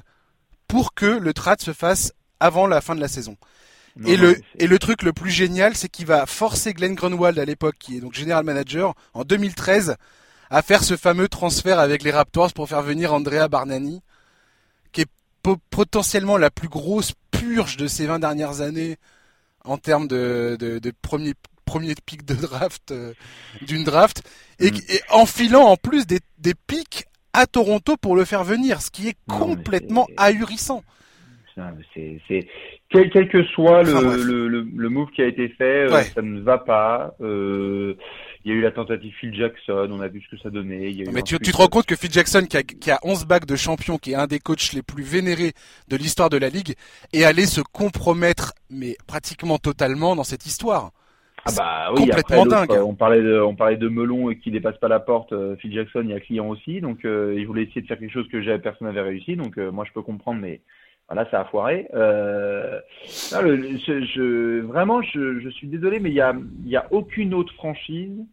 pour 0.67 0.93
que 0.93 1.05
le 1.05 1.33
trade 1.33 1.61
se 1.61 1.73
fasse 1.73 2.13
avant 2.39 2.67
la 2.67 2.79
fin 2.79 2.95
de 2.95 3.01
la 3.01 3.07
saison. 3.07 3.35
et 4.05 4.15
le 4.15 4.39
et 4.57 4.67
le 4.67 4.79
truc 4.79 5.01
le 5.03 5.11
plus 5.11 5.31
génial, 5.31 5.75
c'est 5.75 5.89
qu'il 5.89 6.05
va 6.05 6.25
forcer 6.25 6.73
Glenn 6.73 6.95
Grunwald 6.95 7.37
à 7.37 7.45
l'époque, 7.45 7.75
qui 7.79 7.97
est 7.97 8.01
donc 8.01 8.13
général 8.13 8.45
manager, 8.45 8.93
en 9.13 9.23
2013, 9.23 9.97
à 10.49 10.61
faire 10.61 10.83
ce 10.83 10.95
fameux 10.95 11.27
transfert 11.27 11.79
avec 11.79 12.03
les 12.03 12.11
Raptors 12.11 12.53
pour 12.53 12.69
faire 12.69 12.81
venir 12.81 13.13
Andrea 13.13 13.47
Barnani, 13.49 14.01
qui 14.91 15.01
est 15.01 15.09
potentiellement 15.69 16.37
la 16.37 16.49
plus 16.49 16.69
grosse 16.69 17.13
purge 17.39 17.77
de 17.77 17.87
ces 17.87 18.05
20 18.05 18.19
dernières 18.19 18.61
années 18.61 18.97
en 19.65 19.77
termes 19.77 20.07
de, 20.07 20.57
de, 20.59 20.79
de 20.79 20.91
premier 21.01 21.33
premier 21.65 21.93
pic 22.03 22.25
de 22.25 22.33
draft 22.33 22.91
euh, 22.91 23.13
d'une 23.61 23.83
draft 23.83 24.23
et, 24.59 24.71
mm. 24.71 24.75
et, 24.75 24.99
enfilant 25.11 25.65
en 25.65 25.77
plus 25.77 26.07
des, 26.07 26.19
des 26.39 26.53
pics 26.55 27.05
à 27.33 27.45
Toronto 27.45 27.95
pour 27.95 28.15
le 28.15 28.25
faire 28.25 28.43
venir, 28.43 28.81
ce 28.81 28.89
qui 28.89 29.07
est 29.07 29.17
complètement 29.27 30.07
ahurissant. 30.17 30.83
C'est, 31.93 32.47
quel, 32.89 33.09
quel, 33.09 33.27
que 33.27 33.43
soit 33.43 33.83
le, 33.83 34.23
le, 34.23 34.61
le, 34.61 34.89
move 34.89 35.09
qui 35.11 35.21
a 35.21 35.25
été 35.25 35.49
fait, 35.49 35.91
euh, 35.91 36.01
ça 36.03 36.21
ne 36.21 36.39
va 36.39 36.57
pas. 36.57 37.13
Euh, 37.19 37.97
il 38.45 38.51
y 38.51 38.55
a 38.55 38.57
eu 38.57 38.61
la 38.61 38.71
tentative 38.71 39.13
Phil 39.19 39.33
Jackson, 39.33 39.89
on 39.91 39.99
a 40.01 40.07
vu 40.07 40.21
ce 40.21 40.35
que 40.35 40.41
ça 40.41 40.49
donnait. 40.49 40.93
mais 41.11 41.21
tu, 41.21 41.37
tu, 41.39 41.51
te 41.51 41.57
rends 41.57 41.67
compte 41.67 41.85
que 41.85 41.95
Phil 41.95 42.11
Jackson, 42.11 42.45
qui 42.49 42.57
a, 42.57 42.63
qui 42.63 42.89
a 42.89 42.99
11 43.03 43.25
bacs 43.25 43.45
de 43.45 43.55
champion, 43.55 43.97
qui 43.97 44.11
est 44.11 44.15
un 44.15 44.27
des 44.27 44.39
coachs 44.39 44.73
les 44.73 44.81
plus 44.81 45.03
vénérés 45.03 45.53
de 45.89 45.97
l'histoire 45.97 46.29
de 46.29 46.37
la 46.37 46.49
ligue, 46.49 46.75
est 47.13 47.23
allé 47.23 47.45
se 47.45 47.61
compromettre, 47.61 48.53
mais 48.69 48.95
pratiquement 49.07 49.57
totalement 49.57 50.15
dans 50.15 50.23
cette 50.23 50.45
histoire. 50.45 50.91
Ah 51.45 51.51
bah 51.55 51.91
oui, 51.93 52.07
complètement 52.07 52.45
dingue. 52.45 52.71
On 52.71 52.95
parlait 52.95 53.21
de, 53.21 53.39
on 53.39 53.55
parlait 53.55 53.77
de 53.77 53.87
melon 53.87 54.33
qui 54.35 54.51
dépasse 54.51 54.77
pas 54.77 54.87
la 54.87 54.99
porte. 54.99 55.31
Euh, 55.31 55.55
Phil 55.57 55.73
Jackson, 55.73 56.01
il 56.03 56.09
y 56.09 56.13
a 56.13 56.19
client 56.19 56.47
aussi, 56.47 56.81
donc 56.81 57.05
euh, 57.05 57.35
il 57.37 57.47
voulait 57.47 57.63
essayer 57.63 57.81
de 57.81 57.87
faire 57.87 57.99
quelque 57.99 58.11
chose 58.11 58.27
que 58.29 58.57
personne 58.57 58.87
n'avait 58.87 59.01
réussi. 59.01 59.35
Donc 59.35 59.57
euh, 59.57 59.71
moi 59.71 59.85
je 59.87 59.93
peux 59.93 60.01
comprendre, 60.01 60.41
mais 60.41 60.61
voilà, 61.09 61.29
ça 61.31 61.41
a 61.41 61.45
foiré. 61.45 61.87
Euh, 61.93 62.79
je, 63.07 64.05
je, 64.05 64.61
vraiment, 64.61 65.01
je, 65.01 65.39
je, 65.39 65.49
suis 65.49 65.67
désolé, 65.67 65.99
mais 65.99 66.09
il 66.09 66.15
y 66.15 66.21
a, 66.21 66.35
y 66.65 66.75
a 66.75 66.85
aucune 66.91 67.33
autre 67.33 67.53
franchise 67.55 68.25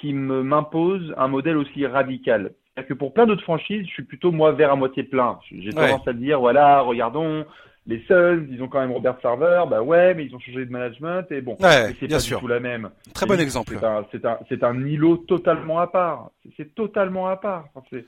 qui 0.00 0.12
m'impose 0.12 1.12
un 1.18 1.28
modèle 1.28 1.56
aussi 1.56 1.86
radical. 1.86 2.52
cest 2.76 2.88
que 2.88 2.94
pour 2.94 3.12
plein 3.12 3.26
d'autres 3.26 3.42
franchises, 3.42 3.84
je 3.86 3.90
suis 3.90 4.04
plutôt 4.04 4.30
moi 4.30 4.52
vers 4.52 4.72
à 4.72 4.76
moitié 4.76 5.02
plein. 5.02 5.38
J'ai 5.50 5.72
tendance 5.72 6.06
à 6.06 6.12
dire 6.12 6.40
voilà, 6.40 6.80
regardons, 6.80 7.44
les 7.86 8.00
Suns, 8.06 8.46
ils 8.50 8.62
ont 8.62 8.68
quand 8.68 8.80
même 8.80 8.92
Robert 8.92 9.16
Sarver, 9.20 9.64
bah 9.68 9.82
ouais, 9.82 10.14
mais 10.14 10.24
ils 10.24 10.34
ont 10.34 10.38
changé 10.38 10.64
de 10.64 10.70
management 10.70 11.24
et 11.30 11.40
bon, 11.40 11.56
c'est 11.58 12.08
pas 12.08 12.18
du 12.18 12.34
tout 12.34 12.46
la 12.46 12.60
même. 12.60 12.90
Très 13.12 13.26
bon 13.26 13.40
exemple. 13.40 13.76
C'est 13.80 14.24
un, 14.24 14.38
c'est 14.48 14.62
un, 14.62 14.70
un, 14.70 14.86
îlot 14.86 15.16
totalement 15.16 15.80
à 15.80 15.88
part. 15.88 16.30
C'est 16.56 16.74
totalement 16.74 17.28
à 17.28 17.36
part. 17.36 17.66
c'est, 17.90 18.04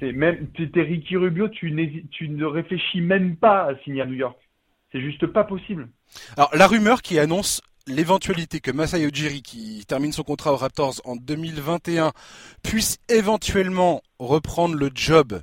c'est 0.00 0.12
même, 0.12 0.48
t'es 0.48 0.82
Ricky 0.82 1.16
Rubio, 1.16 1.48
tu, 1.48 1.70
ne 1.70 2.44
réfléchis 2.44 3.00
même 3.00 3.36
pas 3.36 3.70
à 3.70 3.76
signer 3.84 4.02
à 4.02 4.06
New 4.06 4.14
York. 4.14 4.36
C'est 4.90 5.00
juste 5.00 5.26
pas 5.26 5.44
possible. 5.44 5.88
Alors 6.36 6.50
la 6.56 6.66
rumeur 6.66 7.02
qui 7.02 7.18
annonce 7.18 7.60
l'éventualité 7.86 8.60
que 8.60 8.70
Masai 8.70 9.04
Ujiri, 9.04 9.42
qui 9.42 9.84
termine 9.86 10.12
son 10.12 10.22
contrat 10.22 10.52
aux 10.52 10.56
Raptors 10.56 11.00
en 11.04 11.16
2021, 11.16 12.12
puisse 12.62 12.98
éventuellement 13.08 14.02
reprendre 14.18 14.74
le 14.74 14.90
job 14.94 15.40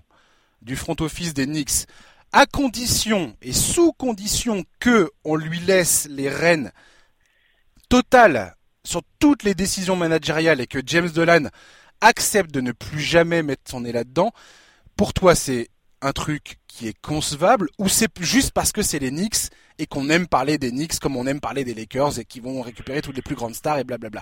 du 0.61 0.75
front 0.75 0.95
office 0.99 1.33
des 1.33 1.45
Knicks 1.45 1.85
à 2.33 2.45
condition 2.45 3.35
et 3.41 3.53
sous 3.53 3.93
condition 3.93 4.65
que 4.79 5.09
on 5.23 5.35
lui 5.35 5.59
laisse 5.59 6.07
les 6.09 6.29
rênes 6.29 6.71
totales 7.89 8.55
sur 8.83 9.01
toutes 9.19 9.43
les 9.43 9.53
décisions 9.53 9.95
managériales 9.95 10.61
et 10.61 10.67
que 10.67 10.79
James 10.85 11.09
Dolan 11.09 11.47
accepte 12.01 12.51
de 12.51 12.61
ne 12.61 12.71
plus 12.71 12.99
jamais 12.99 13.43
mettre 13.43 13.63
son 13.65 13.81
nez 13.81 13.91
là-dedans, 13.91 14.31
pour 14.95 15.13
toi 15.13 15.35
c'est 15.35 15.67
un 16.01 16.11
truc 16.11 16.57
qui 16.67 16.87
est 16.87 16.99
concevable 17.01 17.67
ou 17.79 17.87
c'est 17.87 18.11
juste 18.21 18.51
parce 18.53 18.71
que 18.71 18.81
c'est 18.81 18.99
les 18.99 19.09
Knicks 19.09 19.49
et 19.79 19.85
qu'on 19.85 20.09
aime 20.09 20.27
parler 20.27 20.57
des 20.57 20.69
Knicks 20.69 20.99
comme 20.99 21.17
on 21.17 21.25
aime 21.25 21.39
parler 21.39 21.63
des 21.63 21.73
Lakers 21.73 22.19
et 22.19 22.25
qui 22.25 22.39
vont 22.39 22.61
récupérer 22.61 23.01
toutes 23.01 23.15
les 23.15 23.21
plus 23.21 23.35
grandes 23.35 23.55
stars 23.55 23.79
et 23.79 23.83
blablabla. 23.83 24.21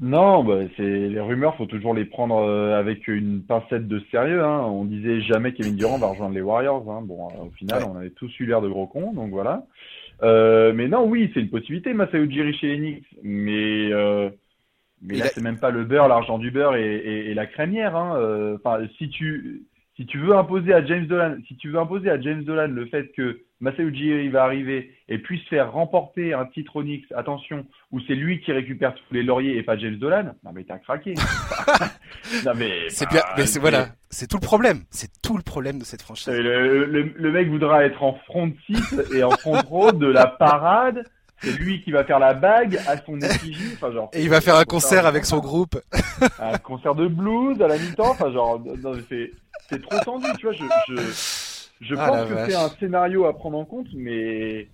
Non, 0.00 0.44
bah, 0.44 0.60
c'est 0.76 1.08
les 1.08 1.20
rumeurs, 1.20 1.56
faut 1.56 1.66
toujours 1.66 1.92
les 1.92 2.04
prendre 2.04 2.36
euh, 2.36 2.78
avec 2.78 3.08
une 3.08 3.42
pincette 3.42 3.88
de 3.88 4.00
sérieux. 4.12 4.44
Hein. 4.44 4.60
On 4.60 4.84
disait 4.84 5.20
jamais 5.22 5.52
Kevin 5.52 5.74
Durant 5.74 5.98
va 5.98 6.06
rejoindre 6.06 6.34
les 6.34 6.40
Warriors. 6.40 6.88
Hein. 6.88 7.02
Bon, 7.02 7.26
au 7.26 7.50
final, 7.56 7.82
on 7.84 7.96
avait 7.96 8.10
tous 8.10 8.30
eu 8.38 8.46
l'air 8.46 8.60
de 8.60 8.68
gros 8.68 8.86
cons, 8.86 9.12
donc 9.12 9.30
voilà. 9.30 9.66
Euh, 10.22 10.72
mais 10.72 10.86
non, 10.86 11.04
oui, 11.04 11.30
c'est 11.34 11.40
une 11.40 11.50
possibilité, 11.50 11.94
Masai 11.94 12.18
Ujiri 12.18 12.54
chez 12.54 12.76
les 12.76 13.02
Mais 13.24 13.92
euh, 13.92 14.30
mais 15.02 15.16
là, 15.16 15.26
c'est 15.26 15.42
même 15.42 15.58
pas 15.58 15.70
le 15.70 15.84
beurre, 15.84 16.08
l'argent 16.08 16.38
du 16.38 16.50
beurre 16.50 16.76
et, 16.76 16.96
et, 17.30 17.34
la 17.34 17.46
crémière. 17.46 17.96
Hein. 17.96 18.16
Euh, 18.16 18.56
enfin, 18.62 18.84
si 18.98 19.08
tu 19.08 19.62
si 19.98 20.06
tu 20.06 20.18
veux 20.18 20.36
imposer 20.36 20.72
à 20.72 20.84
James 20.84 21.06
Dolan, 21.06 21.36
si 21.48 21.56
tu 21.56 21.70
veux 21.70 21.78
imposer 21.78 22.08
à 22.08 22.20
James 22.20 22.44
Dolan 22.44 22.68
le 22.68 22.86
fait 22.86 23.10
que 23.16 23.40
Masai 23.58 23.82
Ujiri 23.82 24.28
va 24.28 24.44
arriver 24.44 24.92
et 25.08 25.18
puisse 25.18 25.42
faire 25.48 25.72
remporter 25.72 26.32
un 26.32 26.46
titre 26.46 26.76
Onyx, 26.76 27.04
attention, 27.16 27.66
où 27.90 27.98
c'est 28.06 28.14
lui 28.14 28.40
qui 28.40 28.52
récupère 28.52 28.94
tous 28.94 29.12
les 29.12 29.24
lauriers 29.24 29.56
et 29.56 29.64
pas 29.64 29.76
James 29.76 29.96
Dolan, 29.96 30.34
non 30.44 30.52
mais 30.54 30.62
t'as 30.62 30.78
craqué. 30.78 31.14
non 32.44 32.52
mais 32.56 32.88
c'est 32.88 33.08
bien, 33.08 33.22
mais 33.36 33.46
c'est 33.46 33.58
voilà, 33.58 33.88
c'est 34.08 34.28
tout 34.28 34.36
le 34.36 34.46
problème, 34.46 34.84
c'est 34.90 35.10
tout 35.20 35.36
le 35.36 35.42
problème 35.42 35.80
de 35.80 35.84
cette 35.84 36.02
franchise. 36.02 36.32
Le, 36.32 36.84
le, 36.86 37.32
mec 37.32 37.48
voudra 37.48 37.84
être 37.84 38.04
en 38.04 38.14
front 38.26 38.52
site 38.66 39.12
et 39.12 39.24
en 39.24 39.30
front 39.30 39.60
row 39.62 39.90
de 39.90 40.06
la 40.06 40.28
parade. 40.28 41.04
C'est 41.40 41.52
lui 41.52 41.82
qui 41.82 41.92
va 41.92 42.04
faire 42.04 42.18
la 42.18 42.34
bague 42.34 42.78
à 42.86 42.96
son 43.04 43.20
effigie. 43.20 43.72
Enfin, 43.74 43.92
genre, 43.92 44.10
et 44.12 44.22
il 44.22 44.28
va 44.28 44.40
faire 44.40 44.56
un 44.56 44.64
concert 44.64 45.06
avec 45.06 45.24
son 45.24 45.38
groupe. 45.38 45.80
un 46.40 46.58
concert 46.58 46.94
de 46.94 47.06
blues 47.06 47.60
à 47.62 47.68
la 47.68 47.78
mi-temps. 47.78 48.10
Enfin, 48.10 48.32
genre, 48.32 48.60
c'est, 49.08 49.82
trop 49.82 50.00
tendu, 50.04 50.26
tu 50.38 50.46
vois. 50.46 50.54
Je, 50.54 50.64
je, 50.88 51.02
je 51.80 51.94
ah, 51.96 52.08
pense 52.08 52.28
que 52.28 52.50
c'est 52.50 52.56
un 52.56 52.68
scénario 52.80 53.26
à 53.26 53.36
prendre 53.36 53.58
en 53.58 53.64
compte, 53.64 53.86
mais 53.94 54.68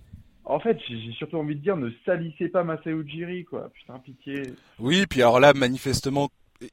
en 0.44 0.60
fait, 0.60 0.78
j'ai 0.88 1.12
surtout 1.12 1.38
envie 1.38 1.54
de 1.54 1.60
dire, 1.60 1.76
ne 1.76 1.90
salissez 2.04 2.48
pas 2.48 2.64
Masai 2.64 2.90
Ujiri, 2.90 3.44
quoi. 3.44 3.70
Putain, 3.74 3.98
pitié. 3.98 4.42
Oui, 4.78 5.06
puis 5.06 5.22
alors 5.22 5.40
là, 5.40 5.54
manifestement, 5.54 6.28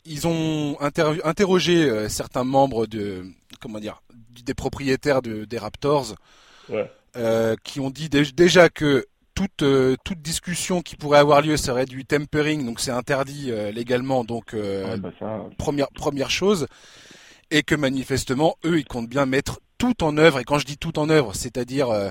ils 0.05 0.27
ont 0.27 0.77
interrogé 0.79 1.89
euh, 1.89 2.09
certains 2.09 2.43
membres 2.43 2.85
de, 2.85 3.23
comment 3.59 3.79
dire, 3.79 4.01
des 4.45 4.53
propriétaires 4.53 5.21
de, 5.21 5.45
des 5.45 5.57
Raptors, 5.57 6.15
ouais. 6.69 6.89
euh, 7.15 7.55
qui 7.63 7.79
ont 7.79 7.89
dit 7.89 8.09
déjà 8.09 8.69
que 8.69 9.05
toute 9.41 9.63
euh, 9.63 9.95
toute 10.03 10.21
discussion 10.21 10.81
qui 10.81 10.95
pourrait 10.95 11.19
avoir 11.19 11.41
lieu 11.41 11.57
serait 11.57 11.85
du 11.85 12.05
tempering, 12.05 12.65
donc 12.65 12.79
c'est 12.79 12.91
interdit 12.91 13.51
euh, 13.51 13.71
légalement, 13.71 14.23
donc 14.23 14.55
bah 14.55 15.49
première 15.57 15.89
première 15.89 16.29
chose, 16.29 16.67
et 17.49 17.63
que 17.63 17.75
manifestement 17.75 18.55
eux 18.65 18.79
ils 18.79 18.85
comptent 18.85 19.09
bien 19.09 19.25
mettre 19.25 19.59
tout 19.77 20.03
en 20.03 20.17
œuvre, 20.17 20.39
et 20.39 20.43
quand 20.43 20.59
je 20.59 20.65
dis 20.65 20.77
tout 20.77 20.99
en 20.99 21.09
œuvre, 21.09 21.33
c'est-à-dire 21.33 21.89
euh, 21.89 22.09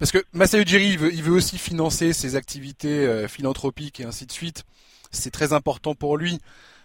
parce 0.00 0.10
que 0.10 0.18
Masayu 0.32 0.64
Ujiri 0.64 0.88
il 0.88 0.98
veut, 0.98 1.14
il 1.14 1.22
veut 1.22 1.32
aussi 1.32 1.58
financer 1.58 2.12
ses 2.12 2.34
activités 2.34 3.06
euh, 3.06 3.28
philanthropiques 3.28 4.00
et 4.00 4.04
ainsi 4.04 4.26
de 4.26 4.32
suite. 4.32 4.64
C'est 5.12 5.30
très 5.30 5.52
important 5.52 5.94
pour 5.94 6.16
lui. 6.16 6.40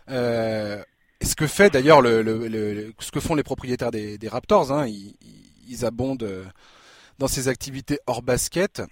Euh, 0.10 0.84
ce 1.22 1.36
que 1.36 1.48
fait 1.48 1.72
d'ailleurs 1.72 2.02
le, 2.02 2.22
le, 2.22 2.94
ce 3.00 3.12
que 3.12 3.20
font 3.20 3.34
les 3.34 3.44
propriétaires 3.44 3.90
des, 3.90 4.20
des 4.20 4.28
Raptors, 4.28 4.72
hein, 4.72 4.86
ils, 4.86 5.16
ils, 5.68 5.84
abondent 5.84 6.24
euh, 6.24 6.46
dans 7.18 7.28
ces 7.28 7.48
activités 7.48 8.00
hors 8.06 8.22
basket. 8.22 8.84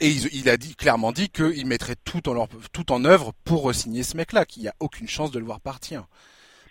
Et 0.00 0.08
il, 0.08 0.28
il 0.34 0.48
a 0.48 0.56
dit 0.56 0.74
clairement 0.74 1.12
dit 1.12 1.28
qu'il 1.28 1.66
mettrait 1.66 1.96
tout 2.04 2.28
en 2.28 2.34
leur, 2.34 2.48
tout 2.72 2.92
en 2.92 3.04
œuvre 3.04 3.32
pour 3.44 3.72
signer 3.74 4.02
ce 4.02 4.16
mec-là, 4.16 4.44
qu'il 4.44 4.62
n'y 4.62 4.68
a 4.68 4.74
aucune 4.80 5.08
chance 5.08 5.30
de 5.30 5.38
le 5.38 5.44
voir 5.44 5.60
partir. 5.60 6.06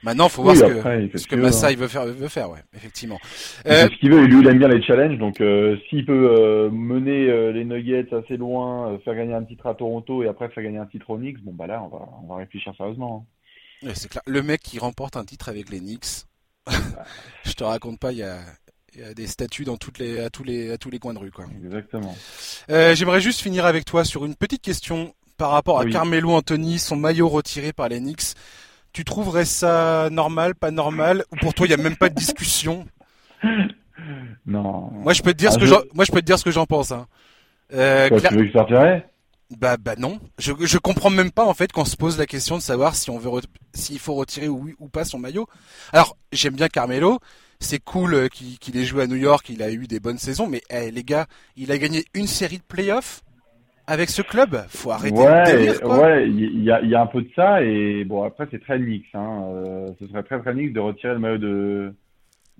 Maintenant, 0.03 0.28
faut 0.28 0.43
voir 0.43 0.55
ce 0.57 0.65
que, 0.65 1.17
ce 1.17 1.28
que 1.28 1.36
Massai 1.38 1.76
veut 1.76 1.88
faire, 1.88 2.05
veut 2.05 2.28
faire, 2.28 2.49
ouais, 2.49 2.59
effectivement. 2.76 3.19
Euh, 3.65 3.88
ce 3.88 3.99
qu'il 3.99 4.11
veut, 4.11 4.26
lui, 4.26 4.41
il 4.41 4.47
aime 4.47 4.59
bien 4.59 4.67
les 4.67 4.84
challenges, 4.84 5.17
donc 5.17 5.39
euh, 5.39 5.78
s'il 5.89 6.05
peut 6.05 6.36
euh, 6.38 6.69
mener 6.69 7.30
euh, 7.30 7.53
les 7.53 7.63
Nuggets 7.63 8.13
assez 8.13 8.36
loin, 8.36 8.99
faire 9.05 9.15
gagner 9.15 9.34
un 9.34 9.45
titre 9.45 9.65
à 9.65 9.76
Toronto 9.76 10.21
et 10.21 10.28
après 10.28 10.49
faire 10.49 10.63
gagner 10.63 10.78
un 10.78 10.86
titre 10.86 11.09
aux 11.09 11.17
Knicks, 11.17 11.41
bon 11.41 11.53
bah 11.53 11.67
là, 11.67 11.82
on 11.82 11.88
va, 11.88 12.05
on 12.21 12.28
va 12.28 12.36
réfléchir 12.36 12.74
sérieusement. 12.76 13.26
Hein. 13.86 13.91
c'est 13.93 14.09
clair. 14.09 14.24
Le 14.28 14.43
mec 14.43 14.61
qui 14.61 14.78
remporte 14.78 15.15
un 15.15 15.24
titre 15.24 15.47
avec 15.47 15.69
les 15.69 15.80
Knicks, 15.80 16.26
je 17.45 17.53
te 17.53 17.63
raconte 17.63 17.97
pas, 17.97 18.11
il 18.11 18.17
y 18.17 18.24
a, 18.24 18.39
il 18.96 19.02
y 19.02 19.04
a 19.04 19.14
des 19.14 19.28
statues 19.28 19.66
dans 19.66 19.78
toutes 19.78 19.98
les, 20.00 20.20
à 20.20 20.30
tous 20.30 20.44
les, 20.44 20.72
à 20.72 20.78
tous 20.78 20.89
les 20.89 21.00
coins 21.00 21.14
de 21.14 21.20
rue, 21.20 21.32
quoi. 21.32 21.46
Exactement. 21.64 22.16
J'aimerais 22.70 23.22
juste 23.22 23.41
finir 23.41 23.66
avec 23.66 23.86
toi 23.86 24.04
sur 24.04 24.26
une 24.26 24.36
petite 24.36 24.62
question 24.62 25.14
par 25.38 25.52
rapport 25.52 25.80
à 25.80 25.86
Carmelo 25.86 26.32
Anthony, 26.32 26.80
son 26.80 26.96
maillot 26.96 27.28
retiré 27.28 27.74
par 27.74 27.89
les 27.89 28.00
Knicks. 28.00 28.36
Tu 28.91 29.04
trouverais 29.04 29.46
ça 29.46 30.10
normal, 30.12 30.54
pas 30.54 30.70
normal? 30.70 31.26
Ou 31.32 31.36
pour 31.38 31.54
toi, 31.54 31.66
il 31.66 31.70
n'y 31.70 31.74
a 31.74 31.84
même 31.84 31.98
pas 31.98 32.10
de 32.10 32.16
discussion? 32.16 32.86
Non. 34.46 34.91
Moi, 34.91 35.14
je 35.14 35.22
peux 35.22 35.34
te 35.34 35.38
dire 35.38 35.52
ce 35.52 35.58
que 35.58 35.66
moi, 35.96 36.06
je 36.06 36.12
peux 36.12 36.22
te 36.22 36.26
dire 36.26 36.38
ce 36.38 36.44
que 36.44 36.52
j'en 36.52 36.66
pense. 36.66 36.91
Hein. 36.91 37.08
Euh, 37.74 38.08
tu 38.10 38.36
veux 38.36 38.46
que 38.46 38.52
je 38.52 39.02
bah, 39.58 39.78
bah 39.78 39.96
non. 39.98 40.20
Je, 40.39 40.54
je 40.62 40.78
comprends 40.78 41.10
même 41.10 41.32
pas 41.32 41.46
en 41.46 41.54
fait 41.54 41.72
qu'on 41.72 41.86
se 41.86 41.96
pose 41.96 42.18
la 42.18 42.26
question 42.26 42.58
de 42.58 42.62
savoir 42.62 42.96
si 42.96 43.10
on 43.10 43.20
veut 43.20 43.30
s'il 43.74 44.00
faut 44.00 44.16
retirer 44.16 44.48
ou, 44.48 44.72
ou 44.80 44.88
pas 44.89 45.06
son 45.06 45.20
maillot. 45.20 45.48
Alors 45.91 46.18
j'aime 46.32 46.56
bien 46.56 46.70
Carmelo, 46.70 47.20
c'est 47.64 47.84
cool 47.84 48.14
euh, 48.14 48.28
qu'il 48.28 48.78
ait 48.78 48.84
joué 48.84 49.03
à 49.03 49.07
New 49.07 49.16
York, 49.16 49.49
il 49.49 49.64
a 49.64 49.72
eu 49.72 49.88
des 49.88 49.99
bonnes 49.99 50.18
saisons, 50.18 50.47
mais 50.47 50.61
eh, 50.70 50.91
les 50.91 51.03
gars, 51.03 51.26
il 51.57 51.72
a 51.72 51.78
gagné 51.78 52.03
une 52.14 52.28
série 52.28 52.57
de 52.57 52.64
playoffs 52.64 53.22
avec 53.88 54.09
ce 54.09 54.22
club. 54.22 54.64
Faut 54.70 54.91
arrêter 54.91 55.18
ouais, 55.18 55.80
de 55.80 55.86
Ouais, 55.86 56.30
il 56.30 56.64
y 56.64 56.72
a, 56.72 56.82
y 56.82 56.95
a, 56.95 57.01
un 57.01 57.07
peu 57.07 57.22
de 57.22 57.30
ça 57.36 57.61
et 57.64 58.03
bon 58.05 58.24
après 58.24 58.47
c'est 58.51 58.61
très 58.61 58.80
mix. 58.80 59.07
Hein. 59.14 59.43
Euh, 59.55 59.89
ce 59.99 60.07
serait 60.07 60.24
très 60.24 60.39
très 60.39 60.53
mix 60.53 60.74
de 60.74 60.80
retirer 60.80 61.14
le 61.14 61.20
maillot 61.20 61.38
de 61.38 61.93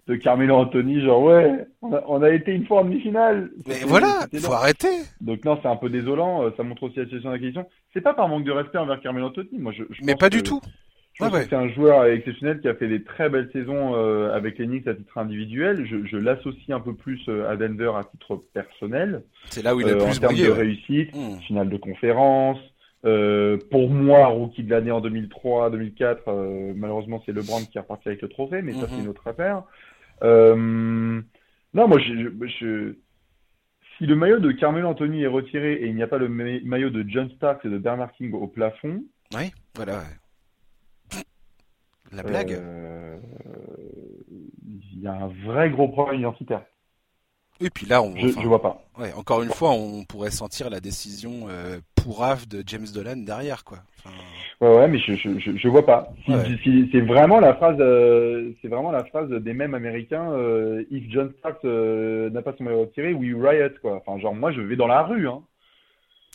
de 0.08 0.16
Carmelo 0.16 0.56
Anthony, 0.56 1.01
genre 1.01 1.24
ouais, 1.24 1.66
on 1.82 2.22
a, 2.22 2.30
été 2.30 2.51
une 2.51 2.66
fois 2.66 2.82
en 2.82 2.84
demi-finale. 2.84 3.51
Mais 3.66 3.80
voilà, 3.86 4.28
il 4.34 4.39
faut 4.39 4.51
arrêter. 4.51 4.89
Donc 5.22 5.45
non, 5.45 5.58
c'est 5.62 5.70
un 5.70 5.78
peu 5.78 5.89
désolant. 5.89 6.43
Euh, 6.43 6.49
ça 6.58 6.64
montre 6.64 6.84
aussi 6.84 6.97
la 6.97 7.06
situation 7.06 7.30
de 7.30 7.36
la 7.36 7.39
question. 7.39 7.66
C'est 7.93 8.01
pas 8.01 8.14
par 8.14 8.28
manque 8.28 8.43
de 8.43 8.51
respect 8.51 8.80
envers 8.80 8.99
Carmelo 8.99 9.28
Anthony. 9.28 9.47
Moi, 9.54 9.72
je, 9.72 9.84
mais 10.04 10.16
pas 10.16 10.30
du 10.30 10.43
tout. 10.43 10.60
Je 11.14 11.24
pense 11.24 11.32
que 11.32 11.43
c'est 11.47 11.55
un 11.55 11.70
joueur 11.70 12.05
exceptionnel 12.05 12.59
qui 12.59 12.68
a 12.68 12.74
fait 12.74 12.88
des 12.88 13.03
très 13.03 13.30
belles 13.30 13.49
saisons 13.53 13.95
euh, 13.95 14.34
avec 14.34 14.57
les 14.57 14.66
Knicks 14.66 14.88
à 14.88 14.95
titre 14.95 15.18
individuel. 15.18 15.86
Je, 15.86 16.05
je 16.05 16.18
l'associe 16.18 16.72
un 16.72 16.80
peu 16.80 16.95
plus 16.95 17.22
euh, 17.28 17.49
à 17.49 17.55
Denver 17.55 17.91
à 17.95 18.03
titre 18.03 18.43
personnel. 18.53 19.24
C'est 19.49 19.64
là 19.64 19.76
où 19.76 19.82
il 19.82 19.89
a 19.89 19.95
plus 19.95 20.18
en 20.18 20.20
termes 20.20 20.36
de 20.36 20.49
réussite, 20.49 21.16
mmh. 21.16 21.39
finale 21.47 21.70
de 21.70 21.78
conférence. 21.78 22.57
Euh, 23.05 23.57
pour 23.70 23.89
moi, 23.89 24.28
rookie 24.28 24.64
de 24.64 24.72
l'année 24.72 24.91
en 24.91 25.01
2003-2004, 25.01 26.18
euh, 26.28 26.74
malheureusement 26.76 27.22
c'est 27.26 27.34
LeBron 27.34 27.66
qui 27.66 27.78
est 27.78 27.82
reparti 27.82 28.07
avec 28.07 28.22
le 28.22 28.30
trophée, 28.30 28.61
mais 28.61 28.74
ça 28.74 28.88
c'est 28.88 28.97
une 28.97 29.05
mmh. 29.05 29.09
autre 29.09 29.28
affaire. 29.28 29.64
Euh, 30.24 30.55
non, 31.74 31.88
moi, 31.88 31.99
je, 31.99 32.47
je, 32.59 32.95
si 33.97 34.05
le 34.05 34.16
maillot 34.16 34.39
de 34.39 34.51
Carmelo 34.51 34.88
Anthony 34.88 35.24
est 35.24 35.28
retiré 35.28 35.74
et 35.74 35.88
il 35.88 35.95
n'y 35.95 36.03
a 36.03 36.07
pas 36.07 36.18
le 36.18 36.30
maillot 36.30 36.89
de 36.89 37.03
John 37.07 37.30
Starks 37.36 37.66
et 37.66 37.70
de 37.70 37.78
Bernard 37.78 38.14
King 38.14 38.34
au 38.34 38.47
plafond. 38.47 39.03
Oui, 39.36 39.51
voilà. 39.76 40.03
La 42.16 42.24
blague? 42.24 42.53
Euh, 42.53 43.18
il 44.30 45.01
y 45.01 45.07
a 45.07 45.14
un 45.14 45.28
vrai 45.45 45.70
gros 45.70 45.88
problème 45.88 46.20
identitaire. 46.20 46.64
Et 47.59 47.70
puis 47.70 47.86
là, 47.86 48.01
on, 48.01 48.16
je, 48.16 48.28
je 48.28 48.47
vois 48.47 48.61
pas. 48.61 48.84
Ouais, 48.97 49.14
encore 49.14 49.43
une 49.43 49.49
fois, 49.49 49.72
on 49.72 50.03
pourrait 50.03 50.32
sentir 50.32 50.70
la 50.70 50.80
décision 50.80 51.47
euh, 51.49 51.80
pourrave 51.95 52.47
de 52.47 52.64
James 52.66 52.88
Dolan 52.93 53.18
derrière, 53.18 53.64
quoi. 53.64 53.80
Ouais, 54.59 54.76
ouais, 54.76 54.88
mais 54.88 54.99
je, 54.99 55.14
je, 55.16 55.57
je, 55.57 55.68
vois 55.68 55.86
pas. 55.86 56.14
c'est 56.26 57.01
vraiment 57.01 57.39
la 57.39 57.53
phrase, 57.55 57.78
euh, 57.80 58.51
c'est 58.61 58.68
vraiment 58.68 58.91
la 58.91 59.03
phrase 59.05 59.30
des 59.30 59.53
mêmes 59.53 59.74
américains. 59.74 60.32
Euh, 60.32 60.84
If 60.91 61.09
John 61.09 61.32
Starks 61.39 61.66
euh, 61.66 62.30
n'a 62.30 62.41
pas 62.41 62.53
son 62.57 62.64
maillot 62.64 62.82
retiré, 62.82 63.14
we 63.14 63.34
riot, 63.36 63.74
quoi. 63.82 64.01
Enfin, 64.05 64.20
genre 64.20 64.36
moi, 64.36 64.51
je 64.51 64.61
vais 64.61 64.76
dans 64.76 64.88
la 64.88 65.03
rue, 65.03 65.28
hein. 65.28 65.41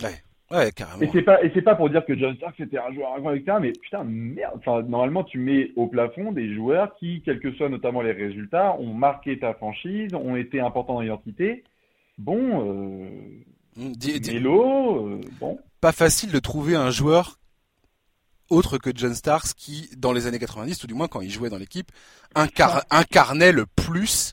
Ouais. 0.02 0.22
Ouais, 0.50 0.72
carrément. 0.72 1.02
Et 1.02 1.10
c'est 1.12 1.22
pas, 1.22 1.42
et 1.44 1.50
c'est 1.52 1.62
pas 1.62 1.74
pour 1.74 1.90
dire 1.90 2.04
que 2.06 2.16
John 2.16 2.34
Stark 2.36 2.54
c'était 2.56 2.78
un 2.78 2.92
joueur 2.92 3.14
avec 3.14 3.44
ça, 3.44 3.60
mais 3.60 3.72
putain, 3.72 4.02
merde. 4.04 4.54
Enfin, 4.56 4.82
normalement, 4.82 5.24
tu 5.24 5.38
mets 5.38 5.72
au 5.76 5.88
plafond 5.88 6.32
des 6.32 6.54
joueurs 6.54 6.96
qui, 6.96 7.20
quels 7.22 7.40
que 7.40 7.52
soient 7.52 7.68
notamment 7.68 8.00
les 8.00 8.12
résultats, 8.12 8.74
ont 8.78 8.94
marqué 8.94 9.38
ta 9.38 9.52
franchise, 9.52 10.14
ont 10.14 10.36
été 10.36 10.60
importants 10.60 10.94
dans 10.94 11.00
l'identité. 11.02 11.64
Bon, 12.16 12.66
euh, 12.66 13.08
Melo, 13.76 15.06
euh, 15.06 15.20
bon. 15.38 15.58
Pas 15.80 15.92
facile 15.92 16.32
de 16.32 16.38
trouver 16.38 16.74
un 16.74 16.90
joueur 16.90 17.38
autre 18.50 18.78
que 18.78 18.90
John 18.94 19.14
Starks 19.14 19.52
qui, 19.54 19.90
dans 19.96 20.12
les 20.12 20.26
années 20.26 20.38
90, 20.38 20.78
tout 20.78 20.86
du 20.86 20.94
moins 20.94 21.08
quand 21.08 21.20
il 21.20 21.30
jouait 21.30 21.50
dans 21.50 21.58
l'équipe, 21.58 21.92
incarnait 22.34 23.52
le 23.52 23.66
plus 23.66 24.32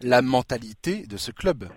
la 0.00 0.22
mentalité 0.22 1.06
de 1.06 1.16
ce 1.16 1.30
club. 1.30 1.68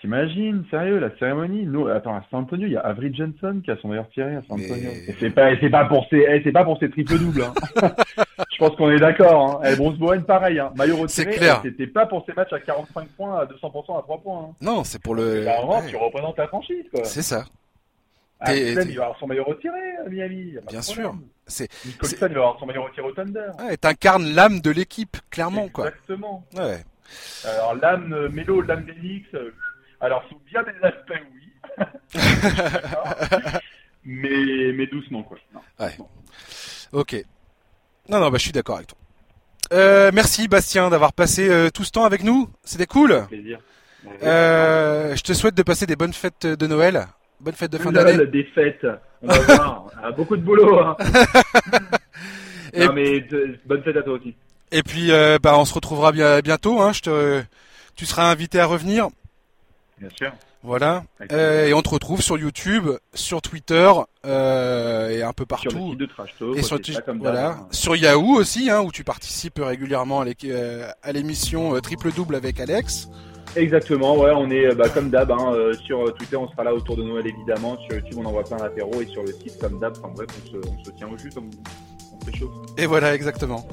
T'imagines, 0.00 0.64
sérieux, 0.70 0.98
la 0.98 1.10
cérémonie 1.18 1.66
Nous, 1.66 1.86
attends, 1.88 2.14
à 2.14 2.24
San 2.30 2.40
Antonio, 2.40 2.66
il 2.66 2.72
y 2.72 2.76
a 2.76 2.80
Avery 2.80 3.14
Johnson 3.14 3.60
qui 3.62 3.70
a 3.70 3.76
son 3.76 3.88
meilleur 3.88 4.08
tiré 4.08 4.34
à 4.34 4.42
San 4.48 4.58
Antonio. 4.58 4.90
Et 5.06 5.14
c'est 5.20 5.28
pas, 5.28 5.50
c'est 5.60 5.68
pas 5.68 5.84
pour 5.84 6.06
ses, 6.08 6.24
eh, 6.26 6.40
c'est 6.42 6.52
pas 6.52 6.64
pour 6.64 6.78
ses 6.78 6.88
triples 6.88 7.18
doubles. 7.18 7.42
Hein. 7.42 7.52
Je 8.50 8.56
pense 8.58 8.74
qu'on 8.76 8.90
est 8.90 8.98
d'accord. 8.98 9.60
Hein. 9.62 9.68
Eh, 9.70 9.76
Bronze 9.76 9.98
Bowen, 9.98 10.24
pareil. 10.24 10.58
Hein. 10.58 10.72
Maillot 10.74 10.96
retiré, 10.96 11.36
c'était 11.62 11.86
pas 11.86 12.06
pour 12.06 12.24
ses 12.24 12.32
matchs 12.32 12.52
à 12.52 12.60
45 12.60 13.08
points, 13.08 13.40
à 13.40 13.44
200% 13.44 13.98
à 13.98 14.02
3 14.02 14.18
points. 14.22 14.48
Hein. 14.50 14.54
Non, 14.62 14.84
c'est 14.84 15.02
pour 15.02 15.14
le. 15.14 15.44
Bah, 15.44 15.82
tu 15.86 15.96
représentes 15.96 16.36
ta 16.36 16.46
franchise, 16.46 16.84
quoi. 16.90 17.04
C'est 17.04 17.22
ça. 17.22 17.44
Ah, 18.40 18.56
il 18.56 18.74
va 18.74 19.04
avoir 19.04 19.18
son 19.18 19.26
maillot 19.26 19.44
retiré 19.44 19.78
à 20.06 20.08
Miami. 20.08 20.54
Bien 20.66 20.80
sûr. 20.80 21.14
C'est. 21.46 21.68
Nicholson, 21.84 22.16
il 22.22 22.34
va 22.34 22.40
avoir 22.40 22.58
son 22.58 22.64
maillot 22.64 22.84
retiré 22.84 23.06
au 23.06 23.12
Thunder. 23.12 23.50
Ouais, 23.58 23.76
t'incarnes 23.76 24.32
l'âme 24.32 24.60
de 24.60 24.70
l'équipe, 24.70 25.18
clairement, 25.30 25.68
quoi. 25.68 25.88
Exactement. 25.88 26.42
Ouais. 26.56 26.78
Alors 27.44 27.74
l'âme 27.74 28.12
euh, 28.12 28.28
Mélo, 28.28 28.62
l'âme. 28.62 28.86
Euh, 29.34 29.50
alors, 30.00 30.22
sous 30.28 30.38
bien 30.50 30.62
des 30.62 30.86
aspects, 30.86 31.22
oui. 31.34 31.50
mais, 34.04 34.72
mais 34.72 34.86
doucement, 34.86 35.22
quoi. 35.22 35.38
ouais. 35.78 35.96
Ok. 36.92 37.16
Non, 38.08 38.18
non, 38.18 38.30
bah, 38.30 38.38
je 38.38 38.42
suis 38.42 38.52
d'accord 38.52 38.76
avec 38.76 38.88
toi. 38.88 38.98
Euh, 39.72 40.10
merci 40.12 40.48
Bastien 40.48 40.90
d'avoir 40.90 41.12
passé 41.12 41.48
euh, 41.48 41.70
tout 41.70 41.84
ce 41.84 41.92
temps 41.92 42.04
avec 42.04 42.24
nous. 42.24 42.48
C'était 42.64 42.86
cool. 42.86 43.26
Plaisir. 43.28 43.60
Euh, 44.22 45.14
je 45.14 45.22
te 45.22 45.32
souhaite 45.32 45.54
de 45.54 45.62
passer 45.62 45.86
des 45.86 45.96
bonnes 45.96 46.12
fêtes 46.12 46.46
de 46.46 46.66
Noël. 46.66 47.06
Bonnes 47.40 47.54
fêtes 47.54 47.70
de 47.70 47.78
fin 47.78 47.92
d'année. 47.92 48.26
Des 48.26 48.44
fêtes. 48.44 48.86
On 49.22 49.28
va 49.28 49.38
voir. 49.38 49.86
a 50.02 50.10
beaucoup 50.16 50.36
de 50.36 50.42
boulot. 50.42 50.78
Hein. 50.80 50.96
Et... 52.72 52.86
Non, 52.86 52.92
mais 52.94 53.20
bonne 53.66 53.82
fête 53.82 53.96
à 53.96 54.02
toi 54.02 54.14
aussi. 54.14 54.34
Et 54.72 54.82
puis, 54.82 55.10
bah, 55.42 55.58
on 55.58 55.64
se 55.64 55.74
retrouvera 55.74 56.10
bien, 56.12 56.40
bientôt. 56.40 56.80
Hein. 56.80 56.92
Je 56.92 57.02
te, 57.02 57.42
tu 57.96 58.06
seras 58.06 58.30
invité 58.30 58.58
à 58.60 58.66
revenir. 58.66 59.08
Bien 60.00 60.08
sûr. 60.16 60.32
Voilà. 60.62 61.04
Euh, 61.30 61.66
et 61.66 61.74
on 61.74 61.82
te 61.82 61.90
retrouve 61.90 62.22
sur 62.22 62.38
YouTube, 62.38 62.88
sur 63.12 63.42
Twitter 63.42 63.90
euh, 64.24 65.10
et 65.10 65.22
un 65.22 65.34
peu 65.34 65.44
partout. 65.44 65.70
Sur 65.70 65.78
le 65.78 65.90
site 65.90 65.98
de 65.98 66.06
Trash 66.06 66.34
Talk, 66.38 66.56
et 66.56 66.62
sur, 66.62 66.78
voilà. 67.18 67.48
Hein. 67.50 67.66
sur 67.70 67.96
Yahoo 67.96 68.34
aussi, 68.36 68.70
hein, 68.70 68.80
où 68.80 68.92
tu 68.92 69.04
participes 69.04 69.58
régulièrement 69.58 70.22
à 70.22 70.26
euh, 70.44 70.90
l'émission 71.12 71.74
euh, 71.74 71.80
Triple 71.80 72.12
Double 72.12 72.34
avec 72.34 72.60
Alex. 72.60 73.08
Exactement, 73.56 74.16
ouais, 74.16 74.30
on 74.34 74.48
est 74.50 74.74
bah, 74.74 74.88
comme 74.88 75.10
d'hab. 75.10 75.30
Hein, 75.32 75.52
euh, 75.52 75.74
sur 75.84 76.14
Twitter, 76.14 76.36
on 76.36 76.48
sera 76.48 76.64
là 76.64 76.72
autour 76.72 76.96
de 76.96 77.02
Noël 77.02 77.26
évidemment. 77.26 77.76
Sur 77.82 77.96
YouTube, 77.96 78.18
on 78.18 78.24
envoie 78.24 78.44
plein 78.44 78.58
d'apéros 78.58 79.02
et 79.02 79.06
sur 79.06 79.22
le 79.22 79.32
site, 79.32 79.58
comme 79.60 79.78
d'hab. 79.78 79.94
Enfin 79.98 80.12
bref, 80.14 80.28
on 80.30 80.50
se, 80.50 80.68
on 80.68 80.84
se 80.84 80.90
tient 80.92 81.08
au 81.08 81.18
jus 81.18 81.30
comme 81.30 81.50
on 82.14 82.24
fait 82.24 82.38
chaud. 82.38 82.50
Et 82.78 82.86
voilà, 82.86 83.14
exactement. 83.14 83.66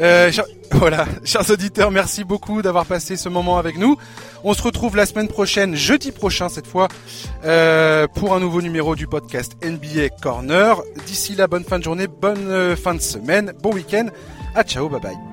Euh, 0.00 0.30
voilà, 0.72 1.06
chers 1.24 1.48
auditeurs, 1.50 1.90
merci 1.90 2.24
beaucoup 2.24 2.62
d'avoir 2.62 2.86
passé 2.86 3.16
ce 3.16 3.28
moment 3.28 3.58
avec 3.58 3.78
nous. 3.78 3.96
On 4.44 4.54
se 4.54 4.62
retrouve 4.62 4.96
la 4.96 5.06
semaine 5.06 5.28
prochaine, 5.28 5.74
jeudi 5.74 6.12
prochain 6.12 6.48
cette 6.48 6.66
fois, 6.66 6.88
euh, 7.44 8.06
pour 8.06 8.34
un 8.34 8.40
nouveau 8.40 8.62
numéro 8.62 8.96
du 8.96 9.06
podcast 9.06 9.56
NBA 9.62 10.10
Corner. 10.22 10.76
D'ici 11.06 11.34
là, 11.34 11.46
bonne 11.46 11.64
fin 11.64 11.78
de 11.78 11.84
journée, 11.84 12.06
bonne 12.06 12.48
euh, 12.48 12.76
fin 12.76 12.94
de 12.94 13.00
semaine, 13.00 13.52
bon 13.62 13.72
week-end. 13.72 14.06
À 14.54 14.62
ciao, 14.64 14.88
bye 14.88 15.00
bye. 15.00 15.29